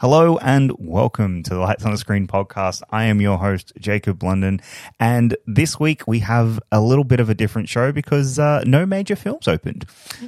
Hello 0.00 0.38
and 0.38 0.72
welcome 0.78 1.42
to 1.42 1.50
the 1.50 1.60
Lights 1.60 1.84
on 1.84 1.90
the 1.90 1.98
Screen 1.98 2.26
podcast. 2.26 2.80
I 2.88 3.04
am 3.04 3.20
your 3.20 3.36
host, 3.36 3.74
Jacob 3.78 4.22
London. 4.22 4.62
And 4.98 5.36
this 5.46 5.78
week 5.78 6.08
we 6.08 6.20
have 6.20 6.58
a 6.72 6.80
little 6.80 7.04
bit 7.04 7.20
of 7.20 7.28
a 7.28 7.34
different 7.34 7.68
show 7.68 7.92
because 7.92 8.38
uh, 8.38 8.64
no 8.64 8.86
major 8.86 9.14
films 9.14 9.46
opened. 9.46 9.84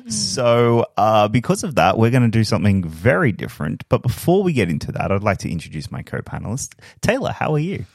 So, 0.09 0.85
uh, 0.99 1.29
because 1.29 1.65
of 1.65 1.77
that, 1.77 1.97
we're 1.97 2.11
going 2.11 2.23
to 2.23 2.29
do 2.29 2.45
something 2.45 2.85
very 2.85 3.33
different. 3.33 3.89
But 3.89 4.03
before 4.03 4.43
we 4.43 4.53
get 4.53 4.69
into 4.69 4.93
that, 4.93 5.11
I'd 5.11 5.23
like 5.23 5.39
to 5.39 5.51
introduce 5.51 5.91
my 5.91 6.03
co 6.03 6.21
panelist. 6.21 6.75
Taylor, 7.01 7.33
how 7.33 7.55
are 7.55 7.59
you? 7.59 7.87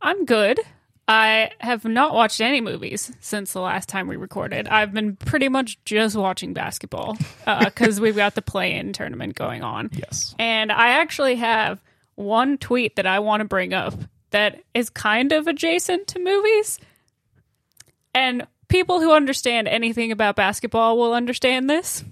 I'm 0.00 0.26
good. 0.26 0.60
I 1.06 1.50
have 1.60 1.84
not 1.84 2.14
watched 2.14 2.40
any 2.40 2.62
movies 2.62 3.12
since 3.20 3.52
the 3.52 3.60
last 3.60 3.88
time 3.88 4.08
we 4.08 4.16
recorded. 4.16 4.66
I've 4.68 4.92
been 4.92 5.16
pretty 5.16 5.50
much 5.50 5.82
just 5.84 6.16
watching 6.16 6.54
basketball 6.54 7.18
uh, 7.46 7.64
because 7.66 8.00
we've 8.00 8.16
got 8.16 8.34
the 8.34 8.42
play 8.42 8.74
in 8.74 8.92
tournament 8.94 9.34
going 9.34 9.62
on. 9.62 9.90
Yes. 9.92 10.34
And 10.38 10.72
I 10.72 11.00
actually 11.00 11.36
have 11.36 11.82
one 12.14 12.56
tweet 12.56 12.96
that 12.96 13.06
I 13.06 13.18
want 13.18 13.40
to 13.40 13.44
bring 13.44 13.74
up 13.74 13.94
that 14.30 14.62
is 14.72 14.88
kind 14.88 15.32
of 15.32 15.46
adjacent 15.46 16.08
to 16.08 16.18
movies. 16.20 16.78
And 18.14 18.46
people 18.68 19.00
who 19.00 19.12
understand 19.12 19.68
anything 19.68 20.10
about 20.10 20.36
basketball 20.36 20.96
will 20.96 21.12
understand 21.12 21.68
this. 21.68 22.02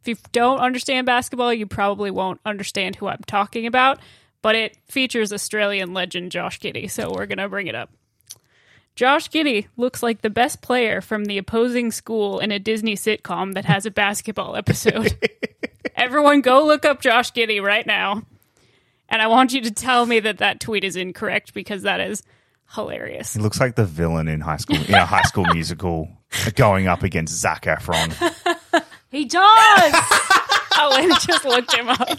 If 0.00 0.08
you 0.08 0.16
don't 0.32 0.58
understand 0.58 1.06
basketball, 1.06 1.52
you 1.52 1.66
probably 1.66 2.10
won't 2.10 2.40
understand 2.46 2.96
who 2.96 3.08
I'm 3.08 3.22
talking 3.26 3.66
about. 3.66 4.00
But 4.40 4.56
it 4.56 4.76
features 4.88 5.32
Australian 5.32 5.92
legend 5.92 6.32
Josh 6.32 6.58
Giddey, 6.58 6.90
so 6.90 7.12
we're 7.12 7.26
going 7.26 7.38
to 7.38 7.48
bring 7.48 7.68
it 7.68 7.76
up. 7.76 7.90
Josh 8.94 9.30
Giddey 9.30 9.68
looks 9.76 10.02
like 10.02 10.20
the 10.20 10.30
best 10.30 10.60
player 10.60 11.00
from 11.00 11.24
the 11.24 11.38
opposing 11.38 11.90
school 11.90 12.38
in 12.38 12.52
a 12.52 12.58
Disney 12.58 12.94
sitcom 12.94 13.54
that 13.54 13.64
has 13.64 13.86
a 13.86 13.90
basketball 13.90 14.54
episode. 14.56 15.16
Everyone 15.96 16.40
go 16.42 16.64
look 16.66 16.84
up 16.84 17.00
Josh 17.00 17.32
Giddey 17.32 17.62
right 17.62 17.86
now. 17.86 18.22
And 19.08 19.20
I 19.22 19.26
want 19.26 19.52
you 19.52 19.60
to 19.62 19.70
tell 19.70 20.06
me 20.06 20.20
that 20.20 20.38
that 20.38 20.60
tweet 20.60 20.84
is 20.84 20.96
incorrect 20.96 21.54
because 21.54 21.82
that 21.82 22.00
is 22.00 22.22
hilarious. 22.74 23.34
He 23.34 23.40
looks 23.40 23.60
like 23.60 23.76
the 23.76 23.84
villain 23.84 24.28
in 24.28 24.40
high 24.40 24.56
school, 24.56 24.76
in 24.76 24.94
a 24.94 25.04
high 25.06 25.22
school 25.22 25.44
musical 25.52 26.08
going 26.54 26.86
up 26.86 27.02
against 27.02 27.34
Zac 27.34 27.64
Efron. 27.64 28.12
He 29.10 29.24
does. 29.24 29.42
Oh, 30.74 30.90
Alayna 30.98 31.24
just 31.26 31.44
looked 31.44 31.74
him 31.76 31.88
up. 31.90 32.18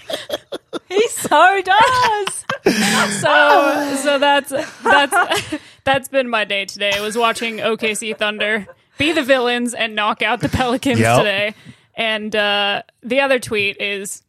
he 0.88 1.08
so 1.10 1.62
does. 1.64 2.46
So 3.20 3.96
so 4.02 4.20
that's 4.20 4.52
that's 4.84 5.56
that's 5.84 6.08
been 6.08 6.30
my 6.30 6.46
day 6.46 6.66
today. 6.66 6.92
I 6.96 7.02
was 7.02 7.18
watching 7.18 7.58
OKC 7.58 8.18
Thunder 8.18 8.68
be 8.98 9.12
the 9.12 9.24
villains 9.24 9.74
and 9.74 9.96
knock 9.96 10.22
out 10.22 10.40
the 10.40 10.50
Pelicans 10.50 11.00
Yep. 11.00 11.18
today. 11.18 11.56
And 11.96 12.36
uh, 12.36 12.84
the 13.02 13.20
other 13.22 13.40
tweet 13.40 13.78
is 13.80 14.24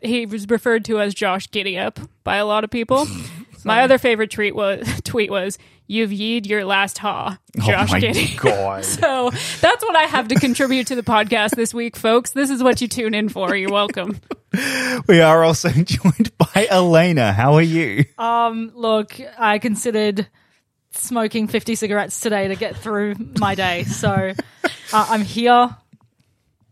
he 0.00 0.26
was 0.26 0.48
referred 0.48 0.84
to 0.86 1.00
as 1.00 1.14
Josh 1.14 1.50
Giddy 1.50 1.78
Up 1.78 1.98
by 2.24 2.36
a 2.36 2.44
lot 2.46 2.64
of 2.64 2.70
people. 2.70 3.06
my 3.64 3.82
other 3.82 3.98
favorite 3.98 4.30
tweet 4.30 4.54
was 4.54 5.00
tweet 5.04 5.30
was 5.30 5.58
"You've 5.86 6.12
yeed 6.12 6.46
your 6.46 6.64
last 6.64 6.98
ha, 6.98 7.38
Josh 7.58 7.88
oh 7.90 7.92
my 7.94 8.00
Giddy." 8.00 8.36
god. 8.36 8.84
So 8.84 9.30
that's 9.60 9.82
what 9.84 9.96
I 9.96 10.02
have 10.04 10.28
to 10.28 10.34
contribute 10.34 10.86
to 10.88 10.94
the 10.94 11.02
podcast 11.02 11.56
this 11.56 11.72
week, 11.74 11.96
folks. 11.96 12.30
This 12.32 12.50
is 12.50 12.62
what 12.62 12.80
you 12.80 12.88
tune 12.88 13.14
in 13.14 13.28
for. 13.28 13.56
You're 13.56 13.72
welcome. 13.72 14.20
We 15.08 15.20
are 15.20 15.42
also 15.42 15.70
joined 15.70 16.36
by 16.38 16.68
Alayna. 16.70 17.32
How 17.34 17.54
are 17.54 17.62
you? 17.62 18.04
Um, 18.18 18.70
look, 18.74 19.18
I 19.38 19.58
considered 19.58 20.28
smoking 20.94 21.48
50 21.48 21.74
cigarettes 21.74 22.20
today 22.20 22.48
to 22.48 22.56
get 22.56 22.76
through 22.76 23.14
my 23.38 23.54
day. 23.54 23.84
So 23.84 24.32
uh, 24.92 25.06
I'm 25.10 25.22
here. 25.22 25.76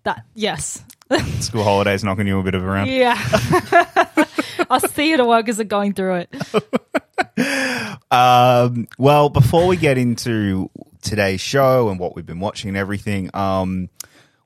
That, 0.05 0.25
yes. 0.35 0.83
School 1.41 1.65
holidays 1.65 2.03
knocking 2.03 2.27
you 2.27 2.39
a 2.39 2.43
bit 2.43 2.55
of 2.55 2.65
around. 2.65 2.89
Yeah. 2.89 3.15
Us 4.71 4.85
theatre 4.85 5.25
workers 5.25 5.61
are 5.61 5.65
going 5.65 5.95
through 5.95 6.27
it. 6.27 6.35
Um, 8.13 8.89
well, 8.99 9.31
before 9.31 9.67
we 9.67 9.79
get 9.79 9.97
into 9.97 10.71
today's 11.01 11.41
show 11.41 11.89
and 11.89 11.99
what 11.99 12.15
we've 12.15 12.27
been 12.27 12.41
watching 12.41 12.69
and 12.69 12.77
everything, 12.77 13.31
um, 13.33 13.89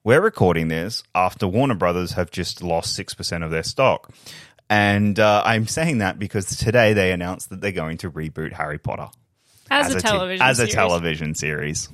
we're 0.04 0.20
recording 0.20 0.68
this 0.68 1.02
after 1.16 1.48
Warner 1.48 1.74
Brothers 1.74 2.12
have 2.12 2.30
just 2.30 2.62
lost 2.62 2.96
6% 2.96 3.44
of 3.44 3.50
their 3.50 3.64
stock. 3.64 4.12
And 4.70 5.18
uh, 5.18 5.42
I'm 5.44 5.66
saying 5.66 5.98
that 5.98 6.16
because 6.16 6.46
today 6.56 6.92
they 6.92 7.10
announced 7.10 7.50
that 7.50 7.60
they're 7.60 7.72
going 7.72 7.98
to 7.98 8.10
reboot 8.10 8.52
Harry 8.52 8.78
Potter 8.78 9.08
As, 9.70 9.92
a 9.92 9.96
te- 9.96 10.00
television 10.02 10.46
as 10.46 10.58
a 10.58 10.62
series. 10.62 10.74
television 10.74 11.34
series. 11.34 11.88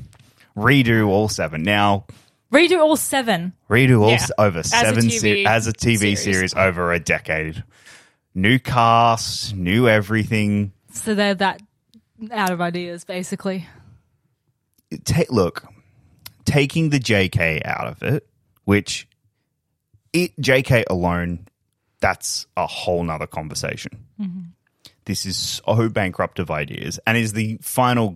Redo 0.57 1.09
all 1.09 1.29
seven. 1.29 1.63
Now, 1.63 2.07
Redo 2.53 2.81
all 2.81 2.97
seven. 2.97 3.55
redo 3.71 4.03
all 4.03 4.11
Yeah. 4.11 4.17
s- 4.17 4.31
over 4.37 4.59
a 4.59 4.65
seven 4.65 5.05
TV 5.07 5.19
se- 5.21 5.45
as 5.47 5.67
a 5.67 5.73
TV 5.73 5.99
series. 6.17 6.23
series 6.23 6.55
over 6.55 6.93
a 6.93 7.01
decade. 7.01 7.65
New 8.35 8.59
cast, 8.59 9.55
new 9.57 9.89
everything. 9.89 10.73
So 10.93 11.15
they're 11.15 11.35
that 11.35 11.63
out 12.31 12.51
of 12.51 12.61
ideas, 12.61 13.05
basically. 13.05 13.67
ta- 15.05 15.23
look, 15.31 15.65
taking 16.45 16.91
the 16.91 16.99
JK 17.01 17.63
out 17.65 17.87
of 17.89 18.03
it, 18.03 18.27
which 18.65 19.09
it 20.13 20.39
JK 20.39 20.85
alone, 20.91 21.47
that's 22.01 22.47
a 22.57 22.67
whole 22.67 23.03
nother 23.03 23.27
conversation. 23.27 24.05
Mm-hmm. 24.21 24.41
This 25.05 25.27
is 25.27 25.37
so 25.37 25.89
bankrupt 25.89 26.39
of 26.39 26.51
ideas, 26.51 27.01
and 27.07 27.17
is 27.17 27.33
the 27.33 27.59
final 27.61 28.15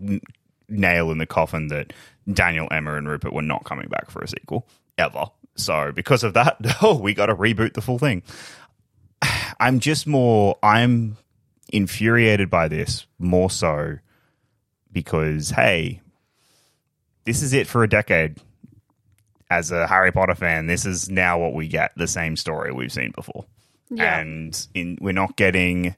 nail 0.68 1.10
in 1.10 1.18
the 1.18 1.26
coffin 1.26 1.68
that 1.68 1.92
Daniel, 2.32 2.68
Emma, 2.70 2.94
and 2.94 3.08
Rupert 3.08 3.32
were 3.32 3.42
not 3.42 3.64
coming 3.64 3.88
back 3.88 4.10
for 4.10 4.22
a 4.22 4.28
sequel 4.28 4.66
ever. 4.98 5.26
So 5.56 5.92
because 5.92 6.24
of 6.24 6.34
that, 6.34 6.56
oh, 6.82 6.98
we 6.98 7.14
got 7.14 7.26
to 7.26 7.34
reboot 7.34 7.74
the 7.74 7.82
full 7.82 7.98
thing. 7.98 8.22
I'm 9.60 9.80
just 9.80 10.06
more. 10.06 10.58
I'm 10.62 11.16
infuriated 11.72 12.48
by 12.48 12.68
this 12.68 13.06
more 13.18 13.50
so 13.50 13.98
because 14.92 15.50
hey, 15.50 16.00
this 17.24 17.42
is 17.42 17.52
it 17.52 17.66
for 17.66 17.82
a 17.82 17.88
decade. 17.88 18.38
As 19.48 19.70
a 19.70 19.86
Harry 19.86 20.10
Potter 20.10 20.34
fan, 20.34 20.66
this 20.66 20.84
is 20.84 21.08
now 21.08 21.38
what 21.38 21.54
we 21.54 21.68
get 21.68 21.92
the 21.96 22.08
same 22.08 22.36
story 22.36 22.72
we've 22.72 22.92
seen 22.92 23.12
before. 23.14 23.44
Yeah. 23.90 24.18
And 24.18 24.66
in, 24.74 24.98
we're 25.00 25.12
not 25.12 25.36
getting 25.36 25.94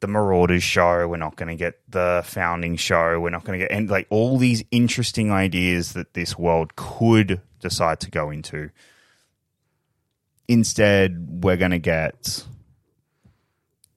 the 0.00 0.06
Marauders 0.06 0.62
show, 0.62 1.08
we're 1.08 1.16
not 1.16 1.36
going 1.36 1.48
to 1.48 1.56
get 1.56 1.80
the 1.88 2.22
Founding 2.24 2.76
show, 2.76 3.18
we're 3.20 3.30
not 3.30 3.44
going 3.44 3.58
to 3.58 3.66
get 3.66 3.74
and 3.74 3.90
like 3.90 4.06
all 4.10 4.38
these 4.38 4.64
interesting 4.70 5.32
ideas 5.32 5.92
that 5.94 6.14
this 6.14 6.38
world 6.38 6.76
could 6.76 7.40
decide 7.60 8.00
to 8.00 8.10
go 8.10 8.30
into. 8.30 8.70
Instead, 10.46 11.42
we're 11.42 11.56
going 11.56 11.72
to 11.72 11.78
get 11.78 12.44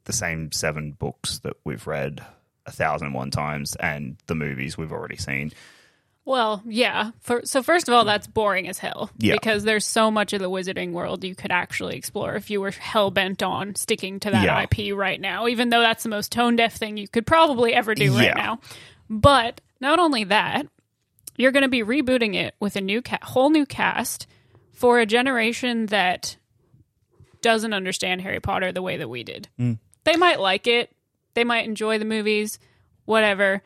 the 0.06 0.13
same 0.13 0.51
seven 0.51 0.91
books 0.91 1.39
that 1.39 1.53
we've 1.63 1.88
read 1.88 2.25
a 2.66 2.72
thousand 2.72 3.07
and 3.07 3.16
one 3.16 3.31
times 3.31 3.75
and 3.75 4.18
the 4.28 4.35
movies 4.35 4.78
we've 4.78 4.91
already 4.91 5.18
seen. 5.18 5.51
Well, 6.23 6.61
yeah. 6.65 7.11
For, 7.21 7.41
so 7.45 7.63
first 7.63 7.87
of 7.87 7.95
all, 7.95 8.05
that's 8.05 8.27
boring 8.27 8.67
as 8.67 8.77
hell. 8.77 9.09
Yeah. 9.17 9.33
Because 9.33 9.63
there's 9.63 9.85
so 9.85 10.11
much 10.11 10.33
of 10.33 10.39
the 10.39 10.49
wizarding 10.49 10.91
world 10.91 11.23
you 11.23 11.33
could 11.35 11.51
actually 11.51 11.95
explore 11.95 12.35
if 12.35 12.49
you 12.51 12.61
were 12.61 12.71
hell 12.71 13.09
bent 13.09 13.41
on 13.41 13.73
sticking 13.75 14.19
to 14.21 14.29
that 14.31 14.43
Yeah. 14.43 14.61
IP 14.71 14.95
right 14.95 15.19
now. 15.19 15.47
Even 15.47 15.69
though 15.69 15.81
that's 15.81 16.03
the 16.03 16.09
most 16.09 16.31
tone 16.31 16.55
deaf 16.55 16.75
thing 16.75 16.97
you 16.97 17.07
could 17.07 17.25
probably 17.25 17.73
ever 17.73 17.95
do 17.95 18.05
Yeah. 18.13 18.19
right 18.27 18.35
now. 18.37 18.59
But 19.09 19.61
not 19.79 19.97
only 19.99 20.23
that, 20.25 20.67
you're 21.37 21.51
going 21.51 21.63
to 21.63 21.69
be 21.69 21.81
rebooting 21.83 22.35
it 22.35 22.53
with 22.59 22.75
a 22.75 22.81
new 22.81 23.01
ca- 23.01 23.17
whole 23.23 23.49
new 23.49 23.65
cast 23.65 24.27
for 24.73 24.99
a 24.99 25.05
generation 25.07 25.88
that 25.88 26.38
doesn't 27.41 27.73
understand 27.73 28.21
Harry 28.21 28.39
Potter 28.39 28.71
the 28.71 28.81
way 28.83 28.97
that 28.97 29.09
we 29.09 29.24
did. 29.24 29.47
Mm. 29.59 29.79
They 30.03 30.15
might 30.17 30.39
like 30.39 30.67
it. 30.67 30.91
They 31.33 31.44
might 31.44 31.65
enjoy 31.65 31.97
the 31.97 32.06
movies, 32.06 32.59
whatever. 33.06 33.63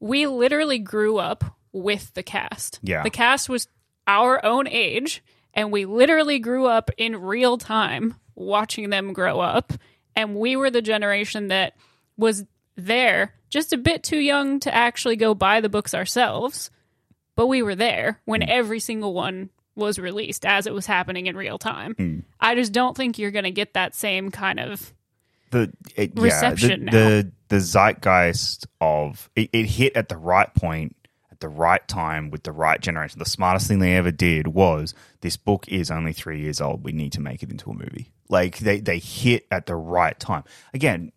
We 0.00 0.26
literally 0.26 0.78
grew 0.78 1.18
up 1.18 1.44
with 1.76 2.14
the 2.14 2.22
cast. 2.22 2.80
Yeah. 2.82 3.02
The 3.02 3.10
cast 3.10 3.48
was 3.48 3.68
our 4.06 4.44
own 4.44 4.66
age, 4.66 5.22
and 5.52 5.70
we 5.70 5.84
literally 5.84 6.38
grew 6.38 6.66
up 6.66 6.90
in 6.96 7.20
real 7.20 7.58
time 7.58 8.14
watching 8.34 8.90
them 8.90 9.12
grow 9.12 9.40
up. 9.40 9.72
And 10.14 10.36
we 10.36 10.56
were 10.56 10.70
the 10.70 10.82
generation 10.82 11.48
that 11.48 11.74
was 12.16 12.44
there, 12.76 13.34
just 13.50 13.74
a 13.74 13.78
bit 13.78 14.02
too 14.02 14.18
young 14.18 14.60
to 14.60 14.74
actually 14.74 15.16
go 15.16 15.34
buy 15.34 15.60
the 15.60 15.68
books 15.68 15.92
ourselves. 15.92 16.70
But 17.34 17.48
we 17.48 17.62
were 17.62 17.74
there 17.74 18.20
when 18.24 18.40
hmm. 18.40 18.48
every 18.50 18.80
single 18.80 19.12
one 19.12 19.50
was 19.74 19.98
released 19.98 20.46
as 20.46 20.66
it 20.66 20.72
was 20.72 20.86
happening 20.86 21.26
in 21.26 21.36
real 21.36 21.58
time. 21.58 21.94
Hmm. 21.94 22.20
I 22.40 22.54
just 22.54 22.72
don't 22.72 22.96
think 22.96 23.18
you're 23.18 23.30
going 23.30 23.44
to 23.44 23.50
get 23.50 23.74
that 23.74 23.94
same 23.94 24.30
kind 24.30 24.58
of 24.58 24.94
the 25.50 25.72
it, 25.94 26.12
Reception 26.16 26.84
yeah, 26.84 26.90
now. 26.90 26.92
the, 26.92 27.08
the 27.08 27.32
the 27.48 27.60
zeitgeist 27.60 28.66
of 28.80 29.30
it, 29.36 29.50
it 29.52 29.66
hit 29.66 29.96
at 29.96 30.08
the 30.08 30.16
right 30.16 30.52
point 30.54 30.95
at 31.36 31.40
the 31.40 31.48
right 31.48 31.86
time 31.86 32.30
with 32.30 32.44
the 32.44 32.52
right 32.52 32.80
generation. 32.80 33.18
The 33.18 33.26
smartest 33.26 33.68
thing 33.68 33.78
they 33.78 33.94
ever 33.96 34.10
did 34.10 34.46
was 34.48 34.94
this 35.20 35.36
book 35.36 35.68
is 35.68 35.90
only 35.90 36.12
three 36.14 36.40
years 36.40 36.60
old. 36.62 36.82
We 36.82 36.92
need 36.92 37.12
to 37.12 37.20
make 37.20 37.42
it 37.42 37.50
into 37.50 37.70
a 37.70 37.74
movie. 37.74 38.10
Like 38.28 38.58
they 38.58 38.80
they 38.80 38.98
hit 38.98 39.46
at 39.50 39.66
the 39.66 39.76
right 39.76 40.18
time 40.18 40.44
again. 40.72 41.12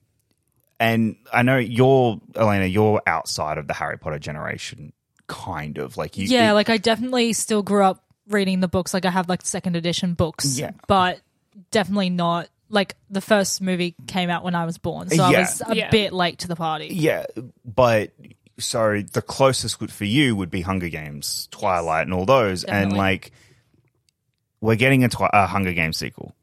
And 0.79 1.15
I 1.33 1.41
know 1.43 1.57
you're 1.57 2.17
Alayna. 2.33 2.71
You're 2.71 3.01
outside 3.07 3.57
of 3.57 3.67
the 3.67 3.73
Harry 3.73 3.97
Potter 3.97 4.19
generation, 4.19 4.93
kind 5.27 5.77
of 5.77 5.97
like 5.97 6.17
you. 6.17 6.25
Yeah, 6.25 6.51
it- 6.51 6.53
like 6.53 6.69
I 6.69 6.77
definitely 6.77 7.33
still 7.33 7.63
grew 7.63 7.83
up 7.83 8.03
reading 8.27 8.59
the 8.59 8.67
books. 8.67 8.93
Like 8.93 9.05
I 9.05 9.09
have 9.09 9.27
like 9.29 9.41
second 9.45 9.75
edition 9.75 10.13
books. 10.13 10.57
Yeah. 10.59 10.71
But 10.87 11.19
definitely 11.71 12.09
not 12.11 12.47
like 12.69 12.95
the 13.09 13.19
first 13.21 13.61
movie 13.61 13.95
came 14.07 14.29
out 14.29 14.43
when 14.43 14.53
I 14.55 14.65
was 14.65 14.77
born, 14.77 15.09
so 15.09 15.23
I 15.23 15.39
was 15.39 15.61
a 15.67 15.75
Yeah. 15.75 15.89
bit 15.89 16.13
late 16.13 16.39
to 16.39 16.47
the 16.47 16.55
party. 16.55 16.89
Yeah, 16.93 17.25
but 17.65 18.11
so 18.59 19.01
the 19.01 19.21
closest 19.21 19.81
would- 19.81 19.91
for 19.91 20.05
you 20.05 20.35
would 20.35 20.49
be 20.51 20.61
Hunger 20.61 20.89
Games, 20.89 21.47
Twilight, 21.51 22.03
and 22.05 22.13
all 22.13 22.25
those, 22.25 22.63
and 22.63 22.95
like 22.95 23.31
we're 24.61 24.75
getting 24.75 25.03
a, 25.03 25.09
twi- 25.09 25.29
a 25.33 25.45
Hunger 25.47 25.73
Games 25.73 25.97
sequel. 25.97 26.35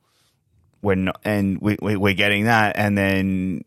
We're 0.83 0.95
not, 0.95 1.21
and 1.25 1.61
we, 1.61 1.77
we 1.81 1.97
we're 1.97 2.15
getting 2.15 2.45
that, 2.45 2.77
and 2.77 2.97
then 2.97 3.65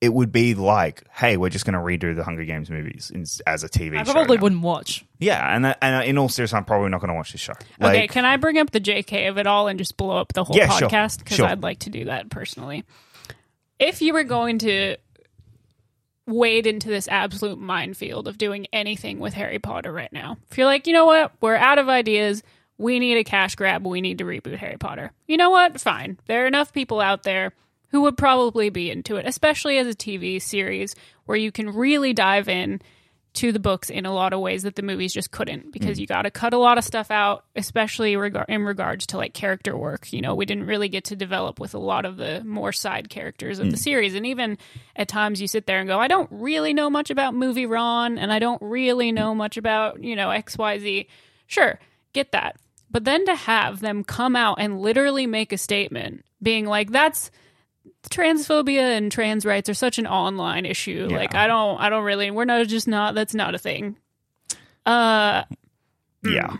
it 0.00 0.12
would 0.12 0.30
be 0.32 0.54
like, 0.54 1.02
hey, 1.10 1.36
we're 1.38 1.48
just 1.48 1.64
going 1.64 1.72
to 1.72 1.78
redo 1.78 2.14
the 2.14 2.24
Hunger 2.24 2.44
Games 2.44 2.68
movies 2.68 3.10
in, 3.14 3.22
as 3.46 3.64
a 3.64 3.68
TV 3.70 3.98
I 3.98 4.02
show. 4.04 4.12
probably 4.12 4.36
now. 4.36 4.42
wouldn't 4.42 4.60
watch. 4.60 5.04
Yeah, 5.18 5.56
and 5.56 5.64
uh, 5.64 5.74
and 5.80 5.96
uh, 5.96 6.04
in 6.04 6.18
all 6.18 6.28
seriousness, 6.28 6.56
I'm 6.58 6.64
probably 6.66 6.90
not 6.90 7.00
going 7.00 7.08
to 7.08 7.14
watch 7.14 7.32
this 7.32 7.40
show. 7.40 7.52
okay, 7.54 8.00
Like, 8.02 8.10
can 8.10 8.24
I 8.26 8.36
bring 8.36 8.58
up 8.58 8.70
the 8.70 8.80
JK 8.80 9.28
of 9.30 9.38
it 9.38 9.46
all 9.46 9.66
and 9.68 9.78
just 9.78 9.96
blow 9.96 10.18
up 10.18 10.32
the 10.34 10.44
whole 10.44 10.56
Yeah, 10.56 10.68
sure. 10.76 10.88
podcast? 10.88 11.18
Because 11.20 11.36
Sure. 11.38 11.46
I'd 11.46 11.62
like 11.62 11.78
to 11.80 11.90
do 11.90 12.04
that 12.06 12.28
personally. 12.28 12.84
If 13.78 14.02
you 14.02 14.12
were 14.12 14.24
going 14.24 14.58
to 14.58 14.96
wade 16.26 16.66
into 16.66 16.88
this 16.88 17.08
absolute 17.08 17.58
minefield 17.58 18.28
of 18.28 18.38
doing 18.38 18.66
anything 18.72 19.18
with 19.18 19.34
Harry 19.34 19.58
Potter 19.58 19.92
right 19.92 20.12
now, 20.12 20.38
if 20.50 20.58
you're 20.58 20.66
like, 20.66 20.86
you 20.86 20.92
know 20.92 21.06
what, 21.06 21.32
we're 21.40 21.56
out 21.56 21.78
of 21.78 21.88
ideas, 21.88 22.42
we 22.78 22.98
need 22.98 23.16
a 23.16 23.24
cash 23.24 23.54
grab, 23.54 23.86
we 23.86 24.00
need 24.00 24.18
to 24.18 24.24
reboot 24.24 24.56
Harry 24.56 24.78
Potter. 24.78 25.12
You 25.26 25.36
know 25.36 25.50
what? 25.50 25.80
Fine. 25.80 26.18
There 26.26 26.44
are 26.44 26.46
enough 26.46 26.72
people 26.72 27.00
out 27.00 27.22
there 27.22 27.52
who 27.88 28.02
would 28.02 28.16
probably 28.16 28.70
be 28.70 28.90
into 28.90 29.16
it, 29.16 29.26
especially 29.26 29.78
as 29.78 29.86
a 29.86 29.94
TV 29.94 30.42
series 30.42 30.96
where 31.26 31.38
you 31.38 31.52
can 31.52 31.70
really 31.70 32.12
dive 32.12 32.48
in 32.48 32.82
to 33.34 33.52
the 33.52 33.58
books 33.58 33.90
in 33.90 34.06
a 34.06 34.14
lot 34.14 34.32
of 34.32 34.40
ways 34.40 34.62
that 34.62 34.76
the 34.76 34.82
movies 34.82 35.12
just 35.12 35.30
couldn't 35.30 35.72
because 35.72 35.96
hmm. 35.96 36.02
you 36.02 36.06
got 36.06 36.22
to 36.22 36.30
cut 36.30 36.52
a 36.52 36.58
lot 36.58 36.78
of 36.78 36.84
stuff 36.84 37.10
out 37.10 37.44
especially 37.56 38.16
reg- 38.16 38.44
in 38.48 38.62
regards 38.62 39.06
to 39.06 39.16
like 39.16 39.34
character 39.34 39.76
work. 39.76 40.12
You 40.12 40.22
know 40.22 40.34
we 40.34 40.46
didn't 40.46 40.66
really 40.66 40.88
get 40.88 41.04
to 41.04 41.16
develop 41.16 41.60
with 41.60 41.74
a 41.74 41.78
lot 41.78 42.04
of 42.04 42.16
the 42.16 42.42
more 42.44 42.72
side 42.72 43.08
characters 43.10 43.58
of 43.58 43.66
the 43.66 43.76
hmm. 43.76 43.82
series. 43.82 44.14
And 44.14 44.26
even 44.26 44.58
at 44.96 45.08
times 45.08 45.40
you 45.40 45.48
sit 45.48 45.66
there 45.66 45.80
and 45.80 45.88
go 45.88 45.98
i 45.98 46.08
don't 46.08 46.28
really 46.30 46.72
know 46.72 46.88
much 46.88 47.10
about 47.10 47.34
movie 47.34 47.66
ron 47.66 48.18
and 48.18 48.32
i 48.32 48.38
don't 48.38 48.62
really 48.62 49.12
know 49.12 49.32
hmm. 49.32 49.38
much 49.38 49.56
about 49.56 50.02
you 50.02 50.16
know 50.16 50.28
xyz 50.28 51.06
sure 51.46 51.78
get 52.14 52.32
that. 52.32 52.56
But 52.90 53.04
then 53.04 53.26
to 53.26 53.34
have 53.34 53.80
them 53.80 54.04
come 54.04 54.36
out 54.36 54.58
and 54.60 54.80
literally 54.80 55.26
make 55.26 55.52
a 55.52 55.58
statement 55.58 56.24
being 56.40 56.64
like 56.64 56.92
that's 56.92 57.30
transphobia 58.10 58.96
and 58.96 59.10
trans 59.10 59.44
rights 59.46 59.68
are 59.68 59.74
such 59.74 59.98
an 59.98 60.06
online 60.06 60.66
issue. 60.66 61.08
Yeah. 61.10 61.16
Like 61.16 61.34
I 61.34 61.46
don't 61.46 61.78
I 61.80 61.88
don't 61.88 62.04
really 62.04 62.30
we're 62.30 62.44
not 62.44 62.66
just 62.66 62.86
not 62.88 63.14
that's 63.14 63.34
not 63.34 63.54
a 63.54 63.58
thing. 63.58 63.96
Uh 64.86 65.44
yeah, 66.22 66.56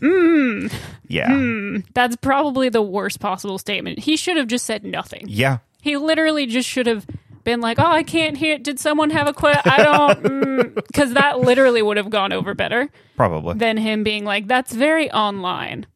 Hmm. 0.00 0.66
yeah, 1.08 1.78
that's 1.94 2.16
probably 2.16 2.68
the 2.68 2.82
worst 2.82 3.18
possible 3.20 3.58
statement. 3.58 3.98
He 3.98 4.16
should 4.16 4.36
have 4.36 4.46
just 4.46 4.64
said 4.64 4.84
nothing. 4.84 5.24
yeah. 5.28 5.58
He 5.80 5.96
literally 5.96 6.46
just 6.46 6.68
should 6.68 6.86
have 6.86 7.04
been 7.42 7.60
like, 7.60 7.80
"Oh, 7.80 7.84
I 7.86 8.04
can't 8.04 8.36
hear. 8.36 8.54
It. 8.54 8.62
Did 8.62 8.78
someone 8.78 9.10
have 9.10 9.26
a 9.26 9.32
quit? 9.32 9.58
I 9.64 9.82
don't." 9.82 10.74
Because 10.92 11.14
that 11.14 11.40
literally 11.40 11.82
would 11.82 11.96
have 11.96 12.08
gone 12.10 12.32
over 12.32 12.54
better 12.54 12.88
Probably. 13.16 13.54
than 13.54 13.76
him 13.76 14.04
being 14.04 14.24
like, 14.24 14.46
"That's 14.46 14.72
very 14.72 15.10
online." 15.10 15.86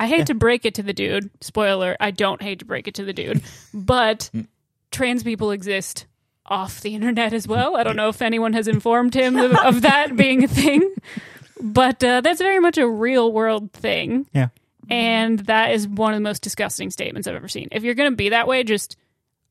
I 0.00 0.06
hate 0.06 0.26
to 0.26 0.34
break 0.34 0.64
it 0.64 0.74
to 0.74 0.82
the 0.82 0.92
dude. 0.92 1.30
Spoiler: 1.40 1.96
I 2.00 2.10
don't 2.10 2.42
hate 2.42 2.60
to 2.60 2.64
break 2.64 2.88
it 2.88 2.94
to 2.94 3.04
the 3.04 3.12
dude, 3.12 3.42
but 3.74 4.30
trans 4.90 5.22
people 5.22 5.50
exist 5.50 6.06
off 6.46 6.80
the 6.80 6.94
internet 6.94 7.32
as 7.32 7.46
well. 7.46 7.76
I 7.76 7.84
don't 7.84 7.96
know 7.96 8.08
if 8.08 8.22
anyone 8.22 8.54
has 8.54 8.66
informed 8.66 9.14
him 9.14 9.36
of, 9.36 9.52
of 9.52 9.82
that 9.82 10.16
being 10.16 10.42
a 10.42 10.48
thing, 10.48 10.92
but 11.60 12.02
uh, 12.02 12.22
that's 12.22 12.40
very 12.40 12.58
much 12.58 12.78
a 12.78 12.88
real 12.88 13.32
world 13.32 13.72
thing. 13.72 14.26
yeah. 14.32 14.48
And 14.88 15.38
that 15.40 15.70
is 15.70 15.86
one 15.86 16.12
of 16.12 16.16
the 16.16 16.22
most 16.22 16.42
disgusting 16.42 16.90
statements 16.90 17.28
I've 17.28 17.36
ever 17.36 17.46
seen. 17.46 17.68
If 17.70 17.84
you're 17.84 17.94
going 17.94 18.10
to 18.10 18.16
be 18.16 18.30
that 18.30 18.48
way, 18.48 18.64
just 18.64 18.96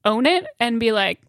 own 0.04 0.26
it 0.26 0.46
and 0.60 0.82
be 0.82 0.92
like, 0.92 1.22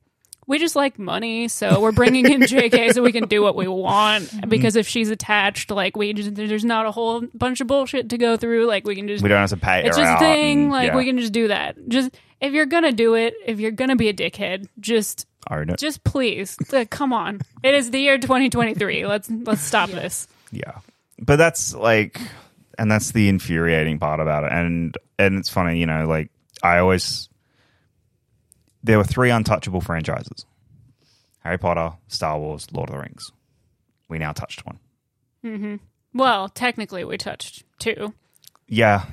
we 0.50 0.58
just 0.58 0.74
like 0.74 0.98
money, 0.98 1.46
so 1.46 1.80
we're 1.80 1.92
bringing 1.92 2.28
in 2.28 2.40
JK 2.40 2.92
so 2.92 3.04
we 3.04 3.12
can 3.12 3.28
do 3.28 3.40
what 3.40 3.54
we 3.54 3.68
want. 3.68 4.28
Because 4.50 4.74
if 4.74 4.88
she's 4.88 5.10
attached, 5.10 5.70
like 5.70 5.96
we 5.96 6.12
just 6.12 6.34
there's 6.34 6.64
not 6.64 6.84
a 6.84 6.90
whole 6.90 7.20
bunch 7.32 7.60
of 7.60 7.68
bullshit 7.68 8.10
to 8.10 8.18
go 8.18 8.36
through. 8.36 8.66
Like 8.66 8.84
we 8.84 8.96
can 8.96 9.06
just 9.06 9.22
We 9.22 9.28
don't 9.28 9.38
have 9.38 9.50
to 9.50 9.56
pay 9.56 9.84
it's 9.86 9.96
her 9.96 10.02
just 10.02 10.16
a 10.16 10.18
thing. 10.18 10.62
and- 10.62 10.72
like 10.72 10.88
yeah. 10.88 10.96
we 10.96 11.04
can 11.04 11.18
just 11.18 11.32
do 11.32 11.48
that. 11.48 11.76
Just 11.86 12.10
if 12.40 12.52
you're 12.52 12.66
gonna 12.66 12.90
do 12.90 13.14
it, 13.14 13.34
if 13.46 13.60
you're 13.60 13.70
gonna 13.70 13.94
be 13.94 14.08
a 14.08 14.12
dickhead, 14.12 14.66
just 14.80 15.26
it. 15.48 15.78
just 15.78 16.02
please, 16.02 16.56
uh, 16.72 16.84
come 16.90 17.12
on. 17.12 17.42
It 17.62 17.74
is 17.74 17.92
the 17.92 18.00
year 18.00 18.18
2023. 18.18 19.06
Let's 19.06 19.30
let's 19.30 19.62
stop 19.62 19.90
this. 19.90 20.26
Yeah. 20.50 20.78
But 21.20 21.36
that's 21.36 21.72
like 21.72 22.20
and 22.76 22.90
that's 22.90 23.12
the 23.12 23.28
infuriating 23.28 24.00
part 24.00 24.18
about 24.18 24.42
it. 24.42 24.50
And 24.50 24.98
and 25.16 25.36
it's 25.38 25.48
funny, 25.48 25.78
you 25.78 25.86
know, 25.86 26.08
like 26.08 26.30
I 26.60 26.78
always 26.78 27.29
there 28.82 28.98
were 28.98 29.04
three 29.04 29.30
untouchable 29.30 29.80
franchises. 29.80 30.46
Harry 31.40 31.58
Potter, 31.58 31.96
Star 32.08 32.38
Wars, 32.38 32.66
Lord 32.72 32.90
of 32.90 32.94
the 32.96 33.00
Rings. 33.00 33.32
We 34.08 34.18
now 34.18 34.32
touched 34.32 34.64
one. 34.66 34.78
Mm-hmm. 35.44 35.76
Well, 36.12 36.48
technically, 36.48 37.04
we 37.04 37.16
touched 37.16 37.64
two. 37.78 38.12
Yeah, 38.68 39.04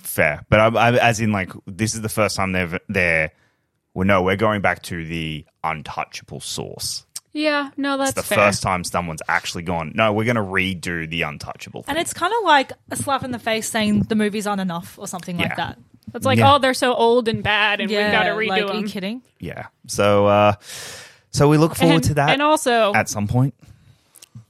fair. 0.00 0.44
But 0.50 0.60
I, 0.60 0.66
I, 0.88 0.92
as 0.96 1.20
in, 1.20 1.32
like, 1.32 1.52
this 1.66 1.94
is 1.94 2.00
the 2.02 2.08
first 2.08 2.36
time 2.36 2.52
they're 2.88 3.32
well, 3.94 4.06
no, 4.06 4.22
we're 4.22 4.36
going 4.36 4.60
back 4.60 4.82
to 4.84 5.04
the 5.04 5.44
untouchable 5.64 6.40
source. 6.40 7.04
Yeah, 7.32 7.70
no, 7.76 7.96
that's 7.98 8.10
It's 8.10 8.16
the 8.28 8.34
fair. 8.34 8.38
first 8.46 8.62
time 8.62 8.84
someone's 8.84 9.22
actually 9.28 9.62
gone. 9.62 9.92
No, 9.94 10.12
we're 10.12 10.24
going 10.24 10.36
to 10.36 10.42
redo 10.42 11.08
the 11.08 11.22
untouchable. 11.22 11.82
Thing. 11.82 11.90
And 11.90 11.98
it's 11.98 12.12
kind 12.12 12.32
of 12.38 12.44
like 12.44 12.72
a 12.90 12.96
slap 12.96 13.22
in 13.24 13.30
the 13.32 13.38
face 13.38 13.68
saying 13.68 14.00
the 14.02 14.14
movies 14.14 14.46
aren't 14.46 14.60
enough 14.60 14.98
or 14.98 15.06
something 15.06 15.38
Yeah. 15.38 15.48
like 15.48 15.56
that. 15.56 15.78
It's 16.14 16.26
like, 16.26 16.38
Yeah. 16.38 16.54
oh, 16.54 16.58
they're 16.58 16.74
so 16.74 16.94
old 16.94 17.28
and 17.28 17.42
bad, 17.42 17.80
and 17.80 17.90
we've 17.90 17.98
got 17.98 18.24
to 18.24 18.30
redo 18.30 18.48
like, 18.48 18.62
are 18.64 18.66
them. 18.68 18.76
you 18.82 18.88
kidding? 18.88 19.22
yeah. 19.38 19.66
So, 19.86 20.26
uh, 20.26 20.54
so 21.30 21.48
we 21.48 21.58
look 21.58 21.74
forward 21.74 21.94
and, 21.96 22.04
to 22.04 22.14
that 22.14 22.30
and 22.30 22.42
also, 22.42 22.92
at 22.94 23.08
some 23.08 23.28
point. 23.28 23.54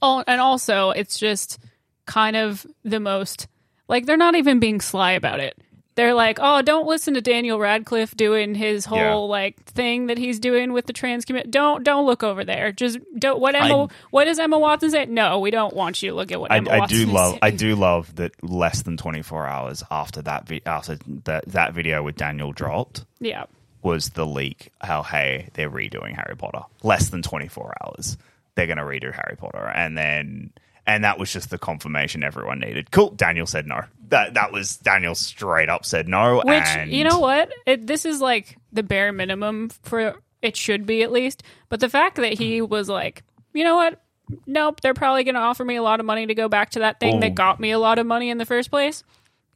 oh, 0.01 0.23
and 0.27 0.39
also, 0.41 0.91
it's 0.91 1.19
just 1.19 1.59
kind 2.05 2.35
of 2.35 2.65
the 2.83 2.99
most 2.99 3.47
like 3.87 4.05
they're 4.05 4.17
not 4.17 4.35
even 4.35 4.59
being 4.59 4.81
sly 4.81 5.11
about 5.11 5.39
it. 5.39 5.57
They're 5.99 6.13
like, 6.13 6.39
oh, 6.41 6.61
don't 6.61 6.87
listen 6.87 7.15
to 7.15 7.21
Daniel 7.21 7.59
Radcliffe 7.59 8.15
doing 8.15 8.55
his 8.55 8.85
whole 8.85 8.97
Yeah. 8.97 9.13
like 9.15 9.61
thing 9.65 10.07
that 10.07 10.17
he's 10.17 10.39
doing 10.39 10.71
with 10.71 10.85
the 10.85 10.93
trans 10.93 11.25
community. 11.25 11.51
Don't 11.51 11.83
don't 11.83 12.05
look 12.05 12.23
over 12.23 12.45
there. 12.45 12.71
Just 12.71 12.99
don't. 13.17 13.37
What 13.41 13.53
Emma? 13.53 13.83
I- 13.83 13.87
what 14.09 14.23
does 14.25 14.39
Emma 14.39 14.57
Watson 14.57 14.91
say? 14.91 15.05
No, 15.07 15.39
we 15.39 15.51
don't 15.51 15.75
want 15.75 16.01
you 16.01 16.11
to 16.11 16.15
look 16.15 16.31
at 16.31 16.39
what 16.39 16.51
I, 16.51 16.57
Emma 16.59 16.71
I 16.71 16.79
Watson 16.79 16.97
do 16.99 17.05
love. 17.11 17.29
saying. 17.31 17.39
I 17.41 17.51
do 17.51 17.75
love 17.75 18.15
that. 18.15 18.31
Less 18.41 18.83
than 18.83 18.95
twenty 18.95 19.21
four 19.21 19.45
hours 19.45 19.83
after 19.91 20.21
that, 20.21 20.47
vi- 20.47 20.61
after 20.65 20.97
that 21.25 21.45
that 21.49 21.73
video 21.73 22.01
with 22.01 22.15
Daniel 22.15 22.53
dropped, 22.53 23.03
Yeah. 23.19 23.43
was 23.83 24.11
the 24.11 24.25
leak. 24.25 24.71
How 24.79 25.03
hey, 25.03 25.49
they're 25.53 25.69
redoing 25.69 26.15
Harry 26.15 26.37
Potter. 26.37 26.61
Less 26.81 27.09
than 27.09 27.21
twenty 27.23 27.49
four 27.49 27.73
hours, 27.83 28.17
they're 28.55 28.67
going 28.67 28.77
to 28.77 28.83
redo 28.83 29.13
Harry 29.13 29.35
Potter, 29.37 29.67
and 29.75 29.97
then 29.97 30.51
and 30.89 31.03
that 31.03 31.19
was 31.19 31.31
just 31.31 31.51
the 31.51 31.59
confirmation 31.59 32.23
everyone 32.23 32.59
needed. 32.59 32.89
Cool. 32.89 33.11
Daniel 33.11 33.45
said 33.45 33.67
no. 33.67 33.83
That 34.07 34.33
that 34.33 34.51
was 34.51 34.77
Daniel 34.77 35.13
straight 35.13 35.69
up 35.69 35.85
said 35.85 36.07
no. 36.07 36.37
Which 36.37 36.63
and 36.63 36.91
you 36.91 37.03
know 37.03 37.19
what? 37.19 37.51
It, 37.67 37.85
this 37.85 38.05
is 38.05 38.21
like 38.21 38.57
the 38.73 38.81
bare 38.81 39.11
minimum 39.13 39.69
for 39.83 40.15
it 40.41 40.57
should 40.57 40.87
be 40.87 41.03
at 41.03 41.11
least. 41.11 41.43
But 41.69 41.79
the 41.79 41.89
fact 41.89 42.15
that 42.15 42.33
he 42.33 42.57
hmm. 42.57 42.65
was 42.65 42.89
like, 42.89 43.21
you 43.53 43.63
know 43.63 43.75
what? 43.75 44.01
Nope, 44.47 44.81
they're 44.81 44.95
probably 44.95 45.23
going 45.23 45.35
to 45.35 45.41
offer 45.41 45.63
me 45.63 45.75
a 45.75 45.83
lot 45.83 45.99
of 45.99 46.05
money 46.07 46.25
to 46.25 46.35
go 46.35 46.49
back 46.49 46.71
to 46.71 46.79
that 46.79 46.99
thing 46.99 47.17
Oh. 47.17 47.19
that 47.19 47.35
got 47.35 47.59
me 47.59 47.71
a 47.71 47.79
lot 47.79 47.99
of 47.99 48.05
money 48.05 48.31
in 48.31 48.37
the 48.39 48.45
first 48.45 48.71
place. 48.71 49.03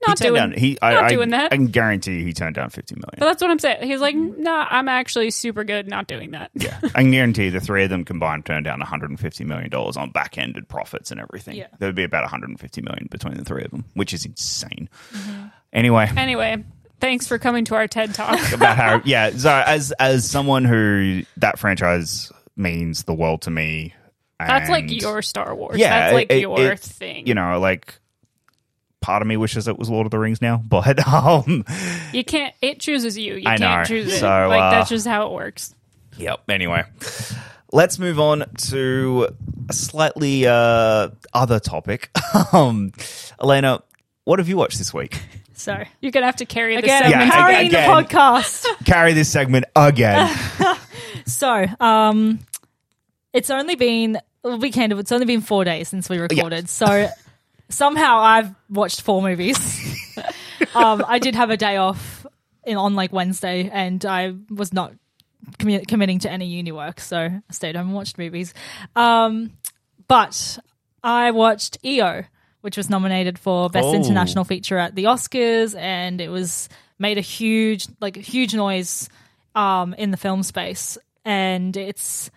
Not 0.08 0.18
doing. 0.18 0.34
down. 0.36 0.52
He 0.54 0.78
I, 0.82 0.94
not 0.94 1.04
I, 1.06 1.10
doing 1.10 1.30
that. 1.30 1.52
I 1.54 1.56
can 1.58 1.68
guarantee 1.68 2.20
you 2.20 2.26
he 2.26 2.34
turned 2.34 2.56
down 2.56 2.70
fifty 2.70 2.96
million. 2.96 3.16
but 3.18 3.26
that's 3.26 3.42
what 3.42 3.52
I'm 3.52 3.60
saying. 3.60 3.88
He's 3.88 4.00
like, 4.02 4.16
nah, 4.16 4.66
I'm 4.70 4.88
actually 4.88 5.32
super 5.32 5.64
good 5.64 5.88
not 5.88 6.08
doing 6.08 6.32
that. 6.32 6.52
Yeah, 6.54 6.80
I 6.84 7.02
can 7.02 7.12
guarantee 7.12 7.50
the 7.50 7.60
three 7.60 7.84
of 7.84 7.90
them 7.90 8.06
combined 8.06 8.46
turned 8.46 8.66
down 8.66 8.80
150 8.80 9.44
million 9.44 9.70
dollars 9.70 9.98
on 9.98 10.10
back-ended 10.12 10.68
profits 10.68 11.12
and 11.12 11.20
everything. 11.20 11.56
Yeah. 11.56 11.68
There 11.80 11.88
would 11.88 11.96
be 11.96 12.04
about 12.04 12.24
150 12.24 12.82
million 12.82 13.08
between 13.10 13.36
the 13.36 13.44
three 13.46 13.64
of 13.64 13.72
them, 13.72 13.86
which 13.94 14.14
is 14.14 14.26
insane. 14.26 14.90
Mm-hmm. 15.14 15.48
Anyway, 15.74 16.10
Anyway, 16.16 16.64
thanks 17.00 17.28
for 17.28 17.38
coming 17.40 17.66
to 17.66 17.76
our 17.76 17.88
TED 17.88 18.14
talk. 18.14 18.40
about 18.54 18.78
how. 18.78 19.02
yeah. 19.06 19.32
So 19.32 19.50
as 19.52 19.92
as 19.94 20.30
someone 20.30 20.66
who 20.66 21.24
that 21.38 21.58
franchise 21.60 22.32
means 22.56 23.04
the 23.04 23.14
world 23.14 23.42
to 23.44 23.52
me, 23.52 23.94
That's 24.40 24.70
like 24.70 24.92
your 25.02 25.22
Star 25.22 25.56
Wars. 25.56 25.78
yeah, 25.80 26.00
That's 26.02 26.14
like 26.14 26.32
it- 26.32 26.42
your 26.42 26.74
it- 26.74 26.80
thing. 26.80 27.26
You 27.28 27.34
know, 27.34 27.60
like 27.60 27.96
part 29.04 29.22
of 29.22 29.28
me 29.28 29.38
wishes 29.38 29.68
it 29.68 29.78
was 29.78 29.90
Lord 29.90 30.08
of 30.08 30.12
the 30.12 30.18
Rings 30.18 30.42
now, 30.42 30.58
but 30.68 31.06
um, 31.08 31.64
You 32.12 32.24
can't. 32.24 32.56
It 32.62 32.80
chooses 32.80 33.16
you. 33.18 33.36
You 33.36 33.48
I 33.48 33.58
can't 33.58 33.82
know. 33.82 33.84
choose 33.84 34.12
it. 34.12 34.20
So, 34.20 34.28
like 34.28 34.62
uh, 34.62 34.72
that's 34.72 34.90
just 34.90 35.06
how 35.06 35.28
it 35.28 35.34
works. 35.34 35.76
Yep. 36.18 36.50
Anyway, 36.50 36.84
let's 37.72 38.00
move 38.00 38.20
on 38.20 38.46
to 38.70 39.28
a 39.70 39.74
slightly 39.74 40.48
uh, 40.48 41.10
other 41.34 41.60
topic. 41.60 42.10
um, 42.54 42.92
Alayna, 43.40 43.84
what 44.24 44.40
have 44.40 44.48
you 44.48 44.58
watched 44.58 44.78
this 44.78 44.94
week? 44.94 45.20
So 45.56 45.82
You're 46.02 46.12
gonna 46.12 46.26
have 46.26 46.38
to 46.38 46.46
carry 46.46 46.76
this 46.76 46.86
again, 46.86 47.04
segment. 47.04 47.26
Yeah, 47.26 47.32
carrying 47.32 47.68
again. 47.68 47.90
the 47.90 48.08
podcast. 48.08 48.66
Carry 48.86 49.14
this 49.14 49.30
segment 49.30 49.66
again. 49.76 50.36
So, 51.26 51.66
um, 51.80 52.40
it's 53.34 53.50
only 53.50 53.76
been, 53.76 54.20
we'll 54.44 54.58
be 54.58 54.72
candid, 54.72 54.98
it's 55.00 55.12
only 55.12 55.26
been 55.26 55.42
four 55.42 55.64
days 55.64 55.88
since 55.88 56.10
we 56.10 56.18
recorded. 56.18 56.68
So, 56.70 57.08
somehow 57.74 58.20
I've 58.20 58.53
watched 58.70 59.01
four 59.01 59.22
movies. 59.22 59.58
um, 60.75 61.03
I 61.08 61.20
did 61.20 61.36
have 61.36 61.50
a 61.50 61.58
day 61.58 61.77
off 61.77 62.25
in, 62.63 62.77
on 62.77 62.96
like 62.96 63.12
Wednesday, 63.12 63.70
and 63.72 64.03
I 64.06 64.34
was 64.50 64.74
not 64.74 64.94
commi- 65.60 65.88
committing 65.88 66.20
to 66.20 66.32
any 66.32 66.46
uni 66.46 66.72
work, 66.72 67.00
so 67.00 67.18
I 67.18 67.42
stayed 67.51 67.75
home 67.75 67.88
and 67.88 67.96
watched 67.96 68.18
movies. 68.18 68.53
Um, 68.96 69.51
but 70.08 70.60
I 71.03 71.32
watched 71.32 71.77
EO, 71.84 72.24
which 72.62 72.77
was 72.77 72.89
nominated 72.89 73.38
for 73.39 73.70
Best 73.70 73.88
Oh. 73.88 73.94
International 73.94 74.46
Feature 74.46 74.77
at 74.77 74.96
the 74.96 75.06
Oscars, 75.06 75.75
and 75.77 76.22
it 76.22 76.30
was 76.30 76.70
made 77.00 77.18
a 77.18 77.22
huge, 77.22 77.88
like, 78.00 78.18
a 78.18 78.22
huge 78.22 78.53
noise 78.53 79.10
um, 79.56 79.94
in 79.96 80.12
the 80.12 80.18
film 80.18 80.44
space, 80.44 80.98
and 81.25 81.75
it's 81.75 82.32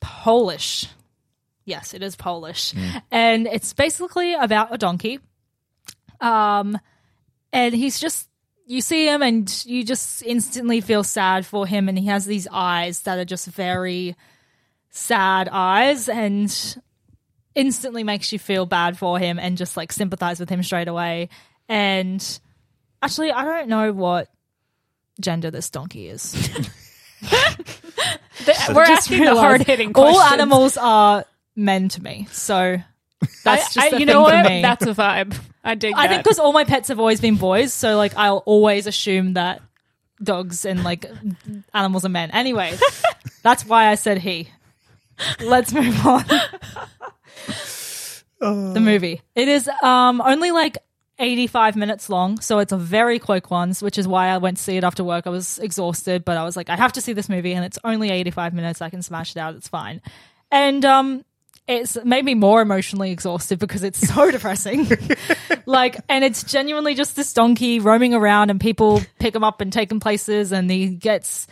Polish. 0.00 0.86
Yes, 1.64 1.94
it 1.94 2.02
is 2.02 2.14
Polish, 2.16 2.74
and 3.10 3.46
it's 3.46 3.72
basically 3.72 4.34
about 4.34 4.74
a 4.74 4.78
donkey. 4.78 5.18
Um, 6.20 6.78
and 7.52 7.74
he's 7.74 7.98
just 7.98 8.28
you 8.66 8.80
see 8.80 9.06
him 9.06 9.22
and 9.22 9.64
you 9.66 9.84
just 9.84 10.22
instantly 10.22 10.80
feel 10.80 11.04
sad 11.04 11.44
for 11.44 11.66
him. 11.66 11.88
And 11.88 11.98
he 11.98 12.06
has 12.06 12.24
these 12.24 12.48
eyes 12.50 13.00
that 13.02 13.18
are 13.18 13.24
just 13.24 13.46
very 13.46 14.16
sad 14.90 15.48
eyes 15.52 16.08
and 16.08 16.76
instantly 17.54 18.04
makes 18.04 18.32
you 18.32 18.38
feel 18.38 18.64
bad 18.66 18.96
for 18.96 19.18
him 19.18 19.38
and 19.38 19.56
just 19.58 19.76
like 19.76 19.92
sympathize 19.92 20.40
with 20.40 20.48
him 20.48 20.62
straight 20.62 20.88
away. 20.88 21.28
And 21.68 22.40
actually 23.04 23.30
i 23.30 23.44
don't 23.44 23.68
know 23.68 23.92
what 23.92 24.28
gender 25.20 25.50
this 25.50 25.70
donkey 25.70 26.08
is. 26.08 26.32
The- 28.44 28.72
we're 28.74 28.82
asking 28.82 29.24
the 29.24 29.36
hard 29.36 29.62
hitting 29.62 29.92
all 29.94 30.20
animals 30.20 30.76
are 30.76 31.24
men 31.56 31.88
to 31.88 32.02
me 32.02 32.26
so 32.30 32.78
that's 33.44 33.76
I, 33.76 33.80
just 33.80 33.92
I, 33.94 33.96
a 33.96 34.00
you 34.00 34.06
know 34.06 34.22
what? 34.22 34.32
That's 34.32 34.84
a 34.86 34.94
vibe. 34.94 35.38
I 35.62 35.74
dig 35.74 35.94
I 35.94 36.02
that. 36.02 36.08
think 36.10 36.24
because 36.24 36.38
all 36.38 36.52
my 36.52 36.64
pets 36.64 36.88
have 36.88 36.98
always 36.98 37.20
been 37.20 37.36
boys, 37.36 37.72
so 37.72 37.96
like 37.96 38.16
I'll 38.16 38.42
always 38.44 38.86
assume 38.86 39.34
that 39.34 39.62
dogs 40.22 40.64
and 40.64 40.84
like 40.84 41.06
animals 41.72 42.04
are 42.04 42.10
men. 42.10 42.30
Anyway, 42.32 42.76
that's 43.42 43.64
why 43.66 43.88
I 43.88 43.94
said 43.94 44.18
he. 44.18 44.48
Let's 45.40 45.72
move 45.72 46.06
on. 46.06 46.24
the 48.40 48.80
movie. 48.80 49.22
It 49.34 49.48
is 49.48 49.70
um 49.82 50.20
only 50.20 50.50
like 50.50 50.78
85 51.18 51.76
minutes 51.76 52.10
long, 52.10 52.40
so 52.40 52.58
it's 52.58 52.72
a 52.72 52.76
very 52.76 53.18
quick 53.18 53.50
one, 53.50 53.72
which 53.74 53.96
is 53.96 54.06
why 54.06 54.28
I 54.28 54.38
went 54.38 54.58
to 54.58 54.62
see 54.62 54.76
it 54.76 54.84
after 54.84 55.04
work. 55.04 55.26
I 55.26 55.30
was 55.30 55.58
exhausted, 55.60 56.24
but 56.24 56.36
I 56.36 56.44
was 56.44 56.56
like, 56.56 56.68
I 56.68 56.76
have 56.76 56.92
to 56.94 57.00
see 57.00 57.12
this 57.12 57.28
movie, 57.28 57.52
and 57.52 57.64
it's 57.64 57.78
only 57.84 58.10
85 58.10 58.52
minutes. 58.52 58.82
I 58.82 58.90
can 58.90 59.02
smash 59.02 59.30
it 59.30 59.38
out. 59.38 59.54
It's 59.54 59.68
fine. 59.68 60.02
And 60.50 60.84
um 60.84 61.24
it's 61.66 61.96
made 62.04 62.24
me 62.24 62.34
more 62.34 62.60
emotionally 62.60 63.10
exhausted 63.10 63.58
because 63.58 63.82
it's 63.82 63.98
so 64.06 64.30
depressing. 64.30 64.88
like, 65.66 65.96
and 66.08 66.24
it's 66.24 66.42
genuinely 66.42 66.94
just 66.94 67.16
this 67.16 67.32
donkey 67.32 67.80
roaming 67.80 68.14
around, 68.14 68.50
and 68.50 68.60
people 68.60 69.00
pick 69.18 69.34
him 69.34 69.44
up 69.44 69.60
and 69.60 69.72
take 69.72 69.90
him 69.90 70.00
places, 70.00 70.52
and 70.52 70.70
he 70.70 70.88
gets 70.88 71.46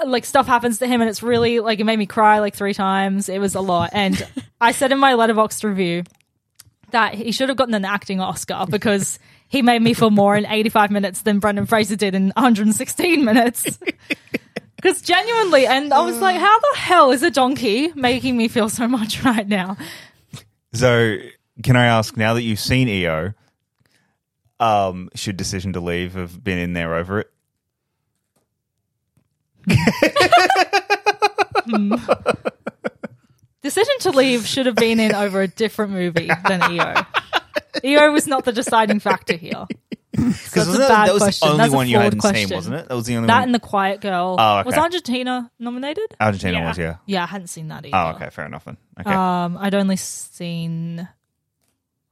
uh, 0.00 0.06
like 0.06 0.24
stuff 0.24 0.46
happens 0.46 0.78
to 0.78 0.86
him, 0.86 1.00
and 1.00 1.10
it's 1.10 1.22
really 1.22 1.60
like 1.60 1.80
it 1.80 1.84
made 1.84 1.98
me 1.98 2.06
cry 2.06 2.38
like 2.38 2.54
three 2.54 2.74
times. 2.74 3.28
It 3.28 3.38
was 3.38 3.54
a 3.54 3.60
lot, 3.60 3.90
and 3.92 4.26
I 4.60 4.72
said 4.72 4.92
in 4.92 4.98
my 4.98 5.14
letterboxd 5.14 5.64
review 5.64 6.04
that 6.92 7.14
he 7.14 7.32
should 7.32 7.48
have 7.48 7.58
gotten 7.58 7.74
an 7.74 7.84
acting 7.84 8.20
Oscar 8.20 8.64
because 8.68 9.18
he 9.48 9.60
made 9.60 9.82
me 9.82 9.92
feel 9.92 10.10
more 10.10 10.36
in 10.36 10.46
85 10.46 10.90
minutes 10.92 11.22
than 11.22 11.40
Brendan 11.40 11.66
Fraser 11.66 11.96
did 11.96 12.14
in 12.14 12.28
116 12.36 13.24
minutes. 13.24 13.78
Because 14.76 15.00
genuinely, 15.02 15.66
and 15.66 15.92
I 15.92 16.02
was 16.02 16.18
like, 16.20 16.36
how 16.36 16.58
the 16.58 16.76
hell 16.76 17.10
is 17.10 17.22
a 17.22 17.30
donkey 17.30 17.92
making 17.94 18.36
me 18.36 18.48
feel 18.48 18.68
so 18.68 18.86
much 18.86 19.24
right 19.24 19.48
now? 19.48 19.76
So, 20.72 21.16
can 21.62 21.76
I 21.76 21.86
ask 21.86 22.16
now 22.16 22.34
that 22.34 22.42
you've 22.42 22.60
seen 22.60 22.88
EO, 22.88 23.32
um, 24.60 25.08
should 25.14 25.36
decision 25.36 25.72
to 25.72 25.80
leave 25.80 26.14
have 26.14 26.42
been 26.42 26.58
in 26.58 26.74
there 26.74 26.94
over 26.94 27.20
it? 27.20 27.30
Decision 33.62 33.94
to 34.00 34.10
Leave 34.12 34.46
should 34.46 34.66
have 34.66 34.76
been 34.76 35.00
in 35.00 35.12
over 35.12 35.42
a 35.42 35.48
different 35.48 35.90
movie 35.92 36.30
than 36.46 36.70
EO. 36.70 36.94
EO 37.84 38.12
was 38.12 38.28
not 38.28 38.44
the 38.44 38.52
deciding 38.52 39.00
factor 39.00 39.36
here. 39.36 39.66
Because 40.16 40.52
That's 40.52 40.74
a 40.74 40.78
bad 40.88 41.08
that 41.08 41.12
was 41.14 41.22
question. 41.22 41.46
the 41.48 41.52
only 41.52 41.62
That's 41.64 41.74
one 41.74 41.88
you 41.88 41.94
flawed 41.94 42.04
hadn't 42.04 42.20
seen, 42.22 42.30
question. 42.32 42.56
wasn't 42.56 42.74
it? 42.76 42.88
That 42.88 42.94
was 42.94 43.06
the 43.06 43.16
only 43.16 43.26
That 43.26 43.34
one. 43.34 43.42
and 43.44 43.54
The 43.54 43.60
Quiet 43.60 44.00
Girl. 44.00 44.36
Oh, 44.38 44.58
okay. 44.58 44.66
Was 44.66 44.74
Argentina 44.78 45.50
nominated? 45.58 46.16
Argentina 46.20 46.58
Yeah. 46.58 46.68
was, 46.68 46.78
yeah. 46.78 46.96
Yeah, 47.06 47.22
I 47.22 47.26
hadn't 47.26 47.48
seen 47.48 47.68
that 47.68 47.84
either. 47.86 47.96
Oh, 47.96 48.08
okay, 48.16 48.30
fair 48.30 48.46
enough 48.46 48.64
then. 48.64 48.76
Okay, 49.00 49.12
Um, 49.12 49.58
I'd 49.60 49.74
only 49.74 49.96
seen 49.96 51.08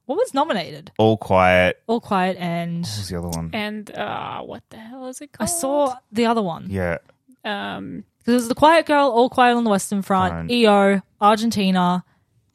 what 0.05 0.17
was 0.17 0.33
nominated. 0.33 0.91
all 0.99 1.17
quiet. 1.17 1.81
All 1.87 1.99
Quiet 1.99 2.37
and 2.39 2.83
What 2.83 2.97
was 2.97 3.09
the 3.09 3.17
other 3.17 3.29
one? 3.29 3.49
and 3.53 3.89
uh, 3.95 4.41
what 4.41 4.61
the 4.69 4.77
hell 4.77 5.07
is 5.07 5.19
it 5.21 5.31
called? 5.33 5.49
I 5.49 5.51
saw 5.51 5.95
the 6.11 6.27
other 6.27 6.41
one. 6.43 6.67
yeah, 6.69 6.97
Um, 7.43 8.03
Because 8.19 8.33
it 8.33 8.35
was 8.35 8.47
The 8.49 8.55
Quiet 8.55 8.85
Girl, 8.85 9.07
All 9.09 9.29
Quiet 9.29 9.55
on 9.55 9.63
the 9.63 9.69
Western 9.71 10.01
Front, 10.03 10.33
Fine. 10.33 10.51
EO, 10.51 11.01
Argentina, 11.21 12.03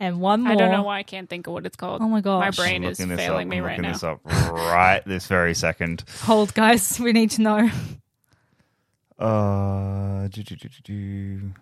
and 0.00 0.18
one 0.18 0.42
more. 0.42 0.52
I 0.52 0.56
don't 0.56 0.72
know 0.72 0.82
why 0.82 0.98
I 0.98 1.02
can't 1.02 1.28
think 1.28 1.46
of 1.46 1.52
what 1.52 1.66
it's 1.66 1.76
called. 1.76 2.00
Oh 2.02 2.08
my 2.08 2.22
gosh. 2.22 2.40
my 2.58 2.64
brain 2.64 2.82
is 2.82 2.98
this 2.98 3.06
failing 3.06 3.46
up. 3.46 3.50
me 3.50 3.58
I'm 3.58 3.64
right 3.64 3.70
looking 3.78 3.82
now. 3.82 3.92
this 3.92 4.02
up 4.02 4.20
right 4.24 5.02
this 5.06 5.26
very 5.26 5.54
second. 5.54 6.02
Hold, 6.22 6.54
guys, 6.54 6.98
we 7.00 7.12
need 7.12 7.30
to 7.32 7.42
know. 7.42 7.70
Uh, 9.18 10.26
do, 10.28 10.42
do, 10.42 10.56
do, 10.56 10.68
do, 10.68 10.82
do. 10.82 11.52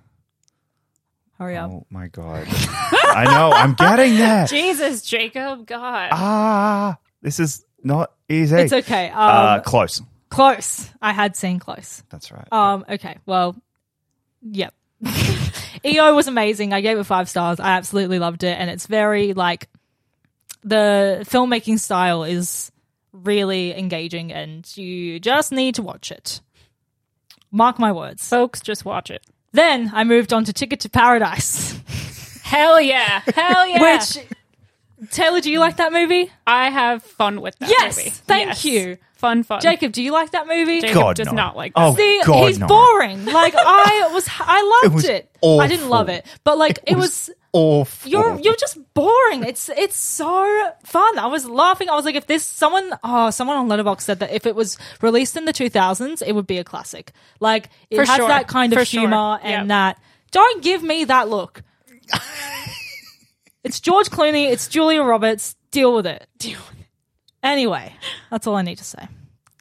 Hurry 1.38 1.57
up. 1.57 1.71
Oh 1.71 1.87
my 1.90 2.07
god! 2.09 2.47
I 2.50 3.25
know. 3.25 3.52
I'm 3.52 3.75
getting 3.75 4.16
there. 4.16 4.47
Jesus, 4.49 5.02
Jacob, 5.02 5.66
God. 5.66 6.09
Ah, 6.12 6.99
this 7.23 7.38
is 7.38 7.64
not 7.83 8.12
easy. 8.28 8.57
It's 8.57 8.73
okay. 8.73 9.09
Um, 9.11 9.16
uh, 9.18 9.61
close. 9.61 10.02
close. 10.30 10.90
I 11.00 11.12
had 11.12 11.37
seen 11.37 11.59
close. 11.59 12.02
That's 12.11 12.33
right. 12.33 12.47
Um, 12.50 12.85
okay. 12.88 13.18
Well, 13.26 13.57
yep. 14.42 14.75
EO 15.85 16.14
was 16.14 16.28
amazing. 16.28 16.73
I 16.73 16.80
gave 16.80 16.99
it 16.99 17.04
five 17.04 17.28
stars. 17.28 17.61
I 17.61 17.76
absolutely 17.76 18.18
loved 18.18 18.44
it. 18.44 18.58
And 18.58 18.70
it's 18.70 18.87
very 18.87 19.35
like 19.35 19.68
the 20.62 21.25
filmmaking 21.28 21.78
style 21.78 22.25
is 22.25 22.70
really 23.12 23.76
engaging 23.76 24.32
and 24.32 24.70
you 24.76 25.18
just 25.20 25.52
need 25.52 25.76
to 25.76 25.82
watch 25.82 26.11
it. 26.11 26.40
Mark 27.50 27.78
my 27.78 27.92
words. 27.92 28.28
Folks, 28.28 28.61
just 28.61 28.85
watch 28.85 29.11
it. 29.11 29.23
Then 29.52 29.90
I 29.94 30.04
moved 30.04 30.32
on 30.32 30.44
to 30.44 30.52
Ticket 30.52 30.80
to 30.80 30.90
Paradise, 30.90 31.78
Hell 32.42 32.80
yeah. 32.80 33.20
Hell 33.35 33.66
yeah. 33.68 33.97
which 33.99 34.25
Taylor, 35.11 35.40
do 35.40 35.50
you 35.50 35.61
like 35.61 35.76
that 35.76 35.93
movie? 35.93 36.31
I 36.47 36.71
have 36.71 37.02
fun 37.02 37.40
with 37.40 37.57
that 37.61 37.69
Yes, 37.69 37.97
movie. 37.97 38.11
thank 38.11 38.49
Yes. 38.49 38.64
you. 38.64 38.99
Fun, 39.14 39.43
fun. 39.43 39.61
Jacob, 39.61 39.90
do 39.93 40.00
you 40.02 40.12
like 40.12 40.31
that 40.31 40.47
movie? 40.47 40.81
Jacob 40.81 40.95
God, 40.95 41.17
does 41.17 41.26
no. 41.26 41.33
not 41.33 41.57
like 41.57 41.73
Oh. 41.75 41.95
See, 41.97 42.21
God, 42.25 42.47
he's 42.49 42.59
no. 42.61 42.67
boring. 42.69 43.25
Like 43.25 43.55
I 43.57 44.09
was, 44.12 44.28
I 44.40 44.81
loved 44.85 44.95
was 44.95 45.05
it. 45.07 45.28
I 45.45 45.67
didn't 45.67 45.88
love 45.88 46.09
it, 46.09 46.25
but 46.45 46.57
like 46.57 46.78
it, 46.87 46.97
was, 46.97 47.28
awful. 47.52 48.09
You're 48.11 48.38
you're 48.40 48.55
just 48.57 48.78
boring. 48.95 49.43
It's 49.45 49.69
it's 49.71 49.97
so 49.97 50.71
fun. 50.85 51.19
I 51.19 51.26
was 51.26 51.47
laughing. 51.47 51.88
I 51.88 51.95
was 51.97 52.05
like, 52.05 52.14
if 52.14 52.26
this 52.28 52.45
someone 52.45 52.93
oh 53.02 53.31
someone 53.31 53.57
on 53.57 53.69
Letterboxd 53.69 54.02
said 54.02 54.21
that 54.21 54.33
if 54.33 54.47
it 54.47 54.55
was 54.55 54.78
released 55.02 55.37
in 55.37 55.47
the 55.47 55.52
2000s, 55.52 56.23
it 56.25 56.33
would 56.35 56.47
be 56.47 56.59
a 56.59 56.64
classic. 56.64 57.11
Like 57.40 57.71
it 57.90 57.97
For 57.97 58.05
has 58.05 58.17
sure. 58.17 58.28
that 58.28 58.47
kind 58.47 58.73
of 58.73 58.78
For 58.78 58.85
sure. 58.85 59.00
humor 59.00 59.38
and 59.43 59.50
Yep. 59.62 59.69
that. 59.69 59.99
Don't 60.31 60.62
give 60.62 60.83
me 60.85 61.05
that 61.07 61.28
look. 61.28 61.62
it's 63.68 63.80
George 63.80 64.08
Clooney. 64.10 64.50
It's 64.50 64.66
Julia 64.68 65.02
Roberts. 65.02 65.54
Deal 65.70 65.94
with 65.94 66.06
it. 66.06 66.26
Deal 66.38 66.58
with 66.58 66.78
Anyway, 67.42 67.94
that's 68.30 68.46
all 68.46 68.56
I 68.56 68.62
need 68.62 68.78
to 68.78 68.84
say. 68.84 69.06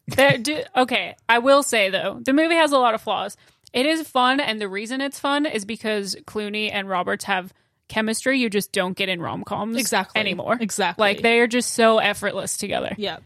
There, 0.08 0.38
do, 0.38 0.64
okay, 0.76 1.16
I 1.30 1.40
will 1.40 1.62
say 1.62 1.90
though, 1.90 2.20
the 2.24 2.34
movie 2.34 2.56
has 2.56 2.72
a 2.72 2.78
lot 2.78 2.96
of 2.96 3.02
flaws. 3.02 3.38
It 3.74 3.86
is 3.86 4.08
fun, 4.08 4.40
and 4.40 4.60
the 4.60 4.68
reason 4.70 5.02
it's 5.02 5.20
fun 5.20 5.46
is 5.46 5.66
because 5.66 6.16
Clooney 6.26 6.72
and 6.74 6.90
Roberts 6.90 7.26
have 7.26 7.54
chemistry 7.90 8.40
you 8.40 8.50
just 8.50 8.72
don't 8.72 8.98
get 8.98 9.10
in 9.10 9.22
rom 9.22 9.44
coms 9.44 9.78
Exactly. 9.78 10.20
anymore. 10.20 10.58
Exactly. 10.60 11.02
like 11.02 11.22
they 11.22 11.40
are 11.40 11.48
just 11.48 11.74
so 11.74 12.00
effortless 12.00 12.58
together. 12.58 12.96
Yeah. 12.98 13.18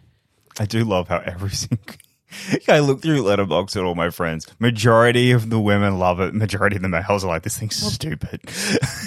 I 0.59 0.65
do 0.65 0.83
love 0.83 1.07
how 1.07 1.19
every 1.19 1.49
single. 1.51 1.95
I 2.67 2.79
look 2.79 3.01
through 3.01 3.23
Letterboxd 3.23 3.77
at 3.77 3.83
all 3.83 3.95
my 3.95 4.09
friends. 4.09 4.47
Majority 4.59 5.31
of 5.31 5.49
the 5.49 5.59
women 5.59 5.99
love 5.99 6.19
it. 6.19 6.33
Majority 6.33 6.75
of 6.77 6.81
the 6.81 6.89
males 6.89 7.23
are 7.23 7.27
like, 7.27 7.43
"This 7.43 7.57
thing's 7.57 7.75
stupid." 7.75 8.41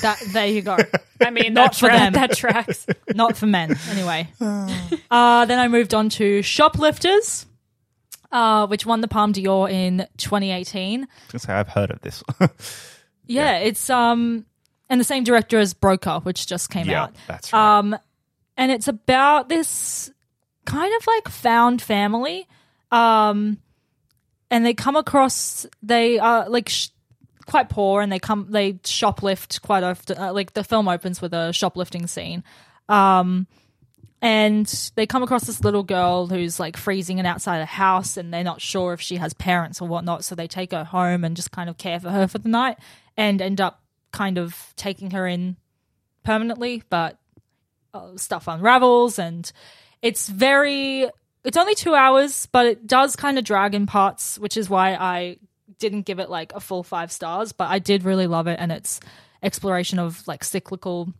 That 0.03 0.21
there 0.33 0.47
you 0.47 0.63
go. 0.63 0.77
I 1.21 1.31
mean, 1.31 1.55
Not 1.55 1.73
that, 1.73 1.79
for 1.79 1.89
tra- 1.89 1.99
them. 1.99 2.13
that 2.15 2.37
tracks. 2.37 2.87
Not 3.15 3.37
for 3.37 3.47
men, 3.47 3.77
anyway. 3.91 4.29
Uh, 4.41 5.45
then 5.47 5.59
I 5.59 5.69
moved 5.69 5.95
on 5.95 6.09
to 6.11 6.43
Shoplifters, 6.43 7.47
uh, 8.33 8.67
which 8.67 8.85
won 8.85 9.01
the 9.01 9.09
Palme 9.09 9.33
d'Or 9.33 9.69
in 9.71 10.07
2018. 10.19 11.07
Just 11.31 11.47
say 11.47 11.53
I've 11.55 11.69
heard 11.69 11.91
of 11.91 12.01
this. 12.01 12.23
Yeah, 13.27 13.57
it's 13.59 13.89
um, 13.89 14.45
and 14.91 15.01
the 15.01 15.05
same 15.05 15.25
director 15.25 15.59
as 15.59 15.73
Broker, 15.73 16.21
which 16.25 16.47
just 16.47 16.69
came 16.71 16.89
yeah, 16.89 17.05
out. 17.05 17.17
that's 17.27 17.53
right. 17.53 17.79
Um, 17.79 17.97
and 18.57 18.71
it's 18.71 18.87
about 18.87 19.49
this 19.49 20.11
kind 20.67 20.95
of 20.95 21.07
like 21.07 21.29
found 21.29 21.81
family. 21.81 22.47
Um, 22.95 23.59
and 24.51 24.65
they 24.65 24.73
come 24.73 24.95
across 24.95 25.67
they 25.83 26.21
are 26.21 26.49
like 26.49 26.69
sh- 26.69 26.91
quite 27.47 27.69
poor, 27.69 28.03
and 28.03 28.13
they 28.13 28.21
come 28.21 28.47
they 28.51 28.75
shoplift 28.75 29.63
quite 29.63 29.83
often. 29.83 30.17
Uh, 30.17 30.33
like 30.33 30.53
the 30.53 30.63
film 30.63 30.87
opens 30.87 31.21
with 31.21 31.35
a 31.35 31.53
shoplifting 31.53 32.07
scene. 32.07 32.45
Um, 32.89 33.49
and 34.23 34.67
they 34.95 35.07
come 35.07 35.23
across 35.23 35.45
this 35.45 35.63
little 35.65 35.83
girl 35.83 36.29
who's 36.29 36.61
like 36.61 36.77
freezing 36.77 37.19
and 37.19 37.27
outside 37.27 37.59
a 37.59 37.67
house 37.67 38.17
and 38.17 38.33
they're 38.33 38.45
not 38.45 38.61
sure 38.61 38.93
if 38.93 39.01
she 39.01 39.17
has 39.17 39.35
parents 39.35 39.83
or 39.83 39.89
whatnot 39.89 40.25
so 40.25 40.35
they 40.35 40.47
take 40.47 40.73
her 40.73 40.85
home 40.85 41.25
and 41.25 41.37
just 41.37 41.51
kind 41.51 41.69
of 41.69 41.77
care 41.77 42.01
for 42.01 42.11
her 42.11 42.27
for 42.27 42.39
the 42.39 42.49
night 42.49 42.79
and 43.19 43.43
end 43.43 43.61
up 43.61 43.83
kind 44.13 44.39
of 44.39 44.73
taking 44.77 45.11
her 45.11 45.27
in 45.27 45.57
permanently 46.23 46.83
but 46.89 47.19
uh, 47.93 48.17
stuff 48.17 48.49
unravels 48.49 49.19
and 49.19 49.53
it's 50.01 50.29
very 50.29 51.11
it's 51.45 51.57
only 51.57 51.75
two 51.75 51.95
hours 51.95 52.47
but 52.47 52.67
it 52.67 52.87
does 52.87 53.17
kind 53.17 53.39
of 53.39 53.45
drag 53.45 53.75
in 53.75 53.87
parts 53.87 54.39
which 54.39 54.57
is 54.57 54.69
why 54.69 54.95
i 54.95 55.37
didn't 55.79 56.03
give 56.03 56.19
it 56.19 56.31
like 56.31 56.53
a 56.55 56.61
full 56.61 56.83
five 56.83 57.13
stars 57.13 57.53
but 57.53 57.69
i 57.69 57.79
did 57.79 58.05
really 58.05 58.27
love 58.27 58.47
it 58.47 58.59
and 58.61 58.73
its 58.73 59.01
exploration 59.43 59.99
of 59.99 60.27
like 60.27 60.43
cyclical 60.43 61.13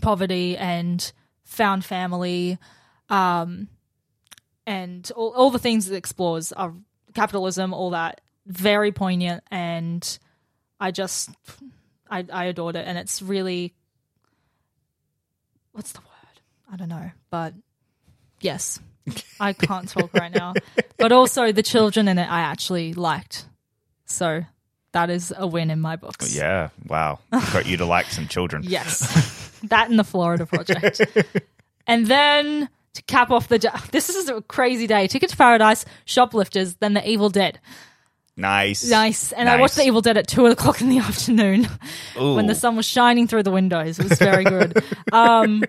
poverty 0.00 0.56
and 0.56 1.12
found 1.44 1.84
family 1.84 2.58
um 3.08 3.68
and 4.66 5.10
all, 5.16 5.30
all 5.30 5.50
the 5.50 5.58
things 5.58 5.90
it 5.90 5.96
explores 5.96 6.52
are 6.52 6.72
capitalism 7.14 7.74
all 7.74 7.90
that. 7.90 8.20
Very 8.46 8.90
poignant 8.90 9.44
and 9.50 10.18
i 10.80 10.90
just 10.90 11.30
i 12.10 12.24
i 12.32 12.46
adored 12.46 12.74
it 12.74 12.84
and 12.86 12.98
it's 12.98 13.22
really 13.22 13.72
what's 15.70 15.92
the 15.92 16.00
word? 16.00 16.40
I 16.72 16.76
don't 16.76 16.88
know 16.88 17.12
but 17.30 17.54
yes 18.40 18.80
i 19.40 19.52
can't 19.52 19.88
talk 19.88 20.12
right 20.14 20.32
now 20.34 20.54
but 20.98 21.12
also 21.12 21.52
the 21.52 21.62
children 21.62 22.06
in 22.08 22.18
it 22.18 22.30
i 22.30 22.40
actually 22.40 22.92
liked 22.94 23.46
so 24.04 24.42
that 24.92 25.08
is 25.10 25.32
a 25.36 25.46
win 25.46 25.70
in 25.70 25.80
my 25.80 25.96
books 25.96 26.36
Yeah, 26.36 26.68
wow. 26.86 27.18
Got 27.30 27.64
you 27.66 27.78
to 27.78 27.86
like 27.86 28.06
some 28.06 28.28
children. 28.28 28.62
Yes. 28.66 29.58
that 29.64 29.88
and 29.88 29.98
the 29.98 30.04
Florida 30.04 30.44
Project. 30.44 31.00
and 31.86 32.06
then 32.06 32.68
to 32.92 33.02
cap 33.04 33.30
off 33.30 33.48
the 33.48 33.58
day, 33.58 33.70
this 33.90 34.10
is 34.10 34.28
a 34.28 34.42
crazy 34.42 34.86
day. 34.86 35.06
Ticket 35.06 35.30
to 35.30 35.36
Paradise, 35.38 35.86
Shoplifters, 36.04 36.74
then 36.74 36.92
The 36.92 37.08
Evil 37.08 37.30
Dead. 37.30 37.58
Nice. 38.36 38.88
Nice. 38.90 39.32
And 39.32 39.48
I 39.48 39.58
watched 39.58 39.76
The 39.76 39.84
Evil 39.84 40.02
Dead 40.02 40.18
at 40.18 40.26
two 40.26 40.44
o'clock 40.44 40.82
in 40.82 40.90
the 40.90 40.98
afternoon 40.98 41.66
when 42.16 42.46
the 42.46 42.54
sun 42.54 42.76
was 42.76 42.84
shining 42.84 43.26
through 43.26 43.44
the 43.44 43.50
windows. 43.50 43.98
It 43.98 44.10
was 44.10 44.18
very 44.18 44.44
good. 44.44 44.84
um, 45.12 45.64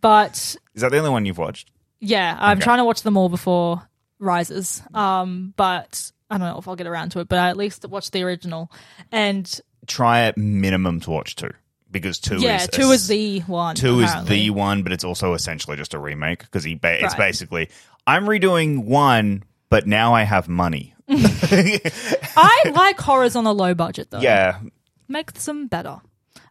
but 0.00 0.32
Is 0.74 0.80
that 0.80 0.90
the 0.92 0.96
only 0.98 1.10
one 1.10 1.26
you've 1.26 1.36
watched? 1.36 1.70
Yeah, 2.02 2.36
I'm 2.38 2.58
Okay. 2.58 2.64
trying 2.64 2.78
to 2.78 2.84
watch 2.84 3.02
them 3.02 3.16
all 3.16 3.28
before 3.30 3.80
Rises. 4.18 4.82
Um, 4.92 5.54
but 5.56 6.10
I 6.28 6.36
don't 6.38 6.46
know 6.48 6.58
if 6.58 6.68
I'll 6.68 6.76
get 6.76 6.86
around 6.86 7.10
to 7.12 7.20
it, 7.20 7.28
but 7.28 7.38
I 7.38 7.48
at 7.48 7.56
least 7.56 7.86
watch 7.88 8.10
the 8.10 8.22
original. 8.22 8.70
And 9.10 9.48
Try 9.86 10.22
at 10.22 10.36
minimum 10.36 11.00
to 11.00 11.10
watch 11.10 11.34
two 11.36 11.50
because 11.90 12.18
two 12.20 12.38
yeah, 12.40 12.56
is 12.62 12.68
two 12.68 12.90
is 12.92 13.08
the 13.08 13.40
one. 13.40 13.74
Two 13.76 14.00
apparently. 14.00 14.36
is 14.36 14.44
the 14.46 14.50
one, 14.50 14.82
but 14.82 14.92
it's 14.92 15.04
also 15.04 15.34
essentially 15.34 15.76
just 15.76 15.94
a 15.94 15.98
remake 15.98 16.40
because 16.40 16.62
he 16.64 16.74
ba- 16.74 17.02
it's 17.04 17.14
basically 17.14 17.68
I'm 18.06 18.24
redoing 18.26 18.84
one, 18.84 19.42
but 19.70 19.86
now 19.86 20.14
I 20.14 20.22
have 20.22 20.48
money. 20.48 20.94
I 21.08 22.72
like 22.74 22.98
horrors 23.00 23.36
on 23.36 23.46
a 23.46 23.52
low 23.52 23.74
budget 23.74 24.10
though. 24.10 24.20
yeah, 24.20 24.60
make 25.08 25.32
them 25.32 25.66
better. 25.66 26.00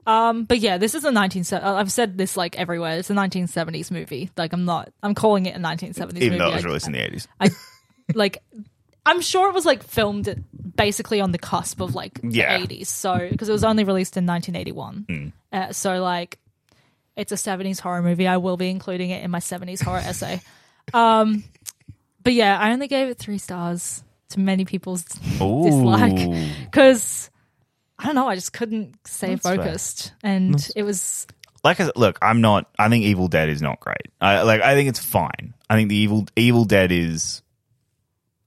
Um, 0.07 0.45
but 0.45 0.59
yeah, 0.59 0.77
this 0.77 0.95
is 0.95 1.03
a 1.03 1.11
19. 1.11 1.43
I've 1.61 1.91
said 1.91 2.17
this 2.17 2.35
like 2.35 2.57
everywhere. 2.57 2.97
It's 2.97 3.09
a 3.09 3.13
1970s 3.13 3.91
movie. 3.91 4.29
Like 4.37 4.53
I'm 4.53 4.65
not. 4.65 4.91
I'm 5.03 5.13
calling 5.15 5.45
it 5.45 5.55
a 5.55 5.59
1970s 5.59 6.13
movie. 6.13 6.25
even 6.25 6.37
though 6.39 6.49
it 6.51 6.55
was 6.55 6.65
I- 6.65 6.67
released 6.67 6.87
in 6.87 6.93
the 6.93 6.99
80s. 6.99 7.27
I 7.39 7.49
like. 8.15 8.43
I'm 9.03 9.21
sure 9.21 9.49
it 9.49 9.53
was 9.55 9.65
like 9.65 9.81
filmed 9.81 10.43
basically 10.75 11.21
on 11.21 11.31
the 11.31 11.39
cusp 11.39 11.81
of 11.81 11.95
like 11.95 12.19
Yeah. 12.23 12.59
the 12.59 12.67
80s. 12.67 12.87
So 12.87 13.27
because 13.31 13.49
it 13.49 13.51
was 13.51 13.63
only 13.63 13.83
released 13.83 14.15
in 14.15 14.27
1981. 14.27 15.05
Hmm. 15.09 15.27
Uh, 15.51 15.73
so 15.73 16.01
like, 16.03 16.37
it's 17.15 17.31
a 17.31 17.35
70s 17.35 17.79
horror 17.79 18.03
movie. 18.03 18.27
I 18.27 18.37
will 18.37 18.57
be 18.57 18.69
including 18.69 19.09
it 19.09 19.23
in 19.23 19.31
my 19.31 19.39
70s 19.39 19.81
horror 19.83 19.99
essay. 19.99 20.41
Um, 20.93 21.43
but 22.23 22.33
yeah, 22.33 22.57
I 22.59 22.73
only 22.73 22.87
gave 22.87 23.07
it 23.07 23.17
three 23.17 23.37
stars 23.37 24.03
to 24.29 24.39
many 24.39 24.65
people's 24.65 25.03
dislike 25.03 26.29
because 26.65 27.29
I 28.01 28.05
don't 28.05 28.15
know. 28.15 28.27
I 28.27 28.35
just 28.35 28.53
couldn't 28.53 28.95
stay 29.07 29.35
That's 29.35 29.43
fair. 29.47 29.57
focused, 29.57 30.13
and 30.23 30.55
it 30.75 30.83
was 30.83 31.27
Like, 31.63 31.79
I, 31.79 31.85
said, 31.85 31.93
look, 31.95 32.17
I'm 32.21 32.41
not. 32.41 32.67
I 32.79 32.89
think 32.89 33.05
Evil 33.05 33.27
Dead 33.27 33.49
is 33.49 33.61
not 33.61 33.79
great. 33.79 34.07
I 34.19 34.41
like. 34.41 34.61
I 34.61 34.73
think 34.73 34.89
it's 34.89 34.99
fine. 34.99 35.53
I 35.69 35.75
think 35.75 35.89
the 35.89 35.95
Evil 35.95 36.25
Evil 36.35 36.65
Dead 36.65 36.91
is 36.91 37.41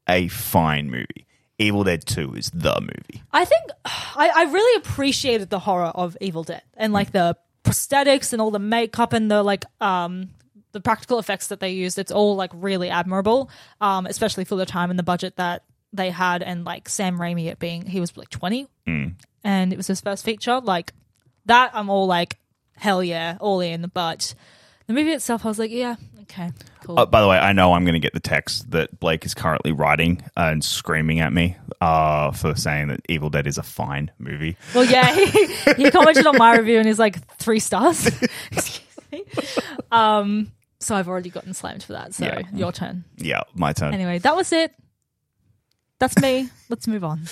a 0.08 0.28
fine 0.28 0.90
movie. 0.90 1.26
Evil 1.58 1.84
Dead 1.84 2.04
Two 2.04 2.34
is 2.34 2.50
the 2.52 2.78
movie. 2.80 3.22
I 3.32 3.44
think 3.44 3.62
I, 3.84 4.30
I 4.34 4.42
really 4.52 4.76
appreciated 4.78 5.50
the 5.50 5.60
horror 5.60 5.92
of 5.94 6.16
Evil 6.20 6.42
Dead 6.42 6.62
and 6.76 6.92
like 6.92 7.12
the 7.12 7.36
prosthetics 7.62 8.32
and 8.32 8.42
all 8.42 8.50
the 8.50 8.58
makeup 8.58 9.12
and 9.12 9.30
the 9.30 9.42
like 9.42 9.64
um 9.80 10.30
the 10.72 10.80
practical 10.80 11.20
effects 11.20 11.46
that 11.46 11.60
they 11.60 11.70
used. 11.70 11.98
It's 12.00 12.10
all 12.10 12.34
like 12.34 12.50
really 12.52 12.90
admirable, 12.90 13.48
um, 13.80 14.06
especially 14.06 14.44
for 14.44 14.56
the 14.56 14.66
time 14.66 14.90
and 14.90 14.98
the 14.98 15.04
budget 15.04 15.36
that 15.36 15.62
they 15.92 16.10
had 16.10 16.42
and 16.42 16.64
like 16.64 16.88
Sam 16.88 17.16
Raimi 17.18 17.46
it 17.46 17.60
being 17.60 17.86
he 17.86 18.00
was 18.00 18.16
like 18.16 18.28
twenty 18.28 18.66
and 19.44 19.72
it 19.72 19.76
was 19.76 19.86
his 19.86 20.00
first 20.00 20.24
feature. 20.24 20.60
Like 20.60 20.92
that, 21.46 21.70
I'm 21.74 21.90
all 21.90 22.06
like 22.06 22.38
hell 22.76 23.04
yeah, 23.04 23.36
all 23.40 23.60
in. 23.60 23.90
But 23.94 24.34
the 24.86 24.92
movie 24.94 25.12
itself, 25.12 25.44
I 25.44 25.48
was 25.48 25.58
like 25.58 25.70
yeah, 25.70 25.96
okay, 26.22 26.50
cool. 26.82 26.98
Uh, 26.98 27.06
by 27.06 27.20
the 27.20 27.28
way, 27.28 27.36
I 27.38 27.52
know 27.52 27.72
I'm 27.74 27.84
going 27.84 27.94
to 27.94 28.00
get 28.00 28.14
the 28.14 28.20
text 28.20 28.70
that 28.72 28.98
Blake 28.98 29.24
is 29.24 29.34
currently 29.34 29.72
writing 29.72 30.22
and 30.36 30.64
screaming 30.64 31.20
at 31.20 31.32
me 31.32 31.56
uh, 31.80 32.32
for 32.32 32.54
saying 32.56 32.88
that 32.88 33.00
Evil 33.08 33.30
Dead 33.30 33.46
is 33.46 33.58
a 33.58 33.62
fine 33.62 34.10
movie. 34.18 34.56
Well, 34.74 34.84
yeah, 34.84 35.14
he, 35.14 35.26
he 35.76 35.90
commented 35.90 36.26
on 36.26 36.36
my 36.38 36.56
review 36.56 36.78
and 36.78 36.86
he's 36.86 36.98
like 36.98 37.24
three 37.36 37.60
stars. 37.60 38.06
Excuse 38.52 38.80
me. 39.12 39.24
Um, 39.92 40.52
so 40.80 40.94
I've 40.94 41.08
already 41.08 41.30
gotten 41.30 41.54
slammed 41.54 41.82
for 41.82 41.92
that. 41.94 42.14
So 42.14 42.26
Yeah. 42.26 42.42
your 42.52 42.72
turn. 42.72 43.04
Yeah, 43.16 43.42
my 43.54 43.72
turn. 43.72 43.94
Anyway, 43.94 44.18
that 44.18 44.36
was 44.36 44.52
it. 44.52 44.74
That's 46.04 46.20
me. 46.20 46.50
Let's 46.68 46.86
move 46.86 47.02
on. 47.02 47.22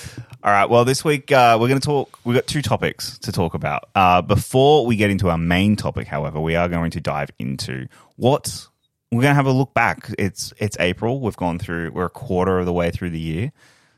All 0.42 0.50
right. 0.50 0.64
Well, 0.64 0.86
this 0.86 1.04
week 1.04 1.30
uh, 1.30 1.58
we're 1.60 1.68
going 1.68 1.78
to 1.78 1.84
talk. 1.84 2.18
We've 2.24 2.34
got 2.34 2.46
two 2.46 2.62
topics 2.62 3.18
to 3.18 3.30
talk 3.30 3.52
about. 3.52 3.90
Uh, 3.94 4.22
before 4.22 4.86
we 4.86 4.96
get 4.96 5.10
into 5.10 5.28
our 5.28 5.36
main 5.36 5.76
topic, 5.76 6.06
however, 6.06 6.40
we 6.40 6.56
are 6.56 6.70
going 6.70 6.90
to 6.92 7.00
dive 7.00 7.28
into 7.38 7.86
what 8.16 8.66
we're 9.10 9.20
going 9.20 9.32
to 9.32 9.34
have 9.34 9.44
a 9.44 9.52
look 9.52 9.74
back. 9.74 10.08
It's 10.18 10.54
it's 10.56 10.78
April. 10.80 11.20
We've 11.20 11.36
gone 11.36 11.58
through. 11.58 11.90
We're 11.90 12.06
a 12.06 12.10
quarter 12.10 12.60
of 12.60 12.64
the 12.64 12.72
way 12.72 12.90
through 12.90 13.10
the 13.10 13.20
year, 13.20 13.52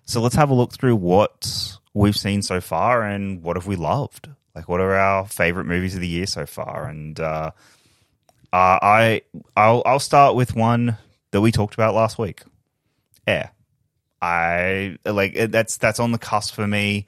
so 0.07 0.21
let's 0.21 0.35
have 0.35 0.51
a 0.51 0.55
look 0.55 0.73
through 0.73 0.97
what 0.97 1.79
we've 1.93 2.17
seen 2.17 2.43
so 2.43 2.61
far 2.61 3.05
and 3.05 3.45
what 3.45 3.55
have 3.55 3.69
we 3.69 3.77
loved. 3.77 4.29
Like, 4.57 4.69
what 4.69 4.81
are 4.81 4.97
our 4.97 5.25
favorite 5.29 5.67
movies 5.67 5.95
of 5.95 6.01
the 6.01 6.09
year 6.09 6.27
so 6.27 6.47
far? 6.47 6.89
And 6.89 7.21
uh, 7.21 7.53
uh, 8.53 8.79
I 8.83 9.23
I'll 9.57 9.85
I'll 9.87 10.01
start 10.01 10.35
with 10.35 10.57
one 10.57 10.99
that 11.31 11.41
we 11.41 11.53
talked 11.53 11.75
about 11.75 11.95
last 11.95 12.19
week. 12.19 12.43
Air. 13.25 13.54
I 14.25 14.97
like 15.05 15.35
that's 15.51 15.77
that's 15.77 16.01
on 16.01 16.13
the 16.13 16.19
cusp 16.19 16.55
for 16.55 16.67
me. 16.67 17.07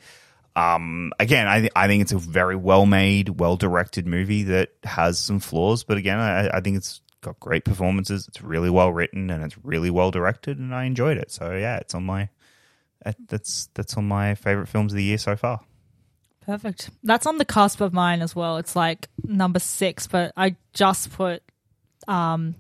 Um, 0.54 1.12
again, 1.18 1.46
I 1.46 1.60
th- 1.60 1.72
I 1.74 1.86
think 1.86 2.02
it's 2.02 2.12
a 2.12 2.18
very 2.18 2.56
well 2.56 2.84
made, 2.84 3.28
well 3.40 3.56
directed 3.56 4.06
movie 4.06 4.44
that 4.44 4.70
has 4.84 5.18
some 5.18 5.40
flaws, 5.40 5.82
but 5.82 5.96
again, 5.96 6.18
I, 6.18 6.48
I 6.48 6.60
think 6.60 6.76
it's 6.76 7.00
got 7.22 7.40
great 7.40 7.64
performances. 7.64 8.28
It's 8.28 8.42
really 8.42 8.70
well 8.70 8.92
written 8.92 9.30
and 9.30 9.42
it's 9.44 9.56
really 9.64 9.90
well 9.90 10.10
directed, 10.10 10.58
and 10.58 10.74
I 10.74 10.84
enjoyed 10.84 11.16
it. 11.16 11.30
So 11.30 11.54
yeah, 11.54 11.78
it's 11.78 11.94
on 11.94 12.04
my 12.04 12.28
that's 13.28 13.70
that's 13.74 13.96
on 13.96 14.06
my 14.06 14.34
favorite 14.34 14.68
films 14.68 14.92
of 14.92 14.96
the 14.96 15.04
year 15.04 15.18
so 15.18 15.36
far. 15.36 15.60
Perfect. 16.44 16.90
That's 17.02 17.26
on 17.26 17.38
the 17.38 17.44
cusp 17.44 17.80
of 17.80 17.92
mine 17.92 18.20
as 18.20 18.36
well. 18.36 18.58
It's 18.58 18.76
like 18.76 19.08
number 19.24 19.58
six, 19.58 20.06
but 20.06 20.32
I 20.36 20.56
just 20.74 21.12
put 21.12 21.42
um, 22.06 22.54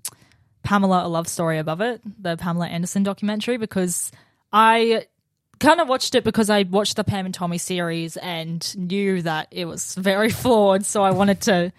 Pamela 0.62 1.06
a 1.06 1.08
love 1.08 1.28
story 1.28 1.58
above 1.58 1.80
it, 1.80 2.00
the 2.20 2.36
Pamela 2.36 2.66
Anderson 2.66 3.04
documentary, 3.04 3.58
because 3.58 4.10
I 4.52 5.06
kind 5.58 5.80
of 5.80 5.88
watched 5.88 6.14
it 6.14 6.24
because 6.24 6.50
I 6.50 6.62
watched 6.64 6.96
the 6.96 7.04
Pam 7.04 7.26
and 7.26 7.34
Tommy 7.34 7.58
series 7.58 8.16
and 8.16 8.76
knew 8.76 9.22
that 9.22 9.48
it 9.50 9.64
was 9.64 9.94
very 9.94 10.30
flawed. 10.42 10.84
So 10.84 11.02
I 11.02 11.10
wanted 11.10 11.42
to 11.42 11.72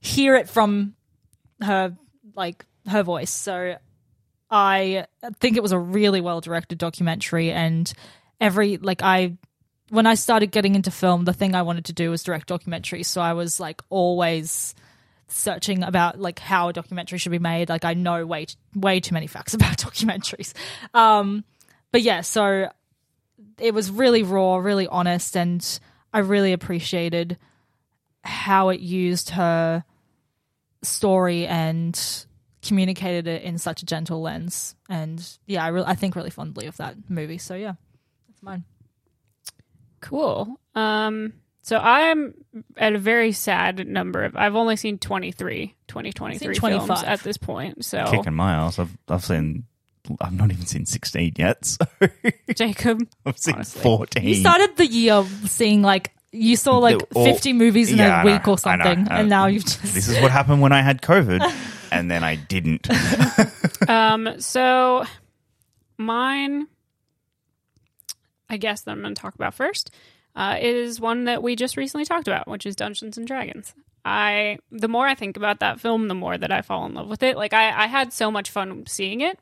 hear 0.00 0.36
it 0.36 0.48
from 0.48 0.94
her, 1.60 1.96
like 2.34 2.64
her 2.88 3.02
voice. 3.02 3.30
So 3.30 3.76
I 4.50 5.06
think 5.38 5.56
it 5.56 5.62
was 5.62 5.72
a 5.72 5.78
really 5.78 6.20
well 6.20 6.40
directed 6.40 6.78
documentary 6.78 7.52
and 7.52 7.92
every 8.40 8.78
like 8.78 9.02
I 9.02 9.36
when 9.90 10.06
I 10.06 10.14
started 10.14 10.52
getting 10.52 10.76
into 10.76 10.90
film, 10.90 11.24
the 11.24 11.32
thing 11.32 11.54
I 11.54 11.62
wanted 11.62 11.86
to 11.86 11.92
do 11.92 12.10
was 12.10 12.22
direct 12.22 12.48
documentaries. 12.48 13.06
So 13.06 13.20
I 13.20 13.32
was 13.32 13.58
like 13.58 13.82
always 13.90 14.74
searching 15.26 15.82
about 15.82 16.20
like 16.20 16.38
how 16.38 16.68
a 16.68 16.72
documentary 16.72 17.18
should 17.18 17.32
be 17.32 17.38
made. 17.40 17.68
Like 17.68 17.84
I 17.84 17.94
know 17.94 18.24
way 18.24 18.46
way 18.74 19.00
too 19.00 19.14
many 19.14 19.26
facts 19.26 19.54
about 19.54 19.76
documentaries. 19.78 20.52
Um, 20.94 21.44
but 21.92 22.02
yeah, 22.02 22.20
so 22.22 22.70
it 23.58 23.74
was 23.74 23.90
really 23.90 24.22
raw, 24.22 24.56
really 24.56 24.86
honest, 24.86 25.36
and 25.36 25.80
I 26.12 26.20
really 26.20 26.52
appreciated 26.52 27.38
how 28.22 28.68
it 28.68 28.80
used 28.80 29.30
her 29.30 29.84
story 30.82 31.46
and 31.46 32.26
communicated 32.62 33.26
it 33.26 33.42
in 33.42 33.58
such 33.58 33.82
a 33.82 33.86
gentle 33.86 34.20
lens. 34.20 34.74
And 34.88 35.26
yeah, 35.46 35.64
I 35.64 35.68
re- 35.68 35.84
I 35.86 35.94
think 35.94 36.16
really 36.16 36.30
fondly 36.30 36.66
of 36.66 36.76
that 36.78 36.96
movie. 37.08 37.38
So 37.38 37.54
yeah, 37.54 37.74
that's 38.28 38.42
mine. 38.42 38.64
Cool. 40.00 40.58
Um, 40.74 41.34
So 41.62 41.78
I'm 41.78 42.34
at 42.76 42.94
a 42.94 42.98
very 42.98 43.32
sad 43.32 43.86
number 43.86 44.24
of. 44.24 44.34
I've 44.36 44.56
only 44.56 44.76
seen 44.76 44.98
23, 44.98 45.76
2023 45.88 46.38
seen 46.54 46.60
films 46.60 46.86
25. 46.86 47.04
at 47.04 47.20
this 47.20 47.36
point. 47.36 47.84
So 47.84 48.04
Kicking 48.10 48.34
my 48.34 48.52
ass. 48.52 48.78
I've 48.78 48.96
I've 49.08 49.24
seen. 49.24 49.64
I've 50.20 50.32
not 50.32 50.50
even 50.50 50.66
seen 50.66 50.86
sixteen 50.86 51.32
yet. 51.36 51.64
So 52.00 52.08
Jacob, 52.54 53.06
I've 53.26 53.38
seen 53.38 53.54
Honestly. 53.56 53.82
fourteen. 53.82 54.24
You 54.24 54.34
started 54.34 54.76
the 54.76 54.86
year 54.86 55.24
seeing 55.46 55.82
like 55.82 56.12
you 56.32 56.56
saw 56.56 56.78
like 56.78 57.00
all- 57.14 57.24
50 57.24 57.52
movies 57.52 57.90
in 57.90 57.98
Yeah, 57.98 58.18
a 58.18 58.22
I 58.22 58.24
week 58.24 58.46
know, 58.46 58.52
or 58.52 58.56
I 58.64 58.76
know, 58.76 58.84
something, 58.84 58.98
I 59.08 59.14
know. 59.14 59.20
and 59.20 59.28
now 59.28 59.46
you've 59.46 59.64
just 59.64 59.82
This 59.82 60.08
is 60.08 60.20
what 60.20 60.30
happened 60.30 60.60
when 60.62 60.72
I 60.72 60.80
had 60.82 61.02
COVID, 61.02 61.42
and 61.92 62.10
then 62.10 62.22
I 62.24 62.36
didn't. 62.36 62.88
um, 63.88 64.40
so 64.40 65.04
mine, 65.98 66.66
I 68.48 68.56
guess 68.56 68.82
that 68.82 68.92
I'm 68.92 69.02
going 69.02 69.14
to 69.14 69.20
talk 69.20 69.34
about 69.34 69.54
first, 69.54 69.90
uh, 70.36 70.56
is 70.60 71.00
one 71.00 71.24
that 71.24 71.42
we 71.42 71.56
just 71.56 71.76
recently 71.76 72.04
talked 72.04 72.28
about, 72.28 72.48
which 72.48 72.66
is 72.66 72.76
Dungeons 72.76 73.16
and 73.18 73.26
Dragons. 73.26 73.74
I 74.04 74.58
the 74.70 74.88
more 74.88 75.06
I 75.06 75.14
think 75.14 75.36
about 75.36 75.60
that 75.60 75.78
film, 75.80 76.08
the 76.08 76.14
more 76.14 76.38
that 76.38 76.50
I 76.50 76.62
fall 76.62 76.86
in 76.86 76.94
love 76.94 77.08
with 77.08 77.22
it. 77.22 77.36
Like 77.36 77.52
I, 77.52 77.84
I 77.84 77.86
had 77.86 78.12
so 78.12 78.30
much 78.30 78.50
fun 78.50 78.84
seeing 78.86 79.20
it, 79.20 79.38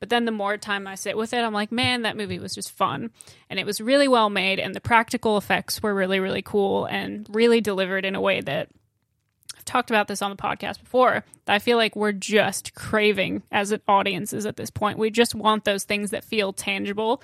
but 0.00 0.08
then 0.08 0.24
the 0.24 0.32
more 0.32 0.56
time 0.56 0.86
I 0.86 0.94
sit 0.94 1.16
with 1.16 1.32
it, 1.32 1.42
I'm 1.42 1.52
like, 1.52 1.72
man, 1.72 2.02
that 2.02 2.16
movie 2.16 2.38
was 2.38 2.54
just 2.54 2.70
fun, 2.70 3.10
and 3.50 3.58
it 3.58 3.66
was 3.66 3.80
really 3.80 4.08
well 4.08 4.30
made, 4.30 4.58
and 4.58 4.74
the 4.74 4.80
practical 4.80 5.36
effects 5.36 5.82
were 5.82 5.94
really 5.94 6.20
really 6.20 6.42
cool 6.42 6.86
and 6.86 7.26
really 7.30 7.60
delivered 7.60 8.04
in 8.04 8.14
a 8.14 8.20
way 8.20 8.40
that 8.40 8.68
I've 9.56 9.64
talked 9.64 9.90
about 9.90 10.08
this 10.08 10.22
on 10.22 10.30
the 10.30 10.36
podcast 10.36 10.80
before. 10.80 11.24
That 11.46 11.54
I 11.54 11.58
feel 11.58 11.76
like 11.76 11.96
we're 11.96 12.12
just 12.12 12.74
craving 12.74 13.42
as 13.50 13.72
an 13.72 13.80
audiences 13.88 14.46
at 14.46 14.56
this 14.56 14.70
point. 14.70 14.98
We 14.98 15.10
just 15.10 15.34
want 15.34 15.64
those 15.64 15.84
things 15.84 16.10
that 16.10 16.24
feel 16.24 16.52
tangible 16.52 17.22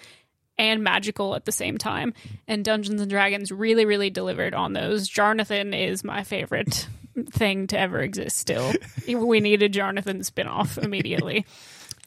and 0.59 0.83
magical 0.83 1.35
at 1.35 1.45
the 1.45 1.53
same 1.53 1.79
time. 1.79 2.15
And 2.47 2.65
Dungeons 2.65 3.01
and 3.01 3.11
Dragons 3.11 3.51
really, 3.51 3.85
really 3.85 4.11
delivered 4.11 4.55
on 4.55 4.73
those. 4.73 5.09
Jarnathan 5.09 5.77
is 5.77 6.05
my 6.05 6.23
favorite 6.23 6.89
thing 7.31 7.67
to 7.69 7.79
ever 7.79 8.01
exist 8.01 8.39
still. 8.39 8.73
we 9.09 9.41
need 9.41 9.63
a 9.63 9.69
Jarnathan 9.69 10.29
spinoff 10.29 10.83
immediately. 10.83 11.47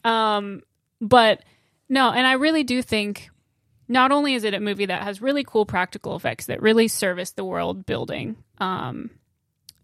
um, 0.08 0.62
but 1.02 1.44
no, 1.90 2.12
and 2.12 2.26
I 2.26 2.34
really 2.34 2.64
do 2.64 2.82
think 2.82 3.30
not 3.90 4.12
only 4.14 4.36
is 4.36 4.46
it 4.46 4.54
a 4.54 4.60
movie 4.60 4.86
that 4.86 5.04
has 5.04 5.22
really 5.22 5.44
cool 5.44 5.66
practical 5.66 6.16
effects 6.16 6.46
that 6.46 6.62
really 6.62 6.88
service 6.88 7.32
the 7.32 7.44
world 7.44 7.86
building 7.86 8.38
um, 8.60 9.10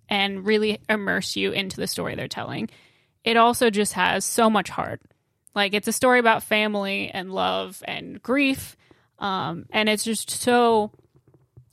and 0.07 0.45
really 0.45 0.79
immerse 0.89 1.35
you 1.35 1.51
into 1.51 1.75
the 1.77 1.87
story 1.87 2.15
they're 2.15 2.29
telling, 2.29 2.69
it 3.25 3.35
also 3.35 3.69
just 3.69 3.93
has 3.93 4.23
so 4.23 4.49
much 4.49 4.69
heart. 4.69 5.01
Like 5.53 5.73
it's 5.73 5.89
a 5.89 5.93
story 5.93 6.19
about 6.19 6.43
family 6.43 7.09
and 7.13 7.33
love 7.33 7.83
and 7.85 8.23
grief, 8.23 8.77
um, 9.19 9.65
and 9.71 9.89
it's 9.89 10.05
just 10.05 10.29
so. 10.29 10.91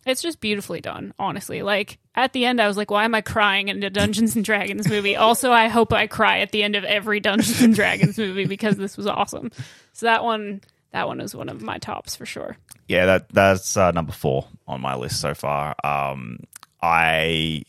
It's 0.07 0.23
just 0.23 0.41
beautifully 0.41 0.81
done, 0.81 1.13
honestly. 1.19 1.63
Like 1.63 1.99
at 2.15 2.33
the 2.33 2.45
end, 2.47 2.61
I 2.61 2.67
was 2.67 2.77
like, 2.77 2.91
"Why 2.91 3.05
am 3.05 3.15
I 3.15 3.21
crying 3.21 3.69
in 3.69 3.83
a 3.83 3.91
Dungeons 3.91 4.35
and 4.37 4.45
Dragons 4.45 4.89
movie?" 4.89 5.17
also, 5.17 5.53
I 5.53 5.69
hope 5.69 5.93
I 5.93 6.07
cry 6.07 6.41
at 6.41 6.53
the 6.53 6.63
end 6.63 6.77
of 6.77 6.85
every 6.85 7.21
Dungeons 7.21 7.61
and 7.61 7.75
Dragons 7.75 8.19
movie 8.19 8.47
because 8.47 8.77
this 8.77 8.97
was 8.97 9.07
awesome. 9.07 9.51
So 9.93 10.07
that 10.07 10.25
one, 10.25 10.63
that 10.93 11.07
one 11.07 11.21
is 11.21 11.35
one 11.35 11.49
of 11.49 11.61
my 11.63 11.79
tops 11.79 12.17
for 12.17 12.27
sure. 12.27 12.57
Yeah, 12.89 13.07
that 13.07 13.29
that's 13.29 13.77
uh, 13.77 13.91
number 13.91 14.13
four 14.13 14.47
on 14.67 14.81
my 14.81 14.95
list 14.95 15.21
so 15.21 15.35
far. 15.35 15.75
Um, 15.85 16.39
I 16.83 17.65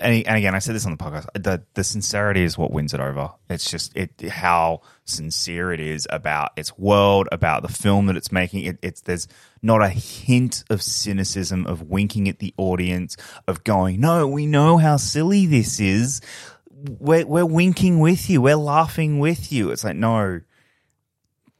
and, 0.00 0.26
and 0.26 0.36
again, 0.36 0.54
I 0.54 0.58
said 0.58 0.74
this 0.74 0.86
on 0.86 0.92
the 0.92 1.02
podcast. 1.02 1.26
The 1.34 1.62
the 1.74 1.84
sincerity 1.84 2.42
is 2.42 2.56
what 2.56 2.70
wins 2.70 2.94
it 2.94 3.00
over. 3.00 3.30
It's 3.50 3.70
just 3.70 3.94
it 3.94 4.22
how 4.28 4.80
sincere 5.04 5.72
it 5.72 5.80
is 5.80 6.06
about 6.08 6.52
its 6.56 6.78
world, 6.78 7.28
about 7.30 7.62
the 7.62 7.68
film 7.68 8.06
that 8.06 8.16
it's 8.16 8.32
making. 8.32 8.64
It, 8.64 8.78
it's 8.82 9.02
there's 9.02 9.28
not 9.60 9.82
a 9.82 9.90
hint 9.90 10.64
of 10.70 10.82
cynicism, 10.82 11.66
of 11.66 11.82
winking 11.82 12.28
at 12.28 12.38
the 12.38 12.54
audience, 12.56 13.16
of 13.46 13.64
going, 13.64 14.00
"No, 14.00 14.26
we 14.26 14.46
know 14.46 14.78
how 14.78 14.96
silly 14.96 15.44
this 15.44 15.78
is. 15.78 16.22
We're 16.70 17.26
we're 17.26 17.44
winking 17.44 18.00
with 18.00 18.30
you. 18.30 18.40
We're 18.40 18.56
laughing 18.56 19.18
with 19.18 19.52
you." 19.52 19.72
It's 19.72 19.84
like 19.84 19.96
no 19.96 20.40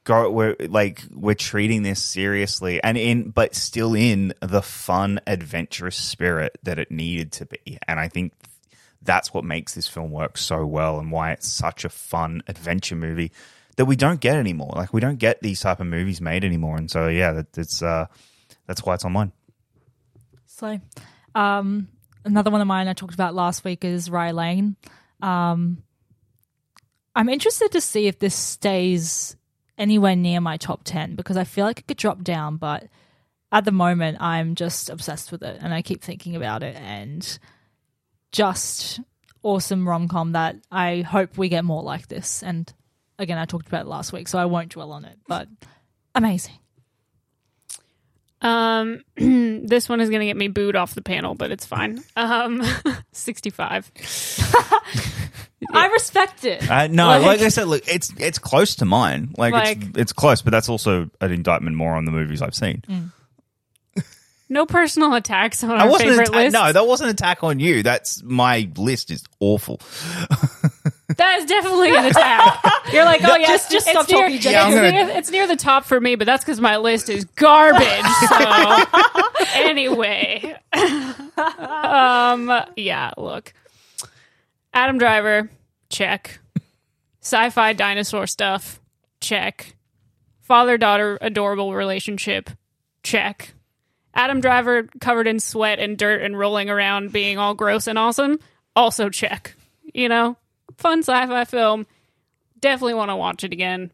go 0.05 0.31
we're 0.31 0.57
like 0.69 1.05
we're 1.13 1.35
treating 1.35 1.83
this 1.83 2.03
seriously 2.03 2.83
and 2.83 2.99
in 2.99 3.31
but 3.31 3.55
still 3.55 3.95
in 3.95 4.35
the 4.41 4.63
fun 4.63 5.21
adventurous 5.27 5.97
spirit 5.97 6.59
that 6.63 6.79
it 6.79 6.91
needed 6.91 7.33
to 7.33 7.47
be. 7.47 7.79
And 7.87 8.01
i 8.01 8.09
think 8.09 8.33
that's 9.03 9.35
what 9.35 9.45
makes 9.45 9.75
this 9.75 9.89
film 9.89 10.11
work 10.11 10.39
so 10.39 10.65
well 10.65 10.99
and 10.99 11.11
why 11.11 11.33
it's 11.33 11.49
such 11.49 11.85
a 11.85 11.89
fun 11.89 12.43
adventure 12.47 12.97
movie 12.97 13.33
that 13.77 13.87
we 13.87 13.97
don't 13.97 14.21
get 14.21 14.37
anymore. 14.37 14.73
Like 14.77 14.93
we 14.93 15.01
don't 15.01 15.19
get 15.19 15.41
these 15.41 15.61
type 15.61 15.81
of 15.81 15.87
movies 15.87 16.21
made 16.21 16.45
anymore. 16.45 16.77
And 16.77 16.91
so 16.91 17.09
yeah 17.09 17.33
that, 17.33 17.53
that's 17.53 17.83
uh 17.83 18.07
that's 18.67 18.85
why 18.85 18.95
it's 18.95 19.05
on 19.05 19.13
mine 19.13 19.33
So, 20.47 20.81
um, 21.35 21.89
another 22.25 22.51
one 22.51 22.61
of 22.61 22.67
mine 22.67 22.89
I 22.89 22.93
talked 22.93 23.15
about 23.15 23.35
last 23.35 23.65
week 23.65 23.85
is 23.85 24.11
Rye 24.11 24.33
Lane. 24.33 24.77
Um, 25.21 25.83
I'm 27.15 27.29
interested 27.29 27.73
to 27.73 27.81
see 27.81 28.07
if 28.07 28.19
this 28.19 28.35
stays 28.35 29.37
anywhere 29.79 30.17
near 30.17 30.41
my 30.41 30.57
top 30.57 30.83
10 30.85 31.15
because 31.15 31.37
I 31.37 31.45
feel 31.45 31.65
like 31.65 31.81
it 31.81 31.89
could 31.89 31.97
drop 31.97 32.23
down, 32.23 32.57
but 32.57 32.89
at 33.51 33.65
the 33.65 33.73
moment, 33.73 34.21
I'm 34.21 34.55
just 34.55 34.89
obsessed 34.89 35.33
with 35.33 35.43
it 35.43 35.59
and 35.61 35.75
I 35.75 35.83
keep 35.83 36.03
thinking 36.03 36.37
about 36.37 36.63
it 36.63 36.77
and 36.77 37.39
just 38.33 39.01
awesome 39.43 39.89
rom 39.89 40.09
com 40.09 40.33
that 40.33 40.57
I 40.71 41.01
hope 41.03 41.37
we 41.37 41.49
get 41.49 41.65
more 41.65 41.83
like 41.83 42.09
this. 42.09 42.43
And 42.43 42.73
again, 43.19 43.39
I 43.39 43.45
talked 43.45 43.67
about 43.67 43.87
it 43.87 43.89
last 43.89 44.13
week, 44.13 44.29
so 44.29 44.39
I 44.39 44.47
won't 44.47 44.71
dwell 44.71 44.93
on 44.93 45.05
it, 45.05 45.19
but 45.27 45.49
amazing. 46.15 46.55
Um, 48.43 49.03
this 49.17 49.89
one 49.89 50.01
is 50.01 50.09
going 50.11 50.21
to 50.21 50.27
get 50.27 50.37
me 50.37 50.49
booed 50.49 50.77
off 50.77 50.95
the 50.95 51.03
panel, 51.03 51.35
but 51.35 51.51
it's 51.51 51.65
fine. 51.65 52.03
Um, 52.17 52.63
65. 53.13 53.91
I 55.73 55.87
respect 55.87 56.45
it. 56.45 56.69
uh, 56.69 56.89
no 56.89 57.07
Like- 57.07 57.23
like, 57.23 57.41
i 57.41 57.49
said 57.49 57.69
look 57.69 57.87
it's 57.87 58.13
it's 58.19 58.39
close 58.39 58.75
to 58.77 58.85
mine 58.85 59.33
like, 59.39 59.53
Like- 59.55 59.79
it's 59.83 59.99
it's 59.99 60.13
close 60.13 60.43
but 60.43 60.51
that's 60.51 60.69
also 60.69 61.09
an 61.21 61.31
indictment 61.33 61.77
more 61.77 61.95
on 61.95 62.05
the 62.05 62.11
movies 62.11 62.43
i've 62.43 62.55
seen 62.55 62.83
No 64.49 64.67
personal 64.67 65.15
attacks 65.15 65.63
on 65.65 65.71
I 65.71 65.87
our 65.89 65.99
favorite 65.99 66.29
atta- 66.29 66.37
list. 66.37 66.53
no 66.53 66.73
that 66.73 66.87
wasn't 66.87 67.11
an 67.11 67.15
attack 67.15 67.45
on 67.45 67.61
you 67.61 67.83
that's 67.85 68.23
my 68.25 68.69
list 68.77 69.11
is 69.13 69.25
awful 69.41 69.81
That 71.17 71.39
is 71.39 71.45
definitely 71.47 71.95
an 71.97 72.05
attack. 72.07 72.65
You're 72.93 73.05
like, 73.05 73.21
oh 73.25 73.37
yeah, 73.37 73.47
just- 73.49 73.71
just 73.71 73.87
it's 73.87 73.99
stop 73.99 74.09
near, 74.09 74.19
talking, 74.21 74.35
it's, 74.37 74.45
Jen. 74.45 74.53
Yeah, 74.53 74.65
I'm 74.65 74.75
gonna- 74.75 74.91
near, 74.91 75.09
it's 75.11 75.31
near 75.31 75.47
the 75.47 75.57
top 75.57 75.85
for 75.85 76.01
me, 76.01 76.15
but 76.17 76.27
that's 76.27 76.45
because 76.45 76.61
my 76.61 76.77
list 76.79 77.09
is 77.09 77.25
garbage. 77.25 78.05
So 78.29 78.85
anyway, 79.55 80.57
um, 81.37 82.53
yeah, 82.77 83.11
look, 83.17 83.53
Adam 84.73 84.99
Driver, 84.99 85.51
check. 85.89 86.39
Sci-fi 87.21 87.73
dinosaur 87.75 88.27
stuff, 88.27 88.81
check. 89.21 89.75
Father-daughter 90.41 91.19
adorable 91.21 91.73
relationship, 91.73 92.51
check. 93.03 93.55
Adam 94.15 94.41
Driver 94.41 94.89
covered 95.01 95.27
in 95.27 95.39
sweat 95.41 95.79
and 95.79 95.97
dirt 95.97 96.21
and 96.23 96.39
rolling 96.39 96.69
around 96.69 97.13
being 97.13 97.39
all 97.39 97.55
gross 97.55 97.87
and 97.87 97.99
awesome, 97.99 98.39
also 98.77 99.09
check. 99.09 99.55
You 99.95 100.09
know, 100.09 100.37
fun 100.79 101.01
sci-fi 101.01 101.45
film. 101.45 101.87
Definitely 102.61 102.95
want 102.95 103.11
to 103.11 103.17
watch 103.17 103.45
it 103.45 103.53
again. 103.53 103.93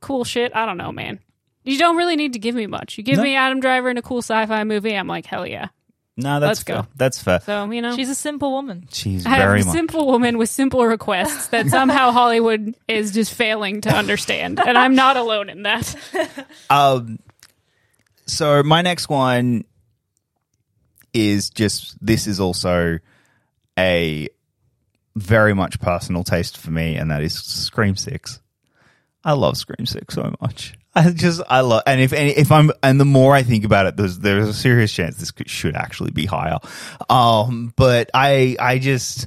Cool 0.00 0.24
shit. 0.24 0.54
I 0.54 0.66
don't 0.66 0.76
know, 0.78 0.92
man. 0.92 1.20
You 1.64 1.78
don't 1.78 1.96
really 1.96 2.16
need 2.16 2.32
to 2.32 2.38
give 2.38 2.54
me 2.54 2.66
much. 2.66 2.96
You 2.98 3.04
give 3.04 3.18
No. 3.18 3.22
me 3.24 3.36
Adam 3.36 3.60
Driver 3.60 3.90
in 3.90 3.98
a 3.98 4.02
cool 4.02 4.18
sci-fi 4.22 4.64
movie, 4.64 4.94
I'm 4.94 5.06
like, 5.06 5.26
hell 5.26 5.46
yeah. 5.46 5.68
No, 6.16 6.40
that's 6.40 6.48
Let's 6.48 6.64
go. 6.64 6.86
That's 6.96 7.22
fair. 7.22 7.38
So 7.40 7.70
you 7.70 7.80
know, 7.80 7.94
She's 7.94 8.10
a 8.10 8.14
simple 8.14 8.50
woman. 8.50 8.88
She's 8.90 9.24
I 9.24 9.36
very 9.38 9.60
a 9.60 9.64
much. 9.64 9.72
simple 9.72 10.06
woman 10.06 10.36
with 10.36 10.48
simple 10.48 10.84
requests 10.84 11.46
that 11.48 11.68
somehow 11.68 12.10
Hollywood 12.12 12.74
is 12.88 13.12
just 13.12 13.32
failing 13.34 13.82
to 13.82 13.90
understand, 13.90 14.58
and 14.58 14.76
I'm 14.76 14.96
not 14.96 15.16
alone 15.16 15.48
in 15.48 15.62
that. 15.62 15.94
Um, 16.70 17.20
so 18.26 18.62
my 18.64 18.82
next 18.82 19.08
one 19.08 19.64
is 21.14 21.50
just 21.50 21.96
this 22.04 22.26
is 22.26 22.40
also 22.40 22.98
a 23.78 24.28
very 25.18 25.54
much 25.54 25.80
personal 25.80 26.24
taste 26.24 26.56
for 26.56 26.70
me, 26.70 26.96
and 26.96 27.10
that 27.10 27.22
is 27.22 27.34
Scream 27.34 27.96
Six. 27.96 28.40
I 29.24 29.32
love 29.32 29.56
Scream 29.56 29.86
Six 29.86 30.14
so 30.14 30.34
much. 30.40 30.74
I 30.94 31.10
just 31.10 31.40
I 31.48 31.60
love, 31.60 31.82
and 31.86 32.00
if 32.00 32.12
and 32.12 32.28
if 32.28 32.50
I'm 32.50 32.70
and 32.82 33.00
the 33.00 33.04
more 33.04 33.34
I 33.34 33.42
think 33.42 33.64
about 33.64 33.86
it, 33.86 33.96
there's 33.96 34.18
there's 34.18 34.48
a 34.48 34.54
serious 34.54 34.92
chance 34.92 35.16
this 35.16 35.30
could, 35.30 35.48
should 35.48 35.76
actually 35.76 36.10
be 36.10 36.26
higher. 36.26 36.58
Um, 37.08 37.72
but 37.76 38.10
I 38.14 38.56
I 38.58 38.78
just 38.78 39.26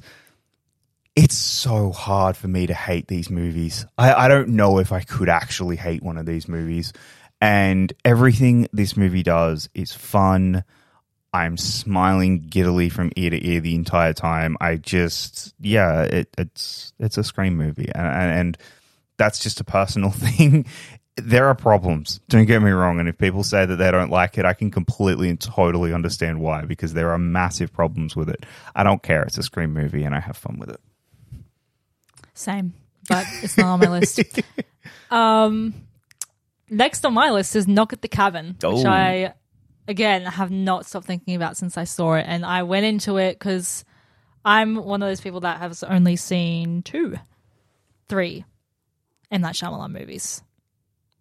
it's 1.16 1.38
so 1.38 1.92
hard 1.92 2.38
for 2.38 2.48
me 2.48 2.68
to 2.68 2.74
hate 2.74 3.08
these 3.08 3.30
movies. 3.30 3.86
I, 3.98 4.14
I 4.14 4.28
don't 4.28 4.50
know 4.50 4.80
if 4.80 4.92
I 4.92 5.02
could 5.02 5.30
actually 5.30 5.76
hate 5.76 6.04
one 6.04 6.18
of 6.18 6.26
these 6.26 6.48
movies. 6.48 6.94
And 7.42 7.92
everything 8.06 8.68
this 8.72 8.96
movie 8.96 9.24
does 9.24 9.68
is 9.74 9.94
fun. 9.94 10.64
I'm 11.34 11.56
smiling 11.58 12.40
giddily 12.50 12.90
from 12.90 13.12
ear 13.16 13.30
to 13.30 13.48
ear 13.48 13.62
the 13.62 13.76
entire 13.76 14.14
time. 14.14 14.58
I 14.60 14.76
just, 14.76 15.54
yeah, 15.62 16.02
it, 16.04 16.30
it's 16.38 16.92
it's 17.00 17.18
a 17.18 17.24
scream 17.24 17.56
movie, 17.58 17.90
and, 17.94 18.06
and 18.08 18.32
and 18.40 18.58
that's 19.18 19.40
just 19.40 19.60
a 19.60 19.64
personal 19.64 20.10
thing. 20.12 20.66
there 21.16 21.46
are 21.48 21.56
problems. 21.56 22.20
Don't 22.30 22.46
get 22.46 22.62
me 22.62 22.72
wrong. 22.72 23.00
And 23.00 23.08
if 23.08 23.18
people 23.18 23.44
say 23.44 23.66
that 23.66 23.76
they 23.76 23.92
don't 23.92 24.10
like 24.10 24.38
it, 24.38 24.46
I 24.46 24.54
can 24.54 24.72
completely 24.72 25.30
and 25.30 25.40
totally 25.40 25.94
understand 25.94 26.40
why 26.42 26.64
because 26.64 26.94
there 26.94 27.12
are 27.12 27.18
massive 27.18 27.72
problems 27.72 28.16
with 28.16 28.30
it. 28.30 28.46
I 28.76 28.84
don't 28.84 29.04
care. 29.04 29.24
It's 29.24 29.38
a 29.38 29.44
Scream 29.44 29.74
movie 29.74 30.04
and 30.04 30.16
I 30.16 30.20
have 30.20 30.36
fun 30.38 30.58
with 30.58 30.70
it. 30.70 30.80
Same, 32.34 32.74
but 33.08 33.26
it's 33.44 33.58
not 33.58 33.68
on 33.68 33.80
my 33.80 33.88
list. 33.90 34.20
Um, 35.12 35.74
next 36.70 37.06
on 37.06 37.14
my 37.14 37.30
list 37.32 37.56
is 37.56 37.68
Knock 37.68 37.94
at 37.94 38.02
the 38.02 38.08
Cabin, 38.08 38.56
which 38.62 38.64
Oh. 38.64 38.88
I 38.88 39.34
again 39.92 40.26
I 40.26 40.32
have 40.32 40.50
not 40.50 40.86
stopped 40.88 41.06
thinking 41.06 41.36
about 41.36 41.58
since 41.58 41.78
I 41.78 41.84
saw 41.84 42.16
it, 42.16 42.26
and 42.28 42.44
I 42.46 42.64
went 42.64 42.86
into 42.86 43.18
it 43.18 43.38
because 43.38 43.86
I'm 44.44 44.76
one 44.76 45.04
of 45.04 45.10
those 45.10 45.22
people 45.22 45.42
that 45.42 45.60
has 45.60 45.84
only 45.84 46.16
seen 46.16 46.82
two, 46.82 47.18
three, 48.10 48.44
M 49.30 49.42
Night 49.42 49.54
Shyamalan 49.56 49.92
movies, 49.92 50.42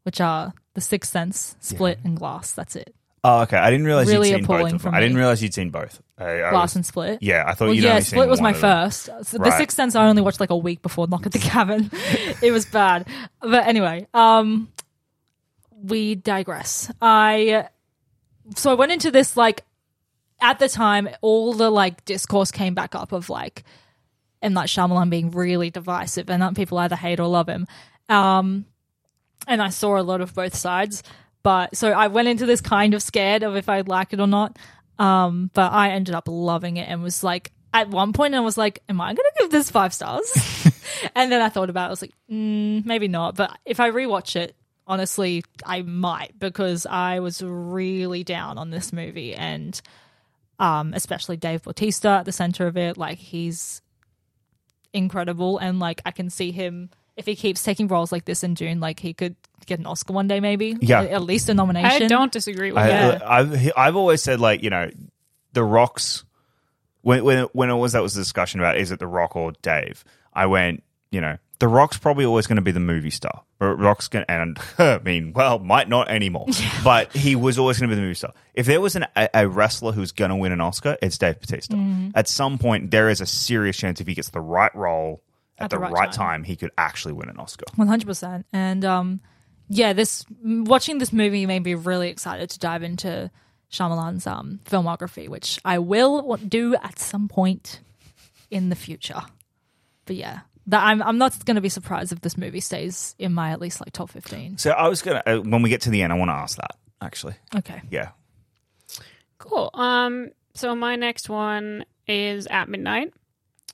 which 0.04 0.20
are 0.20 0.54
The 0.74 0.80
Sixth 0.80 1.12
Sense, 1.12 1.56
Split, 1.60 1.98
and 2.04 2.16
Glass. 2.16 2.52
That's 2.52 2.76
it. 2.76 2.94
Oh, 3.22 3.42
okay. 3.42 3.58
I 3.58 3.68
didn't 3.70 3.84
realize 3.84 4.08
Really 4.08 4.30
you'd 4.30 4.36
seen 4.36 4.44
both 4.46 4.54
appalling 4.56 4.74
of 4.76 4.82
them. 4.82 4.92
for 4.92 4.96
I 4.96 5.00
didn't 5.00 5.18
realize 5.18 5.42
you'd 5.42 5.52
seen 5.52 5.68
both. 5.68 6.00
I, 6.16 6.42
I 6.42 6.50
Glass 6.50 6.70
was- 6.70 6.76
and 6.76 6.86
Split. 6.86 7.18
yeah, 7.22 7.44
I 7.46 7.52
thought 7.52 7.66
Well, 7.66 7.74
you'd 7.74 7.84
yeah, 7.84 7.90
only 7.90 8.00
Split 8.02 8.22
seen 8.22 8.30
was 8.30 8.38
one 8.40 8.44
my 8.44 8.56
of 8.56 8.60
them. 8.62 8.90
first. 8.90 9.04
So 9.28 9.36
The 9.36 9.44
Right. 9.44 9.58
Sixth 9.58 9.76
Sense 9.76 9.94
I 9.94 10.06
only 10.08 10.22
watched 10.22 10.40
like 10.40 10.48
a 10.48 10.56
week 10.56 10.80
before 10.80 11.06
Knock 11.06 11.26
at 11.26 11.32
the 11.32 11.38
Cabin. 11.38 11.90
it 12.42 12.50
was 12.50 12.64
bad. 12.64 13.06
But 13.42 13.66
anyway, 13.66 14.06
um 14.14 14.68
we 15.82 16.14
digress. 16.14 16.90
I 17.02 17.68
so 18.54 18.70
I 18.70 18.74
went 18.74 18.92
into 18.92 19.10
this 19.10 19.36
like 19.36 19.64
at 20.40 20.58
the 20.58 20.68
time 20.68 21.08
all 21.20 21.52
the 21.52 21.70
like 21.70 22.04
discourse 22.04 22.50
came 22.50 22.74
back 22.74 22.94
up 22.94 23.12
of 23.12 23.28
like 23.28 23.64
M 24.42 24.54
Night 24.54 24.68
Shyamalan 24.68 25.10
being 25.10 25.30
really 25.30 25.70
divisive 25.70 26.30
and 26.30 26.42
that 26.42 26.54
people 26.54 26.78
either 26.78 26.96
hate 26.96 27.20
or 27.20 27.28
love 27.28 27.48
him. 27.48 27.66
Um 28.08 28.66
and 29.46 29.62
I 29.62 29.70
saw 29.70 29.98
a 29.98 30.02
lot 30.02 30.20
of 30.20 30.34
both 30.34 30.54
sides. 30.54 31.02
But 31.42 31.76
so 31.76 31.90
I 31.90 32.08
went 32.08 32.28
into 32.28 32.46
this 32.46 32.60
kind 32.60 32.94
of 32.94 33.02
scared 33.02 33.42
of 33.42 33.56
if 33.56 33.68
I'd 33.68 33.88
like 33.88 34.12
it 34.12 34.20
or 34.20 34.26
not. 34.26 34.58
Um, 34.98 35.50
but 35.54 35.72
I 35.72 35.90
ended 35.90 36.14
up 36.14 36.24
loving 36.28 36.76
it 36.76 36.88
and 36.88 37.02
was 37.02 37.24
like, 37.24 37.52
at 37.72 37.88
one 37.88 38.12
point, 38.12 38.34
I 38.34 38.40
was 38.40 38.58
like, 38.58 38.82
am 38.88 39.00
I 39.00 39.14
going 39.14 39.16
to 39.16 39.32
give 39.38 39.50
this 39.50 39.70
five 39.70 39.94
stars? 39.94 40.30
and 41.14 41.32
then 41.32 41.40
I 41.40 41.48
thought 41.48 41.70
about 41.70 41.84
it. 41.84 41.86
I 41.86 41.90
was 41.90 42.02
like, 42.02 42.14
mm, 42.30 42.84
maybe 42.84 43.08
not. 43.08 43.36
But 43.36 43.56
if 43.64 43.80
I 43.80 43.90
rewatch 43.90 44.36
it, 44.36 44.54
honestly, 44.90 45.44
I 45.64 45.82
might 45.82 46.36
because 46.38 46.84
I 46.84 47.20
was 47.20 47.40
really 47.42 48.24
down 48.24 48.58
on 48.58 48.70
this 48.70 48.92
movie 48.92 49.34
and 49.34 49.80
um, 50.58 50.92
especially 50.94 51.36
Dave 51.36 51.62
Bautista 51.62 52.08
at 52.08 52.24
the 52.24 52.32
center 52.32 52.66
of 52.66 52.76
it. 52.76 52.98
Like, 52.98 53.18
he's 53.18 53.80
incredible. 54.92 55.58
And 55.58 55.78
like, 55.78 56.02
I 56.04 56.10
can 56.10 56.28
see 56.28 56.50
him. 56.50 56.90
If 57.16 57.24
he 57.24 57.36
keeps 57.36 57.62
taking 57.62 57.86
roles 57.86 58.10
like 58.10 58.24
this 58.24 58.42
in 58.42 58.56
June, 58.56 58.80
like 58.80 58.98
he 58.98 59.14
could 59.14 59.36
get 59.66 59.78
an 59.78 59.86
Oscar 59.86 60.12
one 60.12 60.26
day, 60.26 60.40
maybe. 60.40 60.76
Yeah. 60.80 61.02
at 61.02 61.22
least 61.22 61.48
a 61.48 61.54
nomination. 61.54 62.04
I 62.04 62.08
don't 62.08 62.32
disagree 62.32 62.72
with 62.72 62.82
I, 62.82 62.88
that. 62.88 63.30
I've 63.30 63.72
I've 63.76 63.96
always 63.96 64.22
said 64.22 64.40
like 64.40 64.62
you 64.62 64.70
know, 64.70 64.90
the 65.52 65.62
Rocks. 65.62 66.24
When 67.02 67.22
when 67.24 67.44
when 67.52 67.68
it 67.68 67.74
was 67.74 67.92
that 67.92 68.02
was 68.02 68.14
the 68.14 68.22
discussion 68.22 68.60
about 68.60 68.78
is 68.78 68.90
it 68.90 69.00
the 69.00 69.06
Rock 69.06 69.36
or 69.36 69.52
Dave? 69.60 70.02
I 70.32 70.46
went 70.46 70.82
you 71.10 71.20
know 71.20 71.36
the 71.60 71.68
Rock's 71.68 71.98
probably 71.98 72.24
always 72.24 72.46
going 72.46 72.56
to 72.56 72.62
be 72.62 72.72
the 72.72 72.80
movie 72.80 73.10
star. 73.10 73.42
Rock's 73.60 74.08
going 74.08 74.24
and 74.28 74.58
I 74.78 74.98
mean 74.98 75.32
well 75.32 75.58
might 75.58 75.88
not 75.88 76.08
anymore, 76.10 76.46
but 76.84 77.12
he 77.12 77.36
was 77.36 77.58
always 77.58 77.78
going 77.78 77.88
to 77.88 77.94
be 77.94 78.00
the 78.00 78.02
movie 78.02 78.14
star. 78.14 78.32
If 78.54 78.66
there 78.66 78.80
was 78.80 78.96
an, 78.96 79.06
a, 79.14 79.28
a 79.34 79.48
wrestler 79.48 79.92
who's 79.92 80.12
going 80.12 80.30
to 80.30 80.36
win 80.36 80.52
an 80.52 80.60
Oscar, 80.60 80.96
it's 81.00 81.16
Dave 81.18 81.38
Bautista. 81.38 82.10
At 82.14 82.26
some 82.28 82.58
point, 82.58 82.90
there 82.90 83.08
is 83.08 83.20
a 83.20 83.26
serious 83.26 83.76
chance 83.76 84.00
if 84.00 84.06
he 84.06 84.14
gets 84.14 84.30
the 84.30 84.40
right 84.40 84.74
role 84.74 85.22
at, 85.58 85.70
the, 85.70 85.78
right, 85.78 86.10
time. 86.10 86.42
he 86.42 86.56
could 86.56 86.70
actually 86.78 87.12
win 87.12 87.28
an 87.28 87.36
Oscar. 87.38 87.66
One 87.76 87.86
hundred 87.86 88.06
percent. 88.06 88.46
And 88.52 88.84
um, 88.84 89.20
yeah, 89.68 89.92
this 89.92 90.24
watching 90.42 90.98
this 90.98 91.12
movie 91.12 91.44
made 91.44 91.62
me 91.62 91.74
really 91.74 92.08
excited 92.08 92.48
to 92.50 92.58
dive 92.58 92.82
into 92.82 93.30
Shyamalan's 93.70 94.26
um 94.26 94.60
filmography, 94.64 95.28
which 95.28 95.60
I 95.64 95.78
will 95.78 96.36
do 96.36 96.74
at 96.76 96.98
some 96.98 97.28
point 97.28 97.80
in 98.50 98.70
the 98.70 98.76
future. 98.76 99.20
But 100.06 100.16
yeah, 100.16 100.40
that 100.70 100.82
I'm 100.82 101.02
I'm 101.02 101.18
not 101.18 101.44
going 101.44 101.56
to 101.56 101.60
be 101.60 101.68
surprised 101.68 102.12
if 102.12 102.20
this 102.20 102.38
movie 102.38 102.60
stays 102.60 103.14
in 103.18 103.34
my 103.34 103.50
at 103.50 103.60
least 103.60 103.80
like 103.80 103.92
top 103.92 104.10
fifteen. 104.10 104.56
So 104.56 104.70
I 104.70 104.88
was 104.88 105.02
gonna 105.02 105.22
uh, 105.26 105.38
when 105.38 105.62
we 105.62 105.68
get 105.68 105.82
to 105.82 105.90
the 105.90 106.02
end, 106.02 106.12
I 106.12 106.16
want 106.16 106.30
to 106.30 106.34
ask 106.34 106.56
that 106.56 106.76
actually. 107.00 107.34
Okay. 107.54 107.82
Yeah. 107.90 108.10
Cool. 109.38 109.70
Um, 109.74 110.30
so 110.54 110.74
my 110.74 110.96
next 110.96 111.28
one 111.28 111.84
is 112.06 112.46
At 112.46 112.68
Midnight, 112.68 113.12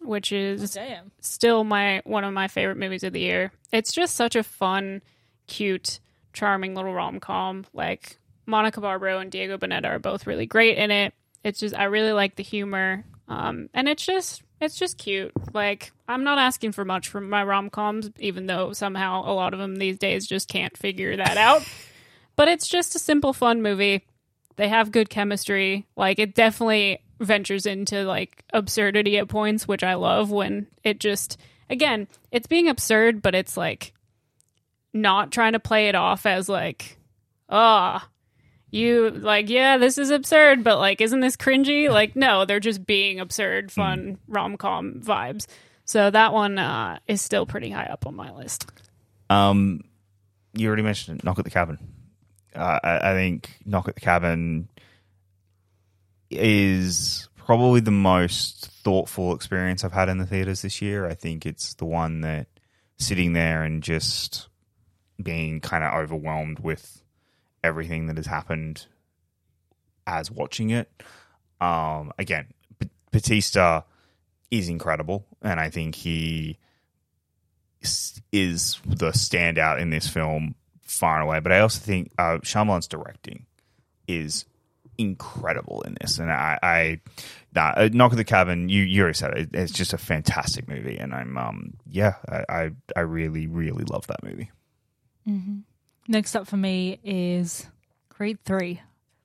which 0.01 0.33
is 0.33 0.73
Damn. 0.73 1.11
still 1.21 1.65
my 1.65 2.03
one 2.05 2.25
of 2.25 2.33
my 2.33 2.49
favorite 2.49 2.77
movies 2.79 3.03
of 3.03 3.13
the 3.13 3.21
year. 3.21 3.53
It's 3.73 3.93
just 3.93 4.15
such 4.15 4.37
a 4.37 4.43
fun, 4.43 5.03
cute, 5.47 6.01
charming 6.33 6.75
little 6.75 6.95
rom 6.95 7.21
com. 7.21 7.65
Like 7.73 8.19
Monica 8.47 8.81
Barbaro 8.81 9.19
and 9.19 9.31
Diego 9.31 9.59
Boneta 9.59 9.89
are 9.89 9.99
both 9.99 10.27
really 10.27 10.47
great 10.47 10.79
in 10.79 10.91
it. 10.91 11.15
It's 11.43 11.61
just 11.61 11.77
I 11.77 11.85
really 11.85 12.13
like 12.13 12.37
the 12.37 12.43
humor, 12.43 13.05
um, 13.29 13.69
and 13.75 13.89
it's 13.89 14.05
just 14.05 14.43
it's 14.61 14.79
just 14.79 14.99
cute. 14.99 15.33
Like 15.55 15.93
I'm 16.09 16.25
not 16.25 16.39
asking 16.39 16.73
for 16.73 16.85
much 16.85 17.09
from 17.09 17.29
my 17.29 17.45
rom 17.45 17.71
coms, 17.71 18.11
even 18.19 18.47
though 18.47 18.73
somehow 18.73 19.23
a 19.25 19.33
lot 19.33 19.53
of 19.53 19.59
them 19.59 19.77
these 19.77 19.99
days 19.99 20.27
just 20.27 20.49
can't 20.49 20.77
figure 20.77 21.17
that 21.17 21.37
out. 21.37 21.63
but 22.37 22.49
it's 22.49 22.69
just 22.69 22.95
a 22.95 22.99
simple, 22.99 23.33
fun 23.33 23.63
movie. 23.63 24.05
They 24.57 24.69
have 24.69 24.93
good 24.93 25.11
chemistry. 25.11 25.87
Like 25.97 26.19
it 26.19 26.35
definitely 26.35 27.01
ventures 27.21 27.67
into 27.67 28.05
like 28.05 28.45
absurdity 28.53 29.19
at 29.19 29.29
points, 29.29 29.67
which 29.67 29.83
I 29.83 29.95
love 29.95 30.31
when 30.31 30.67
it 30.85 31.01
just 31.01 31.39
again, 31.69 32.09
it's 32.31 32.47
being 32.47 32.69
absurd, 32.69 33.23
but 33.23 33.35
it's 33.35 33.57
like 33.57 33.93
not 34.93 35.31
trying 35.31 35.53
to 35.53 35.61
play 35.61 35.89
it 35.89 35.95
off 35.95 36.27
as 36.27 36.49
like, 36.49 36.99
ah, 37.49 38.09
you 38.71 39.11
like, 39.11 39.49
yeah, 39.49 39.79
this 39.79 39.99
is 39.99 40.11
absurd, 40.11 40.65
but 40.65 40.79
like, 40.79 41.01
isn't 41.01 41.21
this 41.21 41.37
cringy? 41.37 41.89
Like, 41.91 42.17
no, 42.17 42.45
they're 42.45 42.61
just 42.61 42.85
being 42.85 43.21
absurd, 43.21 43.71
fun 43.71 44.19
rom 44.29 44.57
com 44.57 45.01
vibes. 45.01 45.47
So 45.85 46.11
that 46.11 46.33
one 46.33 46.59
uh, 46.59 46.99
is 47.07 47.23
still 47.23 47.47
pretty 47.47 47.71
high 47.71 47.87
up 47.87 48.07
on 48.07 48.17
my 48.17 48.33
list. 48.33 48.71
Um, 49.31 49.83
you 50.53 50.67
already 50.67 50.83
mentioned 50.83 51.21
it, 51.21 51.25
Knock 51.25 51.39
at 51.39 51.45
the 51.45 51.51
Cabin. 51.51 51.79
Uh, 52.55 52.81
I, 52.83 53.11
I 53.11 53.13
think 53.15 53.57
Knock 53.65 53.89
at 53.89 53.95
the 53.95 54.01
Cabin 54.01 54.69
is 56.31 57.29
probably 57.37 57.81
the 57.81 57.93
most 57.93 58.67
thoughtful 58.83 59.35
experience 59.35 59.85
I've 59.85 59.93
had 59.93 60.09
in 60.09 60.19
the 60.19 60.27
theaters 60.27 60.63
this 60.63 60.83
year. 60.83 61.07
I 61.07 61.15
think 61.15 61.47
it's 61.47 61.75
the 61.75 61.85
one 61.85 62.23
that 62.23 62.49
sitting 62.99 63.33
there 63.33 63.63
and 63.63 63.83
just 63.83 64.49
being 65.23 65.61
kind 65.61 65.85
of 65.85 65.95
overwhelmed 65.95 66.59
with 66.59 67.03
everything 67.67 68.07
that 68.07 68.17
has 68.17 68.27
happened 68.27 68.87
as 70.07 70.31
watching 70.31 70.71
it. 70.71 70.91
Um, 71.61 72.13
again, 72.19 72.47
B- 72.79 72.91
Batista 73.11 73.83
is 74.51 74.69
incredible, 74.69 75.27
and 75.43 75.59
I 75.61 75.71
think 75.71 75.95
he 75.95 76.59
is 78.33 78.81
the 78.85 79.11
standout 79.11 79.81
in 79.81 79.91
this 79.91 80.09
film 80.09 80.55
far 80.83 81.17
and 81.21 81.25
away. 81.25 81.41
But 81.41 81.53
I 81.53 81.61
also 81.61 81.81
think 81.81 82.13
uh, 82.19 82.39
Shyamalan's 82.39 82.89
directing 82.89 83.47
is 84.07 84.45
incredible 84.99 85.83
in 85.83 85.97
this, 86.01 86.19
and 86.19 86.31
I, 86.31 86.59
I 86.63 87.01
nah, 87.55 87.73
uh, 87.77 87.89
Knock 87.93 88.13
at 88.13 88.17
the 88.17 88.25
Cabin. 88.25 88.69
You 88.69 88.83
you 88.83 89.03
already 89.03 89.17
said 89.17 89.37
it. 89.37 89.51
It's 89.53 89.73
just 89.73 89.93
a 89.93 89.99
fantastic 89.99 90.69
movie, 90.69 90.99
and 90.99 91.15
I'm 91.15 91.37
um 91.37 91.75
yeah, 91.89 92.15
I 92.29 92.45
I, 92.49 92.71
I 92.97 93.01
really 93.01 93.47
really 93.47 93.85
love 93.85 94.07
that 94.07 94.23
movie. 94.23 94.51
Next 96.09 96.35
up 96.37 96.47
for 96.47 96.57
me 96.57 96.99
is 97.03 97.67
Creed 98.09 98.39
Three, 98.45 98.81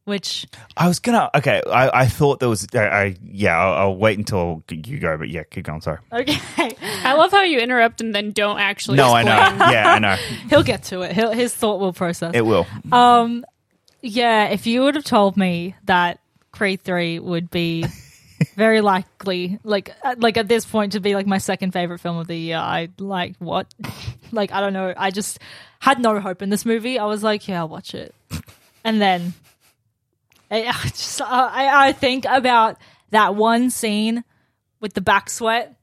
which 0.06 0.48
I 0.76 0.88
was 0.88 1.00
gonna 1.00 1.30
okay. 1.36 1.62
I, 1.70 2.02
I 2.02 2.06
thought 2.08 2.40
there 2.40 2.50
was 2.50 2.68
I, 2.74 2.80
I 2.80 3.16
yeah. 3.24 3.58
I'll, 3.58 3.74
I'll 3.74 3.96
wait 3.96 4.18
until 4.18 4.64
you 4.70 5.00
go, 5.00 5.18
but 5.18 5.30
yeah, 5.30 5.44
keep 5.44 5.66
going. 5.66 5.82
Sorry. 5.82 6.00
okay, 6.12 6.40
I 7.04 7.14
love 7.14 7.32
how 7.32 7.44
you 7.44 7.60
interrupt 7.60 8.02
and 8.02 8.14
then 8.16 8.32
don't 8.32 8.60
actually. 8.60 8.98
No, 8.98 9.14
I 9.14 9.24
know. 9.24 9.32
Yeah, 9.72 9.94
I 9.94 10.00
know. 10.00 10.16
he'll 10.50 10.64
get 10.64 10.84
to 10.86 11.02
it. 11.02 11.14
He'll, 11.14 11.32
his 11.32 11.54
thought 11.54 11.80
will 11.80 11.94
process. 11.94 12.32
It 12.34 12.46
will. 12.46 12.66
Um, 12.92 13.46
yeah, 14.02 14.48
if 14.48 14.66
you 14.66 14.82
would 14.82 14.96
have 14.96 15.04
told 15.06 15.38
me 15.38 15.76
that 15.86 16.20
Creed 16.52 16.82
Three 16.82 17.20
would 17.20 17.52
be 17.52 17.86
very 18.56 18.82
likely, 18.82 19.60
like, 19.64 19.96
uh, 20.04 20.16
like 20.18 20.38
at 20.38 20.48
this 20.48 20.66
point, 20.66 20.94
to 20.94 21.00
be 21.00 21.16
like 21.16 21.28
my 21.28 21.38
second 21.38 21.72
favorite 21.72 22.00
film 22.00 22.18
of 22.18 22.28
the 22.28 22.36
year, 22.36 22.58
I 22.58 22.90
like 23.00 23.36
what, 23.40 23.74
like, 24.32 24.52
I 24.52 24.60
don't 24.60 24.74
know. 24.74 24.94
I 24.96 25.12
just 25.12 25.40
had 25.80 26.00
no 26.00 26.20
hope 26.20 26.42
in 26.42 26.50
this 26.50 26.66
movie. 26.66 27.00
I 27.00 27.06
was 27.06 27.24
like, 27.24 27.48
yeah, 27.48 27.60
I'll 27.60 27.70
watch 27.70 27.96
it, 27.96 28.14
and 28.84 29.02
then 29.02 29.34
I, 30.50 30.66
I 30.68 30.88
just 30.90 31.22
I, 31.22 31.88
I 31.88 31.92
think 31.94 32.26
about 32.26 32.78
that 33.12 33.36
one 33.36 33.70
scene 33.70 34.24
with 34.80 34.94
the 34.94 35.02
back 35.02 35.30
sweat, 35.30 35.76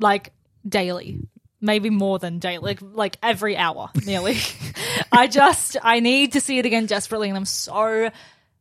like 0.00 0.32
daily. 0.66 1.20
Maybe 1.58 1.88
more 1.88 2.18
than 2.18 2.38
daily, 2.38 2.58
like, 2.58 2.80
like 2.82 3.16
every 3.22 3.56
hour, 3.56 3.90
nearly. 4.04 4.36
I 5.10 5.26
just 5.26 5.78
I 5.82 6.00
need 6.00 6.32
to 6.32 6.40
see 6.40 6.58
it 6.58 6.66
again 6.66 6.84
desperately, 6.84 7.28
and 7.28 7.36
I'm 7.36 7.46
so 7.46 8.10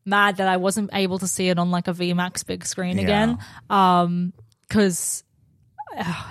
mad 0.05 0.37
that 0.37 0.47
I 0.47 0.57
wasn't 0.57 0.91
able 0.93 1.19
to 1.19 1.27
see 1.27 1.49
it 1.49 1.57
on 1.59 1.71
like 1.71 1.87
a 1.87 1.93
VMAX 1.93 2.45
big 2.45 2.65
screen 2.65 2.97
Yeah. 2.97 3.03
again. 3.03 3.37
Um, 3.69 4.33
because 4.67 5.23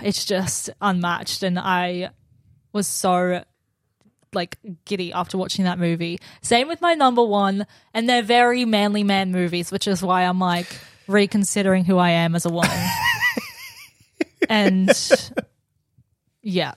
it's 0.03 0.25
just 0.25 0.71
unmatched, 0.81 1.43
and 1.43 1.59
I 1.59 2.11
was 2.73 2.87
so 2.87 3.45
like 4.33 4.59
giddy 4.85 5.13
after 5.13 5.39
watching 5.39 5.65
that 5.65 5.79
movie. 5.79 6.19
Same 6.43 6.67
with 6.69 6.81
my 6.81 6.95
number 6.95 7.23
one, 7.25 7.67
and 7.95 8.09
they're 8.09 8.23
very 8.23 8.65
manly 8.65 9.05
man 9.05 9.31
movies, 9.31 9.71
which 9.71 9.87
is 9.87 10.03
why 10.03 10.25
I'm 10.25 10.41
like 10.41 10.67
reconsidering 11.07 11.85
who 11.85 11.97
I 11.99 12.11
am 12.11 12.35
as 12.35 12.45
a 12.45 12.51
woman. 12.51 12.71
and 14.49 14.91
yeah, 16.43 16.75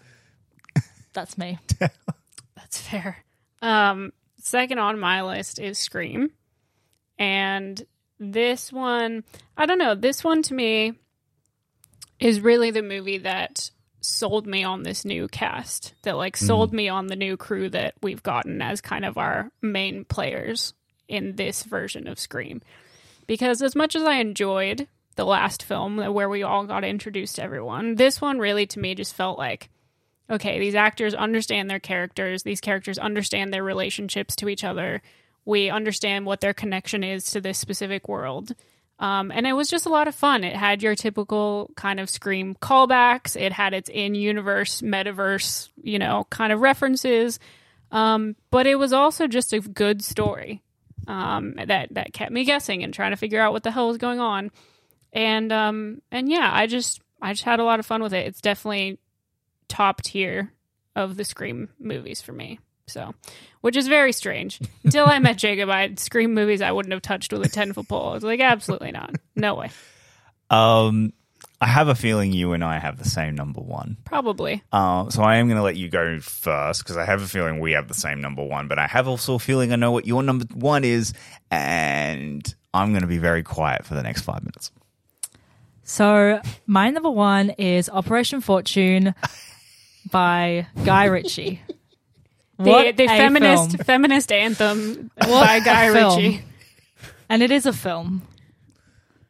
that's 1.14 1.38
me. 1.38 1.58
That's 2.56 2.80
fair. 2.82 3.18
Um, 3.62 4.14
second 4.40 4.78
on 4.80 5.00
my 5.00 5.24
list 5.24 5.58
is 5.60 5.80
Scream. 5.80 6.30
And 7.20 7.82
this 8.20 8.72
one, 8.72 9.24
I 9.58 9.66
don't 9.66 9.80
know, 9.80 9.96
this 9.96 10.24
one 10.24 10.42
to 10.44 10.54
me 10.54 10.94
is 12.20 12.42
really 12.42 12.72
the 12.72 12.82
movie 12.82 13.20
that 13.20 13.72
sold 14.02 14.48
me 14.48 14.64
on 14.64 14.84
this 14.84 15.06
new 15.06 15.28
cast, 15.28 15.94
that 16.04 16.18
like 16.18 16.38
hmm. 16.38 16.46
sold 16.46 16.74
me 16.74 16.90
on 16.90 17.08
the 17.08 17.16
new 17.16 17.38
crew 17.38 17.70
that 17.70 17.96
we've 18.02 18.24
gotten 18.24 18.62
as 18.62 18.82
kind 18.82 19.06
of 19.06 19.18
our 19.18 19.52
main 19.62 20.06
players 20.06 20.74
in 21.08 21.36
this 21.36 21.64
version 21.64 22.08
of 22.08 22.20
Scream. 22.20 22.62
Because 23.28 23.62
as 23.62 23.76
much 23.76 23.96
as 23.96 24.04
I 24.04 24.16
enjoyed 24.16 24.88
the 25.16 25.26
last 25.26 25.64
film 25.64 25.98
where 25.98 26.30
we 26.30 26.44
all 26.44 26.66
got 26.66 26.84
introduced 26.84 27.36
to 27.36 27.44
everyone, 27.44 27.96
this 27.96 28.22
one 28.22 28.40
really 28.40 28.66
to 28.68 28.80
me 28.80 28.96
just 28.96 29.16
felt 29.16 29.38
like 29.38 29.70
okay, 30.30 30.60
these 30.60 30.76
actors 30.76 31.14
understand 31.14 31.70
their 31.70 31.80
characters. 31.80 32.44
These 32.44 32.62
characters 32.62 32.98
understand 32.98 33.54
their 33.54 33.64
relationships 33.64 34.36
to 34.38 34.50
each 34.50 34.64
other. 34.64 35.02
We 35.48 35.70
understand 35.70 36.26
what 36.26 36.42
their 36.42 36.54
connection 36.54 37.06
is 37.06 37.32
to 37.32 37.40
this 37.40 37.58
specific 37.58 38.10
world. 38.10 38.54
Um, 39.00 39.32
and 39.32 39.48
it 39.48 39.54
was 39.54 39.70
just 39.70 39.86
a 39.86 39.90
lot 39.90 40.10
of 40.10 40.14
fun. 40.14 40.44
It 40.44 40.58
had 40.58 40.84
your 40.84 40.94
typical 40.94 41.72
kind 41.78 42.02
of 42.02 42.10
Scream 42.10 42.54
callbacks. 42.56 43.40
It 43.40 43.54
had 43.54 43.74
its 43.74 43.90
in 43.90 44.14
universe, 44.14 44.82
metaverse, 44.82 45.70
you 45.82 46.00
know, 46.00 46.28
kind 46.30 46.52
of 46.52 46.60
references. 46.60 47.40
Um, 47.92 48.36
but 48.52 48.68
it 48.68 48.76
was 48.76 48.92
also 48.92 49.26
just 49.26 49.54
a 49.54 49.62
good 49.62 50.04
story 50.04 50.64
um, 51.08 51.56
that 51.66 51.94
that 51.94 52.12
kept 52.12 52.34
me 52.34 52.44
guessing 52.44 52.84
and 52.84 52.94
trying 52.94 53.12
to 53.12 53.18
figure 53.18 53.40
out 53.40 53.54
what 53.54 53.64
the 53.64 53.72
hell 53.72 53.88
was 53.88 53.98
going 53.98 54.20
on. 54.20 54.52
And 55.14 55.50
um, 55.54 56.02
and 56.12 56.30
yeah, 56.30 56.50
I 56.52 56.68
just 56.68 57.00
I 57.22 57.32
just 57.32 57.46
had 57.46 57.62
a 57.62 57.64
lot 57.64 57.80
of 57.80 57.86
fun 57.86 58.04
with 58.04 58.14
it. 58.14 58.28
It's 58.28 58.42
definitely 58.42 59.00
top 59.70 60.02
tier 60.02 60.52
of 60.94 61.16
the 61.16 61.24
Scream 61.24 61.70
movies 61.80 62.22
for 62.22 62.34
me. 62.34 62.60
So, 62.88 63.14
which 63.62 63.76
is 63.76 63.88
very 63.88 64.14
strange. 64.14 64.60
Until 64.84 65.06
I 65.08 65.20
met 65.20 65.38
Jacob, 65.38 65.70
I 65.70 65.82
had 65.82 66.00
Scream 66.00 66.34
movies 66.34 66.62
I 66.62 66.72
wouldn't 66.72 66.94
have 66.94 67.02
touched 67.02 67.34
with 67.34 67.46
a 67.46 67.50
ten 67.50 67.74
foot 67.74 67.88
pole. 67.88 68.10
I 68.10 68.14
was 68.14 68.24
like, 68.24 68.40
absolutely 68.40 68.92
not, 68.92 69.16
no 69.36 69.56
way. 69.56 69.72
Um, 70.50 71.12
I 71.60 71.66
have 71.68 71.88
a 71.88 71.96
feeling 71.96 72.32
you 72.32 72.54
and 72.54 72.64
I 72.64 72.80
have 72.80 72.98
the 72.98 73.10
same 73.10 73.36
number 73.36 73.60
one. 73.60 73.98
Probably. 74.06 74.64
Uh, 74.72 75.10
so 75.10 75.24
I 75.24 75.38
am 75.38 75.48
going 75.48 75.58
to 75.58 75.64
let 75.64 75.76
you 75.76 75.90
go 75.90 76.20
first 76.20 76.84
because 76.84 76.98
I 76.98 77.04
have 77.04 77.22
a 77.22 77.28
feeling 77.28 77.60
we 77.60 77.74
have 77.74 77.88
the 77.88 77.94
same 77.94 78.22
number 78.22 78.44
one, 78.44 78.68
but 78.68 78.80
I 78.80 78.88
have 78.88 79.08
also 79.08 79.36
a 79.36 79.40
feeling 79.40 79.74
I 79.74 79.76
know 79.76 79.92
what 79.92 80.06
your 80.06 80.24
number 80.24 80.46
one 80.54 80.84
is, 80.84 81.14
and 81.52 82.56
I'm 82.74 82.92
going 82.92 83.02
to 83.02 83.08
be 83.08 83.18
very 83.18 83.44
quiet 83.44 83.86
for 83.86 83.96
the 83.96 84.04
next 84.04 84.22
five 84.22 84.44
minutes. 84.44 84.72
So 85.84 86.42
my 86.68 86.90
number 86.90 87.10
one 87.10 87.50
is 87.52 87.90
Operation 87.90 88.40
Fortune 88.42 89.16
by 90.12 90.68
Guy 90.86 91.06
Ritchie. 91.06 91.62
The, 92.58 92.94
the 92.96 93.08
feminist 93.08 93.72
film. 93.72 93.84
feminist 93.84 94.32
anthem 94.32 95.12
What 95.18 95.46
by 95.46 95.60
Guy. 95.60 95.88
Ritchie. 95.88 96.42
and 97.30 97.44
it 97.44 97.52
is 97.52 97.66
a 97.66 97.74
film. 97.74 98.24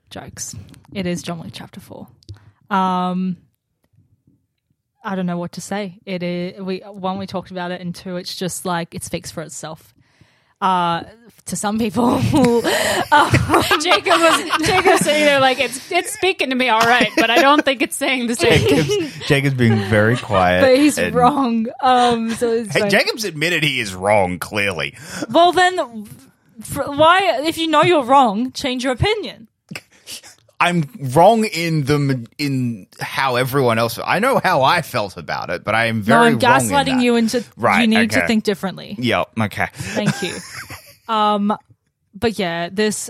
Jokes. 0.10 0.56
It 0.94 1.06
is 1.06 1.22
John 1.22 1.40
Wick 1.40 1.52
Chapter 1.54 1.80
Four. 1.82 2.08
Um, 2.70 3.38
I 5.04 5.16
don't 5.16 5.26
know 5.26 5.38
what 5.38 5.54
to 5.54 5.62
say. 5.62 6.00
It 6.06 6.24
is 6.24 6.62
we 6.62 6.80
one 6.80 7.18
we 7.18 7.28
talked 7.28 7.52
about 7.52 7.72
it, 7.72 7.82
and 7.82 7.94
two, 7.94 8.16
it's 8.18 8.36
just 8.36 8.66
like 8.66 8.96
it 8.96 9.04
speaks 9.04 9.32
for 9.32 9.42
itself. 9.44 9.94
Uh, 10.60 11.04
to 11.46 11.56
some 11.56 11.78
people, 11.80 12.20
Jacob 12.22 12.62
was 12.62 12.68
Jacob 14.68 14.86
was 14.86 15.00
sitting 15.02 15.24
there 15.24 15.40
like 15.40 15.60
it's 15.60 15.92
it's 15.92 16.12
speaking 16.14 16.50
to 16.50 16.56
me 16.56 16.68
all 16.70 16.82
right, 16.82 17.10
but 17.16 17.30
I 17.30 17.42
don't 17.42 17.64
think 17.64 17.82
it's 17.82 17.96
saying 17.96 18.28
the 18.28 18.36
same. 18.36 18.68
Jacob's, 18.68 19.28
Jacob's 19.28 19.56
being 19.56 19.78
very 19.90 20.18
quiet. 20.30 20.62
but 20.62 20.76
he's 20.78 20.98
and- 20.98 21.16
wrong. 21.16 21.68
Um, 21.82 22.32
so 22.32 22.52
it's 22.52 22.74
Hey, 22.74 22.82
like- 22.82 22.92
Jacob's 22.92 23.24
admitted 23.24 23.64
he 23.64 23.80
is 23.80 23.94
wrong, 23.96 24.40
clearly. 24.40 24.96
well, 25.30 25.52
then, 25.52 26.06
for, 26.62 26.84
why? 26.92 27.40
If 27.46 27.58
you 27.58 27.68
know 27.68 27.84
you're 27.84 28.04
wrong, 28.04 28.52
change 28.52 28.84
your 28.84 28.94
opinion. 28.94 29.47
I'm 30.60 30.90
wrong 31.00 31.46
in 31.46 31.84
the 31.84 32.28
in 32.38 32.88
how 33.00 33.36
everyone 33.36 33.78
else. 33.78 34.00
I 34.04 34.20
know 34.20 34.40
how 34.44 34.64
I 34.64 34.82
felt 34.82 35.16
about 35.16 35.50
it, 35.52 35.64
but 35.64 35.76
I 35.76 35.86
am 35.86 36.02
very. 36.02 36.20
No, 36.20 36.26
I'm 36.26 36.34
in 36.34 36.40
gaslighting 36.40 36.86
that. 36.86 37.02
you 37.02 37.16
into 37.16 37.46
Right, 37.56 37.82
you 37.82 37.88
need 37.88 38.12
to 38.12 38.26
think 38.26 38.44
differently. 38.44 38.96
Yep. 38.98 39.32
Okay. 39.40 39.68
Thank 39.74 40.22
you. 40.24 40.36
um, 41.14 41.56
but 42.16 42.40
yeah, 42.40 42.70
this 42.72 43.10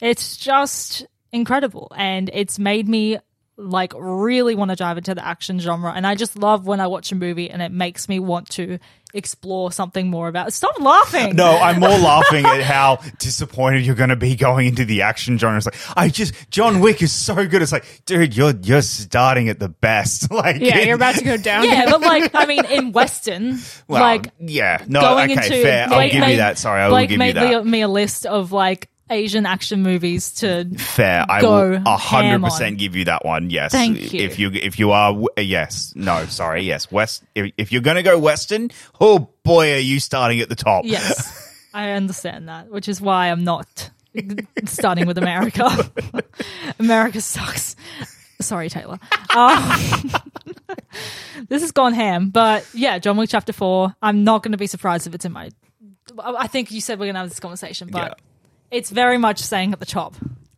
it's 0.00 0.36
just 0.36 1.06
incredible, 1.30 1.92
and 1.96 2.30
it's 2.32 2.58
made 2.58 2.88
me 2.88 3.18
like 3.56 3.92
really 3.96 4.54
want 4.54 4.70
to 4.70 4.76
dive 4.76 4.98
into 4.98 5.14
the 5.14 5.24
action 5.24 5.58
genre. 5.58 5.92
And 5.94 6.06
I 6.06 6.14
just 6.14 6.36
love 6.36 6.66
when 6.66 6.80
I 6.80 6.88
watch 6.88 7.12
a 7.12 7.14
movie 7.14 7.50
and 7.50 7.62
it 7.62 7.72
makes 7.72 8.08
me 8.08 8.18
want 8.18 8.50
to 8.50 8.78
explore 9.16 9.72
something 9.72 10.08
more 10.08 10.28
about. 10.28 10.52
Stop 10.52 10.78
laughing. 10.80 11.34
No, 11.36 11.56
I'm 11.56 11.80
more 11.80 11.88
laughing 11.98 12.44
at 12.44 12.62
how 12.62 12.98
disappointed 13.18 13.84
you're 13.84 13.94
going 13.94 14.10
to 14.10 14.16
be 14.16 14.36
going 14.36 14.66
into 14.66 14.84
the 14.84 15.02
action 15.02 15.38
genre. 15.38 15.56
It's 15.56 15.66
like 15.66 15.76
I 15.96 16.08
just 16.08 16.34
John 16.50 16.80
Wick 16.80 17.02
is 17.02 17.12
so 17.12 17.34
good. 17.46 17.62
It's 17.62 17.72
like, 17.72 18.02
dude, 18.04 18.36
you're 18.36 18.54
you're 18.62 18.82
starting 18.82 19.48
at 19.48 19.58
the 19.58 19.68
best. 19.68 20.30
like, 20.36 20.60
Yeah, 20.60 20.80
you're 20.80 20.96
about 20.96 21.16
to 21.16 21.24
go 21.24 21.36
down. 21.36 21.64
Yeah, 21.64 21.90
but 21.90 22.00
like 22.00 22.30
I 22.34 22.46
mean, 22.46 22.64
in 22.66 22.92
Western, 22.92 23.58
Well, 23.88 24.02
like 24.02 24.28
yeah, 24.38 24.84
no, 24.86 25.00
going 25.00 25.32
okay, 25.32 25.46
into 25.46 25.62
fair. 25.62 25.88
I'll 25.90 26.08
give 26.10 26.20
made- 26.20 26.30
you 26.32 26.36
that. 26.38 26.58
Sorry, 26.58 26.80
I 26.82 26.88
will 26.88 26.92
Blake 26.94 27.08
give 27.08 27.14
you 27.14 27.18
made 27.18 27.36
that. 27.36 27.64
me, 27.64 27.70
me 27.70 27.80
a 27.82 27.88
list 27.88 28.26
of 28.26 28.52
like 28.52 28.88
Asian 29.08 29.46
action 29.46 29.82
movies 29.82 30.32
to 30.32 30.68
Fair. 30.78 31.24
I 31.28 31.40
go 31.40 31.70
will 31.70 31.82
a 31.86 31.96
hundred 31.96 32.42
percent 32.42 32.78
give 32.78 32.96
you 32.96 33.04
that 33.06 33.24
one. 33.24 33.50
Yes. 33.50 33.72
Thank 33.72 34.12
you. 34.12 34.20
If 34.20 34.38
you 34.38 34.50
if 34.52 34.78
you 34.78 34.90
are 34.92 35.16
yes 35.36 35.92
no 35.94 36.26
sorry 36.26 36.62
yes 36.62 36.90
West 36.90 37.22
if, 37.34 37.52
if 37.56 37.72
you're 37.72 37.82
gonna 37.82 38.02
go 38.02 38.18
Western 38.18 38.70
oh 39.00 39.30
boy 39.44 39.74
are 39.74 39.78
you 39.78 40.00
starting 40.00 40.40
at 40.40 40.48
the 40.48 40.56
top. 40.56 40.84
Yes, 40.84 41.68
I 41.74 41.90
understand 41.92 42.48
that, 42.48 42.68
which 42.68 42.88
is 42.88 43.00
why 43.00 43.30
I'm 43.30 43.44
not 43.44 43.90
starting 44.64 45.06
with 45.06 45.18
America. 45.18 45.68
America 46.78 47.20
sucks. 47.20 47.76
Sorry, 48.40 48.68
Taylor. 48.68 48.98
Um, 49.34 50.10
this 51.48 51.62
has 51.62 51.72
gone 51.72 51.92
ham, 51.94 52.30
but 52.30 52.68
yeah, 52.74 52.98
John 52.98 53.16
Wick 53.16 53.30
Chapter 53.30 53.52
Four. 53.52 53.94
I'm 54.02 54.24
not 54.24 54.42
going 54.42 54.52
to 54.52 54.58
be 54.58 54.66
surprised 54.66 55.06
if 55.06 55.14
it's 55.14 55.24
in 55.24 55.32
my. 55.32 55.50
I 56.18 56.46
think 56.46 56.70
you 56.70 56.80
said 56.80 56.98
we're 56.98 57.06
going 57.06 57.14
to 57.14 57.20
have 57.20 57.28
this 57.28 57.40
conversation, 57.40 57.88
but 57.90 57.98
Yeah. 57.98 58.14
It's 58.70 58.90
very 58.90 59.18
much 59.18 59.40
saying 59.40 59.72
at 59.72 59.80
the 59.80 59.86
top. 59.86 60.14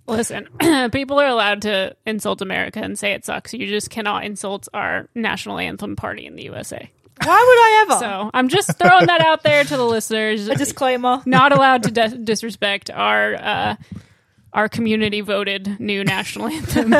Listen, 0.06 0.48
people 0.92 1.18
are 1.20 1.26
allowed 1.26 1.62
to 1.62 1.94
insult 2.06 2.40
America 2.40 2.80
and 2.80 2.98
say 2.98 3.12
it 3.12 3.24
sucks. 3.26 3.52
You 3.52 3.66
just 3.66 3.90
cannot 3.90 4.24
insult 4.24 4.66
our 4.72 5.08
national 5.14 5.58
anthem 5.58 5.96
party 5.96 6.24
in 6.26 6.34
the 6.34 6.44
USA. 6.44 6.90
Why 7.22 7.26
would 7.26 7.30
I 7.30 7.84
ever? 7.92 7.98
So 8.00 8.30
I'm 8.32 8.48
just 8.48 8.78
throwing 8.78 9.06
that 9.06 9.20
out 9.20 9.42
there 9.42 9.64
to 9.64 9.76
the 9.76 9.84
listeners. 9.84 10.48
a 10.48 10.54
disclaimer. 10.54 11.20
Not 11.26 11.52
allowed 11.52 11.82
to 11.82 11.90
dis- 11.90 12.12
disrespect 12.14 12.90
our 12.90 13.34
uh, 13.34 13.76
our 14.52 14.68
community 14.68 15.20
voted 15.20 15.78
new 15.80 16.04
national 16.04 16.46
anthem. 16.54 16.94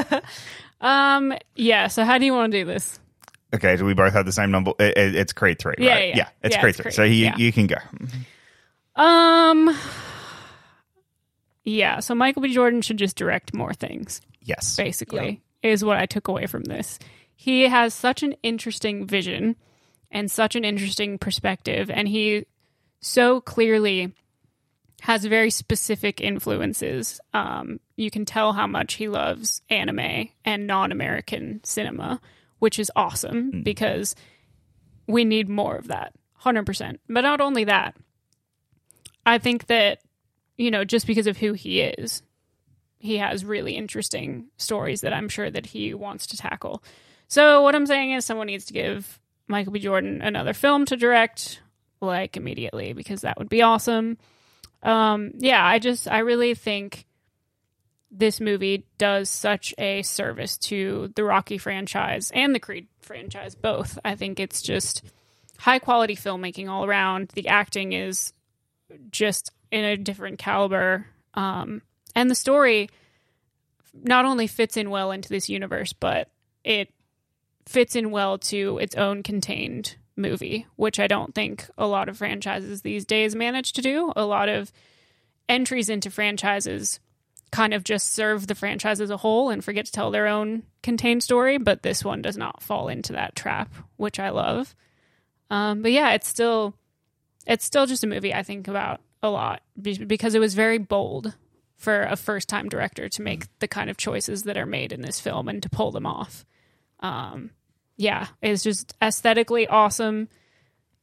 um, 0.81 1.33
yeah. 1.55 1.87
So 1.87 2.05
how 2.05 2.19
do 2.19 2.25
you 2.27 2.35
want 2.35 2.53
to 2.53 2.59
do 2.59 2.65
this? 2.65 2.99
Okay, 3.55 3.77
do 3.77 3.85
we 3.87 3.95
both 3.95 4.13
have 4.13 4.27
the 4.27 4.33
same 4.33 4.51
number? 4.51 4.73
It, 4.79 4.99
it- 4.99 5.15
it's 5.15 5.33
Creed 5.33 5.59
three, 5.61 5.77
Yeah, 5.79 5.95
right? 5.95 6.15
yeah. 6.17 6.29
it's 6.43 6.57
Yeah, 6.57 6.61
Creed 6.61 6.71
it's 6.71 6.77
three. 6.79 6.83
Creed, 6.83 6.95
So 6.95 7.03
you 7.05 7.25
yeah. 7.25 7.37
you 7.39 7.53
can 7.53 7.67
go. 7.69 7.77
Um, 8.97 9.75
yeah. 11.69 12.01
So 12.01 12.15
Michael 12.15 12.43
B. 12.43 12.53
Jordan 12.53 12.83
should 12.83 12.99
just 12.99 13.17
direct 13.17 13.55
more 13.55 13.75
things. 13.75 14.21
Yes. 14.43 14.77
basically 14.77 15.43
is 15.63 15.85
what 15.85 15.99
I 15.99 16.07
took 16.07 16.29
away 16.29 16.47
from 16.47 16.65
this. 16.65 16.99
He 17.35 17.69
has 17.69 17.93
such 17.93 18.23
an 18.23 18.35
interesting 18.43 19.07
vision 19.07 19.57
and 20.11 20.31
such 20.31 20.57
an 20.57 20.65
interesting 20.65 21.19
perspective 21.19 21.91
and 21.91 22.09
he 22.09 22.47
so 23.01 23.41
clearly 23.41 24.15
has 25.03 25.25
very 25.25 25.51
specific 25.51 26.21
influences. 26.21 27.21
Um, 27.33 27.79
you 27.97 28.11
can 28.11 28.25
tell 28.25 28.53
how 28.53 28.67
much 28.67 28.95
he 28.95 29.09
loves 29.09 29.63
anime 29.71 30.31
and 30.45 30.67
non-American 30.67 31.61
cinema, 31.63 32.21
which 32.59 32.79
is 32.79 32.91
awesome 32.97 33.63
because 33.63 34.17
we 35.07 35.25
need 35.25 35.49
more 35.49 35.77
of 35.77 35.89
that. 35.89 36.15
100%. 36.43 36.99
But 37.09 37.21
not 37.21 37.41
only 37.41 37.65
that, 37.65 37.97
I 39.25 39.39
think 39.39 39.67
that 39.67 40.01
you 40.59 40.71
know, 40.71 40.85
just 40.85 41.07
because 41.07 41.27
of 41.27 41.39
who 41.39 41.55
he 41.55 41.81
is, 41.81 42.23
he 42.99 43.17
has 43.19 43.45
really 43.45 43.77
interesting 43.77 44.49
stories 44.59 45.01
that 45.01 45.15
I'm 45.15 45.29
sure 45.29 45.49
that 45.49 45.67
he 45.67 45.95
wants 45.95 46.27
to 46.27 46.37
tackle. 46.37 46.83
So 47.29 47.63
what 47.63 47.75
I'm 47.75 47.87
saying 47.87 48.13
is 48.13 48.27
someone 48.27 48.49
needs 48.49 48.67
to 48.67 48.73
give 48.73 49.21
Michael 49.47 49.73
B. 49.73 49.79
Jordan 49.79 50.21
another 50.21 50.53
film 50.53 50.85
to 50.87 50.97
direct 50.97 51.63
like 52.01 52.37
immediately 52.37 52.93
because 52.93 53.23
that 53.23 53.39
would 53.39 53.49
be 53.49 53.63
awesome. 53.63 54.19
Um 54.83 55.33
yeah, 55.39 55.65
I 55.65 55.79
just 55.79 56.09
I 56.09 56.19
really 56.19 56.55
think 56.55 57.07
this 58.11 58.41
movie 58.41 58.87
does 58.97 59.29
such 59.29 59.75
a 59.79 60.03
service 60.03 60.59
to 60.59 61.13
the 61.15 61.25
Rocky 61.25 61.59
franchise 61.59 62.31
and 62.33 62.55
the 62.55 62.61
Creed 62.61 62.89
franchise 63.01 63.55
both. 63.55 63.99
I 64.05 64.15
think 64.15 64.41
it's 64.41 64.63
just 64.63 65.05
high 65.59 65.79
quality 65.79 66.17
filmmaking 66.17 66.69
all 66.69 66.85
around. 66.85 67.29
The 67.35 67.49
acting 67.49 67.93
is 67.93 68.33
just 69.11 69.53
in 69.71 69.85
a 69.85 69.97
different 69.97 70.39
caliber. 70.39 71.07
Um, 71.35 71.83
and 72.15 72.31
the 72.31 72.35
story 72.35 72.91
not 73.95 74.25
only 74.25 74.47
fits 74.47 74.77
in 74.77 74.91
well 74.91 75.11
into 75.11 75.29
this 75.29 75.49
universe, 75.49 75.93
but 75.93 76.31
it 76.65 76.93
fits 77.67 77.97
in 77.97 78.11
well 78.11 78.39
to 78.39 78.79
its 78.79 78.95
own 78.97 79.23
contained 79.23 79.97
movie, 80.17 80.67
which 80.77 80.99
I 80.99 81.07
don't 81.07 81.35
think 81.35 81.67
a 81.77 81.87
lot 81.87 82.09
of 82.09 82.19
franchises 82.19 82.83
these 82.83 83.05
days 83.05 83.35
manage 83.35 83.73
to 83.75 83.83
do. 83.83 84.13
A 84.17 84.25
lot 84.25 84.49
of 84.49 84.73
entries 85.49 85.89
into 85.89 86.11
franchises 86.11 87.01
kind 87.51 87.73
of 87.73 87.85
just 87.85 88.13
serve 88.13 88.47
the 88.47 88.55
franchise 88.55 89.01
as 89.01 89.11
a 89.11 89.17
whole 89.17 89.49
and 89.49 89.65
forget 89.65 89.87
to 89.87 89.93
tell 89.93 90.11
their 90.11 90.27
own 90.27 90.63
contained 90.83 91.23
story, 91.23 91.57
but 91.57 91.83
this 91.83 92.05
one 92.05 92.21
does 92.21 92.37
not 92.37 92.63
fall 92.63 92.89
into 92.89 93.13
that 93.15 93.35
trap, 93.35 93.73
which 93.97 94.21
I 94.21 94.31
love. 94.31 94.75
Um, 95.51 95.83
but 95.83 95.93
yeah, 95.93 96.13
it's 96.13 96.29
still 96.29 96.75
it's 97.47 97.65
still 97.65 97.87
just 97.87 98.05
a 98.05 98.07
movie 98.07 98.35
I 98.35 98.43
think 98.43 98.69
about 98.69 99.01
a 99.23 99.31
lot 99.31 99.63
because 99.81 100.35
it 100.35 100.39
was 100.39 100.55
very 100.55 100.79
bold 100.79 101.35
for 101.77 102.03
a 102.03 102.17
first 102.17 102.49
time 102.49 102.69
director 102.69 103.09
to 103.09 103.23
make 103.23 103.47
the 103.61 103.69
kind 103.69 103.89
of 103.89 103.97
choices 103.97 104.43
that 104.45 104.57
are 104.57 104.67
made 104.67 104.93
in 104.93 105.01
this 105.01 105.21
film 105.21 105.49
and 105.49 105.63
to 105.63 105.71
pull 105.71 105.91
them 105.91 106.07
off. 106.07 106.45
Um, 107.01 107.51
yeah, 107.97 108.29
it's 108.43 108.63
just 108.63 108.95
aesthetically 109.03 109.67
awesome 109.67 110.29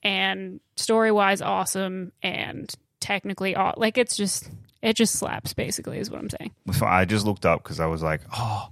and 0.04 0.60
story 0.76 1.12
wise 1.12 1.42
awesome 1.42 2.12
and 2.22 2.74
technically 3.00 3.56
aw- 3.56 3.74
like 3.78 3.98
it's 3.98 4.16
just 4.16 4.50
it 4.82 4.96
just 4.96 5.16
slaps 5.16 5.54
basically 5.54 5.98
is 5.98 6.12
what 6.12 6.20
I'm 6.20 6.30
saying. 6.30 6.52
So 6.74 6.86
I 6.86 7.06
just 7.06 7.26
looked 7.26 7.46
up 7.46 7.64
because 7.64 7.80
I 7.80 7.88
was 7.88 8.04
like, 8.04 8.22
oh, 8.38 8.70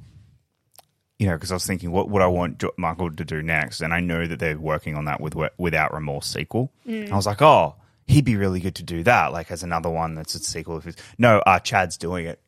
you 1.18 1.28
know, 1.28 1.36
because 1.36 1.52
I 1.52 1.56
was 1.56 1.66
thinking, 1.66 1.92
what 1.92 2.10
would 2.10 2.22
I 2.22 2.28
want 2.28 2.64
Michael 2.78 3.12
to 3.12 3.26
do 3.26 3.42
next? 3.42 3.82
And 3.82 3.94
I 3.94 4.00
know 4.00 4.28
that 4.28 4.40
they're 4.40 4.60
working 4.60 4.96
on 4.96 5.06
that 5.06 5.22
with 5.22 5.36
Without 5.58 5.94
Remorse 5.94 6.28
sequel. 6.28 6.72
Mm. 6.88 7.12
I 7.12 7.16
was 7.16 7.26
like, 7.26 7.42
oh, 7.42 7.76
he'd 8.08 8.26
be 8.26 8.36
really 8.36 8.60
good 8.60 8.76
to 8.76 8.84
do 8.84 9.04
that, 9.04 9.32
like 9.34 9.52
as 9.52 9.64
another 9.64 9.90
one 9.90 10.16
that's 10.16 10.36
a 10.36 10.40
sequel. 10.40 10.78
If 10.78 10.88
it's, 10.88 11.02
no, 11.18 11.40
uh, 11.40 11.60
Chad's 11.60 11.98
doing 11.98 12.26
it. 12.26 12.40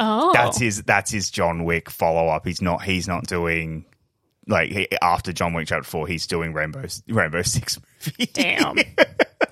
Oh, 0.00 0.32
That's 0.32 0.58
his. 0.58 0.82
That's 0.82 1.10
his 1.12 1.30
John 1.30 1.64
Wick 1.64 1.88
follow 1.88 2.28
up. 2.28 2.44
He's 2.46 2.60
not. 2.60 2.82
He's 2.82 3.06
not 3.06 3.26
doing. 3.26 3.84
Like 4.48 4.70
he, 4.72 4.88
after 5.00 5.32
John 5.32 5.52
Wick 5.54 5.68
Chapter 5.68 5.84
Four, 5.84 6.08
he's 6.08 6.26
doing 6.26 6.52
Rainbow 6.52 6.84
Rainbow 7.08 7.42
Six 7.42 7.78
movie. 7.78 8.30
damn. 8.32 8.76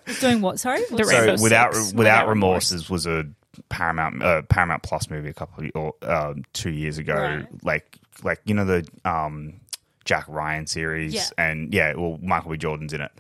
He's 0.07 0.19
doing 0.21 0.41
what? 0.41 0.59
Sorry. 0.59 0.81
The 0.91 1.05
so 1.05 1.11
Rainbow 1.11 1.43
without 1.43 1.75
Six, 1.75 1.93
without, 1.93 1.97
Without 1.99 2.29
remorses 2.29 2.91
was 2.91 3.07
a 3.07 3.27
Paramount 3.69 4.23
uh, 4.23 4.43
Paramount 4.43 4.83
Plus 4.83 5.09
movie 5.09 5.29
a 5.29 5.35
couple 5.35 5.65
of, 5.65 5.71
or 5.77 5.95
uh, 6.03 6.35
two 6.53 6.71
years 6.71 6.99
ago. 6.99 7.15
Right. 7.15 7.47
Like 7.65 7.97
like 8.25 8.41
you 8.45 8.55
know 8.55 8.65
the 8.65 8.89
um, 9.05 9.61
Jack 10.05 10.25
Ryan 10.27 10.67
series 10.67 11.15
Yeah. 11.15 11.27
and 11.39 11.73
yeah, 11.73 11.95
well 11.95 12.19
Michael 12.21 12.51
B. 12.51 12.57
Jordan's 12.57 12.93
in 12.93 13.03
it. 13.03 13.13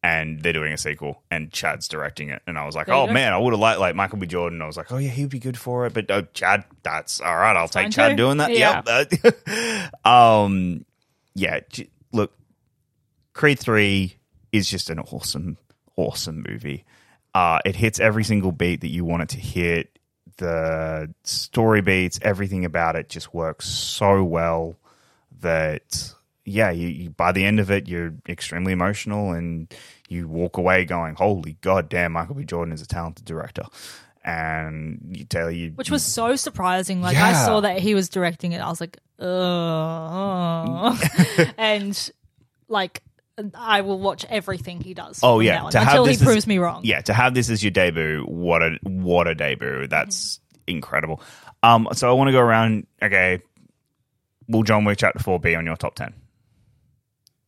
And 0.00 0.40
they're 0.40 0.52
doing 0.52 0.72
a 0.72 0.78
sequel, 0.78 1.22
and 1.28 1.50
Chad's 1.50 1.88
directing 1.88 2.28
it. 2.28 2.40
And 2.46 2.56
I 2.56 2.64
was 2.66 2.76
like, 2.76 2.86
There 2.86 2.94
"Oh 2.94 3.08
man, 3.08 3.32
I 3.32 3.38
would 3.38 3.52
have 3.52 3.58
liked 3.58 3.80
like 3.80 3.96
Michael 3.96 4.18
B. 4.18 4.28
Jordan." 4.28 4.62
I 4.62 4.66
was 4.66 4.76
like, 4.76 4.92
"Oh 4.92 4.96
yeah, 4.96 5.10
he'd 5.10 5.28
be 5.28 5.40
good 5.40 5.58
for 5.58 5.86
it." 5.86 5.92
But 5.92 6.08
uh, 6.08 6.22
Chad, 6.34 6.64
that's 6.84 7.20
all 7.20 7.34
right. 7.34 7.56
I'll 7.56 7.66
take 7.66 7.90
Chad 7.90 8.12
too. 8.12 8.16
doing 8.16 8.36
that. 8.38 8.52
Yeah. 8.52 8.82
Yep. 8.86 10.06
um, 10.06 10.84
yeah. 11.34 11.60
Look, 12.12 12.32
Creed 13.32 13.58
3 13.58 14.16
is 14.52 14.68
just 14.68 14.90
an 14.90 14.98
awesome, 14.98 15.58
awesome 15.96 16.44
movie. 16.48 16.84
Uh, 17.34 17.58
it 17.64 17.76
hits 17.76 18.00
every 18.00 18.24
single 18.24 18.52
beat 18.52 18.80
that 18.80 18.88
you 18.88 19.04
want 19.04 19.22
it 19.22 19.28
to 19.30 19.38
hit. 19.38 19.98
The 20.38 21.12
story 21.24 21.80
beats, 21.80 22.18
everything 22.22 22.64
about 22.64 22.96
it 22.96 23.08
just 23.08 23.32
works 23.34 23.66
so 23.66 24.24
well 24.24 24.76
that, 25.40 26.14
yeah, 26.48 26.70
you, 26.70 26.88
you 26.88 27.10
by 27.10 27.32
the 27.32 27.44
end 27.44 27.60
of 27.60 27.70
it, 27.70 27.88
you're 27.88 28.14
extremely 28.28 28.72
emotional 28.72 29.32
and 29.32 29.72
you 30.08 30.28
walk 30.28 30.56
away 30.56 30.84
going, 30.84 31.14
holy 31.14 31.56
god 31.60 31.88
damn, 31.88 32.12
Michael 32.12 32.34
B. 32.34 32.44
Jordan 32.44 32.72
is 32.72 32.82
a 32.82 32.86
talented 32.86 33.24
director. 33.24 33.64
And 34.24 35.16
you 35.16 35.24
tell 35.24 35.50
you. 35.50 35.72
Which 35.74 35.90
was 35.90 36.02
so 36.02 36.36
surprising. 36.36 37.00
Like 37.00 37.16
I 37.16 37.32
saw 37.32 37.60
that 37.60 37.78
he 37.78 37.94
was 37.94 38.08
directing 38.08 38.52
it. 38.52 38.58
I 38.58 38.68
was 38.68 38.80
like, 38.80 38.98
oh, 39.18 41.00
and 41.56 42.10
like 42.68 43.02
I 43.54 43.82
will 43.82 43.98
watch 43.98 44.26
everything 44.28 44.80
he 44.80 44.94
does. 44.94 45.20
Oh 45.22 45.40
yeah, 45.40 45.68
to 45.70 45.78
have 45.78 45.88
until 45.88 46.04
he 46.06 46.12
as- 46.12 46.22
proves 46.22 46.46
me 46.46 46.58
wrong. 46.58 46.82
Yeah, 46.84 47.00
to 47.02 47.14
have 47.14 47.34
this 47.34 47.48
as 47.50 47.62
your 47.62 47.70
debut, 47.70 48.24
what 48.26 48.62
a 48.62 48.78
what 48.82 49.28
a 49.28 49.34
debut! 49.34 49.86
That's 49.86 50.40
incredible. 50.66 51.22
Um, 51.62 51.88
so 51.92 52.10
I 52.10 52.12
want 52.12 52.28
to 52.28 52.32
go 52.32 52.40
around. 52.40 52.86
Okay, 53.02 53.40
will 54.48 54.62
John 54.62 54.84
Wick 54.84 54.98
Chapter 54.98 55.20
Four 55.20 55.40
be 55.40 55.54
on 55.54 55.64
your 55.64 55.76
top 55.76 55.94
ten? 55.94 56.12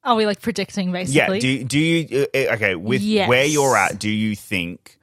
Are 0.02 0.16
we 0.16 0.24
like 0.26 0.40
predicting 0.40 0.92
basically? 0.92 1.38
Yeah. 1.38 1.58
Do 1.58 1.64
do 1.64 1.78
you 1.78 2.26
uh, 2.34 2.38
uh, 2.38 2.54
okay 2.54 2.74
with 2.74 3.02
Yes. 3.02 3.28
where 3.28 3.44
you're 3.44 3.76
at? 3.76 3.98
Do 3.98 4.08
you 4.08 4.34
think 4.34 4.98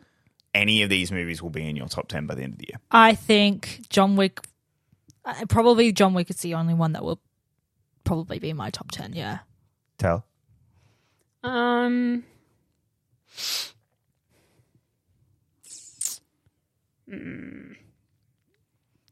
any 0.55 0.81
of 0.81 0.89
these 0.89 1.11
movies 1.11 1.41
will 1.41 1.51
be 1.51 1.67
in 1.69 1.75
your 1.75 1.87
top 1.87 2.07
ten 2.07 2.25
by 2.25 2.33
the 2.35 2.41
end 2.43 2.53
of 2.53 2.59
the 2.59 2.67
year? 2.69 2.79
I 2.91 3.13
think 3.15 3.81
John 3.89 4.15
Wick. 4.15 4.39
Uh, 5.23 5.45
probably 5.49 5.91
John 5.91 6.13
Wick 6.13 6.29
is 6.29 6.37
the 6.37 6.53
only 6.55 6.73
one 6.73 6.93
that 6.93 7.03
will 7.03 7.19
probably 8.05 8.39
be 8.39 8.49
in 8.49 8.57
my 8.57 8.69
top 8.71 8.89
ten. 8.91 9.13
Yeah. 9.13 9.39
Tell. 9.99 10.25
Um, 11.43 12.23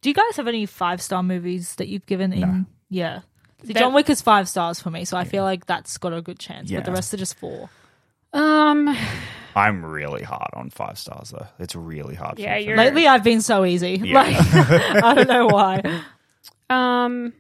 Do 0.01 0.09
you 0.09 0.13
guys 0.13 0.38
have 0.38 0.47
any 0.47 0.65
five 0.65 1.01
star 1.01 1.23
movies 1.23 1.75
that 1.75 1.88
you've 1.88 2.05
given 2.05 2.31
in? 2.33 2.39
No. 2.41 2.65
Yeah. 2.89 3.21
See, 3.66 3.74
John 3.74 3.93
Wick 3.93 4.09
is 4.09 4.22
five 4.22 4.47
stars 4.49 4.80
for 4.80 4.89
me, 4.91 5.05
so 5.05 5.18
I 5.18 5.24
feel 5.24 5.43
like 5.43 5.66
that's 5.66 5.97
got 5.97 6.13
a 6.13 6.22
good 6.22 6.39
chance. 6.39 6.72
But 6.72 6.86
the 6.86 6.91
rest 6.91 7.13
are 7.13 7.18
just 7.18 7.36
four. 7.38 7.70
um, 8.34 8.95
I'm 9.55 9.86
really 9.86 10.24
hard 10.24 10.49
on 10.53 10.70
five 10.70 10.99
stars 10.99 11.30
though. 11.32 11.47
It's 11.59 11.76
really 11.76 12.16
hard. 12.16 12.38
Yeah, 12.39 12.55
me 12.57 12.66
you're- 12.66 12.78
Lately, 12.78 13.07
I've 13.07 13.24
been 13.24 13.41
so 13.41 13.63
easy. 13.66 14.01
Yeah. 14.03 14.13
Like 14.22 14.36
I 15.03 15.13
don't 15.13 15.28
know 15.30 15.47
why. 15.47 16.01
um, 16.70 17.32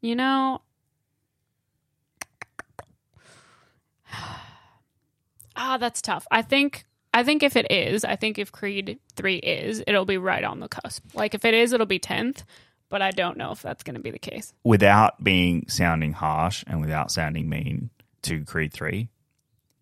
you 0.00 0.16
know, 0.16 0.60
ah, 5.56 5.76
that's 5.78 6.02
tough. 6.02 6.26
I 6.30 6.42
think. 6.42 6.84
I 7.16 7.22
think 7.22 7.44
if 7.44 7.54
it 7.54 7.70
is, 7.70 8.04
I 8.04 8.16
think 8.16 8.40
if 8.40 8.50
Creed 8.50 8.98
3 9.14 9.36
is, 9.36 9.84
it'll 9.86 10.04
be 10.04 10.18
right 10.18 10.42
on 10.42 10.58
the 10.58 10.66
cusp. 10.66 11.04
Like 11.14 11.32
if 11.32 11.44
it 11.44 11.54
is, 11.54 11.72
it'll 11.72 11.86
be 11.86 12.00
10th, 12.00 12.42
but 12.94 13.02
I 13.02 13.10
don't 13.10 13.36
know 13.36 13.50
if 13.50 13.60
that's 13.60 13.82
going 13.82 13.96
to 13.96 14.00
be 14.00 14.12
the 14.12 14.20
case. 14.20 14.52
without 14.62 15.22
being 15.24 15.66
sounding 15.68 16.12
harsh 16.12 16.62
and 16.68 16.80
without 16.80 17.10
sounding 17.10 17.48
mean 17.48 17.90
to 18.22 18.44
Creed 18.44 18.72
3, 18.72 19.08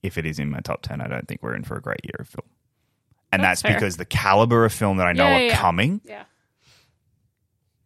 if 0.02 0.16
it 0.16 0.24
is 0.24 0.38
in 0.38 0.48
my 0.48 0.60
top 0.60 0.80
10, 0.80 1.02
I 1.02 1.08
don't 1.08 1.28
think 1.28 1.42
we're 1.42 1.54
in 1.54 1.62
for 1.62 1.76
a 1.76 1.82
great 1.82 2.00
year 2.04 2.16
of 2.20 2.28
film. 2.28 2.48
And 3.30 3.42
That's 3.44 3.60
that's, 3.60 3.74
because 3.74 3.96
the 3.98 4.06
caliber 4.06 4.64
of 4.64 4.72
film 4.72 4.96
that 4.96 5.06
I 5.06 5.12
know 5.12 5.24
Yeah, 5.26 5.36
are 5.36 5.42
yeah, 5.48 5.56
coming, 5.58 6.00
Yeah. 6.06 6.24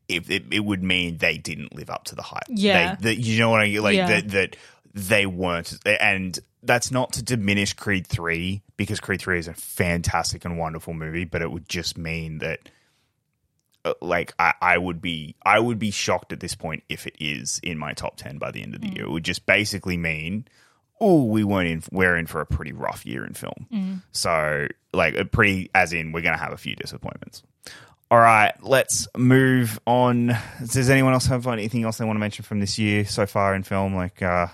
if 0.08 0.30
it, 0.30 0.44
it 0.52 0.60
would 0.60 0.84
mean 0.84 1.16
they 1.18 1.38
didn't 1.38 1.74
live 1.74 1.90
up 1.90 2.04
to 2.04 2.14
the 2.14 2.22
hype. 2.22 2.44
Yeah. 2.48 2.94
They, 2.94 3.14
that 3.14 3.20
you 3.20 3.40
know 3.40 3.50
what 3.50 3.62
I 3.62 3.64
mean? 3.64 3.82
like 3.82 3.96
that 3.96 4.28
that 4.28 4.56
they 4.94 5.26
weren't 5.26 5.76
and 5.84 6.38
that's 6.62 6.92
not 6.92 7.14
to 7.14 7.22
diminish 7.24 7.72
Creed 7.72 8.06
3 8.06 8.62
because 8.76 9.00
Creed 9.00 9.20
3 9.20 9.40
is 9.40 9.48
a 9.48 9.54
fantastic 9.54 10.44
and 10.44 10.56
wonderful 10.56 10.94
movie, 10.94 11.24
but 11.24 11.42
it 11.42 11.50
would 11.50 11.68
just 11.68 11.98
mean 11.98 12.38
that 12.38 12.68
Uh, 13.87 13.95
like 14.03 14.34
I, 14.39 14.55
I 14.61 14.78
would 14.78 15.01
be 15.01 15.37
I 15.45 15.61
would 15.61 15.78
be 15.78 15.93
shocked 15.93 16.32
at 16.32 16.41
this 16.41 16.57
point 16.57 16.82
if 16.89 17.07
it 17.07 17.14
is 17.20 17.61
in 17.62 17.78
my 17.78 17.93
top 17.93 18.16
10 18.16 18.39
by 18.39 18.51
the 18.51 18.62
end 18.62 18.74
of 18.74 18.80
the 18.80 18.89
mm. 18.89 18.97
year. 18.97 19.05
It 19.05 19.11
would 19.11 19.24
just 19.24 19.47
basically 19.47 19.97
mean 19.97 20.49
oh, 21.01 21.24
we 21.24 21.45
weren't 21.45 21.68
in 21.68 21.82
we're 21.93 22.16
in 22.16 22.26
for 22.26 22.41
a 22.41 22.47
pretty 22.47 22.72
rough 22.72 23.07
year 23.07 23.24
in 23.24 23.34
film. 23.34 23.66
Mm. 23.72 24.03
So 24.11 24.66
like 24.93 25.14
a 25.14 25.24
pretty 25.24 25.70
as 25.72 25.93
in 25.93 26.11
we're 26.11 26.22
going 26.22 26.37
to 26.37 26.43
have 26.43 26.53
a 26.53 26.57
few 26.57 26.74
disappointments. 26.74 27.43
All 28.11 28.18
right, 28.18 28.53
let's 28.62 29.09
move 29.16 29.80
on. 29.87 30.37
Does 30.61 30.91
anyone 30.91 31.12
else 31.12 31.26
have 31.26 31.47
anything 31.47 31.84
else 31.84 31.99
they 31.99 32.05
want 32.05 32.16
to 32.16 32.20
mention 32.20 32.45
from 32.45 32.61
this 32.61 32.78
year 32.78 33.05
so 33.05 33.26
far 33.26 33.53
in 33.55 33.64
film? 33.64 33.97
Like, 33.97 34.22
uh, 34.22 34.47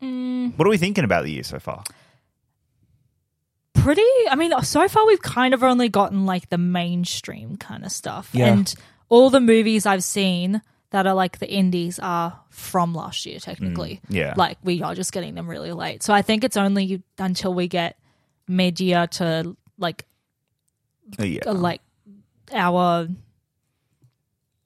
mm. 0.00 0.56
what 0.56 0.66
are 0.66 0.70
we 0.70 0.76
thinking 0.76 1.02
about 1.02 1.24
the 1.24 1.32
year 1.32 1.42
so 1.42 1.58
far? 1.58 1.82
Pretty. 3.82 4.02
I 4.30 4.34
mean, 4.36 4.52
so 4.62 4.88
far 4.88 5.06
we've 5.06 5.22
kind 5.22 5.54
of 5.54 5.62
only 5.62 5.88
gotten 5.88 6.26
like 6.26 6.48
the 6.50 6.58
mainstream 6.58 7.56
kind 7.56 7.84
of 7.84 7.92
stuff, 7.92 8.28
Yeah. 8.32 8.46
and 8.52 8.74
all 9.08 9.30
the 9.30 9.40
movies 9.40 9.86
I've 9.86 10.04
seen 10.04 10.62
that 10.90 11.06
are 11.06 11.14
like 11.14 11.38
the 11.38 11.50
indies 11.50 11.98
are 11.98 12.38
from 12.50 12.94
last 12.94 13.24
year 13.26 13.38
technically. 13.38 14.00
yeah. 14.08 14.34
like 14.36 14.58
we 14.62 14.82
are 14.82 14.94
just 14.94 15.12
getting 15.12 15.34
them 15.34 15.48
really 15.48 15.72
late. 15.72 16.02
So 16.02 16.12
I 16.12 16.22
think 16.22 16.44
it's 16.44 16.56
only 16.56 17.02
until 17.18 17.54
we 17.54 17.68
get 17.68 17.96
mid 18.48 18.80
year 18.80 19.06
to 19.06 19.56
like 19.78 20.04
Uh, 21.18 21.24
yeah, 21.24 21.42
uh, 21.46 21.54
like 21.54 21.80
our 22.52 23.08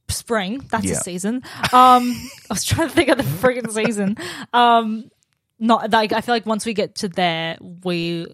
spring. 0.09 0.59
That's 0.71 0.85
Yeah. 0.87 0.93
a 0.93 0.97
season. 0.97 1.37
Um, 1.73 2.11
I 2.51 2.51
was 2.51 2.65
trying 2.65 2.89
to 2.89 2.95
think 2.95 3.09
of 3.11 3.19
the 3.19 3.25
friggin' 3.25 3.71
season. 3.73 4.17
Um, 4.53 5.11
not 5.59 5.91
like 5.91 6.13
I 6.13 6.21
feel 6.21 6.35
like 6.35 6.47
once 6.47 6.67
we 6.67 6.75
get 6.75 6.97
to 6.97 7.09
there, 7.09 7.57
we 7.85 8.27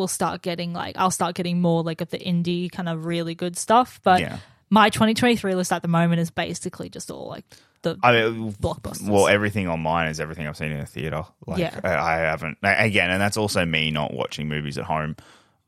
will 0.00 0.08
start 0.08 0.42
getting 0.42 0.72
like 0.72 0.96
I'll 0.98 1.10
start 1.12 1.36
getting 1.36 1.60
more 1.60 1.82
like 1.84 2.00
of 2.00 2.10
the 2.10 2.18
indie 2.18 2.70
kind 2.70 2.88
of 2.88 3.04
really 3.04 3.34
good 3.36 3.56
stuff. 3.56 4.00
But 4.02 4.20
Yeah. 4.20 4.38
my 4.70 4.90
2023 4.90 5.54
list 5.54 5.72
at 5.72 5.82
the 5.82 5.88
moment 5.88 6.20
is 6.20 6.30
basically 6.30 6.88
just 6.90 7.10
all 7.10 7.28
like 7.28 7.44
the 7.82 7.96
I 8.02 8.12
mean, 8.12 8.52
blockbusters. 8.54 9.08
well, 9.08 9.26
everything 9.28 9.66
on 9.68 9.80
mine 9.80 10.08
is 10.08 10.20
everything 10.20 10.46
I've 10.46 10.56
seen 10.56 10.70
in 10.72 10.80
the 10.80 10.86
theater. 10.86 11.24
Like, 11.46 11.58
Yeah. 11.60 11.80
I, 11.82 11.94
I 11.96 12.16
haven't 12.18 12.58
again, 12.62 13.10
and 13.10 13.20
that's 13.20 13.36
also 13.38 13.64
me 13.64 13.90
not 13.90 14.12
watching 14.12 14.48
movies 14.48 14.76
at 14.76 14.84
home 14.84 15.16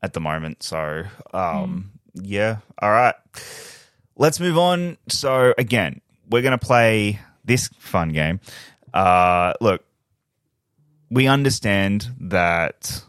at 0.03 0.13
the 0.13 0.19
moment. 0.19 0.61
So, 0.61 1.05
um, 1.33 1.91
yeah, 2.13 2.57
all 2.79 2.91
right, 2.91 3.15
let's 4.15 4.39
move 4.39 4.57
on. 4.59 4.97
So, 5.09 5.53
again, 5.57 6.01
we're 6.29 6.43
gonna 6.43 6.57
play 6.59 7.19
this 7.45 7.67
fun 7.79 8.09
game. 8.09 8.39
Uh, 8.93 9.53
look, 9.59 9.83
we 11.09 11.27
understand 11.27 12.11
that 12.19 13.03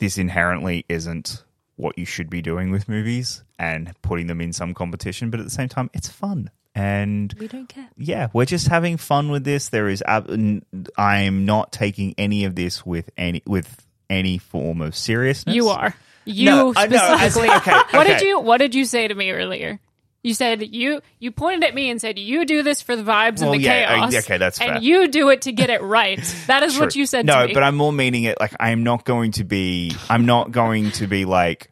this 0.00 0.18
inherently 0.18 0.84
isn't 0.88 1.44
what 1.76 1.96
you 1.96 2.04
should 2.04 2.28
be 2.28 2.42
doing 2.42 2.70
with 2.70 2.88
movies 2.88 3.42
and 3.58 3.94
putting 4.02 4.26
them 4.26 4.40
in 4.40 4.52
some 4.52 4.74
competition, 4.74 5.30
but 5.30 5.40
at 5.40 5.44
the 5.46 5.50
same 5.50 5.68
time, 5.68 5.88
it's 5.94 6.08
fun. 6.08 6.50
And 6.74 7.34
we 7.38 7.48
don't 7.48 7.68
care. 7.68 7.88
yeah, 7.96 8.28
we're 8.32 8.44
just 8.44 8.68
having 8.68 8.96
fun 8.96 9.30
with 9.30 9.44
this. 9.44 9.70
There 9.70 9.88
is, 9.88 10.02
ab- 10.06 10.30
n- 10.30 10.64
I'm 10.96 11.44
not 11.44 11.72
taking 11.72 12.14
any 12.18 12.44
of 12.44 12.54
this 12.54 12.84
with 12.86 13.10
any 13.16 13.42
with 13.46 13.86
any 14.08 14.38
form 14.38 14.80
of 14.80 14.94
seriousness. 14.96 15.54
You 15.56 15.68
are. 15.68 15.94
You 16.24 16.44
No, 16.46 16.72
I 16.76 16.86
know. 16.86 16.98
I- 16.98 17.28
specifically. 17.28 17.50
okay, 17.56 17.80
What 17.96 18.06
did 18.06 18.20
you 18.20 18.38
What 18.40 18.58
did 18.58 18.74
you 18.74 18.84
say 18.84 19.08
to 19.08 19.14
me 19.14 19.30
earlier? 19.32 19.80
You 20.22 20.34
said 20.34 20.62
you 20.62 21.00
you 21.18 21.30
pointed 21.32 21.64
at 21.66 21.74
me 21.74 21.88
and 21.88 21.98
said 22.00 22.18
you 22.18 22.44
do 22.44 22.62
this 22.62 22.82
for 22.82 22.94
the 22.94 23.02
vibes 23.02 23.40
Well, 23.40 23.52
and 23.54 23.60
the 23.60 23.64
yeah, 23.64 24.00
uh, 24.04 24.18
okay, 24.18 24.36
that's 24.36 24.58
fair. 24.58 24.74
And 24.74 24.84
you 24.84 25.08
do 25.08 25.30
it 25.30 25.42
to 25.42 25.52
get 25.52 25.70
it 25.70 25.80
right. 25.82 26.18
That 26.46 26.62
is 26.62 26.78
what 26.78 26.94
you 26.94 27.06
said 27.06 27.24
No, 27.24 27.40
to 27.42 27.48
me. 27.48 27.54
but 27.54 27.62
I'm 27.62 27.74
more 27.76 27.92
meaning 27.92 28.24
it 28.24 28.38
like 28.38 28.52
I'm 28.60 28.82
not 28.82 29.04
going 29.06 29.32
to 29.32 29.44
be. 29.44 29.92
I'm 30.10 30.26
not 30.26 30.50
going 30.52 30.90
to 30.92 31.06
be 31.06 31.24
like, 31.24 31.70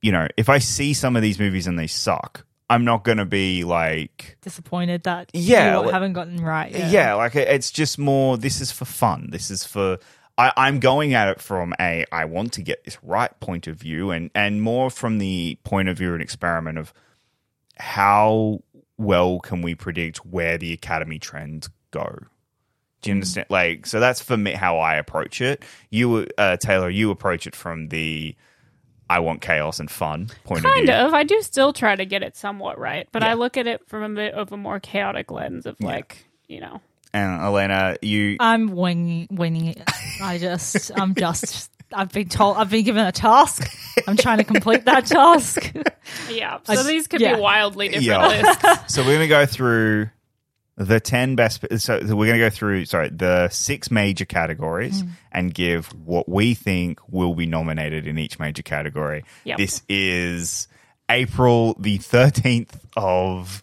you 0.00 0.10
know, 0.12 0.26
if 0.36 0.48
I 0.48 0.58
see 0.58 0.94
some 0.94 1.16
of 1.16 1.22
these 1.22 1.38
movies 1.38 1.66
and 1.66 1.78
they 1.78 1.86
suck, 1.86 2.46
I'm 2.70 2.84
not 2.84 3.04
going 3.04 3.18
to 3.18 3.24
be 3.26 3.64
like, 3.64 4.38
Disappointed 4.40 5.02
that 5.04 5.30
Yeah, 5.34 5.74
you 5.78 5.82
like- 5.84 5.92
haven't 5.92 6.14
gotten 6.14 6.42
right. 6.42 6.72
yeah. 6.72 6.90
Yeah. 6.90 7.14
like 7.14 7.36
it's 7.36 7.70
just 7.70 7.98
more. 7.98 8.38
This 8.38 8.60
is 8.60 8.72
for 8.72 8.84
fun. 8.86 9.28
This 9.30 9.50
is 9.50 9.64
for. 9.66 9.98
I, 10.38 10.52
I'm 10.56 10.80
going 10.80 11.14
at 11.14 11.28
it 11.28 11.40
from 11.40 11.74
a 11.78 12.04
I 12.10 12.24
want 12.24 12.52
to 12.54 12.62
get 12.62 12.84
this 12.84 12.98
right 13.02 13.38
point 13.40 13.66
of 13.66 13.76
view, 13.76 14.10
and 14.10 14.30
and 14.34 14.62
more 14.62 14.90
from 14.90 15.18
the 15.18 15.58
point 15.64 15.88
of 15.88 15.98
view 15.98 16.10
of 16.10 16.14
an 16.16 16.20
experiment 16.20 16.78
of 16.78 16.92
how 17.76 18.60
well 18.96 19.40
can 19.40 19.62
we 19.62 19.74
predict 19.74 20.24
where 20.24 20.58
the 20.58 20.72
academy 20.72 21.18
trends 21.18 21.68
go. 21.90 22.18
Do 23.02 23.10
you 23.10 23.14
understand? 23.14 23.46
Like, 23.50 23.86
so 23.86 24.00
that's 24.00 24.22
for 24.22 24.36
me 24.36 24.52
how 24.52 24.78
I 24.78 24.94
approach 24.94 25.40
it. 25.40 25.64
You, 25.90 26.28
uh, 26.38 26.56
Taylor, 26.56 26.88
you 26.88 27.10
approach 27.10 27.48
it 27.48 27.56
from 27.56 27.88
the 27.88 28.36
I 29.10 29.18
want 29.18 29.42
chaos 29.42 29.80
and 29.80 29.90
fun 29.90 30.30
point 30.44 30.60
of 30.60 30.62
view. 30.62 30.70
kind 30.70 30.86
view. 30.86 30.94
of. 30.94 31.12
I 31.12 31.24
do 31.24 31.42
still 31.42 31.72
try 31.72 31.96
to 31.96 32.06
get 32.06 32.22
it 32.22 32.36
somewhat 32.36 32.78
right, 32.78 33.08
but 33.12 33.22
I 33.22 33.34
look 33.34 33.56
at 33.56 33.66
it 33.66 33.86
from 33.88 34.04
a 34.04 34.08
bit 34.08 34.34
of 34.34 34.52
a 34.52 34.56
more 34.56 34.80
chaotic 34.80 35.30
lens 35.30 35.66
of 35.66 35.78
like, 35.80 36.24
you 36.48 36.60
know, 36.60 36.80
And 37.14 37.40
Alayna, 37.40 37.98
you 38.02 38.36
I'm 38.40 38.74
winging, 38.74 39.28
winging 39.30 39.66
it. 39.68 39.82
I 40.22 40.38
just, 40.38 40.90
I'm 40.98 41.14
just, 41.14 41.70
I've 41.92 42.10
been 42.10 42.28
told, 42.28 42.56
I've 42.56 42.70
been 42.70 42.84
given 42.84 43.04
a 43.04 43.12
task. 43.12 43.70
I'm 44.06 44.16
trying 44.16 44.38
to 44.38 44.44
complete 44.44 44.86
that 44.86 45.06
task. 45.06 45.72
yeah. 46.30 46.58
So 46.64 46.72
I- 46.72 46.82
these 46.84 47.06
could 47.06 47.20
yeah. 47.20 47.34
be 47.34 47.40
wildly 47.40 47.88
different 47.88 48.06
Yeah. 48.06 48.26
lists. 48.28 48.64
so 48.94 49.02
we're 49.02 49.08
going 49.16 49.20
to 49.20 49.28
go 49.28 49.44
through 49.46 50.08
the 50.76 50.98
10 51.00 51.36
best 51.36 51.62
so 51.78 51.98
we're 52.00 52.26
going 52.26 52.32
to 52.32 52.38
go 52.38 52.48
through 52.48 52.86
sorry 52.86 53.10
the 53.10 53.46
six 53.50 53.90
major 53.90 54.24
categories 54.24 55.02
mm. 55.02 55.10
and 55.30 55.52
give 55.52 55.88
what 56.06 56.26
we 56.26 56.54
think 56.54 56.98
will 57.10 57.34
be 57.34 57.44
nominated 57.44 58.06
in 58.06 58.18
each 58.18 58.38
major 58.38 58.62
category 58.62 59.22
Yep. 59.44 59.58
this 59.58 59.82
is 59.90 60.68
april 61.10 61.76
the 61.78 61.98
13th 61.98 62.70
of 62.96 63.62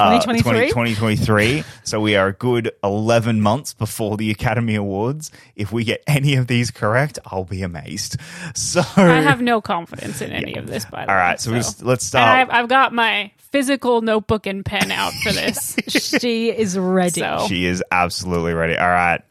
uh, 0.00 0.20
2023? 0.22 0.68
2023 0.68 1.64
so 1.84 2.00
we 2.00 2.16
are 2.16 2.28
a 2.28 2.32
good 2.32 2.72
11 2.82 3.40
months 3.40 3.74
before 3.74 4.16
the 4.16 4.30
academy 4.30 4.74
awards 4.74 5.30
if 5.56 5.72
we 5.72 5.84
get 5.84 6.02
any 6.06 6.34
of 6.36 6.46
these 6.46 6.70
correct 6.70 7.18
i'll 7.26 7.44
be 7.44 7.62
amazed 7.62 8.16
so 8.54 8.82
I 8.96 9.20
have 9.20 9.40
no 9.42 9.60
confidence 9.60 10.20
in 10.20 10.32
any 10.32 10.56
of 10.56 10.66
this, 10.66 10.84
by 10.84 11.04
the 11.04 11.10
all 11.12 11.16
way. 11.16 11.22
right 11.22 11.40
so, 11.40 11.52
we 11.52 11.58
just, 11.58 11.82
let's 11.82 12.04
and 12.04 12.08
start 12.08 12.38
I've, 12.38 12.50
I've 12.50 12.68
got 12.68 12.92
my 12.92 13.30
physical 13.50 14.00
notebook 14.00 14.46
and 14.46 14.64
pen 14.64 14.90
out 14.92 15.12
for 15.22 15.32
this. 15.32 15.76
she 15.88 16.50
is 16.50 16.78
ready. 16.78 17.20
So- 17.20 17.46
She 17.48 17.66
is 17.66 17.82
absolutely 17.90 18.54
ready. 18.54 18.76
All 18.76 18.88
right. 18.88 19.22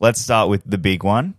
Let's 0.00 0.20
start 0.20 0.48
with 0.48 0.62
the 0.64 0.78
big 0.78 1.04
one. 1.04 1.34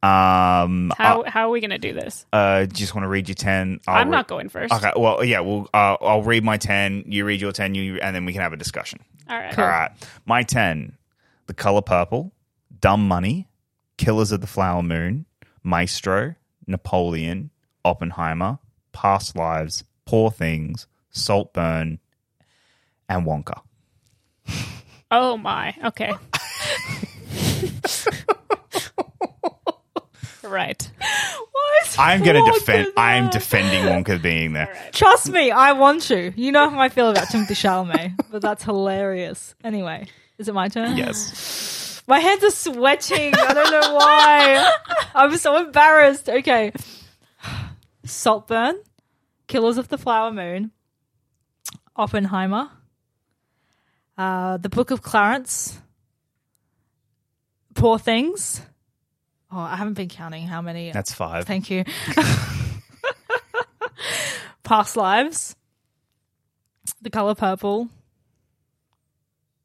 Um, 0.00 0.92
How 0.96 1.24
how 1.26 1.48
are 1.48 1.50
we 1.50 1.58
going 1.60 1.70
to 1.70 1.78
do 1.78 1.92
this? 1.92 2.24
uh, 2.32 2.66
just 2.66 2.94
want 2.94 3.04
to 3.04 3.08
read 3.08 3.28
your 3.28 3.34
10. 3.34 3.80
I'll 3.88 3.96
I'm 3.96 4.08
re- 4.08 4.12
not 4.12 4.28
going 4.28 4.48
first. 4.48 4.72
Okay. 4.72 4.92
Well, 4.96 5.24
yeah, 5.24 5.40
well, 5.40 5.68
uh, 5.74 5.96
I'll 6.00 6.22
read 6.22 6.44
my 6.44 6.56
10. 6.56 7.04
You 7.08 7.24
read 7.24 7.40
your 7.40 7.50
10, 7.52 7.74
you, 7.74 7.98
and 8.00 8.14
then 8.14 8.24
we 8.24 8.32
can 8.32 8.42
have 8.42 8.52
a 8.52 8.56
discussion. 8.56 9.00
All 9.28 9.36
right. 9.36 9.58
All 9.58 9.66
right. 9.66 9.90
My 10.24 10.44
10 10.44 10.96
The 11.46 11.54
Color 11.54 11.82
Purple, 11.82 12.30
Dumb 12.80 13.08
Money, 13.08 13.48
Killers 13.96 14.30
of 14.30 14.40
the 14.40 14.46
Flower 14.46 14.84
Moon, 14.84 15.26
Maestro, 15.64 16.36
Napoleon, 16.68 17.50
Oppenheimer, 17.84 18.60
Past 18.92 19.34
Lives, 19.36 19.82
Poor 20.04 20.30
Things, 20.30 20.86
Saltburn, 21.10 21.98
and 23.08 23.26
Wonka. 23.26 23.60
Oh 25.10 25.36
my. 25.36 25.74
Okay. 25.84 26.12
right. 30.48 30.90
Why 31.94 32.12
I'm 32.12 32.22
going 32.22 32.36
to 32.36 32.42
Wonka 32.42 32.54
defend. 32.54 32.92
I'm 32.96 33.30
defending 33.30 33.84
Wonka 33.84 34.20
being 34.20 34.52
there. 34.52 34.74
Trust 34.92 35.30
me, 35.30 35.50
I 35.50 35.72
want 35.72 36.08
you. 36.10 36.32
You 36.36 36.52
know 36.52 36.68
how 36.70 36.78
I 36.80 36.88
feel 36.88 37.10
about 37.10 37.28
Timothée 37.28 37.50
Chalamet, 37.50 38.14
but 38.30 38.42
that's 38.42 38.62
hilarious. 38.64 39.54
Anyway, 39.64 40.06
is 40.38 40.48
it 40.48 40.54
my 40.54 40.68
turn? 40.68 40.96
Yes. 40.96 42.02
My 42.06 42.20
hands 42.20 42.42
are 42.42 42.50
sweating. 42.50 43.34
I 43.34 43.52
don't 43.52 43.70
know 43.70 43.94
why. 43.94 44.72
I'm 45.14 45.36
so 45.36 45.56
embarrassed. 45.56 46.28
Okay. 46.28 46.72
Saltburn, 48.04 48.80
Killers 49.46 49.76
of 49.76 49.88
the 49.88 49.98
Flower 49.98 50.32
Moon, 50.32 50.70
Oppenheimer, 51.96 52.70
uh, 54.16 54.56
The 54.56 54.68
Book 54.68 54.90
of 54.90 55.02
Clarence, 55.02 55.78
Poor 57.74 57.98
Things. 57.98 58.62
Oh, 59.50 59.58
I 59.58 59.76
haven't 59.76 59.94
been 59.94 60.08
counting 60.08 60.46
how 60.46 60.60
many. 60.60 60.92
That's 60.92 61.14
five. 61.14 61.46
Thank 61.46 61.70
you. 61.70 61.84
Past 64.62 64.96
Lives, 64.96 65.56
The 67.00 67.08
Color 67.08 67.34
Purple, 67.34 67.88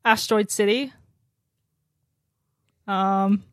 Asteroid 0.05 0.49
City, 0.49 0.93
um, 2.87 3.43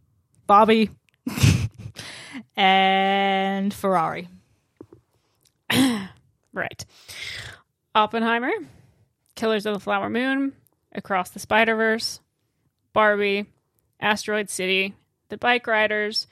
Barbie, 0.46 0.90
and 2.56 3.74
Ferrari. 3.74 4.28
Right. 6.52 6.84
Oppenheimer, 7.94 8.50
Killers 9.36 9.66
of 9.66 9.74
the 9.74 9.78
Flower 9.78 10.10
Moon, 10.10 10.52
Across 10.92 11.30
the 11.30 11.38
Spider 11.38 11.76
Verse, 11.76 12.18
Barbie, 12.92 13.46
Asteroid 14.00 14.50
City, 14.50 14.94
The 15.30 15.38
Bike 15.38 15.66
Riders, 15.66 16.26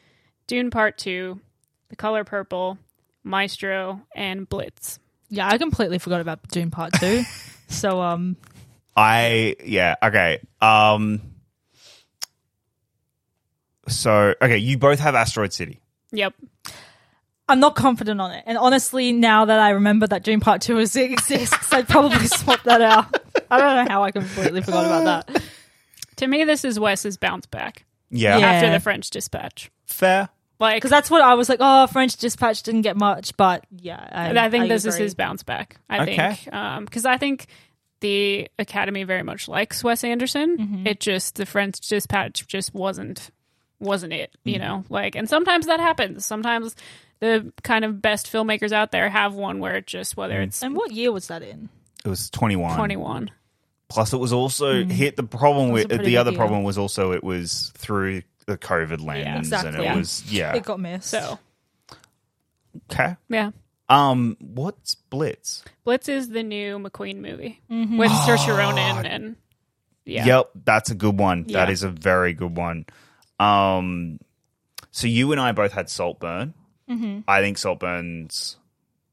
Dune 0.47 0.71
Part 0.71 0.99
2, 0.99 1.41
The 1.89 1.97
Color 1.97 2.25
Purple, 2.25 2.79
Maestro, 3.25 4.03
and 4.15 4.49
Blitz. 4.49 4.99
Yeah, 5.31 5.49
I 5.49 5.59
completely 5.59 5.99
forgot 5.99 6.21
about 6.21 6.47
Dune 6.49 6.71
Part 6.71 6.95
Two. 6.95 7.23
so, 7.69 8.01
um, 8.01 8.37
I 8.97 9.57
yeah 9.65 9.97
okay. 10.03 10.41
Um. 10.61 11.21
So 13.89 14.35
okay, 14.41 14.59
you 14.59 14.79
both 14.79 14.99
have 15.01 15.15
Asteroid 15.15 15.53
City. 15.53 15.81
Yep. 16.13 16.35
I'm 17.51 17.61
not 17.61 17.75
confident 17.75 18.21
on 18.21 18.31
it. 18.33 18.45
And 18.47 18.59
honestly, 18.59 19.13
now 19.13 19.47
that 19.47 19.59
I 19.59 19.71
remember 19.71 20.07
that 20.07 20.23
Dune 20.23 20.41
Part 20.41 20.63
Two 20.63 20.79
exists, 20.79 21.73
I'd 21.73 21.89
probably 21.89 22.27
swap 22.27 22.63
that 22.65 22.81
out. 22.81 23.15
I 23.51 23.59
don't 23.59 23.85
know 23.87 23.93
how 23.93 24.03
I 24.03 24.11
completely 24.11 24.63
forgot 24.63 24.87
about 24.87 25.27
that. 25.27 25.43
To 26.17 26.27
me, 26.27 26.45
this 26.45 26.65
is 26.65 26.81
Wes's 26.81 27.17
bounce 27.17 27.47
back 27.47 27.85
Yeah, 28.11 28.39
Yeah. 28.39 28.47
after 28.53 28.71
the 28.71 28.81
French 28.81 29.11
Dispatch. 29.11 29.71
fair. 29.87 30.29
Like, 30.61 30.77
Because 30.77 30.91
that's 30.91 31.09
what 31.11 31.23
I 31.23 31.35
was 31.35 31.49
like. 31.49 31.59
Oh, 31.61 31.87
French 31.87 32.17
Dispatch 32.17 32.65
didn't 32.65 32.83
get 32.83 32.97
much, 32.97 33.37
but 33.37 33.65
yeah, 33.71 34.09
I, 34.11 34.47
I 34.47 34.51
think 34.51 34.69
this 34.69 34.85
is 34.85 34.95
agree. 34.97 35.05
his 35.05 35.15
bounce 35.15 35.45
back. 35.45 35.77
I 35.89 36.01
Okay. 36.03 36.35
think 36.35 36.85
because 36.87 37.05
I 37.05 37.17
think 37.17 37.47
the 38.01 38.49
Academy 38.59 39.05
very 39.05 39.23
much 39.23 39.47
likes 39.47 39.85
Wes 39.85 40.03
Anderson. 40.03 40.57
Mm-hmm. 40.59 40.87
It 40.89 40.99
just 41.01 41.37
the 41.37 41.47
French 41.47 41.79
Dispatch 41.81 42.47
just 42.49 42.75
wasn't 42.75 43.31
wasn't 43.79 44.13
it. 44.15 44.33
Mm-hmm. 44.39 44.49
You 44.49 44.59
know, 44.59 44.85
like 44.89 45.15
and 45.15 45.29
sometimes 45.29 45.67
that 45.67 45.79
happens. 45.79 46.27
Sometimes 46.27 46.75
the 47.21 47.53
kind 47.63 47.85
of 47.85 48.03
best 48.03 48.27
filmmakers 48.33 48.73
out 48.73 48.91
there 48.91 49.09
have 49.09 49.35
one 49.35 49.61
where 49.61 49.77
it 49.77 49.87
just 49.87 50.15
Mm. 50.15 50.17
whether 50.19 50.41
it's 50.43 50.61
And 50.63 50.75
what 50.75 50.91
year 50.91 51.13
was 51.13 51.29
that 51.29 51.43
in? 51.43 51.69
It 52.05 52.09
was 52.09 52.31
twenty 52.31 52.57
one. 52.57 52.77
twenty 52.77 52.97
one. 52.97 53.31
Plus, 53.89 54.13
it 54.13 54.19
was 54.19 54.33
also 54.33 54.85
hit. 54.85 55.17
The 55.17 55.23
problem 55.23 55.71
with 55.71 55.89
the 55.89 56.17
other 56.19 56.31
deal. 56.31 56.39
problem 56.39 56.63
was 56.63 56.77
also 56.77 57.13
it 57.13 57.25
was 57.25 57.73
through 57.77 58.23
the 58.47 58.59
COVID 58.59 59.05
lens, 59.05 59.27
and 59.27 59.39
exactly. 59.39 59.81
it 59.81 59.83
Yeah. 59.85 59.97
was 59.97 60.33
yeah. 60.33 60.55
It 60.55 60.63
got 60.65 60.79
missed. 60.81 61.09
So 61.11 61.39
okay, 62.91 63.17
yeah, 63.31 63.51
Um, 63.89 64.37
what's 64.41 64.95
Blitz? 64.95 65.65
Blitz 65.85 66.09
is 66.09 66.29
the 66.29 66.43
new 66.43 66.79
McQueen 66.79 67.17
movie 67.17 67.61
with 67.71 68.11
Saoirse 68.11 68.49
Ronan 68.59 69.07
and 69.07 69.37
yeah. 70.05 70.27
Yep, 70.27 70.51
that's 70.65 70.91
a 70.91 70.95
good 70.95 71.19
one. 71.19 71.45
That 71.45 71.69
Yeah. 71.69 71.71
is 71.71 71.83
a 71.83 71.91
very 71.91 72.35
good 72.35 72.57
one. 72.57 72.85
Um, 73.41 74.19
so 74.91 75.07
you 75.07 75.33
and 75.33 75.41
I 75.41 75.53
both 75.53 75.73
had 75.73 75.89
Saltburn. 75.89 76.53
Mm-hmm. 76.91 77.21
I 77.27 77.41
think 77.41 77.57
Saltburn's. 77.59 78.58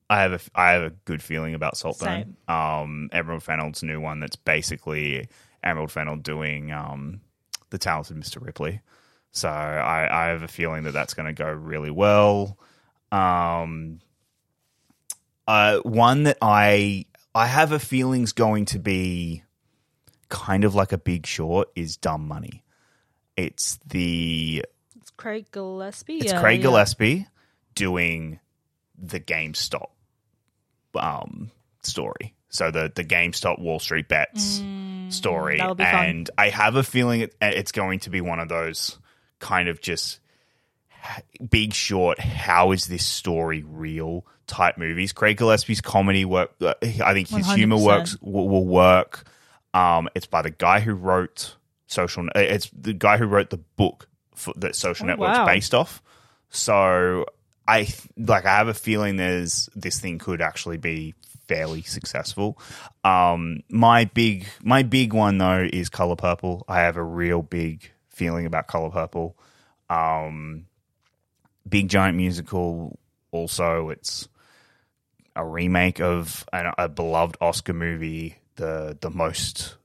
I 0.10 0.22
have 0.22 0.34
a 0.34 0.40
I 0.54 0.72
have 0.72 0.84
a 0.84 0.90
good 1.06 1.24
feeling 1.24 1.56
about 1.56 1.78
Saltburn. 1.78 2.38
Um, 2.48 3.10
Emerald 3.12 3.44
Fennell's 3.44 3.82
new 3.82 4.00
one 4.00 4.20
that's 4.20 4.36
basically 4.36 5.28
Emerald 5.64 5.92
Fennell 5.92 6.18
doing 6.18 6.72
um, 6.72 7.22
the 7.72 7.78
talented 7.78 8.18
Mr. 8.18 8.44
Ripley. 8.44 8.82
So 9.32 9.50
I, 9.50 10.08
I 10.10 10.28
have 10.28 10.44
a 10.44 10.48
feeling 10.48 10.84
that 10.84 10.92
that's 10.92 11.14
going 11.14 11.26
to 11.26 11.34
go 11.34 11.52
really 11.52 11.92
well. 11.92 12.58
Um, 13.12 14.00
uh, 15.48 15.80
one 15.80 16.24
that 16.24 16.38
I 16.42 17.06
I 17.34 17.48
have 17.48 17.72
a 17.72 17.80
feeling's 17.80 18.32
going 18.32 18.66
to 18.66 18.80
be 18.80 19.44
kind 20.30 20.64
of 20.64 20.76
like 20.76 20.92
a 20.92 20.98
Big 20.98 21.26
Short 21.26 21.70
is 21.76 21.98
Dumb 21.98 22.28
Money. 22.28 22.64
It's 23.36 23.80
the 23.88 24.64
It's 24.96 25.12
Craig 25.12 25.48
Gillespie. 25.52 26.20
it's 26.20 26.34
Craig 26.34 26.60
yeah. 26.60 26.64
Gillespie 26.64 27.28
doing 27.74 28.40
the 28.98 29.20
GameStop 29.20 29.90
um, 30.98 31.52
story. 31.82 32.34
So 32.50 32.72
the 32.72 32.92
the 32.94 33.04
GameStop 33.04 33.60
Wall 33.60 33.80
Street 33.80 34.08
bets 34.08 34.64
story, 35.10 35.56
Mm, 35.56 35.58
that'll 35.60 35.76
be 35.76 35.84
fun. 35.84 36.06
and 36.06 36.30
I 36.38 36.50
have 36.50 36.76
a 36.76 36.84
feeling 36.84 37.22
it, 37.22 37.36
it's 37.42 37.72
going 37.72 38.00
to 38.02 38.10
be 38.10 38.22
one 38.22 38.40
of 38.40 38.48
those 38.50 38.98
kind 39.40 39.68
of 39.70 39.82
just 39.82 40.20
big 41.50 41.74
short. 41.74 42.20
How 42.20 42.72
is 42.72 42.88
this 42.88 43.06
story 43.06 43.64
real? 43.68 44.26
Type 44.48 44.78
movies. 44.78 45.12
Craig 45.12 45.38
Gillespie's 45.38 45.82
comedy 45.82 46.24
work. 46.24 46.52
uh, 46.62 46.76
I 46.82 47.14
think 47.14 47.30
his 47.30 47.52
humor 47.54 47.78
100%. 47.78 47.84
works 47.86 48.18
will, 48.22 48.48
will 48.48 48.66
work. 48.66 49.24
Um, 49.74 50.08
it's 50.16 50.28
by 50.28 50.42
the 50.44 50.52
guy 50.52 50.80
who 50.82 50.94
wrote 50.94 51.56
social. 51.88 52.26
uh, 52.28 52.30
It's 52.40 52.70
the 52.70 52.94
guy 52.94 53.18
who 53.18 53.26
wrote 53.26 53.50
the 53.50 53.58
book 53.58 54.08
for, 54.36 54.54
that 54.58 54.76
Social 54.76 55.06
Oh, 55.06 55.08
Network's 55.08 55.38
wow. 55.40 55.46
based 55.48 55.74
off. 55.74 56.02
So 56.50 57.26
I 57.68 57.88
like. 58.18 58.46
I 58.46 58.58
have 58.58 58.68
a 58.68 58.74
feeling 58.74 59.18
there's 59.18 59.70
this 59.76 60.00
thing 60.00 60.20
could 60.20 60.42
actually 60.42 60.78
be 60.78 61.16
fairly 61.48 61.82
successful. 61.82 62.60
Um, 63.04 63.62
my 63.70 64.06
big, 64.06 64.48
my 64.64 64.84
big 64.84 65.14
one 65.14 65.38
though 65.38 65.68
is 65.72 65.90
Color 65.90 66.16
Purple. 66.16 66.66
I 66.68 66.82
have 66.82 66.98
a 66.98 67.04
real 67.04 67.42
big 67.42 67.92
feeling 68.10 68.46
about 68.46 68.68
Color 68.68 68.90
Purple. 68.90 69.38
Um, 69.90 70.66
big 71.68 71.90
giant 71.90 72.18
musical. 72.18 73.00
Also, 73.32 73.90
it's 73.90 74.28
a 75.36 75.46
remake 75.46 76.00
of 76.00 76.46
an, 76.54 76.72
a 76.78 76.88
beloved 76.88 77.38
Oscar 77.42 77.74
movie. 77.74 78.38
The 78.56 78.98
the 79.02 79.10
most 79.10 79.76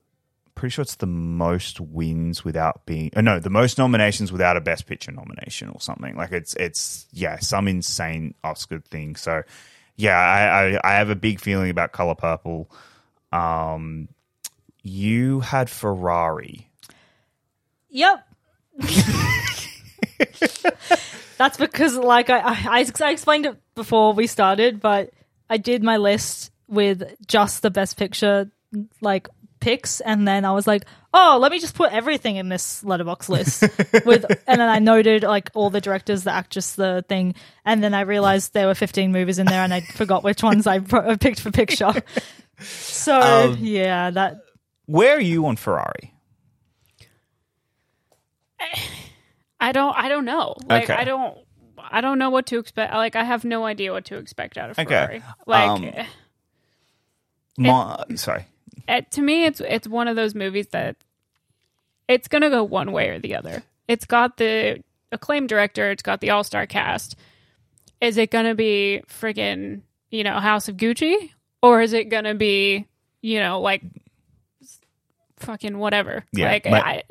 pretty 0.55 0.71
sure 0.71 0.83
it's 0.83 0.95
the 0.95 1.05
most 1.07 1.79
wins 1.79 2.43
without 2.43 2.85
being 2.85 3.11
uh, 3.15 3.21
no 3.21 3.39
the 3.39 3.49
most 3.49 3.77
nominations 3.77 4.31
without 4.31 4.57
a 4.57 4.61
best 4.61 4.85
picture 4.85 5.11
nomination 5.11 5.69
or 5.69 5.79
something. 5.79 6.15
Like 6.15 6.31
it's 6.31 6.55
it's 6.55 7.07
yeah 7.11 7.39
some 7.39 7.67
insane 7.67 8.35
oscar 8.43 8.79
thing. 8.79 9.15
So 9.15 9.43
yeah 9.95 10.17
i 10.17 10.75
i, 10.75 10.79
I 10.83 10.97
have 10.97 11.09
a 11.09 11.15
big 11.15 11.39
feeling 11.39 11.69
about 11.69 11.91
color 11.91 12.15
purple. 12.15 12.69
Um 13.31 14.07
you 14.83 15.39
had 15.41 15.69
ferrari. 15.69 16.69
Yep. 17.89 18.27
That's 21.37 21.57
because, 21.57 21.97
like, 21.97 22.29
I, 22.29 22.39
I 22.39 22.85
I 22.99 23.11
explained 23.11 23.47
it 23.47 23.57
before 23.73 24.13
we 24.13 24.27
started, 24.27 24.79
but 24.79 25.09
I 25.49 25.57
did 25.57 25.81
my 25.81 25.97
list 25.97 26.51
with 26.67 27.15
just 27.25 27.63
the 27.63 27.71
best 27.71 27.97
picture, 27.97 28.51
like, 29.01 29.27
picks, 29.61 30.01
and 30.01 30.27
then 30.27 30.43
I 30.43 30.51
was 30.51 30.67
like, 30.67 30.83
oh, 31.13 31.37
let 31.41 31.51
me 31.51 31.59
just 31.59 31.75
put 31.75 31.91
everything 31.93 32.35
in 32.35 32.49
this 32.49 32.83
Letterboxd 32.83 33.29
list. 33.29 33.61
with, 34.05 34.25
and 34.47 34.59
then 34.59 34.67
I 34.69 34.79
noted, 34.79 35.23
like, 35.23 35.49
all 35.53 35.69
the 35.69 35.79
directors, 35.81 36.23
the 36.25 36.31
actress, 36.31 36.73
the 36.75 37.05
thing, 37.07 37.35
and 37.63 37.81
then 37.83 37.93
I 37.93 38.01
realized 38.01 38.53
there 38.53 38.67
were 38.67 38.75
15 38.75 39.11
movies 39.13 39.39
in 39.39 39.45
there, 39.47 39.63
and 39.63 39.73
I 39.73 39.81
forgot 39.95 40.23
which 40.23 40.43
ones 40.43 40.67
I 40.67 40.79
pro- 40.79 41.15
picked 41.17 41.39
for 41.39 41.51
picture. 41.51 41.93
So, 42.63 43.19
Um, 43.19 43.57
yeah, 43.59 44.11
that. 44.11 44.41
where 44.85 45.15
are 45.15 45.19
you 45.21 45.47
on 45.47 45.55
ferrari 45.55 46.13
I 49.59 49.71
don't 49.71 49.95
I 49.97 50.09
don't 50.09 50.25
know. 50.25 50.55
Like 50.67 50.83
Okay. 50.83 50.93
I 50.93 51.03
don't 51.03 51.37
I 51.77 52.01
don't 52.01 52.19
know 52.19 52.29
what 52.29 52.45
to 52.47 52.59
expect. 52.59 52.93
Like 52.93 53.15
I 53.15 53.23
have 53.23 53.43
no 53.43 53.65
idea 53.65 53.91
what 53.91 54.05
to 54.05 54.17
expect 54.17 54.57
out 54.57 54.69
of 54.71 54.77
Okay. 54.79 54.87
Ferrari. 54.89 55.23
Like 55.47 55.69
Um, 55.69 56.05
My, 57.57 58.03
sorry 58.15 58.45
it, 58.87 59.11
to 59.11 59.21
me 59.21 59.45
it's 59.45 59.59
it's 59.61 59.87
one 59.87 60.07
of 60.07 60.15
those 60.15 60.35
movies 60.35 60.67
that 60.67 60.95
it's 62.07 62.27
going 62.27 62.41
to 62.41 62.49
go 62.49 62.63
one 62.63 62.91
way 62.91 63.09
or 63.09 63.19
the 63.19 63.35
other. 63.35 63.63
It's 63.87 64.05
got 64.05 64.37
the 64.37 64.83
acclaimed 65.11 65.49
director, 65.49 65.91
it's 65.91 66.03
got 66.03 66.21
the 66.21 66.29
all-star 66.31 66.65
cast. 66.67 67.15
Is 68.01 68.17
it 68.17 68.31
going 68.31 68.45
to 68.45 68.55
be 68.55 69.01
friggin', 69.07 69.81
you 70.09 70.23
know, 70.23 70.39
House 70.39 70.67
of 70.67 70.77
Gucci 70.77 71.31
or 71.61 71.81
is 71.81 71.93
it 71.93 72.09
going 72.09 72.23
to 72.23 72.33
be, 72.33 72.87
you 73.21 73.39
know, 73.39 73.61
like 73.61 73.83
fucking 75.37 75.77
whatever? 75.77 76.25
Yeah, 76.31 76.47
like 76.51 76.63
but- 76.63 76.73
I, 76.85 77.03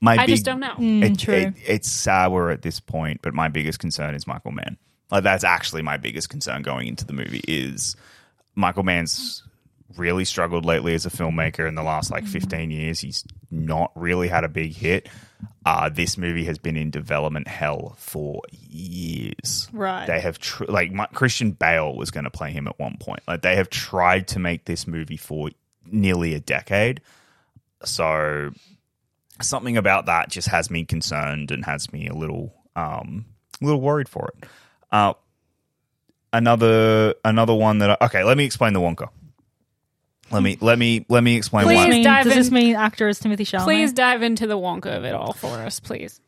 my 0.00 0.14
I 0.14 0.26
big, 0.26 0.28
just 0.34 0.44
don't 0.44 0.60
know. 0.60 0.74
Mm, 0.74 1.02
it, 1.12 1.18
true. 1.18 1.34
it- 1.34 1.54
it's 1.66 1.90
sour 1.90 2.50
at 2.50 2.62
this 2.62 2.80
point, 2.80 3.20
but 3.22 3.32
my 3.34 3.48
biggest 3.48 3.78
concern 3.78 4.14
is 4.14 4.26
Michael 4.26 4.52
Mann. 4.52 4.76
Like 5.10 5.22
that's 5.22 5.44
actually 5.44 5.82
my 5.82 5.96
biggest 5.96 6.28
concern 6.28 6.62
going 6.62 6.88
into 6.88 7.04
the 7.06 7.12
movie 7.12 7.42
is 7.46 7.94
Michael 8.54 8.82
Mann's 8.82 9.42
really 9.96 10.24
struggled 10.24 10.64
lately 10.64 10.94
as 10.94 11.06
a 11.06 11.10
filmmaker 11.10 11.68
in 11.68 11.74
the 11.74 11.82
last 11.82 12.10
like 12.10 12.26
15 12.26 12.70
years. 12.70 13.00
He's 13.00 13.24
not 13.50 13.92
really 13.94 14.28
had 14.28 14.44
a 14.44 14.48
big 14.48 14.74
hit. 14.74 15.08
Uh, 15.64 15.88
this 15.88 16.18
movie 16.18 16.44
has 16.44 16.58
been 16.58 16.76
in 16.76 16.90
development 16.90 17.48
hell 17.48 17.94
for 17.98 18.42
years. 18.50 19.68
Right. 19.72 20.06
They 20.06 20.20
have 20.20 20.38
tr- 20.38 20.64
like 20.64 20.92
my, 20.92 21.06
Christian 21.06 21.52
Bale 21.52 21.94
was 21.94 22.10
going 22.10 22.24
to 22.24 22.30
play 22.30 22.50
him 22.50 22.66
at 22.66 22.78
one 22.78 22.96
point. 22.98 23.22
Like 23.28 23.42
they 23.42 23.56
have 23.56 23.70
tried 23.70 24.28
to 24.28 24.38
make 24.38 24.64
this 24.64 24.86
movie 24.86 25.16
for 25.16 25.50
nearly 25.86 26.34
a 26.34 26.40
decade. 26.40 27.00
So 27.84 28.50
something 29.40 29.76
about 29.76 30.06
that 30.06 30.30
just 30.30 30.48
has 30.48 30.70
me 30.70 30.84
concerned 30.84 31.50
and 31.50 31.64
has 31.64 31.92
me 31.92 32.08
a 32.08 32.14
little 32.14 32.54
um 32.76 33.26
a 33.60 33.64
little 33.64 33.80
worried 33.80 34.08
for 34.08 34.32
it. 34.36 34.48
Uh 34.90 35.14
another 36.32 37.14
another 37.24 37.54
one 37.54 37.78
that 37.78 37.90
I, 37.90 38.06
okay, 38.06 38.24
let 38.24 38.36
me 38.36 38.44
explain 38.44 38.72
the 38.72 38.80
Wonka. 38.80 39.08
Let 40.30 40.42
me 40.42 40.56
let 40.60 40.78
me 40.78 41.04
let 41.08 41.22
me 41.22 41.36
explain 41.36 41.66
Please 41.66 41.76
why. 41.76 41.88
Mean- 41.88 42.04
dive 42.04 42.24
does 42.24 42.34
this 42.34 42.48
in- 42.48 42.54
mean 42.54 42.76
actor 42.76 43.08
is 43.08 43.20
Timothée 43.20 43.40
Chalamet? 43.40 43.64
Please 43.64 43.92
dive 43.92 44.22
into 44.22 44.46
the 44.46 44.56
Wonka 44.58 44.96
of 44.96 45.04
it 45.04 45.14
all 45.14 45.32
for 45.32 45.58
us, 45.58 45.80
please. 45.80 46.20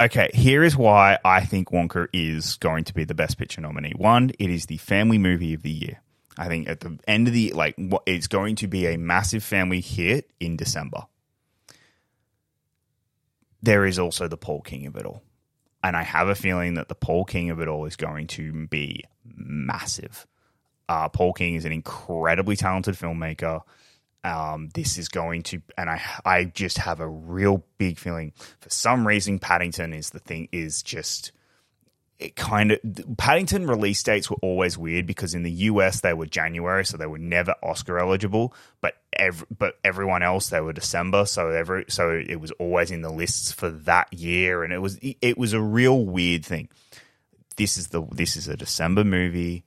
Okay, 0.00 0.30
here 0.32 0.62
is 0.62 0.76
why 0.76 1.18
I 1.24 1.44
think 1.44 1.70
Wonka 1.70 2.06
is 2.14 2.56
going 2.56 2.84
to 2.84 2.94
be 2.94 3.04
the 3.04 3.14
best 3.14 3.36
picture 3.36 3.60
nominee. 3.60 3.92
One, 3.96 4.30
it 4.38 4.48
is 4.48 4.66
the 4.66 4.78
family 4.78 5.18
movie 5.18 5.52
of 5.52 5.62
the 5.62 5.70
year. 5.70 6.00
I 6.38 6.48
think 6.48 6.68
at 6.70 6.80
the 6.80 6.98
end 7.06 7.28
of 7.28 7.34
the 7.34 7.52
like 7.52 7.74
what- 7.76 8.04
it's 8.06 8.28
going 8.28 8.56
to 8.56 8.66
be 8.68 8.86
a 8.86 8.96
massive 8.96 9.42
family 9.44 9.80
hit 9.80 10.30
in 10.40 10.56
December. 10.56 11.06
There 13.62 13.84
is 13.84 13.98
also 13.98 14.26
the 14.26 14.38
Paul 14.38 14.62
King 14.62 14.86
of 14.86 14.96
it 14.96 15.04
all. 15.04 15.22
And 15.82 15.96
I 15.96 16.02
have 16.02 16.28
a 16.28 16.34
feeling 16.34 16.74
that 16.74 16.88
the 16.88 16.94
Paul 16.94 17.24
King 17.24 17.50
of 17.50 17.60
it 17.60 17.68
all 17.68 17.84
is 17.84 17.96
going 17.96 18.26
to 18.28 18.66
be 18.68 19.04
massive. 19.24 20.26
Uh, 20.90 21.08
Paul 21.08 21.32
King 21.32 21.54
is 21.54 21.64
an 21.64 21.70
incredibly 21.70 22.56
talented 22.56 22.96
filmmaker. 22.96 23.62
Um, 24.24 24.70
this 24.74 24.98
is 24.98 25.08
going 25.08 25.44
to, 25.44 25.62
and 25.78 25.88
I, 25.88 26.02
I 26.24 26.44
just 26.46 26.78
have 26.78 26.98
a 26.98 27.06
real 27.06 27.64
big 27.78 27.96
feeling. 27.96 28.32
For 28.58 28.70
some 28.70 29.06
reason, 29.06 29.38
Paddington 29.38 29.94
is 29.94 30.10
the 30.10 30.18
thing. 30.18 30.48
Is 30.50 30.82
just 30.82 31.30
it 32.18 32.34
kind 32.34 32.72
of 32.72 32.80
Paddington 33.18 33.68
release 33.68 34.02
dates 34.02 34.28
were 34.28 34.36
always 34.42 34.76
weird 34.76 35.06
because 35.06 35.32
in 35.32 35.44
the 35.44 35.52
US 35.52 36.00
they 36.00 36.12
were 36.12 36.26
January, 36.26 36.84
so 36.84 36.96
they 36.96 37.06
were 37.06 37.18
never 37.18 37.54
Oscar 37.62 38.00
eligible. 38.00 38.52
But 38.80 38.94
ev- 39.12 39.46
but 39.56 39.78
everyone 39.84 40.24
else 40.24 40.48
they 40.48 40.60
were 40.60 40.72
December, 40.72 41.24
so 41.24 41.50
every 41.50 41.84
so 41.86 42.10
it 42.10 42.40
was 42.40 42.50
always 42.58 42.90
in 42.90 43.02
the 43.02 43.12
lists 43.12 43.52
for 43.52 43.70
that 43.70 44.12
year, 44.12 44.64
and 44.64 44.72
it 44.72 44.78
was 44.78 44.98
it 45.00 45.38
was 45.38 45.52
a 45.52 45.60
real 45.60 46.04
weird 46.04 46.44
thing. 46.44 46.68
This 47.54 47.78
is 47.78 47.90
the 47.90 48.02
this 48.10 48.34
is 48.34 48.48
a 48.48 48.56
December 48.56 49.04
movie. 49.04 49.62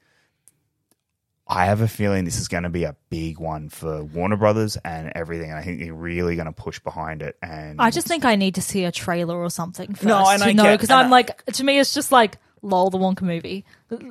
I 1.47 1.65
have 1.65 1.81
a 1.81 1.87
feeling 1.87 2.23
this 2.25 2.39
is 2.39 2.47
going 2.47 2.63
to 2.63 2.69
be 2.69 2.85
a 2.85 2.95
big 3.09 3.37
one 3.37 3.67
for 3.69 4.03
Warner 4.03 4.37
Brothers 4.37 4.77
and 4.85 5.11
everything. 5.13 5.49
And 5.49 5.59
I 5.59 5.63
think 5.63 5.81
they're 5.81 5.93
really 5.93 6.35
going 6.35 6.45
to 6.45 6.53
push 6.53 6.79
behind 6.79 7.21
it. 7.21 7.35
And 7.43 7.81
I 7.81 7.91
just 7.91 8.07
think 8.07 8.23
I 8.23 8.35
need 8.37 8.55
to 8.55 8.61
see 8.61 8.85
a 8.85 8.91
trailer 8.91 9.35
or 9.37 9.49
something 9.49 9.93
first 9.93 10.03
No, 10.05 10.25
and 10.27 10.41
to 10.41 10.47
I 10.49 10.53
know 10.53 10.71
because 10.75 10.89
I'm 10.89 11.07
I- 11.07 11.09
like 11.09 11.45
to 11.47 11.63
me 11.63 11.79
it's 11.79 11.93
just 11.93 12.11
like 12.13 12.37
lol 12.61 12.89
the 12.89 12.97
Wonka 12.97 13.23
movie 13.23 13.65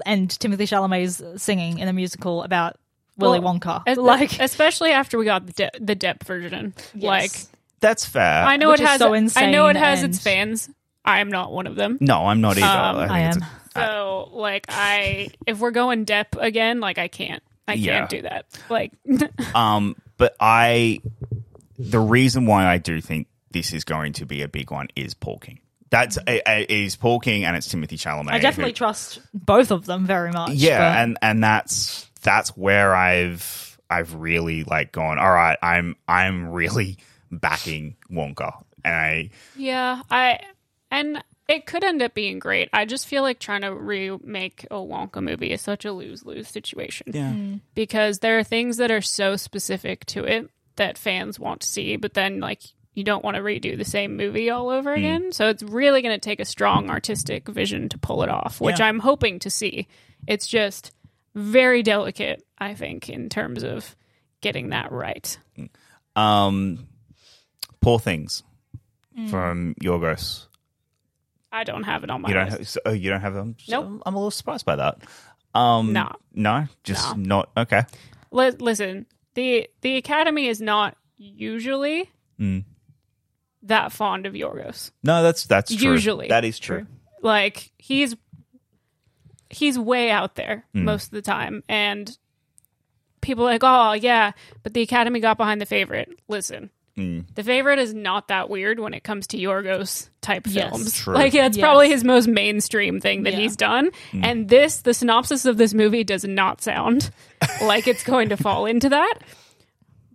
and 0.04 0.28
Timothée 0.28 0.68
Chalamet's 0.68 1.42
singing 1.42 1.78
in 1.78 1.88
a 1.88 1.92
musical 1.94 2.42
about 2.42 2.76
Willy 3.16 3.40
Well, 3.40 3.54
Wonka. 3.54 3.82
Es- 3.86 3.96
like 3.96 4.38
especially 4.38 4.90
after 4.92 5.16
we 5.16 5.24
got 5.24 5.46
the 5.46 5.52
de- 5.54 5.70
the 5.80 5.96
Depp 5.96 6.22
version. 6.24 6.74
Like 6.94 7.30
that's 7.80 8.04
fair. 8.04 8.44
I 8.44 8.58
know 8.58 8.68
Which 8.70 8.80
it 8.80 8.84
is 8.84 8.88
has 8.90 9.32
so 9.32 9.40
I 9.40 9.50
know 9.50 9.68
it 9.68 9.76
has 9.76 10.02
and- 10.02 10.12
its 10.14 10.22
fans. 10.22 10.68
I'm 11.04 11.30
not 11.30 11.50
one 11.50 11.66
of 11.66 11.74
them. 11.76 11.98
No, 12.00 12.26
I'm 12.26 12.40
not 12.42 12.56
either. 12.58 12.66
Um, 12.66 12.96
think 12.98 13.10
I 13.10 13.20
it's 13.28 13.36
am. 13.38 13.44
A- 13.74 13.80
So 13.80 14.30
like 14.32 14.66
I 14.68 15.28
if 15.46 15.58
we're 15.60 15.70
going 15.70 16.04
Depp 16.06 16.40
again, 16.40 16.80
like 16.80 16.98
I 16.98 17.08
can't. 17.08 17.42
I 17.68 17.74
Yeah. 17.74 17.98
can't 17.98 18.10
do 18.10 18.22
that. 18.22 18.46
Like 18.68 18.92
Um, 19.54 19.96
but 20.16 20.34
I, 20.40 21.00
the 21.78 22.00
reason 22.00 22.46
why 22.46 22.66
I 22.66 22.78
do 22.78 23.00
think 23.00 23.28
this 23.50 23.72
is 23.72 23.84
going 23.84 24.14
to 24.14 24.26
be 24.26 24.42
a 24.42 24.48
big 24.48 24.70
one 24.70 24.88
is 24.96 25.14
Paul 25.14 25.38
King. 25.38 25.60
That's 25.90 26.16
it 26.26 26.42
it 26.46 26.70
is 26.70 26.96
Paul 26.96 27.20
King 27.20 27.44
and 27.44 27.54
it's 27.56 27.68
Timothée 27.72 27.98
Chalamet. 27.98 28.32
I 28.32 28.38
definitely 28.38 28.70
who- 28.72 28.76
trust 28.76 29.20
both 29.34 29.70
of 29.70 29.84
them 29.86 30.06
very 30.06 30.32
much. 30.32 30.52
yeah, 30.52 30.78
but- 30.78 30.98
and 31.02 31.18
and 31.22 31.44
that's 31.44 32.08
that's 32.22 32.56
where 32.56 32.94
I've 32.94 33.78
I've 33.90 34.14
really 34.14 34.64
like 34.64 34.90
gone. 34.92 35.18
All 35.18 35.30
right, 35.30 35.58
I'm 35.62 35.96
I'm 36.08 36.48
really 36.50 36.96
backing 37.30 37.96
Wonka, 38.10 38.54
and 38.84 38.94
I 38.94 39.30
Yeah, 39.54 40.02
I 40.10 40.40
and 40.90 41.22
it 41.52 41.66
could 41.66 41.84
end 41.84 42.00
up 42.00 42.14
being 42.14 42.38
great. 42.38 42.70
I 42.72 42.86
just 42.86 43.06
feel 43.06 43.22
like 43.22 43.38
trying 43.38 43.60
to 43.60 43.74
remake 43.74 44.66
a 44.70 44.76
Wonka 44.76 45.22
movie 45.22 45.52
is 45.52 45.60
such 45.60 45.84
a 45.84 45.92
lose 45.92 46.24
lose 46.24 46.48
situation. 46.48 47.08
yeah 47.12 47.32
hmm. 47.32 47.56
Because 47.74 48.20
there 48.20 48.38
are 48.38 48.44
things 48.44 48.78
that 48.78 48.90
are 48.90 49.02
so 49.02 49.36
specific 49.36 50.06
to 50.06 50.24
it 50.24 50.50
that 50.76 50.96
fans 50.96 51.38
want 51.38 51.60
to 51.60 51.68
see, 51.68 51.96
but 51.96 52.14
then 52.14 52.40
like 52.40 52.62
you 52.94 53.04
don't 53.04 53.24
want 53.24 53.36
to 53.36 53.42
redo 53.42 53.76
the 53.76 53.84
same 53.84 54.16
movie 54.16 54.48
all 54.48 54.70
over 54.70 54.92
hmm. 54.92 54.98
again. 54.98 55.32
So 55.32 55.48
it's 55.48 55.62
really 55.62 56.00
going 56.00 56.14
to 56.14 56.20
take 56.20 56.40
a 56.40 56.46
strong 56.46 56.88
artistic 56.88 57.48
vision 57.48 57.90
to 57.90 57.98
pull 57.98 58.22
it 58.22 58.30
off, 58.30 58.60
which 58.60 58.80
Yeah. 58.80 58.86
I'm 58.86 58.98
hoping 58.98 59.38
to 59.40 59.50
see. 59.50 59.88
It's 60.26 60.46
just 60.46 60.92
very 61.34 61.82
delicate, 61.82 62.42
I 62.58 62.74
think, 62.74 63.08
in 63.08 63.28
terms 63.28 63.62
of 63.62 63.94
getting 64.40 64.70
that 64.70 64.90
right. 64.90 65.38
Hmm. 65.56 66.20
um, 66.20 66.88
Poor 67.80 67.98
Things 67.98 68.42
from 69.28 69.74
Yorgos. 69.82 70.46
I 71.52 71.64
don't 71.64 71.82
have 71.84 72.02
it 72.02 72.10
on 72.10 72.22
my 72.22 72.28
You 72.28 72.34
don't 72.34 72.46
list. 72.46 72.58
have, 72.58 72.68
so, 72.68 72.80
oh, 72.86 72.92
you 72.92 73.10
don't 73.10 73.20
have 73.20 73.34
them. 73.34 73.56
So 73.62 73.82
Nope. 73.82 74.02
I'm 74.06 74.14
a 74.14 74.18
little 74.18 74.30
surprised 74.30 74.64
by 74.64 74.76
that. 74.76 74.98
Um, 75.54 75.92
No. 75.92 76.10
no, 76.32 76.66
just 76.82 77.16
No. 77.16 77.22
not 77.22 77.50
okay. 77.56 77.82
Li- 78.30 78.50
listen, 78.58 79.06
the 79.34 79.68
the 79.82 79.96
Academy 79.96 80.46
is 80.46 80.60
not 80.62 80.96
usually 81.18 82.10
Mm. 82.40 82.64
that 83.64 83.92
fond 83.92 84.24
of 84.26 84.32
Yorgos. 84.32 84.90
No, 85.04 85.22
that's 85.22 85.44
that's 85.44 85.74
true. 85.74 85.92
Usually. 85.92 86.28
that 86.28 86.44
is 86.44 86.58
true. 86.58 86.86
Like 87.20 87.70
he's 87.78 88.16
he's 89.50 89.78
way 89.78 90.10
out 90.10 90.34
there 90.36 90.64
Hmm. 90.72 90.84
most 90.84 91.04
of 91.06 91.10
the 91.10 91.22
time, 91.22 91.62
and 91.68 92.16
people 93.20 93.44
are 93.46 93.52
like, 93.52 93.62
oh 93.62 93.92
yeah, 93.92 94.32
but 94.62 94.72
the 94.72 94.80
Academy 94.82 95.20
got 95.20 95.36
behind 95.36 95.60
the 95.60 95.66
favorite. 95.66 96.08
Listen. 96.28 96.70
Hmm. 96.96 97.20
The 97.34 97.42
favorite 97.42 97.78
is 97.78 97.94
not 97.94 98.28
that 98.28 98.50
weird 98.50 98.78
when 98.78 98.92
it 98.92 99.02
comes 99.02 99.26
to 99.28 99.38
Yorgos 99.38 100.10
type 100.20 100.46
Yes. 100.46 100.68
films. 100.70 100.94
True. 100.98 101.14
Like 101.14 101.34
it's 101.34 101.56
Yes. 101.56 101.62
probably 101.62 101.88
his 101.88 102.04
most 102.04 102.28
mainstream 102.28 103.00
thing 103.00 103.22
that 103.22 103.32
Yeah. 103.32 103.38
he's 103.40 103.56
done. 103.56 103.90
Hmm. 104.10 104.24
And 104.24 104.48
this, 104.48 104.78
the 104.82 104.92
synopsis 104.92 105.46
of 105.46 105.56
this 105.56 105.72
movie 105.72 106.04
does 106.04 106.24
not 106.24 106.60
sound 106.62 107.10
like 107.62 107.88
it's 107.88 108.02
going 108.04 108.28
to 108.28 108.36
fall 108.36 108.66
into 108.66 108.90
that. 108.90 109.14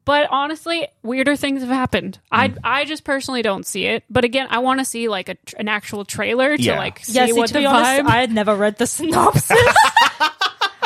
But 0.06 0.30
honestly, 0.32 0.88
weirder 1.04 1.36
things 1.36 1.62
have 1.62 1.70
happened. 1.70 2.20
I 2.32 2.50
Hmm. 2.50 2.58
I 2.64 2.86
just 2.86 3.04
personally 3.04 3.42
don't 3.42 3.66
see 3.66 3.86
it. 3.88 4.04
But 4.10 4.24
again, 4.24 4.48
I 4.50 4.60
want 4.60 4.80
to 4.80 4.86
see 4.86 5.10
like 5.10 5.30
a, 5.30 5.34
tr- 5.36 5.56
an 5.58 5.68
actual 5.68 6.06
trailer 6.06 6.56
to 6.56 6.64
Yeah. 6.64 6.78
like 6.78 7.00
see 7.04 7.14
Yeah, 7.14 7.26
see, 7.26 7.34
what 7.34 7.48
to 7.48 7.54
the 7.54 7.60
be 7.60 7.66
honest, 7.66 8.04
vibe. 8.04 8.08
I 8.08 8.22
had 8.22 8.32
never 8.32 8.56
read 8.56 8.78
the 8.78 8.86
synopsis. 8.88 9.52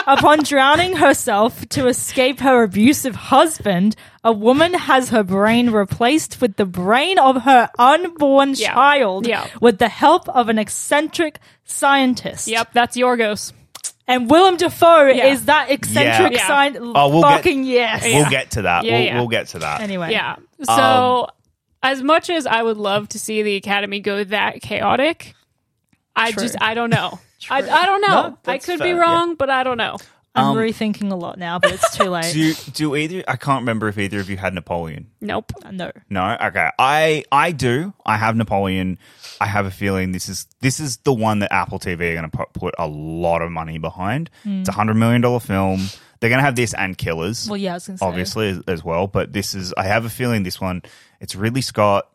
Upon 0.08 0.40
drowning 0.44 0.96
herself 0.98 1.68
to 1.70 1.88
escape 1.88 2.40
her 2.40 2.64
abusive 2.64 3.16
husband, 3.16 3.96
a 4.24 4.32
woman 4.34 4.74
has 4.74 5.10
her 5.10 5.24
brain 5.24 5.70
replaced 5.70 6.42
with 6.42 6.56
the 6.58 6.66
brain 6.66 7.20
of 7.20 7.44
her 7.44 7.70
unborn 7.78 8.54
Yeah. 8.56 8.74
child 8.74 9.28
Yeah. 9.28 9.48
with 9.62 9.78
the 9.80 9.90
help 9.90 10.28
of 10.30 10.50
an 10.50 10.58
eccentric 10.60 11.40
scientist. 11.66 12.48
yep, 12.48 12.70
that's 12.74 12.98
Yorgos. 12.98 13.54
And 14.08 14.30
Willem 14.30 14.58
Dafoe 14.58 15.08
Yeah. 15.08 15.28
is 15.28 15.46
that 15.46 15.70
eccentric 15.72 16.34
Yeah. 16.34 16.48
scientist. 16.48 16.84
Oh, 16.96 17.10
we'll 17.10 17.22
get- 17.22 17.32
fucking 17.32 17.64
yes. 17.64 18.04
We'll 18.04 18.30
get 18.30 18.52
to 18.52 18.64
that. 18.64 18.84
Yeah, 18.84 18.94
we'll, 18.94 19.02
yeah. 19.06 19.16
we'll 19.20 19.28
get 19.30 19.48
to 19.50 19.60
that. 19.60 19.82
Anyway. 19.82 20.12
Yeah. 20.12 20.36
Um, 20.68 20.76
So 20.76 21.28
as 21.84 22.02
much 22.04 22.30
as 22.30 22.46
I 22.46 22.62
would 22.62 22.78
love 22.78 23.08
to 23.10 23.20
see 23.20 23.42
the 23.44 23.56
Academy 23.56 24.00
go 24.00 24.24
that 24.26 24.62
chaotic, 24.62 25.34
I 26.16 26.32
True. 26.32 26.44
just 26.44 26.56
I 26.62 26.74
don't 26.74 26.90
know. 26.90 27.20
I, 27.50 27.58
I 27.58 27.86
don't 27.86 28.02
know. 28.02 28.08
No, 28.08 28.28
I 28.28 28.34
that's 28.44 28.66
could 28.66 28.80
fair, 28.80 28.88
be 28.88 28.92
yeah. 28.92 29.00
wrong, 29.00 29.36
but 29.36 29.50
I 29.50 29.64
don't 29.64 29.78
know. 29.78 29.98
I'm 30.34 30.46
Um, 30.46 30.56
rethinking 30.58 31.12
a 31.12 31.16
lot 31.16 31.38
now, 31.38 31.60
but 31.60 31.74
it's 31.74 31.98
too 31.98 32.06
late. 32.10 32.32
Do 32.34 32.54
do 32.72 32.96
either? 32.96 33.22
I 33.28 33.36
can't 33.36 33.62
remember 33.64 33.90
if 33.90 33.98
either 33.98 34.20
of 34.22 34.30
you 34.30 34.38
had 34.38 34.54
Napoleon. 34.54 35.08
Nope. 35.20 35.52
no. 35.72 35.92
No. 36.10 36.38
Okay. 36.42 36.70
I 36.80 37.26
I 37.32 37.52
do. 37.52 37.94
I 38.06 38.16
have 38.16 38.38
Napoleon. 38.38 38.98
I 39.42 39.48
have 39.48 39.66
a 39.66 39.72
feeling 39.72 40.14
this 40.14 40.30
is 40.30 40.48
this 40.62 40.80
is 40.80 40.98
the 40.98 41.14
one 41.14 41.40
that 41.40 41.52
Apple 41.52 41.80
TV 41.80 42.12
are 42.12 42.16
going 42.22 42.30
to 42.32 42.38
put, 42.38 42.54
put 42.54 42.76
a 42.80 42.88
lot 42.88 43.42
of 43.42 43.52
money 43.52 43.78
behind. 43.78 44.30
It's 44.46 44.70
a 44.70 44.72
hundred 44.74 44.94
million 44.96 45.20
dollar 45.20 45.42
film. 45.42 45.88
They're 46.22 46.30
going 46.30 46.40
to 46.40 46.46
have 46.46 46.56
this 46.56 46.74
and 46.76 46.98
Killers. 46.98 47.50
Well, 47.50 47.58
yeah, 47.58 47.72
I 47.72 47.74
was 47.74 47.88
going 47.88 47.98
to 47.98 48.00
say. 48.00 48.06
obviously 48.06 48.50
as, 48.50 48.60
as 48.68 48.84
well. 48.86 49.08
But 49.08 49.34
this 49.34 49.56
is, 49.56 49.74
I 49.76 49.86
have 49.86 50.06
a 50.06 50.10
feeling 50.10 50.44
this 50.44 50.62
one, 50.62 50.84
it's 51.20 51.34
Ridley 51.36 51.62
Scott. 51.62 52.08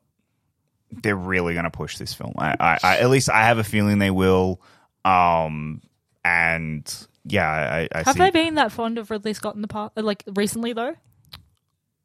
They're 0.92 1.16
really 1.16 1.54
going 1.54 1.64
to 1.64 1.70
push 1.70 1.98
this 1.98 2.14
film. 2.14 2.32
I, 2.38 2.54
I, 2.60 2.78
I, 2.84 2.98
at 2.98 3.10
least 3.10 3.28
I 3.28 3.42
have 3.42 3.58
a 3.58 3.64
feeling 3.64 3.98
they 3.98 4.12
will. 4.12 4.60
Um, 5.06 5.82
and 6.24 7.06
yeah, 7.24 7.48
I, 7.48 7.88
I 7.92 8.02
Have 8.02 8.14
see. 8.14 8.18
they 8.18 8.30
been 8.30 8.54
that 8.56 8.72
fond 8.72 8.98
of 8.98 9.10
Ridley 9.10 9.32
Scott 9.34 9.54
in 9.54 9.62
the 9.62 9.68
past? 9.68 9.92
Like 9.96 10.24
recently, 10.34 10.72
though? 10.72 10.94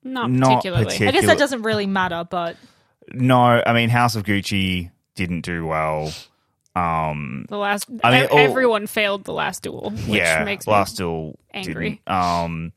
Not, 0.04 0.32
Not 0.32 0.48
particularly. 0.50 0.86
particular- 0.86 1.10
I 1.10 1.12
guess 1.14 1.26
that 1.26 1.38
doesn't 1.38 1.62
really 1.64 1.86
matter, 1.88 2.26
but 2.30 2.58
no, 3.14 3.40
I 3.66 3.74
mean 3.74 3.90
House 3.90 4.16
of 4.16 4.24
Gucci 4.24 4.92
didn't 5.16 5.42
do 5.42 5.66
well. 5.66 6.12
Um, 6.76 7.46
The 7.50 7.58
last 7.58 7.90
I 8.04 8.12
mean, 8.22 8.28
oh- 8.32 8.38
everyone 8.38 8.88
failed 8.88 9.26
the 9.26 9.34
last 9.34 9.64
duel, 9.64 9.92
which 9.92 10.20
yeah, 10.20 10.44
makes 10.44 10.66
me 10.66 10.74
Last 10.74 10.98
Duel 10.98 11.38
angry. 11.54 12.02
didn't. 12.06 12.10
Um, 12.18 12.72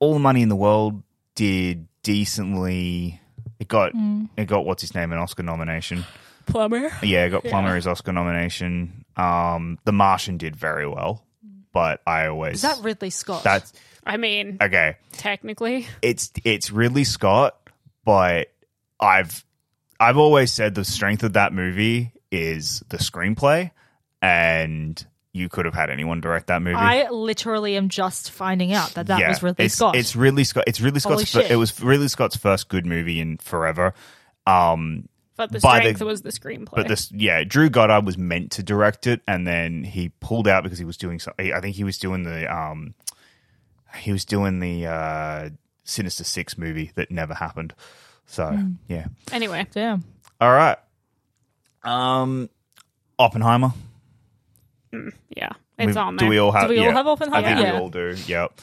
All 0.00 0.12
the 0.12 0.18
Money 0.20 0.42
in 0.42 0.48
the 0.50 0.56
World 0.56 1.02
did 1.34 1.86
decently. 2.02 3.20
It 3.58 3.68
got 3.68 3.92
Mm. 3.94 4.28
it 4.36 4.44
got 4.46 4.66
what's 4.66 4.82
his 4.82 4.94
name 4.94 5.12
an 5.12 5.18
Oscar 5.18 5.42
nomination. 5.42 6.04
Plummer. 6.46 6.90
Yeah, 7.02 7.28
got 7.28 7.44
Plummer 7.44 7.74
his 7.74 7.86
Oscar 7.86 8.12
nomination. 8.12 9.03
Um, 9.16 9.78
The 9.84 9.92
Martian 9.92 10.36
did 10.38 10.56
very 10.56 10.86
well, 10.88 11.24
but 11.72 12.00
I 12.06 12.26
always 12.26 12.56
is 12.56 12.62
that 12.62 12.78
Ridley 12.82 13.10
Scott? 13.10 13.42
that's 13.44 13.72
I 14.06 14.16
mean, 14.16 14.58
okay. 14.60 14.96
technically, 15.12 15.86
It's 16.02 16.30
it's 16.44 16.70
Ridley 16.70 17.04
Scott, 17.04 17.56
but 18.04 18.48
I've 19.00 19.44
I've 20.00 20.16
always 20.18 20.52
said 20.52 20.74
the 20.74 20.84
strength 20.84 21.22
of 21.22 21.34
that 21.34 21.52
movie 21.52 22.12
is 22.30 22.82
the 22.88 22.96
screenplay, 22.98 23.70
and 24.20 25.04
you 25.32 25.48
could 25.48 25.64
have 25.64 25.74
had 25.74 25.90
anyone 25.90 26.20
direct 26.20 26.46
that 26.48 26.62
movie. 26.62 26.76
I 26.76 27.08
literally 27.10 27.76
am 27.76 27.88
just 27.88 28.30
finding 28.30 28.72
out 28.72 28.90
that 28.94 29.06
that 29.08 29.18
Yeah, 29.20 29.28
was 29.30 29.42
Ridley 29.42 29.64
it's, 29.66 29.74
Scott. 29.74 29.96
It's 29.96 30.14
Ridley 30.14 30.44
Scott. 30.44 30.64
It's 30.66 30.80
Ridley 30.80 31.00
Holy 31.00 31.24
Scott's. 31.24 31.32
fir- 31.32 31.42
shit. 31.42 31.50
it 31.50 31.56
was 31.56 31.80
Ridley 31.82 32.08
Scott's 32.08 32.36
first 32.36 32.68
good 32.68 32.86
movie 32.86 33.20
in 33.20 33.38
forever. 33.38 33.94
Um, 34.46 35.08
but 35.36 35.50
the 35.52 35.60
By 35.60 35.76
the- 35.78 35.82
strength 35.82 36.02
was 36.02 36.22
the 36.22 36.30
screenplay. 36.30 36.76
But 36.76 36.88
this, 36.88 37.10
yeah, 37.12 37.42
Drew 37.44 37.68
Goddard 37.70 38.04
was 38.06 38.16
meant 38.18 38.52
to 38.52 38.62
direct 38.62 39.06
it, 39.06 39.20
and 39.26 39.46
then 39.46 39.84
he 39.84 40.10
pulled 40.20 40.46
out 40.48 40.62
because 40.62 40.78
he 40.78 40.84
was 40.84 40.96
doing 40.96 41.18
something. 41.18 41.52
I 41.52 41.60
think 41.60 41.76
he 41.76 41.84
was 41.84 41.98
doing 41.98 42.22
the, 42.24 42.46
um, 42.54 42.94
he 43.98 44.12
was 44.12 44.24
doing 44.24 44.60
the 44.60 44.86
uh, 44.86 45.48
Sinister 45.84 46.24
Six 46.24 46.56
movie 46.58 46.92
that 46.94 47.10
never 47.10 47.34
happened. 47.34 47.74
So 48.26 48.46
Hmm. 48.46 48.72
yeah, 48.88 49.06
anyway, 49.32 49.66
Damn. 49.72 50.02
all 50.40 50.52
right. 50.52 50.78
Um, 51.82 52.48
Oppenheimer. 53.18 53.72
yeah, 54.92 55.50
it's 55.78 55.94
We- 55.94 56.00
on 56.00 56.16
there. 56.16 56.26
Do 56.26 56.30
we 56.30 56.38
all 56.38 56.52
have? 56.52 56.68
Do 56.68 56.74
we 56.74 56.78
all 56.78 56.86
yeah, 56.86 56.92
have 56.94 57.06
Oppenheimer? 57.06 57.46
I 57.46 57.54
think 57.54 57.66
Yeah. 57.66 57.72
we 57.74 57.78
all 57.78 57.88
do. 57.90 58.16
Yep. 58.26 58.60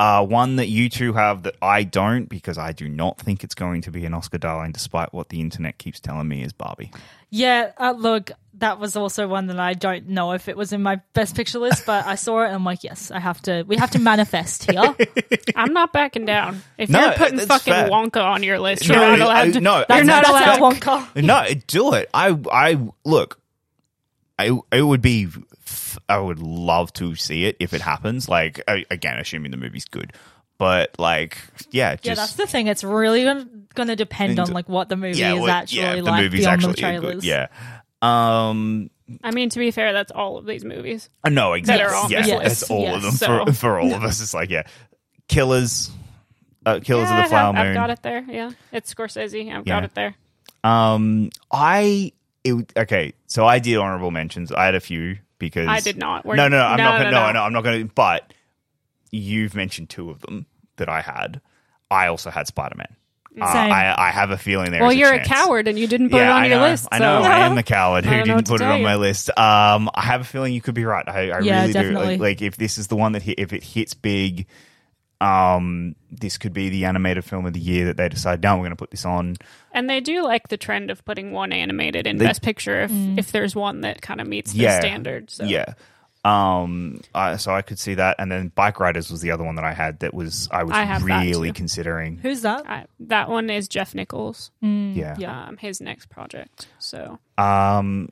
Uh, 0.00 0.24
one 0.24 0.56
that 0.56 0.68
you 0.68 0.88
two 0.88 1.12
have 1.12 1.42
that 1.42 1.54
I 1.60 1.82
don't 1.82 2.24
because 2.26 2.56
I 2.56 2.72
do 2.72 2.88
not 2.88 3.18
think 3.18 3.44
it's 3.44 3.54
going 3.54 3.82
to 3.82 3.90
be 3.90 4.06
an 4.06 4.14
Oscar 4.14 4.38
darling, 4.38 4.72
despite 4.72 5.12
what 5.12 5.28
the 5.28 5.42
internet 5.42 5.76
keeps 5.76 6.00
telling 6.00 6.26
me 6.26 6.42
is 6.42 6.54
Barbie. 6.54 6.90
Yeah, 7.28 7.72
uh, 7.76 7.92
look, 7.94 8.30
that 8.54 8.80
was 8.80 8.96
also 8.96 9.28
one 9.28 9.48
that 9.48 9.60
I 9.60 9.74
don't 9.74 10.08
know 10.08 10.32
if 10.32 10.48
it 10.48 10.56
was 10.56 10.72
in 10.72 10.82
my 10.82 11.02
best 11.12 11.36
picture 11.36 11.58
list, 11.58 11.84
but 11.84 12.06
I 12.06 12.14
saw 12.14 12.40
it 12.42 12.46
and 12.46 12.54
I'm 12.54 12.64
like, 12.64 12.82
yes, 12.82 13.10
I 13.10 13.18
have 13.20 13.42
to. 13.42 13.62
We 13.68 13.76
have 13.76 13.90
to 13.90 13.98
manifest 13.98 14.70
here. 14.70 14.96
I'm 15.54 15.74
not 15.74 15.92
backing 15.92 16.24
down. 16.24 16.62
If 16.78 16.88
No, 16.88 17.00
you're 17.04 17.12
putting 17.12 17.38
fucking 17.40 17.70
fair. 17.70 17.90
Wonka 17.90 18.24
on 18.24 18.42
your 18.42 18.58
list, 18.58 18.88
No, 18.88 18.94
you're 18.94 19.18
not 19.18 19.20
I- 19.20 19.42
allowed 19.42 19.52
to. 19.52 19.60
no, 19.60 19.84
you're 19.90 20.04
not 20.04 20.26
allowed. 20.26 20.62
our 20.62 20.72
to- 20.72 20.80
Wonka. 20.80 21.22
No, 21.22 21.44
do 21.66 21.92
it. 21.92 22.08
I, 22.14 22.38
I 22.50 22.78
look. 23.04 23.38
I, 24.38 24.58
it 24.72 24.80
would 24.82 25.02
be. 25.02 25.28
F- 25.90 25.98
I 26.08 26.18
would 26.18 26.38
love 26.40 26.92
to 26.94 27.14
see 27.14 27.44
it 27.44 27.56
if 27.60 27.72
it 27.74 27.80
happens. 27.80 28.28
Like 28.28 28.60
again, 28.68 29.18
assuming 29.18 29.50
the 29.50 29.56
movie's 29.56 29.84
good, 29.84 30.12
but 30.58 30.94
like, 30.98 31.38
yeah, 31.70 31.94
just 31.96 32.06
Yeah, 32.06 32.14
that's 32.14 32.34
the 32.34 32.46
thing. 32.46 32.66
It's 32.66 32.84
really 32.84 33.24
going 33.24 33.88
to 33.88 33.96
depend 33.96 34.38
on 34.38 34.52
like 34.52 34.68
what 34.68 34.88
the 34.88 34.96
movie 34.96 35.18
yeah, 35.18 35.34
is 35.34 35.40
well, 35.40 35.50
actually 35.50 35.80
yeah, 35.82 35.94
the 35.96 36.02
like 36.02 36.22
movie's 36.24 36.40
beyond 36.40 36.62
the 36.62 36.68
actually 36.68 36.80
trailers. 36.82 37.14
good. 37.16 37.24
Yeah. 37.24 37.46
Um. 38.02 38.90
I 39.24 39.32
mean, 39.32 39.48
to 39.50 39.58
be 39.58 39.72
fair, 39.72 39.92
that's 39.92 40.12
all 40.12 40.38
of 40.38 40.46
these 40.46 40.64
movies. 40.64 41.10
No, 41.28 41.54
exactly. 41.54 41.84
are 41.84 41.94
on 41.94 42.10
yeah, 42.10 42.22
this 42.22 42.60
that's 42.60 42.70
all 42.70 42.82
Yes. 42.82 42.94
of 42.96 43.02
them 43.02 43.12
So- 43.12 43.44
for 43.46 43.52
for 43.52 43.80
all 43.80 43.92
of 43.92 44.04
us. 44.04 44.20
It's 44.22 44.32
like 44.32 44.50
yeah, 44.50 44.62
Killers, 45.28 45.90
uh, 46.64 46.78
Killers 46.82 47.08
Yeah, 47.10 47.18
of 47.18 47.24
the 47.24 47.28
Flower 47.28 47.56
I've, 47.56 47.66
I've 47.68 47.74
got 47.74 47.90
it 47.90 48.02
there. 48.02 48.24
Yeah, 48.28 48.50
it's 48.72 48.94
Scorsese. 48.94 49.52
I've 49.52 49.66
Yeah. 49.66 49.74
got 49.74 49.84
it 49.84 49.94
there. 49.94 50.14
Um, 50.62 51.30
I 51.50 52.12
it 52.44 52.72
okay. 52.76 53.12
So 53.26 53.46
I 53.46 53.58
did 53.58 53.76
honorable 53.78 54.10
mentions. 54.12 54.52
I 54.52 54.64
had 54.64 54.74
a 54.76 54.80
few 54.80 55.16
because 55.40 55.66
I 55.66 55.80
did 55.80 55.96
not. 55.98 56.24
We're- 56.24 56.36
no, 56.36 56.46
no, 56.46 56.58
no, 56.58 56.64
I'm 56.64 56.76
no, 56.76 56.84
not. 56.84 56.98
Gonna, 56.98 57.10
no, 57.10 57.26
no, 57.26 57.32
no. 57.32 57.40
I'm 57.42 57.52
not 57.52 57.64
going 57.64 57.88
to. 57.88 57.92
But 57.92 58.32
you've 59.10 59.56
mentioned 59.56 59.90
two 59.90 60.10
of 60.10 60.20
them 60.20 60.46
that 60.76 60.88
I 60.88 61.00
had. 61.00 61.40
I 61.90 62.06
also 62.06 62.30
had 62.30 62.46
Spider 62.46 62.76
Man. 62.76 62.96
Uh, 63.40 63.44
I, 63.44 63.94
I 63.96 64.10
have 64.10 64.30
a 64.32 64.36
feeling 64.38 64.72
there. 64.72 64.82
well, 64.82 64.92
you're 64.92 65.12
a 65.12 65.16
chance. 65.18 65.28
coward 65.28 65.68
and 65.68 65.78
you 65.78 65.86
didn't 65.86 66.10
put 66.10 66.20
it 66.20 66.26
on 66.26 66.42
I 66.42 66.46
your 66.46 66.58
know, 66.58 66.62
list. 66.64 66.88
I 66.90 66.98
know. 66.98 67.22
I 67.22 67.46
am 67.46 67.54
the 67.54 67.62
coward 67.62 68.04
who 68.06 68.10
didn't 68.10 68.46
put 68.48 68.60
it 68.60 68.66
on 68.66 68.78
you. 68.78 68.84
my 68.84 68.96
list. 68.96 69.30
Um, 69.30 69.88
I 69.94 70.02
have 70.02 70.20
a 70.20 70.24
feeling 70.24 70.52
you 70.52 70.60
could 70.60 70.74
be 70.74 70.84
right. 70.84 71.08
I, 71.08 71.30
I 71.30 71.40
Yeah, 71.40 71.60
really 71.62 71.72
definitely. 71.72 72.16
do. 72.16 72.22
Like, 72.22 72.40
like, 72.40 72.42
if 72.42 72.56
this 72.56 72.76
is 72.76 72.88
the 72.88 72.96
one 72.96 73.12
that 73.12 73.22
hit, 73.22 73.38
if 73.38 73.52
it 73.52 73.62
hits 73.62 73.94
big, 73.94 74.46
um, 75.20 75.94
this 76.10 76.38
could 76.38 76.52
be 76.52 76.68
the 76.70 76.84
animated 76.86 77.24
film 77.24 77.46
of 77.46 77.52
the 77.52 77.60
year 77.60 77.86
that 77.86 77.96
they 77.96 78.08
decide. 78.08 78.42
No, 78.42 78.54
we're 78.56 78.60
going 78.62 78.70
to 78.70 78.76
put 78.76 78.90
this 78.90 79.04
on. 79.04 79.36
And 79.72 79.88
they 79.88 80.00
do 80.00 80.22
like 80.22 80.48
the 80.48 80.56
trend 80.56 80.90
of 80.90 81.04
putting 81.04 81.32
one 81.32 81.52
animated 81.52 82.06
in 82.06 82.16
They- 82.18 82.24
Best 82.26 82.42
Picture 82.42 82.80
if, 82.82 82.90
if 83.18 83.32
there's 83.32 83.54
one 83.54 83.82
that 83.82 84.00
kind 84.02 84.20
of 84.20 84.26
meets 84.26 84.52
the 84.52 84.58
Yeah. 84.60 84.80
standard. 84.80 85.30
So. 85.30 85.44
Yeah. 85.44 85.74
Um, 86.22 87.00
I, 87.14 87.36
so 87.36 87.54
I 87.54 87.62
could 87.62 87.78
see 87.78 87.94
that, 87.94 88.16
and 88.18 88.30
then 88.30 88.48
Bike 88.54 88.78
Riders 88.78 89.10
was 89.10 89.22
the 89.22 89.30
other 89.30 89.42
one 89.42 89.54
that 89.54 89.64
I 89.64 89.72
had 89.72 90.00
that 90.00 90.12
was 90.12 90.48
I 90.50 90.64
was 90.64 90.74
I 90.76 90.98
really 90.98 91.50
considering. 91.52 92.18
Who's 92.18 92.42
that? 92.42 92.68
I, 92.68 92.84
that 93.00 93.30
one 93.30 93.48
is 93.48 93.68
Jeff 93.68 93.94
Nichols. 93.94 94.50
Yeah. 94.60 95.16
Yeah. 95.18 95.46
Um, 95.46 95.56
his 95.56 95.80
next 95.80 96.10
project. 96.10 96.68
So 96.78 97.18
Um, 97.38 98.10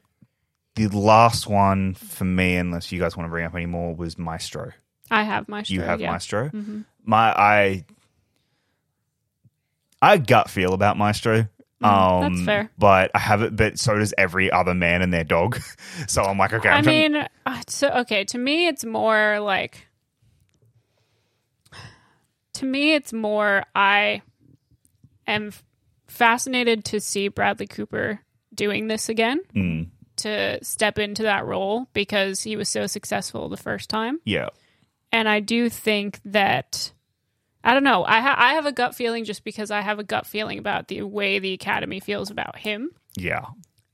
the 0.74 0.88
last 0.88 1.46
one 1.48 1.92
for 1.92 2.24
me, 2.24 2.56
unless 2.56 2.92
you 2.92 2.98
guys 2.98 3.14
want 3.14 3.26
to 3.26 3.30
bring 3.30 3.44
up 3.44 3.54
any 3.54 3.66
more, 3.66 3.94
was 3.94 4.16
Maestro. 4.16 4.72
I 5.10 5.22
have 5.22 5.48
Maestro. 5.48 5.74
You 5.74 5.80
have 5.82 6.00
yeah. 6.00 6.10
Maestro. 6.12 6.50
My 7.04 7.32
I 7.32 7.84
I 10.02 10.18
gut 10.18 10.50
feel 10.50 10.74
about 10.74 10.96
Maestro. 10.96 11.48
Um, 11.80 11.90
Mm, 11.90 12.20
that's 12.34 12.44
fair. 12.44 12.70
But 12.76 13.10
I 13.14 13.18
have 13.20 13.42
it. 13.42 13.54
But 13.54 13.78
so 13.78 13.96
does 13.98 14.12
every 14.18 14.50
other 14.50 14.74
man 14.74 15.00
and 15.02 15.12
their 15.14 15.22
dog. 15.24 15.60
so 16.08 16.22
I'm 16.22 16.36
like, 16.36 16.52
okay. 16.52 16.68
I 16.68 16.78
I'm 16.78 16.84
trying- 16.84 17.12
mean, 17.12 17.28
uh, 17.46 17.62
so 17.68 17.88
okay. 18.00 18.24
To 18.24 18.38
me, 18.38 18.66
it's 18.66 18.84
more 18.84 19.38
like. 19.40 19.86
To 22.54 22.66
me, 22.66 22.94
it's 22.94 23.12
more. 23.12 23.64
I 23.74 24.22
am 25.26 25.52
fascinated 26.08 26.84
to 26.86 27.00
see 27.00 27.28
Bradley 27.28 27.66
Cooper 27.68 28.20
doing 28.54 28.88
this 28.88 29.08
again. 29.08 29.40
Mm, 29.54 29.88
To 30.16 30.58
step 30.64 30.98
into 30.98 31.22
that 31.22 31.46
role 31.46 31.86
because 31.92 32.42
he 32.42 32.56
was 32.56 32.68
so 32.68 32.88
successful 32.88 33.48
the 33.48 33.56
first 33.56 33.88
time, 33.88 34.18
yeah, 34.24 34.48
and 35.12 35.28
I 35.28 35.40
do 35.40 35.68
think 35.68 36.20
that. 36.24 36.92
I 37.64 37.74
don't 37.74 37.84
know. 37.84 38.04
I 38.04 38.20
ha- 38.20 38.36
I 38.38 38.54
have 38.54 38.66
a 38.66 38.72
gut 38.72 38.94
feeling 38.94 39.24
just 39.24 39.42
because 39.44 39.70
I 39.70 39.80
have 39.80 39.98
a 39.98 40.04
gut 40.04 40.26
feeling 40.26 40.58
about 40.58 40.88
the 40.88 41.02
way 41.02 41.38
the 41.40 41.52
Academy 41.52 42.00
feels 42.00 42.30
about 42.30 42.56
him. 42.56 42.90
yeah. 43.16 43.46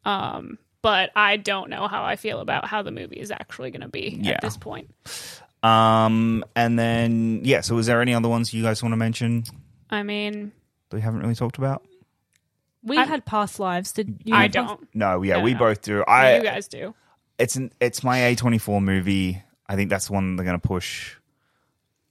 Um, 0.04 0.58
but 0.82 1.10
I 1.16 1.38
don't 1.38 1.70
know 1.70 1.88
how 1.88 2.04
I 2.04 2.16
feel 2.16 2.40
about 2.40 2.66
how 2.66 2.82
the 2.82 2.90
movie 2.90 3.16
is 3.18 3.30
actually 3.30 3.70
going 3.70 3.80
to 3.80 3.88
be 3.88 4.18
Yeah. 4.20 4.32
at 4.32 4.42
this 4.42 4.58
point. 4.58 4.90
Um, 5.62 6.44
and 6.54 6.78
then 6.78 7.40
yeah. 7.42 7.62
So, 7.62 7.78
is 7.78 7.86
there 7.86 8.02
any 8.02 8.12
other 8.14 8.28
ones 8.28 8.52
you 8.52 8.62
guys 8.62 8.82
want 8.82 8.92
to 8.92 8.96
mention 8.98 9.44
I 9.88 10.02
mean, 10.02 10.52
that 10.90 10.96
we 10.96 11.00
haven't 11.00 11.20
really 11.20 11.34
talked 11.34 11.56
about? 11.58 11.82
We 12.82 12.98
I- 12.98 13.04
had 13.06 13.24
past 13.24 13.58
lives. 13.58 13.92
Did 13.92 14.20
you? 14.24 14.34
I 14.34 14.46
don't. 14.48 14.86
No, 14.94 15.22
yeah, 15.22 15.38
No, 15.38 15.42
we 15.42 15.54
no. 15.54 15.58
both 15.58 15.80
do. 15.80 16.04
I 16.06 16.36
you 16.36 16.42
guys 16.42 16.68
do. 16.68 16.94
it's 17.38 17.56
an 17.56 17.72
it's 17.80 18.04
my 18.04 18.18
A24 18.18 18.82
movie. 18.82 19.42
I 19.66 19.76
think 19.76 19.90
that's 19.90 20.06
the 20.08 20.12
one 20.12 20.36
they're 20.36 20.44
going 20.46 20.60
to 20.60 20.66
push. 20.68 21.14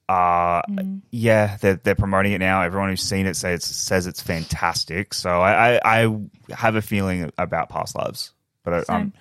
Uh 0.10 0.62
yeah, 1.12 1.58
they're 1.62 1.76
they're 1.78 1.96
promoting 1.96 2.34
it 2.34 2.40
now. 2.40 2.62
Everyone 2.62 2.90
who's 2.90 3.02
seen 3.02 3.26
it 3.26 3.36
say 3.36 3.54
it's, 3.54 3.66
says 3.66 4.06
it's 4.06 4.22
fantastic. 4.22 5.14
So 5.14 5.40
I, 5.42 5.78
I 5.78 6.04
I 6.04 6.20
have 6.54 6.76
a 6.76 6.82
feeling 6.82 7.32
about 7.38 7.70
past 7.70 7.96
lives, 7.96 8.34
but 8.64 8.74
I, 8.74 8.78
yeah. 9.06 9.12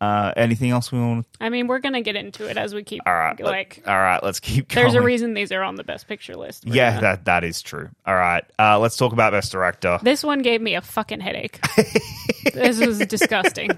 Uh, 0.00 0.32
anything 0.34 0.70
else 0.70 0.90
we 0.90 0.98
want? 0.98 1.26
I 1.42 1.50
mean, 1.50 1.66
we're 1.66 1.78
going 1.80 1.92
to 1.92 2.00
get 2.00 2.16
into 2.16 2.48
it 2.48 2.56
as 2.56 2.74
we 2.74 2.82
keep. 2.84 3.02
All 3.04 3.12
right, 3.12 3.38
let- 3.38 3.50
Like, 3.50 3.82
all 3.86 3.94
right. 3.98 4.22
Let's 4.22 4.40
keep 4.40 4.68
going. 4.68 4.84
there's 4.86 4.94
a 4.94 5.02
reason 5.02 5.34
these 5.34 5.52
are 5.52 5.62
on 5.62 5.74
the 5.76 5.84
best 5.84 6.08
picture 6.08 6.36
list. 6.36 6.64
We're 6.64 6.74
Yeah, 6.76 6.90
gonna- 6.92 7.00
that 7.02 7.24
that 7.26 7.44
is 7.44 7.60
true. 7.60 7.90
All 8.06 8.14
right, 8.16 8.42
uh, 8.58 8.78
let's 8.78 8.96
talk 8.96 9.12
about 9.12 9.32
best 9.32 9.52
director. 9.52 9.98
This 10.02 10.24
one 10.24 10.40
gave 10.40 10.62
me 10.62 10.74
a 10.74 10.80
fucking 10.80 11.20
headache. 11.20 11.60
this 12.54 12.78
was 12.80 12.98
disgusting. 13.00 13.70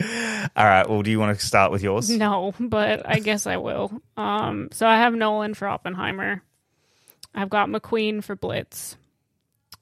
All 0.00 0.64
right. 0.64 0.88
Well, 0.88 1.02
do 1.02 1.10
you 1.10 1.18
want 1.18 1.38
to 1.38 1.46
start 1.46 1.72
with 1.72 1.82
yours? 1.82 2.10
No, 2.10 2.52
but 2.60 3.08
I 3.08 3.18
guess 3.20 3.46
I 3.46 3.56
will. 3.56 4.02
Um, 4.18 4.68
so 4.72 4.86
I 4.86 4.96
have 4.98 5.14
Nolan 5.14 5.54
for 5.54 5.66
Oppenheimer. 5.68 6.42
I've 7.34 7.48
got 7.50 7.68
McQueen 7.68 8.22
for 8.22 8.36
Blitz. 8.36 8.96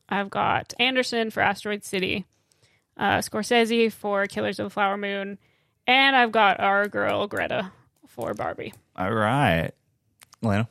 I've 0.09 0.31
got 0.31 0.75
Anderson 0.79 1.31
for 1.31 1.41
Asteroid 1.41 1.85
City. 1.85 2.25
Uh, 2.97 3.19
Scorsese 3.19 3.93
for 3.93 4.27
Killers 4.27 4.59
of 4.59 4.67
the 4.67 4.71
Flower 4.71 4.97
Moon. 4.97 5.39
And 5.89 6.15
I've 6.15 6.33
got 6.33 6.61
our 6.61 6.87
girl 6.87 7.27
Greta 7.27 7.73
for 8.09 8.35
Barbie. 8.35 8.75
All 8.95 9.11
right, 9.11 9.71
Lena. 10.43 10.69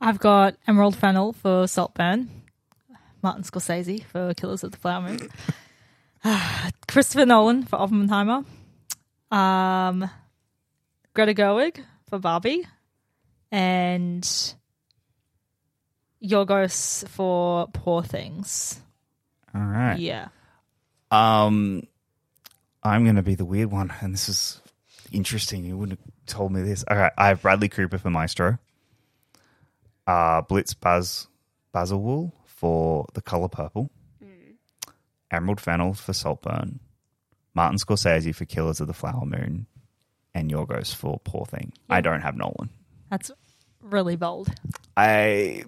I've 0.00 0.18
got 0.18 0.56
Emerald 0.66 0.96
Fennell 0.96 1.34
for 1.34 1.68
Saltburn, 1.68 2.30
Martin 3.22 3.42
Scorsese 3.42 4.02
for 4.02 4.32
Killers 4.32 4.64
of 4.64 4.70
the 4.72 4.78
Flower 4.78 5.02
Moon, 5.02 5.28
Christopher 6.88 7.26
Nolan 7.26 7.64
for 7.64 7.76
Oppenheimer, 7.76 8.44
um, 9.30 10.08
Greta 11.12 11.34
Gerwig 11.34 11.84
for 12.08 12.18
Barbie, 12.18 12.66
and 13.52 14.22
Yorgos 16.24 17.06
for 17.08 17.66
Poor 17.74 18.02
Things. 18.02 18.80
All 19.54 19.60
right. 19.60 19.98
Yeah. 19.98 20.28
Um, 21.10 21.82
I'm 22.82 23.04
going 23.04 23.16
to 23.16 23.22
be 23.22 23.34
the 23.34 23.44
weird 23.44 23.70
one, 23.70 23.92
and 24.00 24.14
this 24.14 24.28
is 24.28 24.60
interesting. 25.12 25.64
You 25.64 25.76
wouldn't 25.76 25.98
have 25.98 26.12
told 26.26 26.52
me 26.52 26.62
this. 26.62 26.84
Okay, 26.90 27.10
I 27.16 27.28
have 27.28 27.42
Bradley 27.42 27.68
Cooper 27.68 27.98
for 27.98 28.10
Maestro. 28.10 28.58
Uh, 30.06 30.42
Blitz 30.42 30.74
Baz 30.74 31.28
Bazawule 31.74 32.32
for 32.46 33.06
The 33.14 33.22
Color 33.22 33.48
Purple. 33.48 33.90
Emerald 35.30 35.60
Fennell 35.60 35.94
for 35.94 36.12
Saltburn. 36.12 36.80
Martin 37.54 37.78
Scorsese 37.78 38.34
for 38.34 38.44
Killers 38.44 38.80
of 38.80 38.86
the 38.86 38.92
Flower 38.92 39.24
Moon. 39.24 39.66
And 40.34 40.50
Yorgos 40.50 40.94
for 40.94 41.20
Poor 41.24 41.44
Thing. 41.44 41.72
I 41.88 42.00
don't 42.00 42.20
have 42.20 42.36
Nolan. 42.36 42.70
That's 43.10 43.30
really 43.82 44.16
bold. 44.16 44.48
I 44.96 45.64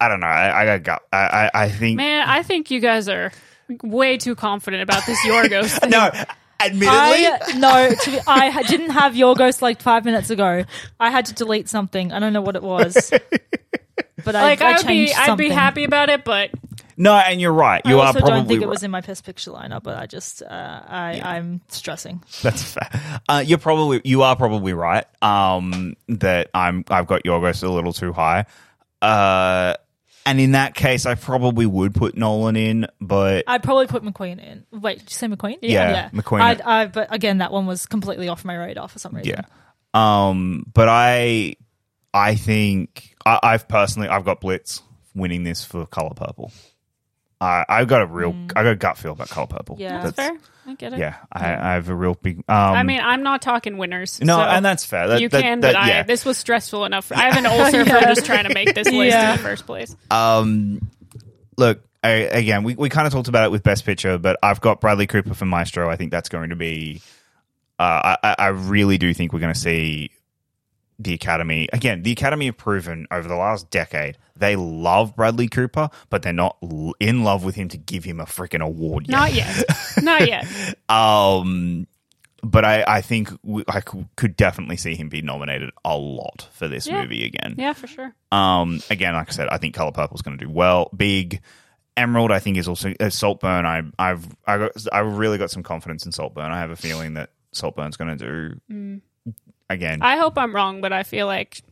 I 0.00 0.08
don't 0.08 0.20
know. 0.20 0.26
I, 0.26 0.74
I 0.74 0.78
got. 0.78 1.02
I, 1.12 1.18
I 1.18 1.50
I 1.64 1.68
think 1.68 1.96
Man, 1.96 2.28
I 2.28 2.42
think 2.42 2.70
you 2.70 2.80
guys 2.80 3.08
are 3.08 3.32
way 3.82 4.16
too 4.18 4.34
confident 4.34 4.82
about 4.82 5.04
this 5.06 5.18
Yorgos 5.24 5.78
thing. 5.80 5.90
no. 5.90 6.10
Admittedly, 6.62 6.90
I 6.92 7.52
no, 7.56 7.90
to 7.94 8.10
be, 8.10 8.18
I 8.26 8.62
didn't 8.68 8.90
have 8.90 9.14
Yorgos 9.14 9.62
like 9.62 9.80
five 9.80 10.04
minutes 10.04 10.28
ago. 10.28 10.64
I 10.98 11.10
had 11.10 11.24
to 11.26 11.34
delete 11.34 11.70
something. 11.70 12.12
I 12.12 12.18
don't 12.18 12.34
know 12.34 12.42
what 12.42 12.54
it 12.54 12.62
was, 12.62 13.10
but 14.24 14.36
I, 14.36 14.42
Like 14.42 14.60
I 14.60 14.72
I 14.72 14.76
would 14.76 14.86
be, 14.86 15.06
changed 15.06 15.14
I'd 15.16 15.38
be 15.38 15.48
happy 15.48 15.84
about 15.84 16.10
it, 16.10 16.22
but 16.22 16.50
no, 16.98 17.14
and 17.14 17.40
you're 17.40 17.54
right. 17.54 17.80
You 17.86 17.98
I 17.98 18.02
are 18.02 18.06
also 18.08 18.18
probably 18.18 18.34
don't 18.40 18.46
think 18.46 18.62
it 18.62 18.68
was 18.68 18.82
in 18.82 18.90
my 18.90 19.00
best 19.00 19.24
picture 19.24 19.52
lineup, 19.52 19.84
but 19.84 19.96
I 19.96 20.04
just 20.04 20.42
uh, 20.42 20.46
I 20.50 21.18
I'm 21.24 21.62
stressing. 21.68 22.22
That's 22.42 22.62
fair. 22.62 22.90
Uh, 23.26 23.42
you're 23.46 23.56
probably 23.56 24.02
you 24.04 24.22
are 24.22 24.36
probably 24.36 24.74
right. 24.74 25.06
Um, 25.22 25.94
that 26.08 26.50
I'm 26.52 26.84
I've 26.90 27.06
got 27.06 27.24
Yorgos 27.24 27.62
a 27.62 27.68
little 27.70 27.94
too 27.94 28.12
high. 28.12 28.44
Uh, 29.00 29.76
and 30.26 30.40
in 30.40 30.52
that 30.52 30.74
case, 30.74 31.06
I 31.06 31.14
probably 31.14 31.66
would 31.66 31.94
put 31.94 32.16
Nolan 32.16 32.56
in, 32.56 32.86
but 33.00 33.44
I'd 33.46 33.62
probably 33.62 33.86
put 33.86 34.02
McQueen 34.02 34.38
in. 34.38 34.64
Wait, 34.70 34.98
did 34.98 35.10
you 35.10 35.14
say 35.14 35.26
McQueen? 35.28 35.58
Yeah, 35.62 35.90
yeah, 35.90 36.10
McQueen. 36.10 36.40
I'd, 36.40 36.60
I, 36.60 36.86
but 36.86 37.14
again, 37.14 37.38
that 37.38 37.52
one 37.52 37.66
was 37.66 37.86
completely 37.86 38.28
off 38.28 38.44
my 38.44 38.54
radar 38.56 38.88
for 38.88 38.98
some 38.98 39.14
reason. 39.14 39.30
yeah. 39.36 39.44
Um, 39.92 40.66
but 40.72 40.88
I 40.88 41.56
I 42.14 42.34
think 42.34 43.16
I, 43.24 43.40
I've 43.42 43.68
personally 43.68 44.08
I've 44.08 44.24
got 44.24 44.40
Blitz 44.40 44.82
winning 45.14 45.42
this 45.44 45.64
for 45.64 45.86
Color 45.86 46.14
Purple. 46.14 46.52
I 47.40 47.64
I've 47.68 47.88
got 47.88 48.02
a 48.02 48.06
real 48.06 48.34
I 48.54 48.62
got 48.62 48.72
a 48.72 48.76
gut 48.76 48.98
feel 48.98 49.12
about 49.12 49.30
Color 49.30 49.48
Purple. 49.48 49.76
Mm. 49.76 49.80
Yeah. 49.80 50.02
that's 50.02 50.16
fair. 50.16 50.38
I 50.70 50.74
get 50.74 50.92
it. 50.92 50.98
Yeah, 51.00 51.16
I, 51.32 51.46
I 51.54 51.72
have 51.74 51.88
a 51.88 51.94
real 51.94 52.14
big. 52.14 52.38
Um, 52.38 52.44
I 52.48 52.82
mean, 52.82 53.00
I'm 53.00 53.22
not 53.22 53.42
talking 53.42 53.76
winners. 53.76 54.20
no, 54.20 54.36
so 54.36 54.40
and 54.42 54.64
that's 54.64 54.84
fair. 54.84 55.08
That, 55.08 55.20
you 55.20 55.28
that- 55.28 55.42
can, 55.42 55.60
that- 55.60 55.74
but 55.74 55.86
yeah. 55.86 55.98
I, 56.00 56.02
this 56.04 56.24
was 56.24 56.38
stressful 56.38 56.84
enough. 56.84 57.10
I 57.12 57.30
have 57.30 57.36
an 57.36 57.46
ulcer 57.46 57.84
for 57.84 58.00
just 58.14 58.24
trying 58.24 58.46
to 58.46 58.54
make 58.54 58.74
this 58.74 58.86
list 58.90 59.12
Yeah. 59.14 59.32
in 59.32 59.36
the 59.36 59.42
first 59.42 59.66
place. 59.66 59.94
Um, 60.10 60.88
look, 61.56 61.82
I, 62.02 62.10
again, 62.10 62.62
we, 62.62 62.74
we 62.76 62.88
kind 62.88 63.06
of 63.06 63.12
talked 63.12 63.28
about 63.28 63.44
it 63.44 63.50
with 63.50 63.62
Best 63.62 63.84
Picture, 63.84 64.16
but 64.18 64.38
I've 64.42 64.60
got 64.60 64.80
Bradley 64.80 65.06
Cooper 65.06 65.34
for 65.34 65.44
Maestro. 65.44 65.90
I 65.90 65.96
think 65.96 66.10
that's 66.12 66.28
going 66.28 66.50
to 66.50 66.56
be. 66.56 67.02
Uh, 67.78 68.16
I, 68.22 68.34
I 68.38 68.46
really 68.48 68.98
do 68.98 69.12
think 69.14 69.32
we're 69.32 69.40
going 69.40 69.54
to 69.54 69.58
see 69.58 70.10
the 71.02 71.14
Academy 71.14 71.68
again. 71.72 72.02
The 72.02 72.12
Academy 72.12 72.46
have 72.46 72.56
proven 72.56 73.06
over 73.10 73.26
the 73.28 73.36
last 73.36 73.70
decade 73.70 74.18
they 74.36 74.56
love 74.56 75.16
Bradley 75.16 75.48
Cooper, 75.48 75.90
but 76.08 76.22
they're 76.22 76.32
not 76.32 76.56
l- 76.62 76.94
in 77.00 77.24
love 77.24 77.44
with 77.44 77.54
him 77.56 77.68
to 77.68 77.76
give 77.76 78.04
him 78.04 78.20
a 78.20 78.24
freaking 78.24 78.62
award 78.64 79.06
yet. 79.08 79.12
Not 79.18 79.34
yet. 79.34 79.64
not 80.02 80.26
yet. 80.28 80.46
Um, 80.88 81.86
but 82.42 82.64
I, 82.64 82.84
I 82.86 83.00
think 83.02 83.30
we, 83.42 83.64
I 83.68 83.80
c- 83.80 84.06
could 84.16 84.36
definitely 84.36 84.78
see 84.78 84.94
him 84.94 85.10
be 85.10 85.20
nominated 85.20 85.70
a 85.84 85.94
lot 85.96 86.48
for 86.52 86.68
this 86.68 86.86
Yeah. 86.86 87.02
movie 87.02 87.24
again. 87.26 87.54
Yeah, 87.58 87.74
for 87.74 87.86
sure. 87.86 88.14
Um, 88.32 88.80
again, 88.88 89.12
like 89.14 89.28
I 89.28 89.32
said, 89.32 89.48
I 89.50 89.58
think 89.58 89.74
Color 89.74 89.92
Purple 89.92 90.14
is 90.14 90.22
going 90.22 90.38
to 90.38 90.44
do 90.46 90.50
well, 90.50 90.88
big, 90.96 91.42
Emerald, 91.98 92.30
I 92.32 92.38
think, 92.38 92.56
is 92.56 92.66
also 92.66 92.94
uh, 92.98 93.10
Saltburn. 93.10 93.66
I, 93.66 93.82
I've 93.98 94.26
I 94.46 94.56
got 94.56 94.70
I 94.90 95.00
really 95.00 95.36
got 95.36 95.50
some 95.50 95.62
confidence 95.62 96.06
in 96.06 96.12
Saltburn. 96.12 96.50
I 96.50 96.60
have 96.60 96.70
a 96.70 96.76
feeling 96.76 97.14
that 97.14 97.28
Saltburn's 97.52 97.98
going 97.98 98.16
to 98.16 98.56
do 98.68 99.00
again. 99.70 100.02
I 100.02 100.16
hope 100.18 100.36
I'm 100.36 100.54
wrong, 100.54 100.80
but 100.82 100.92
I 100.92 101.02
feel 101.04 101.26
like 101.26 101.62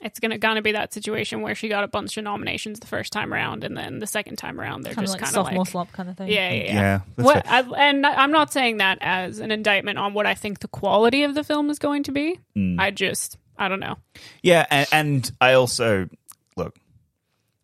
it's 0.00 0.18
gonna 0.18 0.36
gonna 0.38 0.62
be 0.62 0.72
that 0.72 0.92
situation 0.92 1.42
where 1.42 1.54
she 1.54 1.68
got 1.68 1.84
a 1.84 1.88
bunch 1.88 2.16
of 2.16 2.24
nominations 2.24 2.80
the 2.80 2.88
first 2.88 3.12
time 3.12 3.32
around, 3.32 3.62
and 3.62 3.76
then 3.76 4.00
the 4.00 4.06
second 4.08 4.34
time 4.36 4.60
around 4.60 4.82
they're 4.82 4.94
Kind 4.94 5.06
of 5.06 5.12
just 5.12 5.14
like 5.14 5.20
kind 5.22 5.36
of 5.36 5.46
sophomore 5.46 5.62
like, 5.62 5.70
slump 5.70 5.92
kind 5.92 6.08
of 6.10 6.16
thing. 6.16 6.26
yeah, 6.28 6.50
yeah, 6.50 6.62
yeah. 6.64 6.72
yeah, 6.72 7.00
What. 7.24 7.46
I, 7.48 7.60
and 7.60 8.04
I- 8.04 8.14
I'm 8.16 8.32
not 8.32 8.52
saying 8.52 8.78
that 8.78 8.98
as 9.00 9.38
an 9.38 9.52
indictment 9.52 9.98
on 9.98 10.12
what 10.12 10.26
I 10.26 10.34
think 10.34 10.58
the 10.58 10.66
quality 10.68 11.22
of 11.22 11.36
the 11.36 11.44
film 11.44 11.70
is 11.70 11.78
going 11.78 12.02
to 12.04 12.10
be. 12.12 12.40
Mm. 12.56 12.80
I 12.80 12.90
just 12.90 13.38
I 13.56 13.68
don't 13.68 13.78
know. 13.80 13.96
Yeah, 14.42 14.66
and, 14.70 14.88
and 14.90 15.32
I 15.40 15.52
also 15.52 16.08
look. 16.56 16.74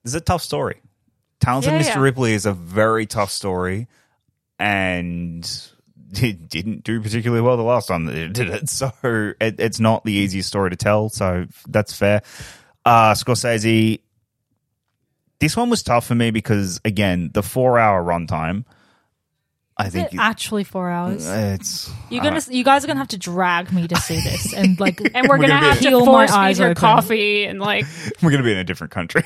This 0.04 0.12
is 0.12 0.14
a 0.14 0.20
tough 0.20 0.42
story. 0.42 0.80
Talented 1.40 1.72
Yeah, 1.72 1.80
Mr. 1.80 1.86
yeah. 1.96 2.00
Ripley 2.00 2.32
is 2.34 2.46
a 2.46 2.52
very 2.52 3.06
tough 3.06 3.32
story, 3.32 3.88
and 4.60 5.48
it 6.12 6.48
didn't 6.48 6.84
do 6.84 7.00
particularly 7.00 7.42
well 7.42 7.56
the 7.56 7.62
last 7.62 7.88
time 7.88 8.04
that 8.06 8.14
it 8.16 8.32
did 8.32 8.48
it. 8.50 8.68
So 8.68 8.92
it, 9.02 9.60
it's 9.60 9.80
not 9.80 10.04
the 10.04 10.12
easiest 10.12 10.48
story 10.48 10.70
to 10.70 10.76
tell. 10.76 11.08
So 11.08 11.46
that's 11.68 11.92
fair. 11.96 12.22
Uh, 12.84 13.12
Scorsese. 13.12 14.00
This 15.40 15.56
one 15.56 15.70
was 15.70 15.82
tough 15.82 16.06
for 16.06 16.14
me 16.14 16.30
because 16.32 16.80
again, 16.84 17.30
the 17.32 17.42
four-hour 17.42 18.02
runtime. 18.02 18.64
I 19.80 19.86
Is 19.86 19.92
think 19.92 20.12
it 20.12 20.18
actually 20.18 20.64
four 20.64 20.90
hours? 20.90 21.24
it's 21.24 21.88
You're 22.10 22.24
gonna, 22.24 22.40
you 22.50 22.64
guys 22.64 22.82
are 22.82 22.88
gonna 22.88 22.98
have 22.98 23.08
to 23.08 23.18
drag 23.18 23.72
me 23.72 23.86
to 23.86 23.94
see 23.94 24.16
this, 24.20 24.52
and 24.56 24.80
like, 24.80 25.00
And 25.14 25.28
we're, 25.28 25.36
We're 25.38 25.42
gonna, 25.46 25.48
gonna 25.60 25.66
have 25.68 25.78
to 25.78 25.88
Peel 25.88 26.00
my 26.00 26.04
force 26.06 26.30
feed 26.32 26.36
eyes 26.36 26.58
her 26.58 26.64
open. 26.70 26.74
coffee 26.74 27.44
and 27.44 27.60
like, 27.60 27.84
we're 28.22 28.30
going 28.30 28.42
to 28.42 28.44
be 28.44 28.50
in 28.50 28.58
a 28.58 28.64
different 28.64 28.92
country. 28.92 29.22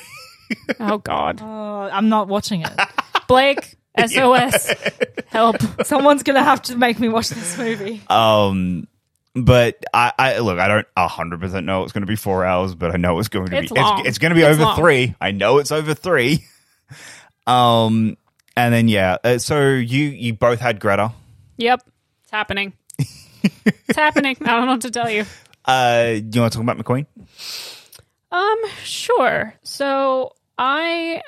oh 0.79 0.99
god, 0.99 1.41
oh, 1.43 1.89
I'm 1.91 2.11
not 2.11 2.29
watching 2.29 2.61
it. 2.61 2.71
Blake, 3.29 3.77
SOS, 3.99 4.73
help. 5.27 5.57
Someone's 5.85 6.23
gonna 6.23 6.43
have 6.43 6.63
to 6.63 6.77
make 6.77 6.99
me 6.99 7.09
watch 7.09 7.29
this 7.29 7.59
movie. 7.59 8.01
Um, 8.09 8.89
but 9.35 9.83
I, 9.95 10.13
I 10.19 10.39
look, 10.39 10.59
I 10.59 10.69
don't 10.69 10.87
hundred 10.97 11.41
percent 11.41 11.65
know 11.67 11.85
it's 11.85 11.93
going 11.93 12.03
to 12.03 12.07
be 12.07 12.17
four 12.17 12.45
hours, 12.45 12.75
but 12.75 12.91
I 12.93 12.97
know 12.99 13.19
it's 13.19 13.29
going 13.29 13.49
to 13.49 13.57
It's 13.59 13.73
be. 13.73 13.81
long. 13.81 14.01
It's, 14.01 14.09
it's 14.11 14.19
going 14.19 14.31
to 14.31 14.35
be 14.35 14.43
It's 14.43 14.55
over 14.55 14.65
long. 14.65 14.77
three. 14.77 15.15
I 15.21 15.31
know 15.31 15.59
it's 15.59 15.73
over 15.73 15.95
three. 15.95 16.45
Um, 17.47 18.17
and 18.57 18.73
then 18.73 18.87
yeah, 18.89 19.17
uh, 19.25 19.39
so 19.39 19.71
you 19.71 20.05
you 20.05 20.33
both 20.35 20.61
had 20.61 20.79
Greta. 20.79 21.13
Yep, 21.57 21.83
it's 22.23 22.31
happening. 22.31 22.73
it's 22.99 23.97
happening. 23.97 24.37
I 24.43 24.45
don't 24.45 24.67
know 24.67 24.73
what 24.73 24.83
to 24.83 24.91
tell 24.93 25.11
you. 25.11 25.25
Uh, 25.65 26.15
do 26.15 26.31
you 26.33 26.41
want 26.41 26.53
to 26.53 26.59
talk 26.59 26.63
about 26.63 26.79
McQueen? 26.79 27.07
Um, 28.31 28.59
sure. 28.85 29.55
So 29.65 30.35
I 30.57 31.23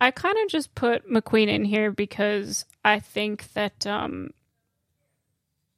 I 0.00 0.10
kind 0.10 0.36
of 0.42 0.48
just 0.48 0.74
put 0.74 1.08
McQueen 1.10 1.48
in 1.48 1.64
here 1.64 1.90
because 1.90 2.64
I 2.84 3.00
think 3.00 3.52
that 3.52 3.86
um 3.86 4.30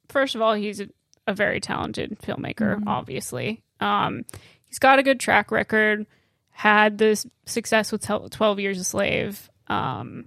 first 0.07 0.35
of 0.35 0.41
all, 0.41 0.53
he's 0.53 0.79
a, 0.79 0.87
a 1.27 1.33
very 1.33 1.59
talented 1.59 2.19
filmmaker, 2.19 2.81
obviously. 2.87 3.63
Um 3.79 4.25
he's 4.65 4.79
got 4.79 4.99
a 4.99 5.03
good 5.03 5.19
track 5.19 5.51
record, 5.51 6.05
had 6.51 6.97
this 6.97 7.25
success 7.45 7.91
with 7.91 8.05
12 8.05 8.59
Years 8.59 8.79
a 8.79 8.83
Slave. 8.83 9.49
Um 9.67 10.25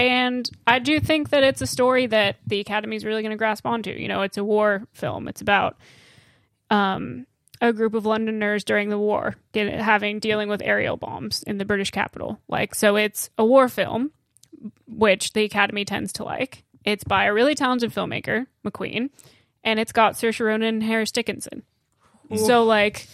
and 0.00 0.48
I 0.66 0.78
do 0.78 0.98
think 0.98 1.28
that 1.28 1.44
it's 1.44 1.60
a 1.60 1.66
story 1.66 2.06
that 2.06 2.36
the 2.46 2.60
Academy 2.60 2.96
is 2.96 3.04
really 3.04 3.20
going 3.20 3.32
to 3.32 3.36
grasp 3.36 3.66
onto. 3.66 3.90
You 3.90 4.08
know, 4.08 4.22
it's 4.22 4.38
a 4.38 4.44
war 4.44 4.86
film. 4.92 5.28
It's 5.28 5.42
about 5.42 5.76
um, 6.70 7.26
a 7.60 7.72
group 7.72 7.94
of 7.94 8.06
Londoners 8.06 8.64
during 8.64 8.88
the 8.88 8.98
war 8.98 9.36
get, 9.52 9.72
having 9.80 10.18
dealing 10.18 10.48
with 10.48 10.62
aerial 10.64 10.96
bombs 10.96 11.42
in 11.42 11.58
the 11.58 11.64
British 11.64 11.90
capital. 11.90 12.40
Like, 12.48 12.74
so 12.74 12.96
it's 12.96 13.30
a 13.36 13.44
war 13.44 13.68
film, 13.68 14.12
which 14.86 15.32
the 15.32 15.44
Academy 15.44 15.84
tends 15.84 16.12
to 16.14 16.24
like. 16.24 16.64
It's 16.84 17.04
by 17.04 17.24
a 17.24 17.34
really 17.34 17.54
talented 17.54 17.92
filmmaker, 17.92 18.46
McQueen, 18.64 19.10
and 19.62 19.78
it's 19.78 19.92
got 19.92 20.14
Saoirse 20.14 20.44
Ronan 20.44 20.68
and 20.74 20.82
Harris 20.82 21.12
Dickinson. 21.12 21.62
So, 22.36 22.62
like, 22.62 23.08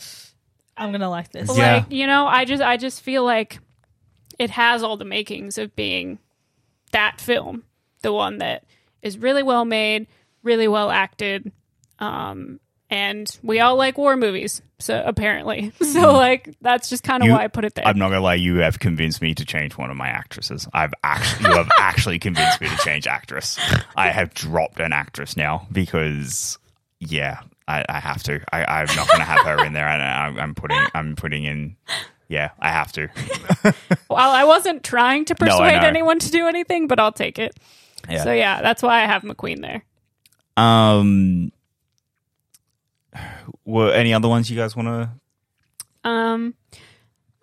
I'm 0.76 0.92
gonna 0.92 1.08
like 1.08 1.32
this. 1.32 1.56
Yeah. 1.56 1.76
like 1.76 1.90
you 1.90 2.06
know, 2.06 2.26
I 2.26 2.44
just 2.44 2.62
I 2.62 2.76
just 2.76 3.00
feel 3.00 3.24
like 3.24 3.58
it 4.38 4.50
has 4.50 4.82
all 4.82 4.96
the 4.96 5.04
makings 5.04 5.58
of 5.58 5.74
being 5.74 6.18
that 6.92 7.20
film, 7.20 7.64
the 8.02 8.12
one 8.12 8.38
that 8.38 8.64
is 9.02 9.18
really 9.18 9.42
well 9.42 9.64
made, 9.64 10.06
really 10.42 10.68
well 10.68 10.90
acted, 10.90 11.50
um, 11.98 12.60
and 12.90 13.38
we 13.42 13.60
all 13.60 13.76
like 13.76 13.98
war 13.98 14.16
movies. 14.16 14.62
So 14.78 15.02
apparently, 15.04 15.72
so 15.80 16.12
like 16.12 16.54
that's 16.60 16.88
just 16.88 17.02
kind 17.02 17.22
of 17.22 17.30
why 17.30 17.44
I 17.44 17.48
put 17.48 17.64
it 17.64 17.74
there. 17.74 17.86
I'm 17.86 17.98
not 17.98 18.10
gonna 18.10 18.20
lie, 18.20 18.34
you 18.34 18.56
have 18.56 18.78
convinced 18.78 19.22
me 19.22 19.34
to 19.34 19.44
change 19.44 19.76
one 19.76 19.90
of 19.90 19.96
my 19.96 20.08
actresses. 20.08 20.68
I've 20.72 20.94
actually, 21.02 21.50
you 21.50 21.56
have 21.56 21.70
actually 21.78 22.18
convinced 22.18 22.60
me 22.60 22.68
to 22.68 22.76
change 22.78 23.06
actress. 23.06 23.58
I 23.96 24.10
have 24.10 24.34
dropped 24.34 24.80
an 24.80 24.92
actress 24.92 25.36
now 25.36 25.66
because, 25.72 26.58
yeah, 27.00 27.40
I, 27.66 27.84
I 27.88 28.00
have 28.00 28.22
to. 28.24 28.40
I, 28.52 28.64
I'm 28.64 28.96
not 28.96 29.08
gonna 29.08 29.24
have 29.24 29.44
her 29.46 29.64
in 29.64 29.72
there, 29.72 29.88
and 29.88 30.02
I, 30.02 30.42
I'm 30.42 30.54
putting, 30.54 30.80
I'm 30.94 31.16
putting 31.16 31.44
in. 31.44 31.76
Yeah, 32.28 32.50
I 32.58 32.70
have 32.70 32.92
to. 32.92 33.08
well, 34.10 34.30
I 34.30 34.44
wasn't 34.44 34.82
trying 34.82 35.26
to 35.26 35.36
persuade 35.36 35.80
know. 35.80 35.86
anyone 35.86 36.18
to 36.18 36.30
do 36.30 36.48
anything, 36.48 36.88
but 36.88 36.98
I'll 36.98 37.12
take 37.12 37.38
it. 37.38 37.56
Yeah. 38.08 38.24
So 38.24 38.32
yeah, 38.32 38.62
that's 38.62 38.82
why 38.82 39.02
I 39.02 39.06
have 39.06 39.22
McQueen 39.22 39.60
there. 39.62 39.84
Um, 40.56 41.52
were 43.64 43.92
any 43.92 44.12
other 44.14 44.28
ones 44.28 44.50
you 44.50 44.56
guys 44.56 44.74
want 44.76 44.88
to? 44.88 46.08
Um, 46.08 46.54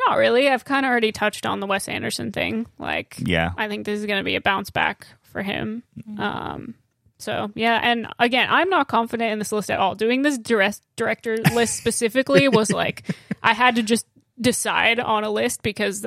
not 0.08 0.18
really. 0.18 0.50
I've 0.50 0.66
kind 0.66 0.86
of 0.86 0.90
already 0.90 1.12
touched 1.12 1.46
on 1.46 1.60
the 1.60 1.68
Wes 1.68 1.88
Anderson 1.88 2.32
thing. 2.32 2.66
Like, 2.80 3.16
Yeah, 3.20 3.52
I 3.58 3.68
think 3.68 3.86
this 3.86 4.00
is 4.00 4.06
going 4.06 4.20
to 4.20 4.24
be 4.24 4.36
a 4.36 4.42
bounce 4.42 4.70
back 4.70 5.08
for 5.24 5.42
him. 5.42 5.84
Um, 6.18 6.76
so 7.20 7.52
yeah, 7.56 7.80
and 7.82 8.08
again, 8.20 8.48
I'm 8.50 8.70
not 8.70 8.88
confident 8.88 9.32
in 9.32 9.40
this 9.40 9.52
list 9.52 9.72
at 9.72 9.80
all. 9.80 9.96
Doing 9.96 10.22
this 10.24 10.38
direct 10.38 10.82
director 10.96 11.38
list 11.54 11.78
specifically 11.78 12.48
was 12.50 12.70
like 12.72 13.04
I 13.42 13.54
had 13.54 13.76
to 13.76 13.84
just 13.84 14.06
decide 14.40 15.00
on 15.00 15.24
a 15.24 15.30
list 15.30 15.62
because 15.64 16.06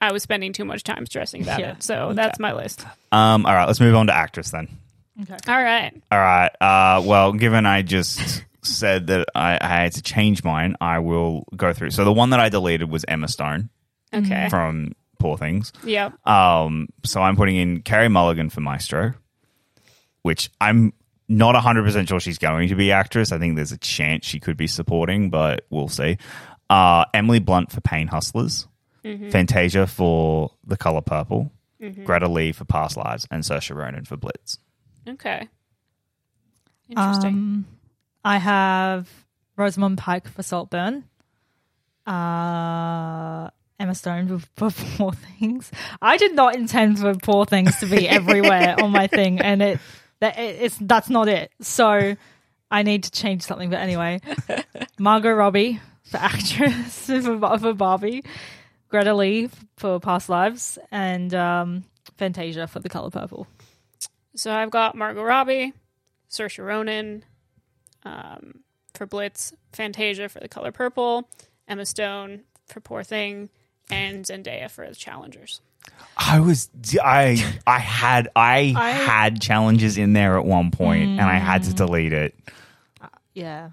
I 0.00 0.12
was 0.12 0.22
spending 0.22 0.52
too 0.52 0.64
much 0.64 0.82
time 0.84 1.06
stressing 1.06 1.42
about 1.42 1.60
Yeah. 1.60 1.72
it. 1.72 1.82
So 1.82 2.12
that's 2.14 2.38
my 2.40 2.52
list. 2.54 2.84
Um. 3.12 3.46
All 3.46 3.54
right, 3.54 3.66
let's 3.66 3.80
move 3.80 3.94
on 3.94 4.08
to 4.08 4.14
actress 4.14 4.50
then. 4.50 4.68
Okay. 5.22 5.36
All 5.48 5.62
right. 5.62 5.92
All 6.12 6.18
right. 6.18 6.50
Uh, 6.60 7.02
well, 7.04 7.32
given 7.32 7.66
I 7.66 7.82
just 7.82 8.44
said 8.62 9.06
that 9.08 9.28
I, 9.34 9.58
I 9.60 9.68
had 9.68 9.92
to 9.92 10.02
change 10.02 10.42
mine, 10.44 10.76
I 10.80 10.98
will 10.98 11.44
go 11.56 11.72
through. 11.72 11.90
So 11.90 12.04
the 12.04 12.12
one 12.12 12.30
that 12.30 12.40
I 12.40 12.48
deleted 12.48 12.90
was 12.90 13.04
Emma 13.08 13.28
Stone 13.28 13.70
Okay. 14.12 14.48
from 14.48 14.92
Poor 15.18 15.36
Things. 15.36 15.72
Yeah. 15.84 16.10
Um, 16.24 16.88
so 17.04 17.20
I'm 17.22 17.36
putting 17.36 17.56
in 17.56 17.82
Carey 17.82 18.08
Mulligan 18.08 18.50
for 18.50 18.60
Maestro, 18.60 19.14
which 20.22 20.50
I'm 20.60 20.92
not 21.28 21.54
100% 21.54 22.08
sure 22.08 22.20
she's 22.20 22.38
going 22.38 22.68
to 22.68 22.74
be 22.74 22.90
actress. 22.92 23.32
I 23.32 23.38
think 23.38 23.56
there's 23.56 23.72
a 23.72 23.78
chance 23.78 24.24
she 24.26 24.40
could 24.40 24.56
be 24.56 24.66
supporting, 24.66 25.28
but 25.30 25.66
we'll 25.70 25.88
see. 25.88 26.18
Uh, 26.70 27.04
Emily 27.14 27.38
Blunt 27.38 27.70
for 27.72 27.80
Pain 27.80 28.06
Hustlers, 28.08 28.66
Fantasia 29.02 29.86
for 29.86 30.50
The 30.66 30.76
Color 30.76 31.00
Purple, 31.02 31.50
Greta 32.04 32.28
Lee 32.28 32.52
for 32.52 32.64
Past 32.64 32.96
Lives, 32.96 33.26
and 33.30 33.42
Saoirse 33.42 33.74
Ronan 33.74 34.04
for 34.04 34.16
Blitz. 34.16 34.58
Okay. 35.08 35.48
Interesting. 36.90 37.32
Um, 37.32 37.66
I 38.24 38.38
have 38.38 39.08
Rosamund 39.56 39.98
Pike 39.98 40.28
for 40.28 40.42
Saltburn. 40.42 41.04
Uh, 42.06 43.50
Emma 43.78 43.94
Stone 43.94 44.38
for, 44.38 44.70
for 44.70 44.84
Poor 44.96 45.12
Things. 45.12 45.70
I 46.00 46.16
did 46.16 46.34
not 46.34 46.54
intend 46.54 46.98
for 46.98 47.14
Poor 47.14 47.44
Things 47.44 47.76
to 47.80 47.86
be 47.86 48.08
everywhere 48.08 48.76
on 48.80 48.90
my 48.90 49.06
thing, 49.06 49.40
and 49.40 49.62
it 49.62 49.80
that 50.20 50.38
it, 50.38 50.56
it's 50.60 50.78
that's 50.80 51.10
not 51.10 51.28
it. 51.28 51.50
So 51.60 52.16
I 52.70 52.82
need 52.82 53.04
to 53.04 53.10
change 53.10 53.42
something. 53.42 53.70
But 53.70 53.80
anyway, 53.80 54.20
Margot 54.98 55.32
Robbie 55.32 55.80
for 56.04 56.16
actress 56.16 57.06
for, 57.06 57.58
for 57.58 57.74
Barbie, 57.74 58.24
Greta 58.88 59.14
Lee 59.14 59.50
for 59.76 60.00
Past 60.00 60.28
Lives, 60.28 60.78
and 60.90 61.34
um, 61.34 61.84
Fantasia 62.16 62.66
for 62.66 62.80
The 62.80 62.88
Color 62.88 63.10
Purple. 63.10 63.46
So 64.34 64.52
I've 64.52 64.70
got 64.70 64.94
Margot 64.94 65.22
Robbie, 65.22 65.72
Saoirse 66.30 66.64
Ronan 66.64 67.24
um, 68.04 68.60
for 68.94 69.06
Blitz, 69.06 69.52
Fantasia 69.72 70.28
for 70.28 70.40
The 70.40 70.48
Color 70.48 70.72
Purple, 70.72 71.28
Emma 71.66 71.86
Stone 71.86 72.42
for 72.66 72.80
Poor 72.80 73.02
Thing, 73.02 73.48
and 73.90 74.24
Zendaya 74.24 74.70
for 74.70 74.88
The 74.88 74.94
Challengers. 74.94 75.60
I 76.16 76.40
was 76.40 76.68
I 77.02 77.42
I 77.66 77.78
had 77.78 78.28
I, 78.36 78.74
I- 78.76 78.90
had 78.90 79.40
challenges 79.40 79.96
in 79.96 80.12
there 80.12 80.36
at 80.38 80.44
one 80.44 80.70
point 80.70 81.02
and 81.10 81.20
I 81.22 81.36
had 81.36 81.62
to 81.64 81.72
delete 81.72 82.12
it. 82.12 82.34
Yeah. 83.32 83.70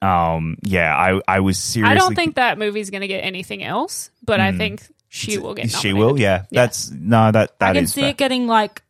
Um 0.00 0.56
yeah, 0.62 0.96
I 0.96 1.20
I 1.26 1.40
was 1.40 1.58
seriously 1.58 1.90
I 1.92 1.98
don't 1.98 2.14
think 2.14 2.36
that 2.36 2.56
movie's 2.56 2.90
going 2.90 3.00
to 3.00 3.08
get 3.08 3.18
anything 3.24 3.62
else, 3.64 4.10
but 4.24 4.38
I 4.40 4.52
think 4.56 4.82
she 5.08 5.38
will 5.38 5.54
get. 5.54 5.70
she 5.70 5.92
will. 5.92 6.18
Yeah, 6.18 6.44
that's 6.50 6.90
no 6.90 7.32
that 7.32 7.58
that 7.58 7.70
is. 7.70 7.70
I 7.70 7.74
can 7.74 7.84
is 7.84 7.92
see 7.92 8.00
fair. 8.02 8.10
it 8.10 8.16
getting 8.16 8.46
like 8.46 8.82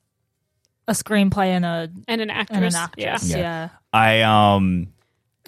a 0.89 0.93
screenplay 0.93 1.49
and 1.49 1.65
a 1.65 1.89
and 2.09 2.21
an 2.21 2.31
actress. 2.31 2.57
and 2.57 2.65
an 2.65 2.73
Yeah. 2.73 2.83
actress. 3.13 3.31
Yeah. 3.31 3.37
Yeah. 3.39 3.69
I 3.93 4.23
um 4.23 4.89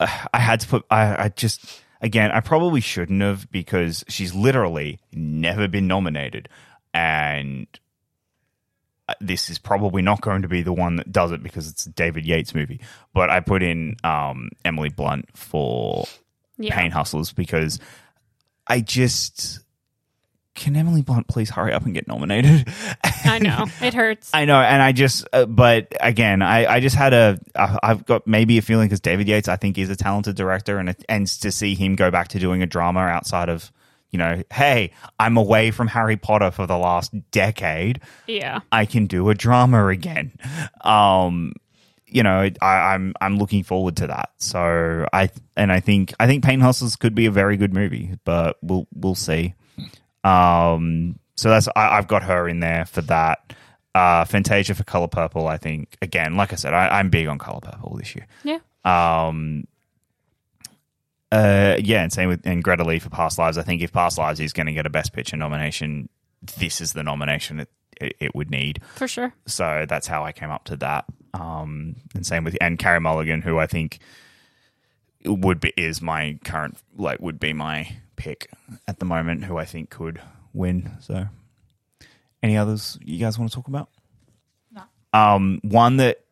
I 0.00 0.38
had 0.38 0.60
to 0.60 0.68
put 0.68 0.84
I 0.90 1.24
I 1.24 1.28
just 1.30 1.82
again, 2.00 2.30
I 2.30 2.40
probably 2.40 2.80
shouldn't 2.80 3.20
have 3.20 3.50
because 3.50 4.04
she's 4.08 4.34
literally 4.34 5.00
never 5.12 5.66
been 5.68 5.86
nominated, 5.88 6.48
and 6.94 7.66
uh, 9.08 9.14
this 9.20 9.50
is 9.50 9.58
probably 9.58 10.02
not 10.02 10.20
going 10.20 10.42
to 10.42 10.48
be 10.48 10.62
the 10.62 10.72
one 10.72 10.96
that 10.96 11.10
does 11.10 11.32
it 11.32 11.42
because 11.42 11.68
it's 11.68 11.86
a 11.86 11.90
David 11.90 12.24
Yates 12.24 12.54
movie. 12.54 12.80
But 13.14 13.30
I 13.30 13.40
put 13.40 13.62
in 13.62 13.96
um, 14.04 14.50
Emily 14.64 14.90
Blunt 14.90 15.36
for 15.36 16.04
Yeah. 16.58 16.78
Pain 16.78 16.90
Hustlers 16.92 17.32
because 17.32 17.80
I 18.68 18.80
just 18.80 19.60
can 20.58 20.76
Emily 20.76 21.00
Blunt 21.02 21.26
please 21.28 21.48
hurry 21.50 21.72
up 21.72 21.84
and 21.84 21.94
get 21.94 22.06
nominated. 22.08 22.68
I 23.24 23.38
know. 23.38 23.64
It 23.80 23.94
hurts. 23.94 24.30
I 24.34 24.44
know, 24.44 24.60
and 24.60 24.82
I 24.82 24.92
just, 24.92 25.26
uh, 25.32 25.46
but 25.46 25.94
again, 26.00 26.42
I, 26.42 26.66
I 26.74 26.80
just 26.80 26.96
had 26.96 27.14
a, 27.14 27.38
I- 27.56 27.78
I've 27.82 28.04
got 28.04 28.26
maybe 28.26 28.58
a 28.58 28.62
feeling 28.62 28.88
because 28.88 29.00
David 29.00 29.28
Yates, 29.28 29.48
I 29.48 29.56
think, 29.56 29.78
is 29.78 29.88
a 29.88 29.96
talented 29.96 30.36
director, 30.36 30.78
and 30.78 30.94
and 31.08 31.26
to 31.26 31.50
see 31.50 31.74
him 31.74 31.96
go 31.96 32.10
back 32.10 32.28
to 32.28 32.38
doing 32.38 32.62
a 32.62 32.66
drama 32.66 33.00
outside 33.00 33.48
of, 33.48 33.72
you 34.10 34.18
know, 34.18 34.42
hey, 34.52 34.92
I'm 35.18 35.36
away 35.36 35.70
from 35.70 35.86
Harry 35.88 36.16
Potter 36.16 36.50
for 36.50 36.66
the 36.66 36.76
last 36.78 37.12
decade, 37.30 38.00
yeah. 38.26 38.60
I 38.72 38.84
can 38.86 39.06
do 39.06 39.28
a 39.30 39.34
drama 39.34 39.86
again. 39.88 40.32
Um, 40.82 41.52
you 42.06 42.22
know, 42.22 42.48
I, 42.62 42.66
I'm 42.94 43.12
I'm 43.20 43.36
looking 43.38 43.62
forward 43.64 43.96
to 43.98 44.06
that. 44.06 44.30
So 44.38 45.06
I 45.12 45.28
and 45.56 45.70
I 45.70 45.80
think 45.80 46.14
I 46.18 46.26
think 46.26 46.42
Pain 46.42 46.60
Hustlers 46.60 46.96
could 46.96 47.14
be 47.14 47.26
a 47.26 47.30
very 47.30 47.56
good 47.58 47.74
movie, 47.74 48.12
but 48.24 48.56
we'll 48.62 48.86
we'll 48.94 49.14
see. 49.14 49.54
Um, 50.24 51.18
so 51.36 51.50
that's 51.50 51.68
I, 51.76 51.98
I've 51.98 52.08
got 52.08 52.24
her 52.24 52.48
in 52.48 52.60
there 52.60 52.84
for 52.84 53.02
that. 53.02 53.52
Uh, 53.94 54.24
Fantasia 54.24 54.74
for 54.74 54.84
Color 54.84 55.08
Purple. 55.08 55.48
I 55.48 55.56
think 55.56 55.96
again, 56.02 56.36
like 56.36 56.52
I 56.52 56.56
said, 56.56 56.74
I, 56.74 56.98
I'm 56.98 57.10
big 57.10 57.26
on 57.26 57.38
Color 57.38 57.60
Purple 57.60 57.96
this 57.96 58.14
year. 58.14 58.26
Yeah. 58.44 58.58
Um, 58.84 59.66
uh, 61.30 61.76
yeah, 61.82 62.02
and 62.02 62.12
same 62.12 62.28
with 62.28 62.40
and 62.44 62.62
Greta 62.62 62.84
Lee 62.84 62.98
for 62.98 63.10
Past 63.10 63.38
Lives. 63.38 63.58
I 63.58 63.62
think 63.62 63.82
if 63.82 63.92
Past 63.92 64.18
Lives 64.18 64.40
is 64.40 64.52
going 64.52 64.66
to 64.66 64.72
get 64.72 64.86
a 64.86 64.90
Best 64.90 65.12
Picture 65.12 65.36
nomination, 65.36 66.08
this 66.58 66.80
is 66.80 66.92
the 66.92 67.02
nomination 67.02 67.60
it, 67.60 67.68
it, 68.00 68.16
it 68.20 68.34
would 68.34 68.50
need. 68.50 68.80
For 68.94 69.08
sure. 69.08 69.32
So 69.46 69.84
that's 69.88 70.06
how 70.06 70.24
I 70.24 70.32
came 70.32 70.50
up 70.50 70.64
to 70.64 70.76
that. 70.76 71.04
Um, 71.34 71.96
and 72.14 72.26
same 72.26 72.44
with 72.44 72.56
and 72.60 72.78
Carey 72.78 73.00
Mulligan, 73.00 73.42
who 73.42 73.58
I 73.58 73.66
think 73.66 73.98
would 75.24 75.60
be 75.60 75.72
is 75.76 76.00
my 76.00 76.38
current 76.44 76.78
like 76.96 77.20
would 77.20 77.40
be 77.40 77.52
my 77.52 77.96
pick 78.18 78.50
at 78.86 78.98
the 78.98 79.06
moment, 79.06 79.44
who 79.44 79.56
I 79.56 79.64
think 79.64 79.88
could 79.88 80.20
win. 80.52 80.90
So, 81.00 81.26
any 82.42 82.56
others 82.58 82.98
you 83.02 83.18
guys 83.18 83.38
want 83.38 83.50
to 83.50 83.54
talk 83.54 83.68
about? 83.68 83.88
No. 84.70 84.82
Um, 85.18 85.60
one 85.62 85.96
that 85.96 86.24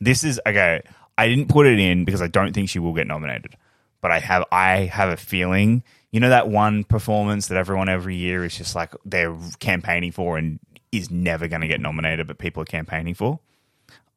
this 0.00 0.24
is 0.24 0.40
okay. 0.46 0.80
I 1.18 1.28
didn't 1.28 1.48
put 1.48 1.66
it 1.66 1.78
in 1.78 2.04
because 2.04 2.22
I 2.22 2.28
don't 2.28 2.54
think 2.54 2.70
she 2.70 2.78
will 2.78 2.94
get 2.94 3.06
nominated, 3.06 3.56
but 4.00 4.10
I 4.10 4.20
have 4.20 4.44
I 4.50 4.90
have 4.92 5.10
a 5.10 5.16
feeling. 5.16 5.82
You 6.12 6.20
know 6.20 6.30
that 6.30 6.48
one 6.48 6.84
performance 6.84 7.48
that 7.48 7.58
everyone 7.58 7.88
every 7.88 8.16
year 8.16 8.44
is 8.44 8.56
just 8.56 8.74
like 8.74 8.92
they're 9.04 9.36
campaigning 9.58 10.12
for 10.12 10.38
and 10.38 10.58
is 10.92 11.10
never 11.10 11.48
going 11.48 11.60
to 11.60 11.68
get 11.68 11.80
nominated, 11.80 12.26
but 12.26 12.38
people 12.38 12.62
are 12.62 12.66
campaigning 12.66 13.14
for. 13.14 13.40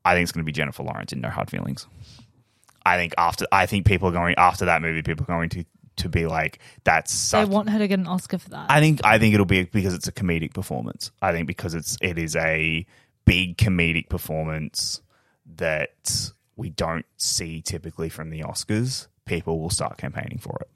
I 0.06 0.14
think 0.14 0.24
it's 0.24 0.32
going 0.32 0.44
to 0.44 0.46
be 0.46 0.54
Jennifer 0.54 0.84
Lawrence 0.84 1.12
in 1.12 1.20
No 1.20 1.30
Hard 1.30 1.50
Feelings. 1.50 1.88
I 2.86 2.98
think 2.98 3.14
after 3.18 3.46
I 3.52 3.66
think 3.66 3.86
people 3.86 4.10
are 4.10 4.14
going 4.14 4.36
after 4.38 4.66
that 4.66 4.82
movie, 4.82 5.02
people 5.02 5.24
are 5.24 5.34
going 5.34 5.50
to 5.50 5.66
to 6.00 6.10
be 6.10 6.26
like 6.26 6.60
that's 6.84 7.32
They 7.32 7.46
want 7.46 7.70
her 7.70 7.78
to 7.80 7.88
get 7.88 8.00
an 8.00 8.08
Oscar 8.08 8.38
for 8.38 8.50
that. 8.50 8.68
I 8.70 8.80
think 8.80 9.02
I 9.04 9.20
think 9.20 9.34
it'll 9.34 9.46
be 9.46 9.64
because 9.64 9.94
it's 9.94 10.08
a 10.08 10.12
comedic 10.12 10.54
performance. 10.54 11.12
I 11.22 11.32
think 11.32 11.48
because 11.48 11.74
it's 11.76 11.98
it 12.02 12.18
is 12.18 12.36
a 12.36 12.86
big 13.26 13.58
comedic 13.58 14.10
performance 14.10 15.02
that 15.58 16.32
we 16.56 16.70
don't 16.70 17.06
see 17.18 17.62
typically 17.62 18.10
from 18.10 18.30
the 18.30 18.42
Oscars. 18.42 19.08
People 19.26 19.60
will 19.60 19.70
start 19.70 19.98
campaigning 19.98 20.40
for 20.40 20.58
it. 20.62 20.70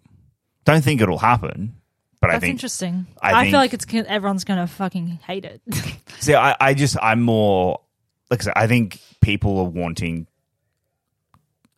Don't 0.66 0.84
think 0.84 1.02
it'll 1.02 1.18
happen, 1.18 1.76
but 2.22 2.30
I 2.30 2.34
That's 2.34 2.42
think 2.42 2.52
interesting. 2.52 3.08
I 3.22 3.34
I, 3.34 3.42
think- 3.42 3.52
feel 3.52 3.60
like 3.60 3.74
it's 3.74 3.86
everyone's 3.94 4.44
gonna 4.44 4.68
fucking 4.68 5.20
hate 5.26 5.46
it. 5.46 5.62
see. 6.20 6.36
I, 6.36 6.56
I 6.60 6.74
just 6.74 6.96
I'm 7.02 7.22
more 7.22 7.82
like 8.30 8.42
I 8.42 8.44
said. 8.46 8.54
I 8.56 8.68
think 8.68 9.00
people 9.22 9.60
are 9.60 9.66
wanting 9.66 10.28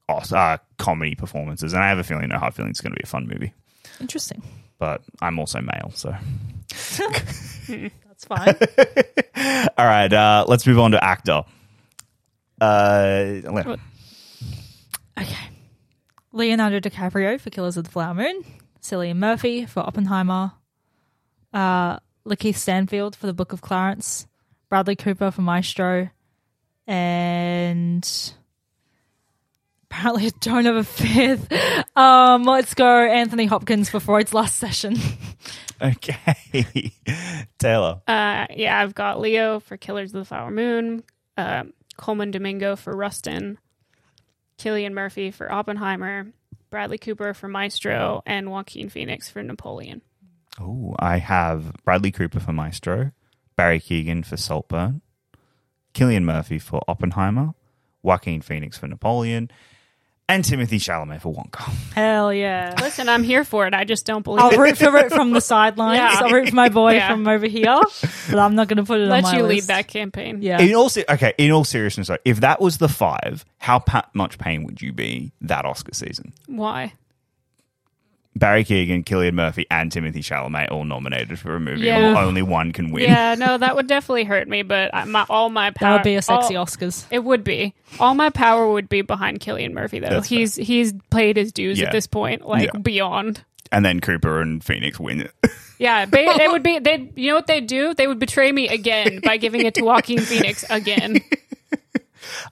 uh, 0.09 0.57
comedy 0.77 1.15
performances, 1.15 1.73
and 1.73 1.83
I 1.83 1.89
have 1.89 1.97
a 1.99 2.03
feeling 2.03 2.29
No 2.29 2.37
Hard 2.37 2.53
Feelings 2.53 2.77
is 2.77 2.81
going 2.81 2.93
to 2.93 2.97
be 2.99 3.03
a 3.03 3.07
fun 3.07 3.27
movie. 3.27 3.53
interesting. 3.99 4.41
But 4.77 5.01
I'm 5.21 5.39
also 5.39 5.61
male, 5.61 5.91
so 5.93 6.13
That's 6.69 8.25
fine. 8.27 8.55
All 9.77 9.85
right, 9.85 10.11
uh, 10.11 10.45
let's 10.47 10.67
move 10.67 10.79
on 10.79 10.91
to 10.91 11.03
actor. 11.03 11.43
Uh. 12.59 13.75
Okay. 15.17 15.49
Leonardo 16.31 16.79
DiCaprio 16.81 17.39
for 17.39 17.49
Killers 17.49 17.77
of 17.77 17.85
the 17.85 17.91
Flower 17.91 18.13
Moon. 18.13 18.43
Cillian 18.81 19.15
Murphy 19.17 19.65
for 19.65 19.79
Oppenheimer. 19.81 20.51
Uh, 21.53 21.97
LaKeith 22.27 22.55
Stanfield 22.55 23.15
for 23.15 23.27
The 23.27 23.33
Book 23.33 23.53
of 23.53 23.61
Clarence. 23.61 24.27
Bradley 24.69 24.95
Cooper 24.97 25.31
for 25.31 25.41
Maestro. 25.41 26.09
And 26.87 28.33
apparently 29.95 30.27
I 30.27 30.31
don't 30.39 30.65
have 30.65 30.75
a 30.75 30.83
fifth. 30.83 31.51
Um, 31.95 32.43
let's 32.43 32.73
go 32.73 32.85
Anthony 32.85 33.45
Hopkins 33.45 33.89
for 33.89 33.99
Freud's 33.99 34.33
Last 34.33 34.57
Session. 34.57 34.97
okay, 35.81 36.93
Taylor. 37.57 38.01
Uh, 38.07 38.47
yeah, 38.55 38.77
I've 38.77 38.93
got 38.93 39.19
Leo 39.19 39.59
for 39.59 39.77
Killers 39.77 40.13
of 40.13 40.19
the 40.19 40.25
Flower 40.25 40.51
Moon, 40.51 41.03
uh, 41.37 41.63
Colman 41.97 42.31
Domingo 42.31 42.75
for 42.75 42.95
Rustin, 42.95 43.57
Cillian 44.57 44.93
Murphy 44.93 45.31
for 45.31 45.51
Oppenheimer, 45.51 46.27
Bradley 46.69 46.97
Cooper 46.97 47.33
for 47.33 47.47
Maestro, 47.47 48.21
and 48.25 48.51
Joaquin 48.51 48.89
Phoenix 48.89 49.29
for 49.29 49.41
Napoleon. 49.41 50.01
Oh, 50.59 50.95
I 50.99 51.17
have 51.17 51.73
Bradley 51.83 52.11
Cooper 52.11 52.39
for 52.39 52.53
Maestro, 52.53 53.11
Barry 53.55 53.79
Keoghan 53.79 54.25
for 54.25 54.37
Saltburn, 54.37 55.01
Cillian 55.93 56.23
Murphy 56.23 56.59
for 56.59 56.81
Oppenheimer, 56.87 57.53
Joaquin 58.03 58.41
Phoenix 58.41 58.77
for 58.77 58.87
Napoleon, 58.87 59.49
and 60.27 60.43
Timothée 60.43 60.79
Chalamet 60.79 61.21
for 61.21 61.33
Wonka. 61.33 61.61
Hell 61.93 62.33
yeah. 62.33 62.73
Listen, 62.81 63.07
I'm 63.09 63.23
here 63.23 63.43
for 63.43 63.67
it. 63.67 63.73
I 63.73 63.83
just 63.83 64.05
don't 64.05 64.23
believe 64.23 64.41
I'll 64.41 64.51
it. 64.51 64.57
root 64.57 64.77
for 64.77 64.95
it 64.97 65.11
from 65.11 65.31
the 65.33 65.41
sidelines. 65.53 65.97
Yeah. 65.99 66.09
I'll 66.13 66.31
root 66.31 66.49
for 66.49 66.55
my 66.55 66.69
boy 66.69 66.93
Yeah. 66.93 67.11
from 67.11 67.27
over 67.27 67.45
here, 67.45 67.79
but 68.29 68.39
I'm 68.39 68.55
not 68.55 68.67
going 68.67 68.77
to 68.77 68.83
put 68.83 68.99
it 68.99 69.03
on 69.03 69.09
Let 69.09 69.23
my 69.23 69.37
you 69.37 69.43
lead 69.43 69.63
that 69.65 69.87
campaign. 69.87 70.41
Yeah. 70.41 70.59
In 70.61 70.73
all 70.75 70.89
se- 70.89 71.05
okay, 71.09 71.33
in 71.37 71.51
all 71.51 71.63
seriousness, 71.63 72.07
though, 72.07 72.17
if 72.25 72.39
that 72.41 72.59
was 72.59 72.77
the 72.79 72.89
five, 72.89 73.45
how 73.59 73.79
pa- 73.79 74.09
much 74.13 74.37
pain 74.39 74.63
would 74.63 74.81
you 74.81 74.93
be 74.93 75.31
that 75.41 75.65
Oscar 75.65 75.93
season? 75.93 76.33
Why? 76.47 76.93
Barry 78.37 78.65
Keoghan, 78.65 79.05
Cillian 79.05 79.33
Murphy, 79.33 79.65
and 79.71 79.89
Timothée 79.91 80.17
Chalamet 80.17 80.69
all 80.69 80.83
nominated 80.83 81.39
for 81.39 81.55
a 81.55 81.59
movie. 81.59 81.81
Yeah. 81.85 82.21
Only 82.21 82.41
one 82.41 82.73
can 82.73 82.91
win. 82.91 83.03
Yeah, 83.03 83.35
no, 83.35 83.57
that 83.57 83.75
would 83.77 83.87
definitely 83.87 84.25
hurt 84.25 84.47
me. 84.49 84.61
But 84.61 84.91
my, 85.07 85.25
all 85.29 85.49
my 85.49 85.71
power. 85.71 85.89
that 85.89 85.93
would 85.93 86.03
be 86.03 86.15
a 86.15 86.21
sexy 86.21 86.55
all- 86.57 86.65
Oscars. 86.65 87.05
It 87.11 87.23
would 87.23 87.43
be. 87.45 87.73
All 87.99 88.13
my 88.13 88.29
power 88.29 88.69
would 88.69 88.89
be 88.89 89.01
behind 89.01 89.39
Cillian 89.39 89.71
Murphy, 89.71 89.99
though. 89.99 90.09
That's 90.09 90.27
fair. 90.27 90.39
he's 90.39 90.55
he's 90.55 90.93
played 91.09 91.37
his 91.37 91.53
dues 91.53 91.79
Yeah. 91.79 91.85
at 91.85 91.91
this 91.93 92.07
point, 92.07 92.45
like 92.45 92.71
Yeah. 92.73 92.79
beyond. 92.79 93.43
And 93.71 93.83
then 93.85 93.99
Cooper 94.01 94.41
and 94.41 94.63
Phoenix 94.63 94.99
win 94.99 95.21
it. 95.21 95.31
Yeah, 95.77 96.05
they, 96.05 96.25
they 96.37 96.47
would 96.47 96.63
be. 96.63 96.79
They, 96.79 97.11
you 97.17 97.27
know 97.27 97.35
what 97.35 97.47
they 97.47 97.55
would 97.59 97.67
do? 97.67 97.93
They 97.93 98.07
would 98.07 98.17
betray 98.17 98.49
me 98.49 98.69
again 98.69 99.19
by 99.21 99.35
giving 99.35 99.65
it 99.65 99.73
to 99.75 99.81
Joaquin 99.81 100.19
Phoenix 100.21 100.63
again. 100.69 101.17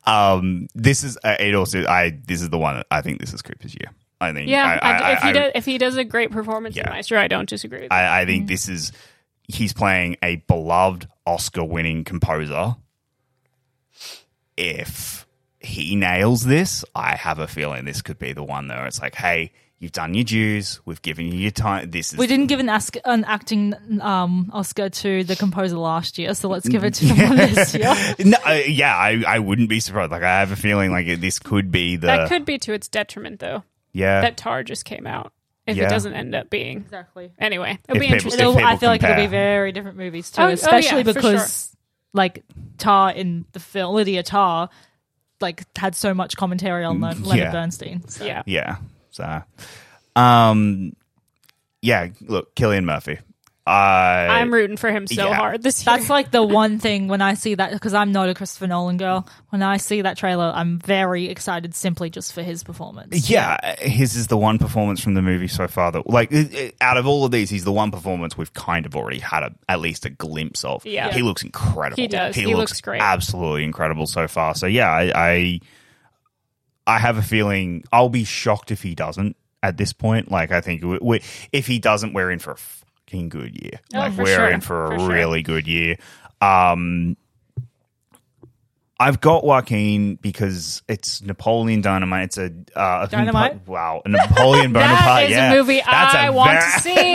um, 0.06 0.68
this 0.76 1.04
is 1.06 1.18
uh, 1.24 1.38
it. 1.40 1.56
Also, 1.56 1.86
I 1.86 2.18
this 2.28 2.42
is 2.42 2.50
the 2.50 2.58
one. 2.58 2.84
I 2.92 3.02
think 3.02 3.20
this 3.20 3.34
is 3.34 3.42
Cooper's 3.42 3.74
year. 3.76 3.92
I 4.24 4.34
think. 4.34 4.50
Yeah, 4.50 4.66
I, 4.82 4.90
I, 4.92 4.98
I, 4.98 5.12
if 5.14 5.22
he 5.22 5.28
I, 5.28 5.32
does, 5.34 5.52
if 5.56 5.66
he 5.66 5.78
does 5.78 5.98
a 5.98 6.04
great 6.04 6.32
performance 6.32 6.76
Yeah. 6.76 6.88
in 6.88 6.94
Maestro, 6.94 7.20
I 7.20 7.28
don't 7.28 7.48
disagree. 7.48 7.82
With 7.84 7.92
I, 7.92 8.22
I 8.22 8.26
think 8.26 8.48
this 8.48 8.68
is 8.68 8.92
he's 9.48 9.74
playing 9.74 10.18
a 10.24 10.38
beloved 10.38 11.08
Oscar-winning 11.26 12.04
composer. 12.04 12.76
If 14.56 15.26
he 15.60 15.96
nails 15.96 16.44
this, 16.46 16.86
I 16.94 17.16
have 17.16 17.40
a 17.40 17.48
feeling 17.48 17.86
this 17.86 18.02
could 18.02 18.20
be 18.20 18.34
the 18.34 18.44
one. 18.44 18.68
Though 18.68 18.84
it's 18.86 19.02
like, 19.02 19.16
hey, 19.16 19.52
you've 19.80 19.92
done 19.92 20.14
your 20.14 20.24
dues. 20.24 20.80
We've 20.86 21.02
given 21.02 21.26
you 21.28 21.34
your 21.34 21.52
time. 21.52 21.90
This 21.90 22.14
is 22.14 22.20
We 22.20 22.28
didn't 22.28 22.48
give 22.48 22.60
an, 22.60 22.70
ask, 22.70 22.96
an 23.06 23.24
acting 23.26 23.74
um, 24.02 24.52
Oscar 24.54 24.90
to 24.90 25.24
the 25.24 25.36
composer 25.36 25.78
last 25.78 26.18
year, 26.20 26.34
so 26.36 26.50
let's 26.50 26.68
give 26.68 26.84
it 26.84 26.94
to 26.96 27.06
him 27.14 27.36
this 27.36 27.74
year. 27.74 27.94
no, 28.26 28.38
uh, 28.46 28.62
yeah, 28.68 28.96
I, 28.96 29.24
I 29.28 29.40
wouldn't 29.40 29.70
be 29.70 29.80
surprised. 29.80 30.12
Like, 30.12 30.24
I 30.24 30.40
have 30.40 30.52
a 30.52 30.56
feeling 30.56 30.92
like 30.92 31.08
this 31.20 31.40
could 31.40 31.72
be 31.72 31.96
the 31.96 32.08
that 32.08 32.30
could 32.30 32.46
be 32.46 32.58
to 32.60 32.74
its 32.74 32.88
detriment, 32.88 33.40
though. 33.40 33.64
Yeah. 33.94 34.22
That 34.22 34.38
Tár 34.38 34.66
just 34.66 34.86
came 34.86 35.08
out. 35.08 35.32
If 35.66 35.78
Yeah. 35.78 35.86
it 35.86 35.90
doesn't 35.90 36.14
end 36.14 36.36
up 36.36 36.50
being 36.50 36.78
Exactly. 36.80 37.32
anyway, 37.40 37.80
it'll 37.88 37.96
If 37.96 38.00
be 38.02 38.08
people- 38.08 38.14
interesting. 38.16 38.40
It'll, 38.42 38.58
I 38.58 38.62
people 38.62 38.78
feel 38.80 38.90
like 38.90 39.04
it'll 39.04 39.16
be 39.16 39.28
very 39.28 39.72
different 39.72 39.98
movies 39.98 40.30
too, 40.30 40.42
Oh, 40.42 40.46
oh, 40.46 40.48
yeah, 40.50 40.54
especially 40.56 41.04
for 41.06 41.14
because 41.14 41.76
like 42.14 42.44
Tár 42.78 43.16
in 43.16 43.46
the 43.54 43.60
film 43.62 43.96
Lydia 43.96 44.24
Tár 44.24 44.70
like 45.40 45.64
had 45.78 45.96
so 45.96 46.14
much 46.14 46.36
commentary 46.36 46.84
on 46.84 47.00
Le- 47.00 47.08
Leonard 47.08 47.24
Mm, 47.24 47.36
yeah. 47.38 47.52
Bernstein. 47.52 48.08
So. 48.10 48.26
yeah, 48.26 48.44
Yeah. 48.46 48.76
So, 49.12 49.42
um, 50.16 50.94
yeah. 51.82 52.08
Look, 52.22 52.56
Cillian 52.56 52.84
Murphy. 52.84 53.20
I 53.66 54.28
I'm 54.42 54.54
rooting 54.54 54.76
for 54.76 54.92
him 54.92 55.08
so 55.08 55.30
yeah. 55.30 55.34
hard 55.36 55.64
this 55.64 55.86
year. 55.86 55.96
That's 55.96 56.10
like 56.10 56.32
the 56.32 56.44
one 56.44 56.80
thing 56.80 57.08
when 57.08 57.22
I 57.22 57.36
see 57.36 57.56
that 57.56 57.72
because 57.72 57.94
I'm 57.94 58.12
not 58.12 58.28
a 58.28 58.34
Christopher 58.34 58.68
Nolan 58.68 58.98
girl. 58.98 59.26
When 59.52 59.64
I 59.64 59.78
see 59.78 60.02
that 60.02 60.18
trailer, 60.18 60.52
I'm 60.54 60.80
very 60.80 61.28
excited 61.30 61.74
simply 61.74 62.10
just 62.10 62.34
for 62.34 62.42
his 62.44 62.62
performance. 62.62 63.30
yeah, 63.30 63.76
his 63.80 64.16
is 64.18 64.28
the 64.28 64.36
one 64.36 64.58
performance 64.60 65.00
from 65.00 65.14
the 65.14 65.22
movie 65.22 65.48
so 65.48 65.70
far 65.70 65.94
that, 65.94 66.10
like, 66.10 66.30
it- 66.34 66.54
it- 66.54 66.76
out 66.82 66.98
of 66.98 67.08
all 67.08 67.24
of 67.24 67.32
these, 67.32 67.50
he's 67.50 67.64
the 67.64 67.72
one 67.72 67.90
performance 67.90 68.38
we've 68.38 68.54
kind 68.54 68.86
of 68.86 68.98
already 68.98 69.20
had 69.20 69.44
a, 69.44 69.56
at 69.70 69.80
least 69.80 70.06
a 70.06 70.10
glimpse 70.10 70.66
of. 70.66 70.86
Yeah. 70.86 71.14
he 71.14 71.22
looks 71.22 71.42
incredible. 71.44 72.02
He 72.02 72.08
does. 72.10 72.36
He, 72.36 72.42
He 72.42 72.48
looks, 72.56 72.72
looks 72.72 72.82
great. 72.82 73.02
absolutely 73.02 73.64
incredible 73.64 74.08
so 74.08 74.28
far. 74.28 74.56
So 74.56 74.66
yeah, 74.68 74.92
I, 74.92 75.12
I, 75.16 75.60
I 76.86 77.00
have 77.00 77.18
a 77.18 77.22
feeling 77.22 77.86
I'll 77.94 78.10
be 78.10 78.26
shocked 78.26 78.72
if 78.72 78.82
he 78.84 78.94
doesn't 78.94 79.38
at 79.62 79.78
this 79.78 79.94
point. 79.94 80.30
Like, 80.30 80.52
I 80.52 80.60
think 80.60 80.84
we, 80.84 81.00
we, 81.02 81.22
if 81.54 81.66
he 81.66 81.80
doesn't, 81.80 82.12
we're 82.12 82.30
in 82.30 82.40
for 82.40 82.52
a 82.52 82.58
fucking 83.08 83.30
good 83.30 83.56
year. 83.62 83.80
Oh, 83.94 84.00
like, 84.00 84.18
we're 84.18 84.26
sure. 84.36 84.50
in 84.50 84.62
for 84.62 84.86
a 84.86 84.90
For 84.92 85.00
sure. 85.00 85.10
really 85.10 85.42
good 85.44 85.68
year. 85.68 85.98
Um, 86.42 87.18
I've 89.00 89.20
got 89.20 89.44
Joaquin 89.44 90.16
because 90.16 90.82
it's 90.88 91.22
Napoleon 91.22 91.82
Dynamite. 91.82 92.26
It's 92.26 92.38
a 92.38 92.54
uh, 92.76 93.06
a 93.06 93.08
Dynamite? 93.12 93.68
Wow, 93.68 94.02
a 94.06 94.10
Napoleon 94.10 94.72
Bonaparte. 94.74 95.24
is 95.26 95.30
yeah. 95.32 95.52
a 95.52 95.56
movie 95.58 95.82
That's 95.86 96.16
I 96.16 96.28
a 96.28 96.32
want 96.32 96.52
very- 96.52 96.72
to 96.72 96.80
see. 96.80 97.14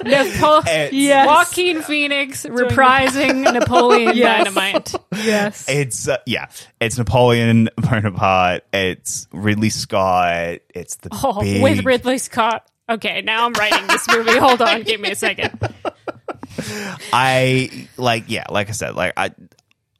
Napo- 0.40 0.58
It's- 0.68 0.92
Yes. 0.92 1.26
Joaquin 1.26 1.82
Phoenix 1.82 2.44
reprising 2.46 3.52
Napoleon 3.52 4.16
Yes. 4.16 4.44
Dynamite. 4.44 4.94
Yes. 5.24 5.68
It's 5.68 6.06
uh, 6.06 6.18
yeah, 6.26 6.46
it's 6.80 6.98
Napoleon 6.98 7.68
Bonaparte. 7.76 8.62
It's 8.72 9.26
Ridley 9.32 9.70
Scott. 9.70 10.58
It's 10.72 10.96
the 10.96 11.08
Oh, 11.10 11.40
big, 11.40 11.62
with 11.62 11.84
Ridley 11.84 12.18
Scott. 12.18 12.69
Okay, 12.90 13.22
now 13.22 13.46
I'm 13.46 13.52
writing 13.52 13.86
this 13.86 14.06
movie. 14.08 14.36
Hold 14.36 14.60
on, 14.62 14.82
give 14.82 15.00
me 15.00 15.10
a 15.12 15.14
second. 15.14 15.58
I 17.12 17.86
like 17.96 18.24
yeah, 18.28 18.44
like 18.50 18.68
I 18.68 18.72
said, 18.72 18.94
like 18.94 19.12
I, 19.16 19.30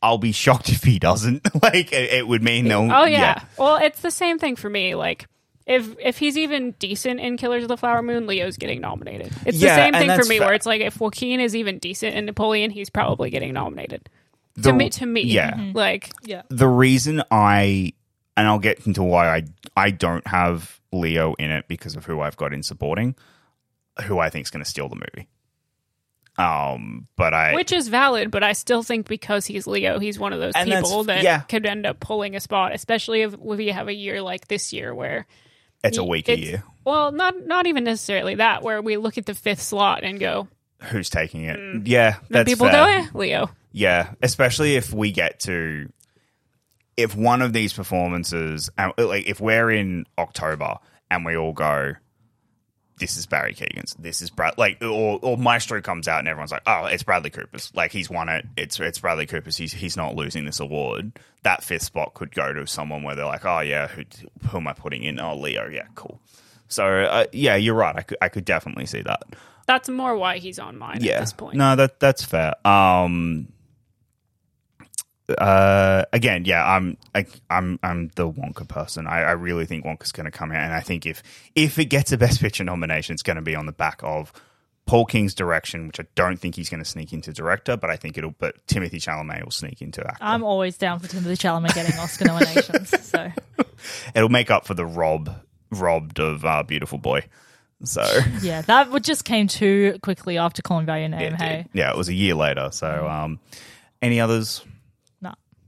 I'll 0.02 0.18
be 0.18 0.32
shocked 0.32 0.68
if 0.70 0.82
he 0.82 0.98
doesn't. 0.98 1.46
like 1.62 1.92
it, 1.92 2.12
it 2.12 2.26
would 2.28 2.42
mean 2.42 2.66
no. 2.66 2.88
Oh 2.92 3.04
yeah. 3.04 3.44
Well, 3.58 3.76
it's 3.76 4.00
the 4.00 4.10
same 4.10 4.38
thing 4.38 4.56
for 4.56 4.68
me. 4.68 4.94
Like 4.94 5.26
if 5.66 5.96
if 6.00 6.18
he's 6.18 6.36
even 6.36 6.72
decent 6.72 7.20
in 7.20 7.36
Killers 7.36 7.62
of 7.62 7.68
the 7.68 7.76
Flower 7.76 8.02
Moon, 8.02 8.26
Leo's 8.26 8.56
getting 8.56 8.80
nominated. 8.80 9.32
It's 9.46 9.58
Yeah, 9.58 9.76
the 9.76 9.82
same 9.82 9.94
thing 10.08 10.20
for 10.20 10.26
me 10.28 10.38
fa- 10.38 10.44
where 10.46 10.54
it's 10.54 10.66
like 10.66 10.80
if 10.80 10.98
Joaquin 11.00 11.40
is 11.40 11.54
even 11.54 11.78
decent 11.78 12.16
in 12.16 12.24
Napoleon, 12.26 12.70
he's 12.70 12.90
probably 12.90 13.30
getting 13.30 13.52
nominated. 13.52 14.08
The- 14.56 14.70
to 14.70 14.72
me 14.72 14.90
to 14.90 15.06
me. 15.06 15.22
yeah. 15.22 15.52
Mm-hmm. 15.52 15.76
Like 15.76 16.10
yeah. 16.24 16.42
the 16.48 16.68
reason 16.68 17.22
I 17.30 17.92
and 18.40 18.48
I'll 18.48 18.58
get 18.58 18.86
into 18.86 19.02
why 19.02 19.28
I 19.28 19.44
I 19.76 19.90
don't 19.90 20.26
have 20.26 20.80
Leo 20.92 21.34
in 21.34 21.50
it 21.50 21.68
because 21.68 21.94
of 21.94 22.06
who 22.06 22.20
I've 22.20 22.38
got 22.38 22.54
in 22.54 22.62
supporting, 22.62 23.14
who 24.04 24.18
I 24.18 24.30
think 24.30 24.46
is 24.46 24.50
going 24.50 24.64
to 24.64 24.70
steal 24.70 24.88
the 24.88 24.96
movie. 24.96 25.28
Um, 26.38 27.06
but 27.16 27.34
I 27.34 27.54
which 27.54 27.70
is 27.70 27.88
valid, 27.88 28.30
but 28.30 28.42
I 28.42 28.54
still 28.54 28.82
think 28.82 29.06
because 29.06 29.44
he's 29.44 29.66
Leo, 29.66 29.98
he's 29.98 30.18
one 30.18 30.32
of 30.32 30.40
those 30.40 30.54
people 30.54 31.04
that 31.04 31.22
yeah. 31.22 31.40
could 31.40 31.66
end 31.66 31.84
up 31.84 32.00
pulling 32.00 32.34
a 32.34 32.40
spot, 32.40 32.74
especially 32.74 33.20
if, 33.20 33.34
if 33.34 33.60
you 33.60 33.74
have 33.74 33.88
a 33.88 33.94
year 33.94 34.22
like 34.22 34.48
this 34.48 34.72
year 34.72 34.94
where 34.94 35.26
it's 35.84 35.98
a 35.98 36.04
week 36.04 36.28
a 36.28 36.32
it's- 36.32 36.48
year. 36.48 36.64
Well, 36.82 37.12
not 37.12 37.46
not 37.46 37.66
even 37.66 37.84
necessarily 37.84 38.36
that, 38.36 38.62
where 38.62 38.80
we 38.80 38.96
look 38.96 39.18
at 39.18 39.26
the 39.26 39.34
fifth 39.34 39.60
slot 39.60 40.02
and 40.02 40.18
go, 40.18 40.48
Who's 40.84 41.10
taking 41.10 41.44
it? 41.44 41.86
Yeah, 41.86 42.16
the 42.28 42.38
that's 42.38 42.50
people 42.50 42.68
fair. 42.68 43.02
go, 43.02 43.02
eh, 43.02 43.06
Leo. 43.12 43.50
Yeah, 43.70 44.14
especially 44.22 44.76
if 44.76 44.94
we 44.94 45.12
get 45.12 45.40
to 45.40 45.92
if 47.00 47.16
one 47.16 47.42
of 47.42 47.52
these 47.52 47.72
performances, 47.72 48.70
like 48.76 49.26
if 49.26 49.40
we're 49.40 49.70
in 49.70 50.06
October 50.18 50.78
and 51.10 51.24
we 51.24 51.36
all 51.36 51.52
go, 51.52 51.94
this 52.98 53.16
is 53.16 53.26
Barry 53.26 53.54
Keoghan's, 53.54 53.94
this 53.98 54.20
is 54.20 54.28
Brad, 54.28 54.58
like, 54.58 54.82
or, 54.82 55.18
or 55.22 55.38
Maestro 55.38 55.80
comes 55.80 56.06
out 56.06 56.18
and 56.18 56.28
everyone's 56.28 56.52
like, 56.52 56.62
oh, 56.66 56.84
it's 56.84 57.02
Bradley 57.02 57.30
Cooper's, 57.30 57.72
like 57.74 57.92
he's 57.92 58.10
won 58.10 58.28
it, 58.28 58.44
it's 58.58 58.78
it's 58.78 58.98
Bradley 58.98 59.26
Cooper's, 59.26 59.56
he's 59.56 59.72
he's 59.72 59.96
not 59.96 60.14
losing 60.14 60.44
this 60.44 60.60
award. 60.60 61.18
That 61.42 61.64
fifth 61.64 61.84
spot 61.84 62.12
could 62.12 62.34
go 62.34 62.52
to 62.52 62.66
someone 62.66 63.02
where 63.02 63.16
they're 63.16 63.24
like, 63.24 63.46
oh 63.46 63.60
yeah, 63.60 63.88
who, 63.88 64.02
who 64.48 64.58
am 64.58 64.68
I 64.68 64.74
putting 64.74 65.02
in? 65.04 65.18
Oh, 65.18 65.34
Leo, 65.34 65.66
yeah, 65.68 65.86
cool. 65.94 66.20
So 66.68 66.84
uh, 66.84 67.24
yeah, 67.32 67.56
you're 67.56 67.74
right. 67.74 67.96
I 67.96 68.02
could 68.02 68.18
I 68.22 68.28
could 68.28 68.44
definitely 68.44 68.86
see 68.86 69.02
that 69.02 69.22
That's 69.66 69.88
more 69.88 70.16
why 70.16 70.38
he's 70.38 70.58
on 70.58 70.78
mine 70.78 70.98
yeah. 71.00 71.14
at 71.14 71.20
this 71.20 71.32
point. 71.32 71.56
No, 71.56 71.74
that 71.76 72.00
that's 72.00 72.24
fair. 72.24 72.54
Um 72.66 73.48
uh 75.38 76.04
again, 76.12 76.44
yeah, 76.44 76.64
I'm 76.64 76.96
I, 77.14 77.26
I'm 77.48 77.78
I'm 77.82 78.08
the 78.16 78.30
Wonka 78.30 78.66
person. 78.68 79.06
I, 79.06 79.22
I 79.22 79.32
really 79.32 79.66
think 79.66 79.84
Wonka's 79.84 80.12
going 80.12 80.24
to 80.24 80.30
come 80.30 80.50
out, 80.52 80.62
and 80.62 80.72
I 80.72 80.80
think 80.80 81.06
if 81.06 81.22
if 81.54 81.78
it 81.78 81.86
gets 81.86 82.12
a 82.12 82.18
Best 82.18 82.40
Picture 82.40 82.64
nomination, 82.64 83.14
it's 83.14 83.22
going 83.22 83.36
to 83.36 83.42
be 83.42 83.54
on 83.54 83.66
the 83.66 83.72
back 83.72 84.00
of 84.02 84.32
Paul 84.86 85.06
King's 85.06 85.34
direction, 85.34 85.86
which 85.86 86.00
I 86.00 86.04
don't 86.16 86.36
think 86.38 86.56
he's 86.56 86.68
going 86.68 86.82
to 86.82 86.88
sneak 86.88 87.12
into 87.12 87.32
director, 87.32 87.76
but 87.76 87.90
I 87.90 87.96
think 87.96 88.18
it'll. 88.18 88.34
But 88.38 88.66
Timothée 88.66 88.94
Chalamet 88.94 89.44
will 89.44 89.50
sneak 89.50 89.82
into 89.82 90.04
actor. 90.06 90.18
I'm 90.24 90.42
always 90.42 90.76
down 90.76 90.98
for 90.98 91.06
Timothée 91.06 91.38
Chalamet 91.38 91.74
getting 91.74 91.98
Oscar 91.98 92.24
nominations. 92.26 92.94
So 93.10 93.30
it'll 94.14 94.28
make 94.28 94.50
up 94.50 94.66
for 94.66 94.74
the 94.74 94.86
rob 94.86 95.34
robbed 95.70 96.20
of 96.20 96.44
uh, 96.44 96.62
Beautiful 96.62 96.98
Boy. 96.98 97.24
So 97.84 98.04
yeah, 98.42 98.62
that 98.62 98.90
would 98.90 99.04
just 99.04 99.24
came 99.24 99.46
too 99.46 99.98
quickly 100.02 100.38
after 100.38 100.60
Call 100.60 100.80
Me 100.80 100.86
by 100.86 100.98
Your 100.98 101.08
Name. 101.08 101.34
it 101.34 101.40
hey, 101.40 101.56
did. 101.56 101.68
yeah, 101.72 101.90
it 101.90 101.96
was 101.96 102.08
a 102.08 102.14
year 102.14 102.34
later. 102.34 102.68
So 102.72 103.08
um, 103.08 103.40
any 104.02 104.20
others? 104.20 104.64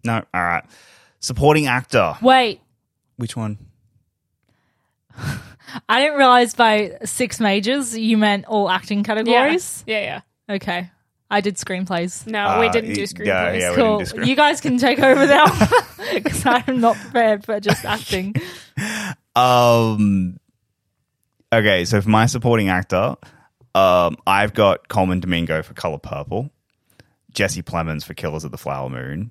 No. 0.04 0.18
No. 0.18 0.24
All 0.34 0.42
right. 0.42 0.64
Supporting 1.20 1.66
actor. 1.66 2.14
Wait, 2.20 2.60
Which 3.16 3.36
one? 3.36 3.58
I 5.88 6.00
didn't 6.00 6.18
realize 6.18 6.54
by 6.54 6.98
six 7.04 7.38
majors 7.40 7.96
you 7.96 8.18
meant 8.18 8.46
all 8.46 8.68
acting 8.68 9.04
categories. 9.04 9.84
yeah, 9.86 10.20
yeah. 10.48 10.54
Okay, 10.56 10.90
I 11.30 11.40
did 11.40 11.56
screenplays. 11.56 12.26
No, 12.26 12.58
we 12.60 12.66
Uh, 12.66 12.72
didn't 12.72 12.94
do 12.94 13.04
screenplays. 13.04 13.60
yeah, 13.60 13.70
we 13.70 13.76
Cool. 13.76 13.98
didn't 13.98 13.98
do 14.00 14.04
screen- 14.06 14.28
You 14.28 14.36
guys 14.36 14.60
can 14.60 14.78
take 14.78 14.98
over 14.98 15.26
now 15.26 15.46
because 16.12 16.44
I'm 16.44 16.80
not 16.80 16.96
prepared 16.96 17.44
for 17.44 17.58
just 17.60 17.84
acting. 17.86 18.34
Um. 19.36 20.38
Okay, 21.52 21.84
so 21.84 22.00
for 22.00 22.08
my 22.08 22.26
supporting 22.26 22.68
actor, 22.70 23.14
um, 23.74 24.16
I've 24.26 24.54
got 24.54 24.88
Colman 24.88 25.20
Domingo 25.20 25.62
for 25.62 25.74
Color 25.74 25.98
Purple, 25.98 26.50
Jesse 27.32 27.62
Plemons 27.62 28.04
for 28.04 28.14
Killers 28.14 28.44
of 28.44 28.50
the 28.50 28.58
Flower 28.58 28.88
Moon, 28.88 29.30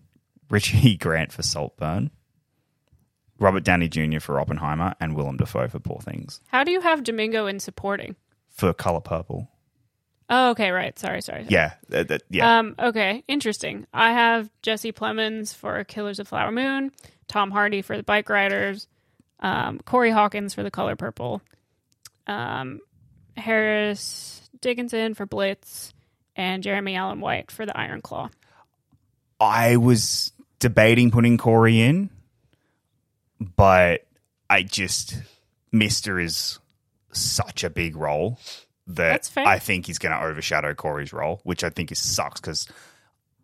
Richie 0.52 0.98
Grant 1.00 1.32
for 1.32 1.42
Saltburn, 1.44 2.12
Robert 3.40 3.64
Downey 3.64 3.88
Jr. 3.88 4.20
for 4.20 4.40
Oppenheimer, 4.40 4.94
and 5.00 5.16
Willem 5.16 5.38
Dafoe 5.38 5.68
for 5.68 5.80
Poor 5.80 6.00
Things 6.02 6.42
How 6.50 6.64
do 6.64 6.72
you 6.72 6.82
have 6.82 7.04
Domingo 7.04 7.48
in 7.48 7.60
supporting? 7.60 8.16
for 8.50 8.74
Color 8.74 9.00
Purple. 9.02 9.48
Oh, 10.30 10.52
okay, 10.52 10.72
right. 10.72 10.98
Sorry, 11.00 11.22
sorry. 11.22 11.44
sorry. 11.44 11.54
Yeah, 11.54 11.74
that, 11.90 12.08
that- 12.10 12.24
yeah. 12.30 12.60
Um, 12.60 12.76
okay, 12.78 13.24
interesting. 13.28 13.88
I 13.94 14.12
have 14.14 14.50
Jesse 14.62 14.92
Plemons 14.94 15.54
for 15.56 15.84
Killers 15.86 16.20
of 16.20 16.28
Flower 16.28 16.52
Moon, 16.52 16.92
Tom 17.28 17.50
Hardy 17.52 17.82
for 17.82 17.98
The 17.98 18.04
Bike 18.04 18.30
Riders, 18.30 18.88
um, 19.40 19.80
Corey 19.80 20.12
Hawkins 20.12 20.54
for 20.54 20.64
The 20.64 20.72
Color 20.72 20.96
Purple, 20.98 21.42
um, 22.28 22.80
Harris 23.38 24.50
Dickinson 24.62 25.16
for 25.16 25.26
Blitz, 25.26 25.94
and 26.36 26.62
Jeremy 26.64 26.96
Allen 26.96 27.20
White 27.20 27.52
for 27.52 27.66
The 27.66 27.78
Iron 27.78 28.02
Claw. 28.02 28.30
I 29.40 29.78
was 29.78 30.32
debating 30.62 31.12
putting 31.12 31.38
Corey 31.38 31.82
in, 31.82 32.10
but 33.58 34.08
I 34.50 34.64
just 34.64 35.18
Mister 35.74 36.18
is 36.18 36.60
such 37.12 37.66
a 37.66 37.70
big 37.70 37.98
role 37.98 38.40
that 38.88 39.30
I 39.36 39.60
think 39.60 39.88
he's 39.88 39.98
going 39.98 40.14
to 40.14 40.24
overshadow 40.24 40.74
Corey's 40.74 41.12
role, 41.12 41.42
which 41.44 41.64
I 41.64 41.70
think 41.70 41.92
is 41.92 42.00
sucks 42.00 42.40
because 42.40 42.68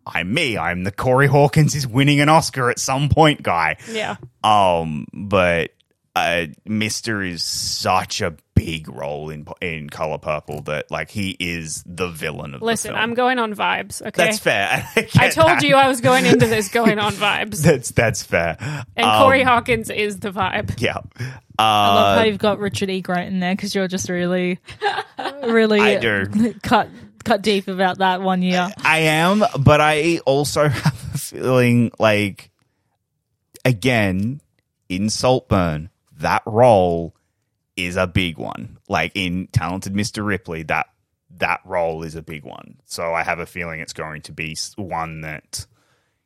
I'm 0.06 0.34
me. 0.34 0.57
I'm 0.57 0.84
the 0.84 0.91
Corey 0.91 1.27
Hawkins 1.27 1.76
is 1.76 1.85
winning 1.85 2.22
an 2.22 2.30
Oscar 2.30 2.69
at 2.69 2.80
some 2.80 3.10
point 3.10 3.44
guy. 3.44 3.77
Yeah. 3.91 4.15
Um, 4.44 5.06
but 5.14 5.72
uh, 6.18 6.48
Mister 6.65 7.22
is 7.22 7.44
such 7.44 8.22
a 8.22 8.35
big 8.56 8.89
role 8.89 9.30
in 9.30 9.45
in 9.61 9.89
Color 9.89 10.18
Purple 10.18 10.61
that 10.64 10.89
like 10.89 11.10
he 11.11 11.38
is 11.39 11.84
the 11.85 12.07
villain 12.10 12.53
of 12.56 12.61
Listen, 12.61 12.94
the 12.94 12.98
film. 12.98 13.03
I'm 13.10 13.14
going 13.15 13.39
on 13.39 13.53
vibes, 13.53 14.02
okay? 14.02 14.11
that's 14.26 14.39
fair. 14.39 14.88
I 14.95 15.02
get 15.02 15.34
told 15.34 15.48
that. 15.49 15.64
you 15.64 15.76
I 15.76 15.88
was 15.88 16.02
going 16.02 16.26
into 16.26 16.48
this 16.48 16.69
going 16.69 16.98
on 16.99 17.14
vibes. 17.14 17.61
That's 17.64 17.91
that's 17.91 18.23
fair. 18.23 18.57
And 18.95 19.06
Um, 19.07 19.22
Corey 19.23 19.44
Hawkins 19.44 19.89
is 19.89 20.19
the 20.19 20.31
vibe. 20.31 20.80
Yeah. 20.81 20.98
I 21.60 21.94
love 21.95 22.06
Uh, 22.06 22.19
how 22.19 22.23
you've 22.26 22.38
got 22.39 22.60
Richard 22.60 22.89
E. 22.89 23.02
Grant 23.02 23.27
in 23.34 23.39
there 23.39 23.56
because 23.56 23.73
you're 23.76 23.88
just 23.88 24.10
really, 24.10 24.60
really 25.44 25.80
I 25.95 25.98
do. 25.99 26.53
cut 26.64 26.89
cut 27.23 27.41
deep 27.41 27.68
about 27.68 27.98
that 27.99 28.22
one 28.22 28.41
year. 28.41 28.69
I 28.84 28.99
am, 28.99 29.44
but 29.60 29.81
I 29.81 30.19
also 30.26 30.68
have 30.68 31.11
a 31.14 31.18
feeling 31.18 31.91
like, 31.99 32.49
again, 33.65 34.41
in 34.89 35.10
Saltburn, 35.10 35.89
that 36.18 36.44
role 36.45 37.15
is 37.76 37.95
a 37.95 38.07
big 38.07 38.38
one. 38.38 38.77
Like 38.89 39.11
in 39.15 39.48
Talented 39.48 39.94
Mr. 39.94 40.26
Ripley, 40.26 40.64
that 40.64 40.88
that 41.38 41.61
role 41.65 42.03
is 42.03 42.15
a 42.15 42.22
big 42.22 42.44
one. 42.44 42.77
So 42.85 43.14
I 43.14 43.23
have 43.23 43.39
a 43.39 43.45
feeling 43.45 43.80
it's 43.80 43.94
going 43.94 44.22
to 44.23 44.31
be 44.31 44.56
one 44.76 45.22
that 45.22 45.65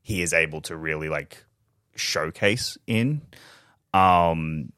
he 0.01 0.21
is 0.21 0.33
able 0.33 0.61
to 0.61 0.75
really 0.75 1.09
like 1.09 1.43
showcase 1.95 2.77
in. 2.87 3.21
Um, 3.93 4.71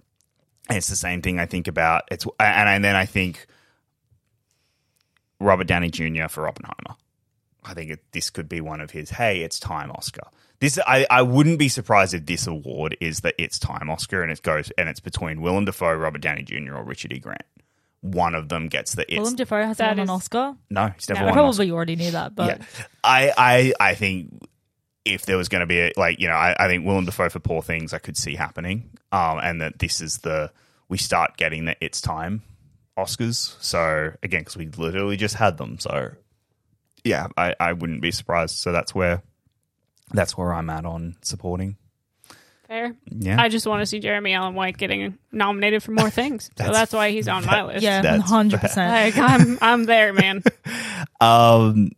and 0.70 0.78
it's 0.78 0.90
the 0.90 0.96
same 0.96 1.22
thing 1.22 1.40
I 1.40 1.46
think 1.46 1.68
about. 1.68 2.04
It's 2.10 2.26
and, 2.40 2.70
and 2.70 2.84
then 2.84 2.96
I 2.96 3.06
think 3.06 3.46
Robert 5.40 5.68
Downey 5.68 5.90
Jr. 5.90 6.28
for 6.30 6.48
Oppenheimer. 6.48 6.98
I 7.66 7.74
think 7.74 7.92
it, 7.92 8.00
this 8.12 8.30
could 8.30 8.50
be 8.50 8.62
one 8.62 8.82
of 8.82 8.92
his. 8.92 9.10
Hey, 9.10 9.42
it's 9.42 9.60
time, 9.60 9.92
Oscar. 9.92 10.28
This 10.60 10.80
I, 10.88 11.06
I 11.10 11.22
wouldn't 11.24 11.60
be 11.60 11.68
surprised 11.68 12.14
if 12.14 12.26
this 12.26 12.48
award 12.48 12.96
is 13.02 13.20
the 13.20 13.34
It's 13.42 13.60
Time 13.60 13.90
Oscar, 13.90 14.24
and 14.24 14.32
it 14.32 14.42
goes 14.42 14.72
and 14.78 14.88
it's 14.88 15.00
between 15.02 15.42
Willem 15.42 15.66
Dafoe, 15.66 15.94
Robert 15.94 16.22
Downey 16.22 16.44
Jr. 16.44 16.76
or 16.76 16.84
Richard 16.84 17.12
E. 17.14 17.20
Grant. 17.20 17.44
One 18.02 18.36
of 18.36 18.50
them 18.50 18.68
gets 18.68 18.96
the 18.96 19.04
It's. 19.04 19.20
Willem 19.20 19.36
Dafoe 19.36 19.62
hasn't 19.62 19.78
That 19.78 19.90
won 19.98 20.00
an 20.00 20.10
Oscar. 20.10 20.56
no, 20.70 20.88
he's 20.90 21.08
never 21.10 21.22
I 21.22 21.24
won. 21.24 21.30
an 21.30 21.36
probably 21.36 21.72
already 21.72 21.96
knew 21.96 22.12
that, 22.12 22.36
but 22.36 22.60
yeah. 22.60 22.66
I, 23.04 23.34
I, 23.38 23.74
I 23.92 23.96
think 23.96 24.42
if 25.06 25.26
there 25.26 25.38
was 25.38 25.50
going 25.50 25.62
to 25.62 25.66
be 25.66 25.80
a, 25.80 25.92
like, 25.98 26.20
you 26.20 26.28
know, 26.28 26.34
I, 26.34 26.56
I 26.58 26.68
think 26.68 26.86
Willem 26.86 27.06
Dafoe 27.06 27.30
for 27.30 27.40
Poor 27.40 27.62
Things, 27.62 27.94
I 27.94 28.00
could 28.00 28.18
see 28.18 28.36
happening. 28.36 28.90
Um, 29.12 29.40
and 29.42 29.62
that 29.62 29.80
this 29.80 30.02
is 30.02 30.18
the, 30.20 30.52
we 30.90 30.98
start 30.98 31.38
getting 31.38 31.66
the 31.66 31.76
It's 31.82 32.02
Time 32.02 32.42
Oscars. 32.98 33.56
So 33.62 34.12
again, 34.22 34.42
because 34.42 34.58
we 34.58 34.68
literally 34.68 35.18
just 35.18 35.36
had 35.36 35.58
them. 35.58 35.80
So 35.80 36.12
yeah, 37.04 37.28
I, 37.38 37.56
I 37.60 37.74
wouldn't 37.74 38.02
be 38.02 38.12
surprised. 38.12 38.56
So 38.58 38.72
that's 38.72 38.94
where, 38.96 39.24
that's 40.14 40.38
where 40.38 40.54
I'm 40.54 40.70
at 40.70 40.86
on 40.86 41.16
supporting. 41.22 41.78
Fair. 42.68 42.96
Yeah. 43.10 43.40
I 43.42 43.50
just 43.50 43.68
want 43.68 43.82
to 43.82 43.86
see 43.86 44.00
Jeremy 44.00 44.34
Allen 44.34 44.56
White 44.56 44.78
getting 44.78 45.18
nominated 45.32 45.84
for 45.84 45.92
more 45.92 46.10
things. 46.10 46.46
so 46.46 46.52
That's- 46.56 46.76
that's 46.76 46.94
why 46.94 47.12
he's 47.12 47.28
on 47.28 47.46
my 47.46 47.64
list. 47.64 47.84
yeah, 47.84 48.02
That's 48.02 48.24
hundred 48.24 48.62
percent. 48.62 49.16
Like 49.16 49.18
I'm 49.18 49.58
I'm 49.62 49.84
there, 49.86 50.14
man. 50.14 50.44
um, 51.22 51.92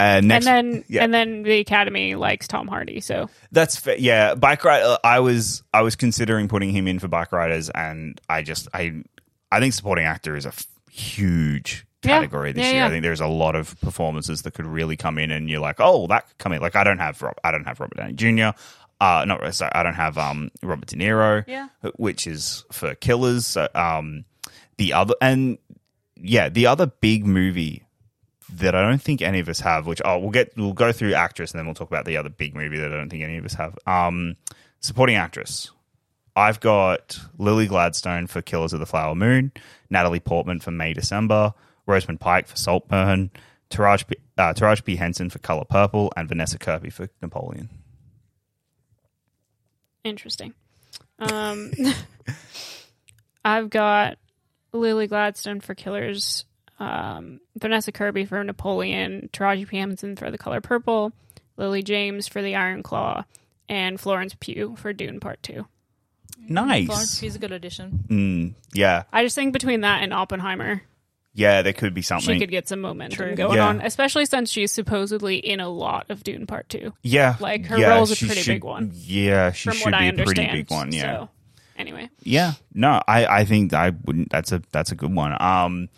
uh, 0.00 0.20
next, 0.20 0.46
and 0.46 0.74
then 0.74 0.84
yeah. 0.88 1.04
and 1.04 1.14
then 1.14 1.42
the 1.44 1.60
Academy 1.60 2.14
likes 2.16 2.48
Tom 2.48 2.66
Hardy, 2.66 3.00
so 3.00 3.28
That's 3.52 3.76
fa- 3.76 4.00
yeah. 4.00 4.34
Bike 4.34 4.64
ride. 4.64 4.82
uh, 4.82 4.98
I 5.04 5.20
was 5.20 5.62
I 5.72 5.82
was 5.82 5.94
considering 5.94 6.48
putting 6.48 6.70
him 6.70 6.88
in 6.88 6.98
for 6.98 7.06
bike 7.06 7.30
riders, 7.30 7.70
and 7.70 8.20
I 8.28 8.42
just 8.42 8.66
I 8.74 9.04
I 9.52 9.60
think 9.60 9.72
supporting 9.74 10.04
actor 10.06 10.34
is 10.36 10.46
a 10.46 10.48
f- 10.48 10.66
huge 10.90 11.86
Yeah. 12.04 12.16
category 12.18 12.52
this 12.52 12.62
Yeah, 12.64 12.70
year. 12.70 12.76
yeah. 12.80 12.86
I 12.86 12.90
think 12.90 13.02
there's 13.02 13.20
a 13.20 13.26
lot 13.26 13.54
of 13.56 13.78
performances 13.80 14.42
that 14.42 14.54
could 14.54 14.66
really 14.66 14.96
come 14.96 15.18
in, 15.18 15.30
and 15.30 15.48
you're 15.50 15.60
like, 15.60 15.76
oh, 15.78 16.06
that 16.08 16.26
could 16.28 16.38
come 16.38 16.52
in. 16.52 16.60
Like 16.60 16.76
I 16.76 16.84
don't 16.84 16.98
have 16.98 17.20
Rob, 17.22 17.34
I 17.44 17.50
don't 17.50 17.64
have 17.64 17.80
Robert 17.80 17.96
Downey 17.96 18.12
Jr. 18.14 18.56
Uh, 19.00 19.24
not 19.26 19.54
sorry, 19.54 19.72
I 19.74 19.82
don't 19.82 19.94
have 19.94 20.16
um 20.18 20.50
Robert 20.62 20.86
De 20.88 20.96
Niro. 20.96 21.44
Yeah. 21.46 21.68
which 21.96 22.26
is 22.26 22.64
for 22.72 22.94
Killers. 22.94 23.46
So, 23.46 23.68
um, 23.74 24.24
the 24.78 24.92
other 24.92 25.14
and 25.20 25.58
yeah, 26.16 26.48
the 26.48 26.66
other 26.66 26.86
big 26.86 27.26
movie 27.26 27.82
that 28.52 28.74
I 28.74 28.82
don't 28.82 29.02
think 29.02 29.20
any 29.20 29.40
of 29.40 29.48
us 29.48 29.60
have, 29.60 29.86
which 29.86 30.00
oh, 30.04 30.18
we'll 30.18 30.30
get 30.30 30.52
we'll 30.56 30.72
go 30.74 30.92
through 30.92 31.14
actress 31.14 31.50
and 31.52 31.58
then 31.58 31.66
we'll 31.66 31.74
talk 31.74 31.88
about 31.88 32.04
the 32.04 32.16
other 32.16 32.28
big 32.28 32.54
movie 32.54 32.78
that 32.78 32.92
I 32.92 32.96
don't 32.96 33.08
think 33.10 33.24
any 33.24 33.36
of 33.36 33.44
us 33.44 33.54
have. 33.54 33.76
Um, 33.86 34.36
supporting 34.80 35.16
actress. 35.16 35.70
I've 36.36 36.60
got 36.60 37.18
Lily 37.38 37.66
Gladstone 37.66 38.26
for 38.26 38.42
Killers 38.42 38.72
of 38.72 38.80
the 38.80 38.86
Flower 38.86 39.14
Moon, 39.14 39.52
Natalie 39.88 40.18
Portman 40.20 40.60
for 40.60 40.72
May 40.72 40.92
December, 40.92 41.54
Rosamund 41.86 42.20
Pike 42.20 42.46
for 42.46 42.56
Saltburn, 42.56 43.30
Taraji 43.70 44.06
P, 44.08 44.16
uh, 44.38 44.52
Taraji 44.54 44.84
P 44.84 44.96
Henson 44.96 45.30
for 45.30 45.38
Color 45.38 45.64
Purple, 45.68 46.12
and 46.16 46.28
Vanessa 46.28 46.58
Kirby 46.58 46.90
for 46.90 47.08
Napoleon. 47.22 47.68
interesting. 50.02 50.54
Um, 51.18 51.72
I've 53.44 53.70
got 53.70 54.18
Lily 54.72 55.06
Gladstone 55.06 55.60
for 55.60 55.74
Killers, 55.74 56.44
um, 56.78 57.40
Vanessa 57.56 57.92
Kirby 57.92 58.24
for 58.24 58.42
Napoleon, 58.44 59.28
Taraji 59.32 59.66
P. 59.68 59.78
Henson 59.78 60.16
for 60.16 60.30
The 60.30 60.38
Color 60.38 60.60
Purple, 60.60 61.12
Lily 61.56 61.82
James 61.82 62.26
for 62.28 62.42
The 62.42 62.56
Iron 62.56 62.82
Claw, 62.82 63.24
and 63.68 63.98
Florence 64.00 64.34
Pugh 64.38 64.76
for 64.76 64.92
Dune 64.92 65.20
Part 65.20 65.42
Two. 65.42 65.66
Florence 66.48 66.50
Nice. 66.88 67.20
Pugh's 67.20 67.36
a 67.36 67.38
good 67.38 67.52
addition. 67.52 68.04
Mm, 68.08 68.54
yeah, 68.74 69.04
I 69.12 69.22
just 69.22 69.34
think 69.36 69.52
between 69.52 69.82
that 69.82 70.02
and 70.02 70.12
Oppenheimer, 70.12 70.82
yeah, 71.34 71.62
there 71.62 71.72
could 71.72 71.92
be 71.94 72.02
something. 72.02 72.34
she 72.34 72.40
could 72.40 72.50
get 72.50 72.68
some 72.68 72.80
momentum 72.80 73.16
True. 73.18 73.34
going 73.34 73.56
Yeah. 73.56 73.66
on, 73.68 73.80
especially 73.80 74.24
since 74.26 74.50
she's 74.50 74.70
supposedly 74.72 75.36
in 75.36 75.60
a 75.60 75.68
lot 75.68 76.06
of 76.10 76.22
Dune 76.24 76.46
Part 76.46 76.68
Two. 76.68 76.92
Yeah, 77.02 77.36
Like, 77.40 77.66
her 77.66 77.78
yeah, 77.78 77.94
role's 77.94 78.12
a 78.12 78.16
pretty 78.26 78.40
should- 78.42 78.54
big 78.54 78.64
one. 78.64 78.92
Yeah, 78.94 79.52
she 79.52 79.68
From 79.68 79.76
should 79.78 79.84
what 79.92 79.98
be 79.98 80.04
I 80.04 80.04
a 80.06 80.12
pretty 80.24 80.46
big 80.46 80.70
one. 80.70 80.92
Yeah, 80.92 81.02
So, 81.16 81.28
anyway, 81.76 82.08
yeah. 82.22 82.52
No, 82.72 83.00
I, 83.08 83.26
I 83.26 83.44
think 83.44 83.74
I 83.74 83.90
wouldn't. 83.90 84.30
That's 84.30 84.52
a 84.52 84.62
that's 84.72 84.92
a 84.92 84.94
good 84.94 85.12
one. 85.14 85.36
Um, 85.42 85.88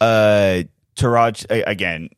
uh, 0.00 0.62
Taraj 0.96 1.46
again. 1.66 2.10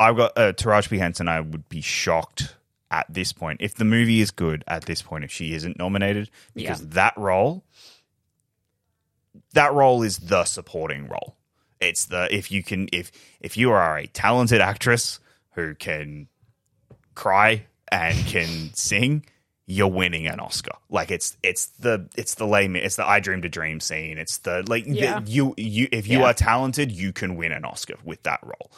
I've 0.00 0.16
got 0.16 0.38
uh, 0.38 0.52
Taraj 0.52 0.88
P 0.88 0.98
Henson. 0.98 1.26
I 1.28 1.40
would 1.40 1.68
be 1.68 1.80
shocked 1.80 2.54
at 2.90 3.06
this 3.08 3.32
point 3.32 3.60
if 3.60 3.74
the 3.74 3.84
movie 3.84 4.20
is 4.20 4.30
good. 4.30 4.62
At 4.68 4.84
this 4.84 5.02
point, 5.02 5.24
if 5.24 5.30
she 5.32 5.54
isn't 5.54 5.78
nominated, 5.78 6.30
because 6.54 6.86
that 6.90 7.14
role, 7.16 7.64
that 9.54 9.72
role 9.72 10.02
is 10.02 10.18
the 10.18 10.44
supporting 10.44 11.08
role. 11.08 11.36
It's 11.80 12.06
the 12.06 12.28
if 12.34 12.50
you 12.50 12.62
can 12.62 12.88
if 12.92 13.12
if 13.40 13.56
you 13.56 13.70
are 13.70 13.98
a 13.98 14.06
talented 14.06 14.60
actress 14.60 15.20
who 15.52 15.74
can 15.74 16.28
cry 17.14 17.64
and 17.90 18.16
can 18.26 18.70
sing, 18.74 19.24
you're 19.66 19.88
winning 19.88 20.26
an 20.26 20.40
Oscar. 20.40 20.72
Like 20.90 21.10
it's 21.10 21.36
it's 21.42 21.66
the 21.66 22.08
it's 22.16 22.34
the 22.34 22.46
lame 22.46 22.74
it's 22.76 22.96
the 22.96 23.06
I 23.08 23.20
dreamed 23.20 23.44
a 23.44 23.48
dream 23.48 23.80
scene. 23.80 24.18
It's 24.18 24.38
the 24.38 24.64
like 24.66 24.84
the- 24.84 25.22
you 25.26 25.54
you 25.56 25.88
if 25.92 26.08
you 26.08 26.20
Yeah. 26.20 26.26
are 26.26 26.34
talented, 26.34 26.90
you 26.90 27.12
can 27.12 27.36
win 27.36 27.52
an 27.52 27.64
Oscar 27.64 27.94
with 28.04 28.22
that 28.24 28.40
role. 28.42 28.70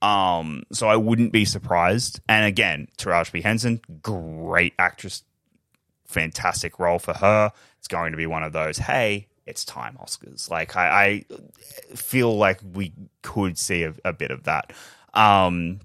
Um, 0.00 0.62
so 0.72 0.88
I 0.88 0.94
wouldn't 0.96 1.32
be 1.32 1.44
surprised. 1.44 2.20
And 2.28 2.46
again, 2.46 2.86
Taraji 2.98 3.32
P 3.32 3.40
Henson, 3.42 3.80
great 4.00 4.72
actress, 4.78 5.24
fantastic 6.06 6.78
role 6.78 6.98
for 6.98 7.14
her. 7.14 7.52
It's 7.78 7.88
going 7.88 8.12
to 8.12 8.16
be 8.16 8.26
one 8.26 8.42
of 8.44 8.52
those. 8.52 8.78
Hey, 8.78 9.26
it's 9.48 9.64
time 9.64 9.96
Oscars. 10.00 10.50
Like 10.50 10.76
I, 10.76 11.24
I 11.30 11.94
feel 11.94 12.36
like 12.36 12.60
we 12.74 12.92
could 13.22 13.58
see 13.58 13.84
a, 13.84 13.94
a 14.04 14.12
bit 14.12 14.30
of 14.30 14.44
that. 14.44 14.72
Um, 15.14 15.80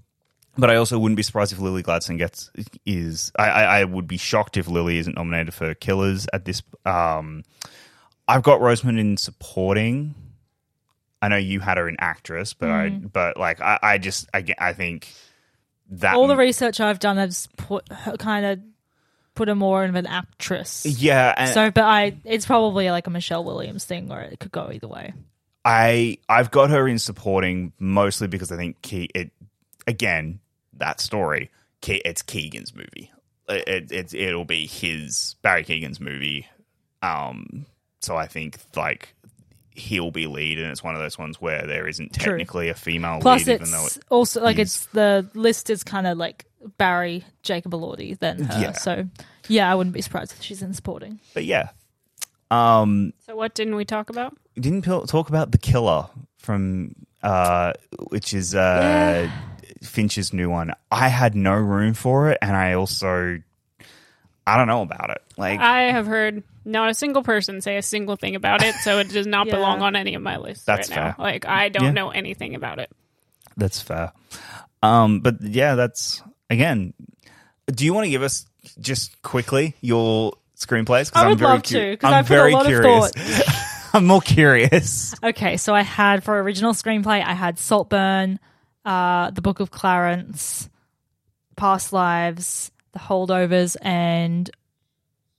but 0.56 0.70
I 0.70 0.76
also 0.76 0.98
wouldn't 0.98 1.16
be 1.16 1.22
surprised 1.22 1.52
if 1.52 1.58
Lily 1.58 1.82
Gladstone 1.82 2.16
gets 2.16 2.50
is. 2.86 3.32
I, 3.36 3.48
I, 3.48 3.80
I 3.80 3.84
would 3.84 4.06
be 4.06 4.16
shocked 4.16 4.56
if 4.56 4.68
Lily 4.68 4.98
isn't 4.98 5.16
nominated 5.16 5.52
for 5.52 5.74
Killers 5.74 6.26
at 6.32 6.44
this. 6.44 6.62
Um, 6.84 7.42
I've 8.28 8.42
got 8.42 8.60
Rosamund 8.60 9.00
in 9.00 9.16
supporting. 9.16 10.14
I 11.20 11.28
know 11.28 11.36
you 11.36 11.60
had 11.60 11.78
her 11.78 11.88
in 11.88 11.96
actress, 11.98 12.52
but 12.52 12.70
I 12.70 12.90
but 12.90 13.36
like 13.38 13.60
I, 13.60 13.78
I 13.82 13.98
just 13.98 14.28
I, 14.34 14.44
I 14.58 14.74
think 14.74 15.12
that 15.90 16.14
All 16.14 16.26
the 16.26 16.36
research 16.36 16.80
I've 16.80 16.98
done 16.98 17.16
has 17.16 17.48
put 17.56 17.90
her 17.90 18.16
kind 18.16 18.44
of 18.46 18.60
put 19.34 19.48
her 19.48 19.54
more 19.54 19.84
of 19.84 19.94
an 19.94 20.06
actress. 20.06 20.84
yeah. 20.86 21.34
And 21.36 21.50
So, 21.52 21.70
but 21.70 21.84
I, 21.84 22.16
it's 22.24 22.46
probably 22.46 22.90
like 22.90 23.06
a 23.06 23.10
Michelle 23.10 23.44
Williams 23.44 23.84
thing, 23.84 24.10
or 24.12 24.20
it 24.20 24.38
could 24.40 24.52
go 24.52 24.70
either 24.72 24.88
way. 24.88 25.12
I 25.64 26.18
I've 26.28 26.50
got 26.50 26.70
her 26.70 26.86
in 26.86 26.98
supporting 26.98 27.72
mostly 27.78 28.26
because 28.28 28.52
I 28.52 28.56
think 28.56 28.82
Ke- 28.82 29.10
it 29.14 29.30
again 29.86 30.40
that 30.74 31.00
story. 31.00 31.50
Ke- 31.80 32.02
it's 32.04 32.22
Keoghan's 32.22 32.74
movie. 32.74 33.10
It, 33.48 33.68
it, 33.68 33.92
it 33.92 34.14
it'll 34.14 34.44
be 34.44 34.66
his 34.66 35.36
Barry 35.42 35.64
Keoghan's 35.64 36.00
movie. 36.00 36.46
Um, 37.02 37.66
so 38.00 38.16
I 38.16 38.26
think 38.26 38.58
like 38.76 39.14
he'll 39.70 40.10
be 40.10 40.26
lead, 40.26 40.58
and 40.58 40.70
it's 40.70 40.82
one 40.84 40.94
of 40.94 41.00
those 41.00 41.18
ones 41.18 41.40
where 41.40 41.66
there 41.66 41.88
isn't 41.88 42.12
True. 42.12 42.32
technically 42.32 42.68
a 42.68 42.74
female 42.74 43.20
Plus, 43.20 43.46
lead, 43.46 43.54
it's 43.60 43.68
even 43.68 43.72
though 43.72 43.86
it, 43.86 43.98
also 44.10 44.42
like 44.42 44.58
is. 44.58 44.76
it's 44.76 44.86
the 44.86 45.26
list 45.34 45.70
is 45.70 45.82
kind 45.82 46.06
of 46.06 46.16
like 46.18 46.44
Barry, 46.78 47.24
Jacob 47.42 47.72
Elordi, 47.72 48.18
then 48.18 48.42
her. 48.44 48.60
Yeah. 48.60 48.72
So, 48.72 49.06
yeah, 49.48 49.70
I 49.70 49.74
wouldn't 49.74 49.94
be 49.94 50.00
surprised 50.02 50.32
if 50.32 50.42
she's 50.42 50.62
in 50.62 50.72
supporting. 50.74 51.20
But 51.34 51.44
yeah, 51.44 51.68
um, 52.50 53.12
so 53.26 53.36
what 53.36 53.54
didn't 53.54 53.76
we 53.76 53.84
talk 53.84 54.10
about? 54.10 54.36
we 54.56 54.62
didn't 54.62 54.82
pil- 54.82 55.06
talk 55.06 55.28
about 55.28 55.50
the 55.52 55.58
killer 55.58 56.06
from 56.38 56.94
uh, 57.22 57.72
which 58.08 58.32
is 58.34 58.54
uh, 58.54 59.28
Fincher's 59.82 60.32
new 60.32 60.48
one. 60.50 60.72
I 60.90 61.08
had 61.08 61.34
no 61.34 61.54
room 61.54 61.94
for 61.94 62.30
it, 62.30 62.38
and 62.40 62.56
I 62.56 62.74
also 62.74 63.40
I 64.46 64.56
don't 64.56 64.66
know 64.68 64.82
about 64.82 65.10
it. 65.10 65.22
Like 65.36 65.58
I 65.60 65.90
have 65.90 66.06
heard 66.06 66.42
not 66.64 66.90
a 66.90 66.94
single 66.94 67.22
person 67.22 67.60
say 67.60 67.76
a 67.76 67.82
single 67.82 68.16
thing 68.16 68.36
about 68.36 68.62
it, 68.62 68.74
so 68.76 68.98
it 68.98 69.08
does 69.08 69.26
not 69.26 69.46
Yeah. 69.48 69.54
belong 69.56 69.82
on 69.82 69.96
any 69.96 70.14
of 70.14 70.22
my 70.22 70.36
lists 70.36 70.64
That's 70.64 70.90
right 70.90 70.96
now. 70.96 71.12
fair. 71.14 71.24
Like 71.24 71.46
I 71.46 71.68
don't 71.70 71.84
Yeah. 71.86 71.90
know 71.92 72.10
anything 72.10 72.54
about 72.54 72.78
it. 72.78 72.90
that's 73.56 73.80
fair. 73.80 74.12
Um, 74.82 75.20
but 75.20 75.40
yeah, 75.40 75.74
that's 75.76 76.22
again. 76.50 76.94
Do 77.66 77.84
you 77.84 77.94
want 77.94 78.04
to 78.04 78.10
give 78.10 78.22
us 78.22 78.46
just 78.80 79.20
quickly 79.22 79.74
your 79.80 80.34
screenplays? 80.56 81.10
I 81.14 81.22
I'm 81.22 81.30
would 81.30 81.38
very 81.38 81.50
love 81.52 81.62
cu- 81.62 81.68
to 81.74 81.90
because 81.92 82.12
I'm 82.12 82.18
I 82.18 82.22
put 82.22 82.30
a 82.32 82.36
very 82.36 82.52
lot 82.52 82.66
curious. 82.66 83.10
of 83.10 83.22
thought. 83.22 83.90
I'm 83.94 84.06
more 84.06 84.20
curious. 84.20 85.14
Okay, 85.22 85.56
so 85.56 85.72
I 85.74 85.82
had 85.82 86.24
for 86.24 86.38
original 86.40 86.72
screenplay, 86.72 87.24
I 87.24 87.32
had 87.32 87.58
Saltburn, 87.58 88.40
uh, 88.84 89.30
The 89.30 89.40
Book 89.40 89.60
of 89.60 89.70
Clarence, 89.70 90.68
Past 91.56 91.92
Lives, 91.92 92.72
The 92.92 92.98
Holdovers, 92.98 93.76
and 93.80 94.50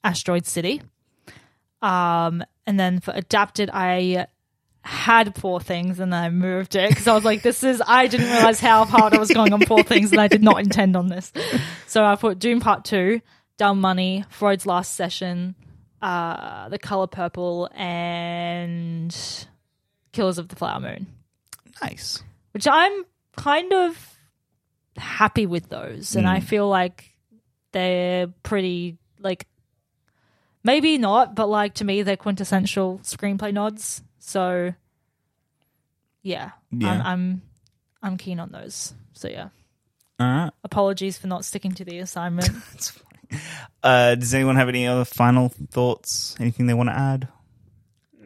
Asteroid 0.05 0.45
City. 0.45 0.81
Um, 1.81 2.43
and 2.65 2.79
then 2.79 3.01
for 3.01 3.11
adapted, 3.13 3.69
I 3.73 4.27
had 4.85 5.33
Poor 5.33 5.59
Things 5.59 5.99
and 5.99 6.13
then 6.13 6.23
I 6.23 6.29
moved 6.29 6.75
it 6.75 6.89
because 6.89 7.07
I 7.07 7.15
was 7.15 7.25
like, 7.25 7.41
this 7.41 7.63
is, 7.63 7.81
I 7.85 8.05
didn't 8.07 8.29
realize 8.29 8.59
how 8.59 8.85
hard 8.85 9.13
I 9.15 9.17
was 9.17 9.31
going 9.31 9.51
on 9.51 9.59
Poor 9.61 9.83
Things 9.83 10.11
and 10.11 10.21
I 10.21 10.27
did 10.27 10.43
not 10.43 10.59
intend 10.59 10.95
on 10.95 11.07
this. 11.07 11.33
So 11.87 12.05
I 12.05 12.15
put 12.15 12.37
Dune 12.37 12.59
Part 12.59 12.85
2, 12.85 13.19
Dumb 13.57 13.81
Money, 13.81 14.23
Freud's 14.29 14.65
Last 14.67 14.93
Session, 14.93 15.55
uh, 16.03 16.69
The 16.69 16.77
Color 16.77 17.07
Purple, 17.07 17.67
and 17.73 19.15
Killers 20.11 20.37
of 20.37 20.49
the 20.49 20.55
Flower 20.55 20.79
Moon, 20.79 21.07
Nice. 21.81 22.23
which 22.51 22.67
I'm 22.67 23.05
kind 23.35 23.73
of 23.73 24.17
happy 24.97 25.45
with 25.47 25.67
those, 25.69 26.15
and 26.15 26.27
I 26.27 26.39
feel 26.41 26.69
like 26.69 27.11
they're 27.71 28.27
pretty 28.43 28.97
like 29.19 29.47
maybe 30.65 30.97
not, 30.97 31.33
but 31.35 31.47
like 31.47 31.75
to 31.75 31.85
me 31.85 32.01
they're 32.03 32.17
quintessential 32.17 32.99
screenplay 33.03 33.53
nods. 33.53 34.01
So 34.19 34.73
yeah, 36.23 36.51
Yeah. 36.71 36.89
I'm, 36.91 37.01
I'm 37.05 37.41
I'm 38.03 38.17
keen 38.17 38.39
on 38.41 38.51
those. 38.51 38.93
So 39.13 39.29
yeah, 39.29 39.49
All 40.19 40.27
right. 40.27 40.51
apologies 40.65 41.17
for 41.17 41.27
not 41.27 41.45
sticking 41.45 41.71
to 41.73 41.85
the 41.85 41.99
assignment. 41.99 42.49
Uh, 43.81 44.13
does 44.13 44.33
anyone 44.35 44.55
have 44.55 44.69
any 44.69 44.85
other 44.85 45.03
final 45.03 45.49
thoughts? 45.71 46.35
Anything 46.39 46.67
they 46.67 46.75
want 46.75 46.89
to 46.89 46.95
add? 46.97 47.27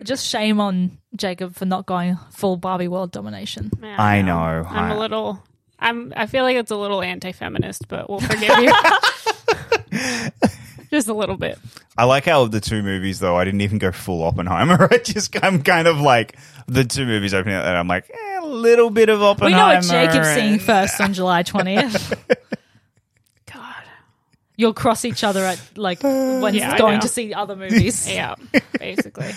Just 0.03 0.27
shame 0.27 0.59
on 0.59 0.97
Jacob 1.15 1.55
for 1.55 1.63
not 1.65 1.85
going 1.85 2.17
full 2.31 2.57
Barbie 2.57 2.89
world 2.89 3.11
domination. 3.11 3.71
Yeah, 3.81 3.95
I 3.99 4.21
know. 4.21 4.35
I'm 4.37 4.91
I- 4.91 4.95
a 4.95 4.99
little. 4.99 5.41
I'm. 5.79 6.11
I 6.17 6.25
feel 6.27 6.43
like 6.43 6.57
it's 6.57 6.69
a 6.71 6.75
little 6.75 7.01
anti-feminist, 7.01 7.87
but 7.87 8.09
we'll 8.09 8.19
forgive 8.19 8.57
you. 8.59 8.73
Just 10.91 11.07
a 11.07 11.13
little 11.13 11.37
bit. 11.37 11.57
I 11.97 12.05
like 12.05 12.25
how 12.25 12.43
of 12.43 12.51
the 12.51 12.59
two 12.59 12.81
movies 12.81 13.19
though. 13.19 13.37
I 13.37 13.45
didn't 13.45 13.61
even 13.61 13.77
go 13.77 13.91
full 13.91 14.23
Oppenheimer. 14.23 14.87
I 14.91 14.97
just 14.97 15.35
I'm 15.43 15.61
kind 15.61 15.87
of 15.87 15.99
like 15.99 16.37
the 16.67 16.83
two 16.83 17.05
movies 17.05 17.33
opening 17.33 17.55
up, 17.55 17.65
and 17.65 17.77
I'm 17.77 17.87
like 17.87 18.09
eh, 18.09 18.39
a 18.41 18.45
little 18.45 18.89
bit 18.89 19.09
of 19.09 19.21
Oppenheimer. 19.21 19.55
We 19.55 19.59
know 19.59 19.67
what 19.67 19.83
Jacob's 19.83 20.33
seeing 20.33 20.59
first 20.59 20.99
on 20.99 21.13
July 21.13 21.43
20th. 21.43 22.17
God. 23.53 23.75
You'll 24.55 24.73
cross 24.73 25.05
each 25.05 25.23
other 25.23 25.43
at 25.43 25.61
like 25.77 26.01
when 26.01 26.55
Yeah, 26.55 26.71
he's 26.71 26.79
going 26.79 27.01
to 27.01 27.07
see 27.07 27.33
other 27.33 27.55
movies. 27.55 28.09
Yeah. 28.09 28.35
Basically. 28.79 29.31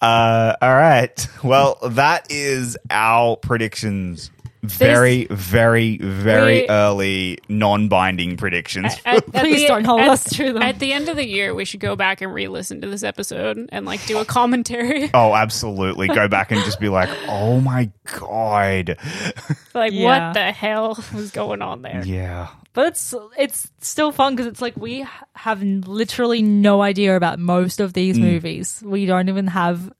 Uh, 0.00 0.54
all 0.60 0.74
right. 0.74 1.28
Well, 1.42 1.78
that 1.82 2.30
is 2.30 2.76
our 2.90 3.36
predictions. 3.36 4.30
Very, 4.68 5.26
very, 5.30 5.98
very 5.98 6.62
We- 6.62 6.68
early, 6.68 7.38
non-binding 7.48 8.36
predictions. 8.36 8.94
At- 9.04 9.16
at 9.16 9.32
Please 9.32 9.62
the- 9.62 9.68
don't 9.68 9.84
hold 9.84 10.00
at- 10.00 10.08
us 10.08 10.24
to 10.24 10.52
them. 10.52 10.62
At 10.62 10.78
the 10.78 10.92
end 10.92 11.08
of 11.08 11.16
the 11.16 11.26
year, 11.26 11.54
we 11.54 11.64
should 11.64 11.80
go 11.80 11.96
back 11.96 12.20
and 12.20 12.32
re-listen 12.32 12.80
to 12.80 12.88
this 12.88 13.02
episode 13.02 13.68
and 13.70 13.86
like 13.86 14.04
do 14.06 14.18
a 14.18 14.24
commentary. 14.24 15.10
oh, 15.14 15.34
absolutely. 15.34 16.08
Go 16.08 16.28
back 16.28 16.50
and 16.50 16.64
just 16.64 16.80
be 16.80 16.88
like, 16.88 17.08
oh 17.28 17.60
my 17.60 17.90
god. 18.18 18.96
like, 19.74 19.92
Yeah. 19.92 20.04
what 20.28 20.34
the 20.34 20.52
hell 20.52 21.02
was 21.14 21.30
going 21.30 21.62
on 21.62 21.82
there? 21.82 22.02
Yeah. 22.04 22.48
But 22.72 22.86
it's 22.88 23.14
it's 23.38 23.70
still 23.80 24.10
fun 24.10 24.34
because 24.34 24.48
it's 24.48 24.60
like 24.60 24.76
we 24.76 25.06
have 25.36 25.62
literally 25.62 26.42
no 26.42 26.82
idea 26.82 27.14
about 27.16 27.38
most 27.38 27.78
of 27.78 27.92
these 27.92 28.18
mm. 28.18 28.22
movies. 28.22 28.82
We 28.84 29.06
don't 29.06 29.28
even 29.28 29.46
have. 29.46 29.92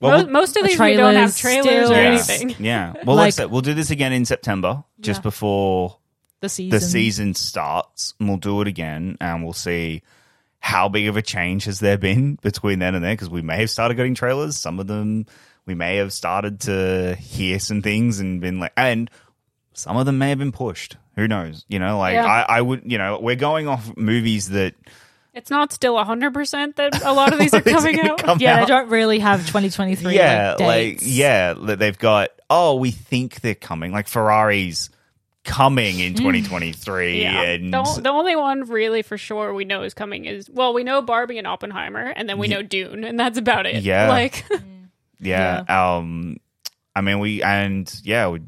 Well, 0.00 0.18
most, 0.18 0.30
most 0.30 0.56
of 0.56 0.62
the 0.62 0.68
these 0.70 0.80
we 0.80 0.96
don't 0.96 1.14
have 1.14 1.36
trailers 1.36 1.66
trailers 1.66 1.86
still- 1.86 1.92
or 1.98 2.00
yeah. 2.02 2.08
anything. 2.08 2.56
Yeah. 2.64 2.92
Well, 3.04 3.16
Like- 3.16 3.38
let's 3.38 3.50
we'll 3.50 3.60
do 3.60 3.74
this 3.74 3.90
again 3.90 4.12
in 4.12 4.24
September, 4.24 4.82
just 5.00 5.18
Yeah. 5.18 5.22
before 5.22 5.98
The 6.40 6.48
season. 6.48 6.70
the 6.70 6.80
season 6.80 7.34
starts, 7.34 8.14
and 8.18 8.28
we'll 8.28 8.38
do 8.38 8.60
it 8.62 8.68
again, 8.68 9.16
and 9.20 9.44
we'll 9.44 9.52
see 9.52 10.02
how 10.60 10.88
big 10.88 11.06
of 11.08 11.16
a 11.16 11.22
change 11.22 11.64
has 11.64 11.80
there 11.80 11.98
been 11.98 12.34
between 12.42 12.78
then 12.78 12.94
and 12.94 13.04
there. 13.04 13.12
Because 13.14 13.30
we 13.30 13.42
may 13.42 13.58
have 13.60 13.70
started 13.70 13.94
getting 13.94 14.14
trailers. 14.14 14.56
Some 14.56 14.78
of 14.80 14.86
them 14.86 15.26
we 15.66 15.74
may 15.74 15.96
have 15.96 16.12
started 16.12 16.60
to 16.60 17.14
hear 17.20 17.58
some 17.58 17.82
things 17.82 18.18
and 18.20 18.40
been 18.40 18.58
like, 18.58 18.72
and 18.76 19.10
some 19.74 19.96
of 19.96 20.06
them 20.06 20.18
may 20.18 20.30
have 20.30 20.38
been 20.38 20.52
pushed. 20.52 20.96
Who 21.16 21.28
knows? 21.28 21.64
You 21.68 21.78
know, 21.78 21.98
like 21.98 22.14
Yeah. 22.14 22.24
I, 22.26 22.56
I 22.56 22.60
would, 22.62 22.82
you 22.90 22.96
know, 22.98 23.18
we're 23.20 23.36
going 23.36 23.68
off 23.68 23.94
movies 23.96 24.48
that 24.50 24.74
It's 25.32 25.50
not 25.50 25.72
still 25.72 25.94
100% 25.94 26.76
that 26.76 27.02
a 27.04 27.12
lot 27.12 27.32
of 27.32 27.38
these 27.40 27.54
are 27.54 27.60
coming 27.60 28.00
out. 28.00 28.18
come 28.18 28.38
yeah, 28.40 28.56
out. 28.56 28.60
they 28.60 28.66
don't 28.66 28.88
really 28.88 29.18
have 29.20 29.40
2023. 29.46 30.14
yeah, 30.14 30.52
like, 30.58 30.60
like 30.60 30.98
yeah, 31.02 31.54
that 31.54 31.78
they've 31.78 31.98
got. 31.98 32.30
Oh, 32.48 32.76
we 32.76 32.90
think 32.90 33.40
they're 33.40 33.54
coming. 33.54 33.92
Like 33.92 34.08
Ferrari's 34.08 34.90
coming 35.44 36.00
in 36.00 36.14
2023, 36.14 37.20
Mm. 37.20 37.22
Yeah. 37.22 37.42
and 37.42 37.72
The, 37.72 38.00
the 38.02 38.10
only 38.10 38.36
one 38.36 38.64
really 38.64 39.02
for 39.02 39.16
sure 39.16 39.54
we 39.54 39.64
know 39.64 39.82
is 39.82 39.94
coming 39.94 40.24
is, 40.26 40.50
well, 40.50 40.74
we 40.74 40.84
know 40.84 41.00
Barbie 41.00 41.38
and 41.38 41.46
Oppenheimer, 41.46 42.12
and 42.14 42.28
then 42.28 42.38
we 42.38 42.48
know 42.48 42.62
Dune, 42.62 43.04
and 43.04 43.18
that's 43.18 43.38
about 43.38 43.66
it. 43.66 43.82
Yeah. 43.82 44.08
Like, 44.08 44.44
yeah, 45.20 45.64
um, 45.68 46.36
I 46.94 47.00
mean, 47.02 47.20
we 47.20 47.42
and 47.42 47.90
yeah, 48.04 48.28
we, 48.28 48.40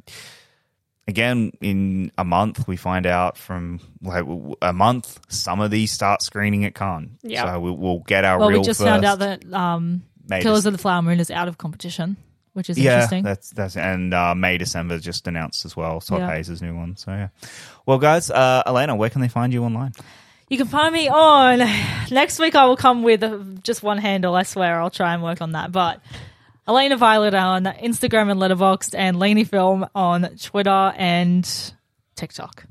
again 1.13 1.53
in 1.61 2.11
a 2.17 2.25
month 2.25 2.67
we 2.67 2.77
find 2.77 3.07
out 3.07 3.37
from 3.37 3.81
like 4.03 4.25
a 4.63 4.73
month 4.73 5.21
some 5.29 5.61
of 5.61 5.71
these 5.71 5.93
start 5.93 6.23
screening 6.23 6.65
at 6.65 6.75
Cannes. 6.75 7.19
Yeah. 7.23 7.45
so 7.55 7.61
we, 7.61 7.71
we'll 7.71 8.01
get 8.01 8.25
our 8.25 8.39
Well, 8.39 8.49
real 8.49 8.61
we 8.61 8.65
just 8.67 8.81
first. 8.81 8.89
found 8.89 9.05
out 9.05 9.19
that 9.21 9.39
um, 9.53 10.03
May 10.29 10.41
Killers 10.43 10.63
Dec- 10.65 10.67
of 10.69 10.73
the 10.73 10.79
Flower 10.79 11.03
Moon 11.03 11.21
is 11.21 11.31
out 11.31 11.49
of 11.49 11.59
competition, 11.59 12.17
which 12.55 12.69
is 12.71 12.79
yeah, 12.79 12.95
interesting. 12.95 13.23
that's 13.25 13.51
that's 13.51 13.77
and 13.77 14.13
uh, 14.15 14.35
May 14.35 14.59
December 14.59 14.99
just 14.99 15.29
announced 15.29 15.65
as 15.65 15.77
well. 15.77 16.01
Todd 16.01 16.21
Yeah. 16.21 16.31
Haynes' 16.35 16.63
new 16.63 16.75
one. 16.75 16.97
So 16.97 17.11
yeah, 17.13 17.29
well, 17.87 17.99
guys, 17.99 18.31
uh, 18.31 18.63
Alayna, 18.67 18.97
where 18.97 19.11
can 19.11 19.21
they 19.21 19.29
find 19.29 19.53
you 19.53 19.65
online? 19.65 19.93
You 20.49 20.59
can 20.59 20.67
find 20.69 20.93
me 20.93 21.09
on 21.09 21.59
next 22.11 22.39
week. 22.39 22.55
I 22.55 22.67
will 22.67 22.77
come 22.77 23.03
with 23.03 23.23
uh, 23.23 23.39
just 23.63 23.83
one 23.83 23.99
handle. 23.99 24.35
I 24.35 24.43
swear, 24.43 24.81
I'll 24.81 24.91
try 24.91 25.15
and 25.15 25.23
work 25.23 25.41
on 25.41 25.53
that. 25.53 25.73
But 25.73 26.01
Alayna 26.67 26.97
Violet 26.97 27.35
on 27.35 27.65
Instagram 27.65 28.31
and 28.31 28.41
Letterboxd, 28.41 28.95
and 28.97 29.19
Laney 29.19 29.45
Film 29.45 29.87
on 29.95 30.37
Twitter 30.37 30.93
and 30.97 31.73
TikTok. 32.15 32.67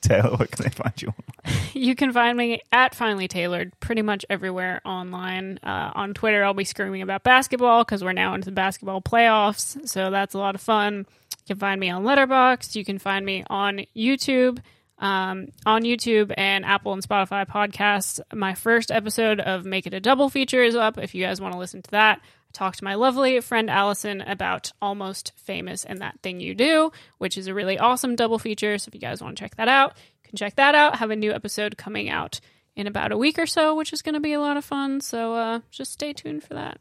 Taylor, 0.00 0.36
where 0.36 0.48
can 0.48 0.64
they 0.64 0.70
find 0.70 1.00
you? 1.00 1.14
You 1.74 1.96
can 1.96 2.12
find 2.12 2.38
me 2.38 2.60
at 2.70 2.94
Finally 2.94 3.26
Tailored 3.26 3.72
pretty 3.80 4.02
much 4.02 4.24
everywhere 4.30 4.80
online. 4.84 5.58
Uh, 5.64 5.90
on 5.94 6.14
Twitter, 6.14 6.44
I'll 6.44 6.54
be 6.54 6.64
screaming 6.64 7.02
about 7.02 7.24
basketball 7.24 7.82
because 7.82 8.04
we're 8.04 8.12
now 8.12 8.34
into 8.34 8.44
the 8.44 8.52
basketball 8.52 9.00
playoffs. 9.00 9.88
So 9.88 10.10
that's 10.10 10.34
a 10.34 10.38
lot 10.38 10.54
of 10.54 10.60
fun. 10.60 10.98
You 10.98 11.46
can 11.48 11.56
find 11.56 11.80
me 11.80 11.90
on 11.90 12.04
Letterboxd. 12.04 12.76
You 12.76 12.84
can 12.84 12.98
find 12.98 13.26
me 13.26 13.42
on 13.48 13.86
YouTube. 13.96 14.58
Um, 14.98 15.48
on 15.66 15.82
YouTube 15.82 16.32
and 16.36 16.64
Apple 16.64 16.92
and 16.92 17.02
Spotify 17.02 17.48
podcasts. 17.48 18.20
My 18.32 18.54
first 18.54 18.92
episode 18.92 19.40
of 19.40 19.64
Make 19.64 19.88
It 19.88 19.94
a 19.94 19.98
Double 19.98 20.28
feature 20.28 20.62
is 20.62 20.76
up. 20.76 20.98
If 20.98 21.14
you 21.16 21.24
guys 21.24 21.40
want 21.40 21.54
to 21.54 21.58
listen 21.58 21.82
to 21.82 21.90
that, 21.90 22.20
I 22.52 22.58
talked 22.58 22.80
to 22.80 22.84
my 22.84 22.96
lovely 22.96 23.40
friend 23.40 23.70
Allison 23.70 24.20
about 24.20 24.72
Almost 24.82 25.32
Famous 25.36 25.86
and 25.86 26.02
That 26.02 26.20
Thing 26.22 26.38
You 26.38 26.54
Do, 26.54 26.92
which 27.16 27.38
is 27.38 27.46
a 27.46 27.54
really 27.54 27.78
awesome 27.78 28.14
double 28.14 28.38
feature. 28.38 28.76
So 28.76 28.90
if 28.90 28.94
you 28.94 29.00
guys 29.00 29.22
want 29.22 29.38
to 29.38 29.42
check 29.42 29.56
that 29.56 29.68
out, 29.68 29.96
you 29.96 30.28
can 30.28 30.36
check 30.36 30.56
that 30.56 30.74
out. 30.74 30.96
Have 30.96 31.10
a 31.10 31.16
new 31.16 31.32
episode 31.32 31.78
coming 31.78 32.10
out 32.10 32.40
in 32.76 32.86
about 32.86 33.10
a 33.10 33.16
week 33.16 33.38
or 33.38 33.46
so, 33.46 33.74
which 33.74 33.94
is 33.94 34.02
going 34.02 34.16
to 34.16 34.20
be 34.20 34.34
a 34.34 34.40
lot 34.40 34.58
of 34.58 34.66
fun. 34.66 35.00
So 35.00 35.34
uh, 35.34 35.60
just 35.70 35.92
stay 35.92 36.12
tuned 36.12 36.44
for 36.44 36.52
that. 36.52 36.78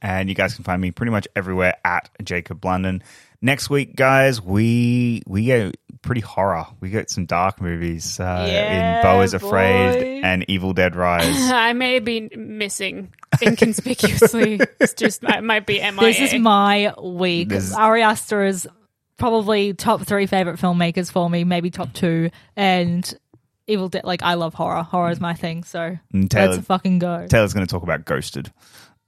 And 0.00 0.30
you 0.30 0.34
guys 0.34 0.54
can 0.54 0.64
find 0.64 0.80
me 0.80 0.90
pretty 0.90 1.12
much 1.12 1.28
everywhere 1.36 1.74
at 1.84 2.08
Jacob 2.24 2.58
Blunden. 2.58 3.02
Next 3.42 3.70
week, 3.70 3.96
guys, 3.96 4.40
we 4.42 5.22
we 5.26 5.46
go 5.46 5.72
pretty 6.02 6.20
horror. 6.20 6.66
We 6.80 6.90
got 6.90 7.08
some 7.08 7.24
dark 7.26 7.60
movies 7.60 8.20
uh, 8.20 8.46
Yeah, 8.48 8.98
in 8.98 9.02
Beau 9.02 9.20
is 9.22 9.32
Afraid 9.34 10.00
boy. 10.00 10.20
and 10.26 10.44
Evil 10.48 10.72
Dead 10.74 10.94
Rise. 10.94 11.24
I 11.50 11.72
may 11.72 12.00
be 12.00 12.28
missing 12.36 13.12
inconspicuously. 13.40 14.60
it's 14.80 14.94
just 14.94 15.22
I 15.26 15.40
might 15.40 15.66
be 15.66 15.78
MIA. 15.78 15.92
This 16.00 16.20
is 16.32 16.34
my 16.40 16.92
week. 17.02 17.48
This- 17.48 17.74
Ari 17.74 18.02
Aster 18.02 18.44
is 18.44 18.68
probably 19.16 19.72
top 19.74 20.02
three 20.06 20.26
favorite 20.26 20.58
filmmakers 20.58 21.10
for 21.10 21.28
me, 21.28 21.44
maybe 21.44 21.70
top 21.70 21.92
two. 21.92 22.30
And 22.56 23.12
Evil 23.66 23.88
Dead, 23.88 24.04
like 24.04 24.22
I 24.22 24.34
love 24.34 24.52
horror. 24.54 24.82
Horror 24.82 25.10
is 25.12 25.20
my 25.20 25.34
thing. 25.34 25.64
So 25.64 25.96
And 26.12 26.30
Taylor, 26.30 26.54
let's 26.56 26.66
fucking 26.66 26.98
go. 26.98 27.26
Taylor's 27.26 27.54
going 27.54 27.66
to 27.66 27.70
talk 27.70 27.82
about 27.82 28.04
Ghosted. 28.04 28.52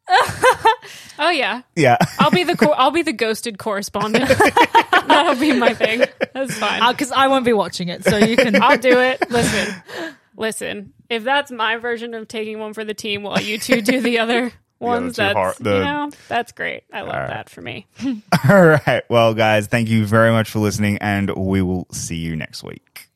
oh 1.18 1.30
yeah, 1.30 1.62
Yeah. 1.76 1.96
I'll 2.18 2.30
be 2.30 2.44
the 2.44 2.56
co- 2.56 2.72
I'll 2.72 2.90
be 2.90 3.02
the 3.02 3.12
ghosted 3.12 3.58
correspondent. 3.58 4.28
That'll 5.06 5.36
be 5.40 5.52
my 5.52 5.74
thing. 5.74 6.04
That's 6.34 6.58
fine. 6.58 6.82
Uh, 6.82 6.92
because 6.92 7.12
I 7.12 7.28
won't 7.28 7.44
be 7.44 7.52
watching 7.52 7.88
it, 7.88 8.04
so 8.04 8.16
you 8.16 8.36
can. 8.36 8.60
I'll 8.62 8.78
do 8.78 9.00
it. 9.00 9.30
Listen, 9.30 9.74
listen. 10.36 10.92
If 11.08 11.24
that's 11.24 11.50
my 11.50 11.76
version 11.76 12.14
of 12.14 12.28
taking 12.28 12.58
one 12.58 12.72
for 12.74 12.84
the 12.84 12.94
team, 12.94 13.22
while 13.22 13.40
you 13.40 13.58
two 13.58 13.80
do 13.82 14.00
the 14.00 14.18
other 14.18 14.52
ones, 14.80 15.16
two 15.16 15.22
that's 15.22 15.36
hor- 15.36 15.54
the- 15.60 15.76
you 15.78 15.84
know 15.84 16.10
that's 16.28 16.52
great. 16.52 16.84
I 16.92 17.02
love 17.02 17.28
that 17.28 17.48
for 17.50 17.62
me. 17.62 17.86
All 18.48 18.66
right. 18.66 19.02
Well, 19.08 19.34
guys, 19.34 19.66
thank 19.66 19.88
you 19.88 20.04
very 20.06 20.30
much 20.32 20.50
for 20.50 20.58
listening, 20.58 20.98
and 20.98 21.30
we 21.36 21.62
will 21.62 21.86
see 21.92 22.16
you 22.16 22.34
next 22.36 22.62
week. 22.62 23.08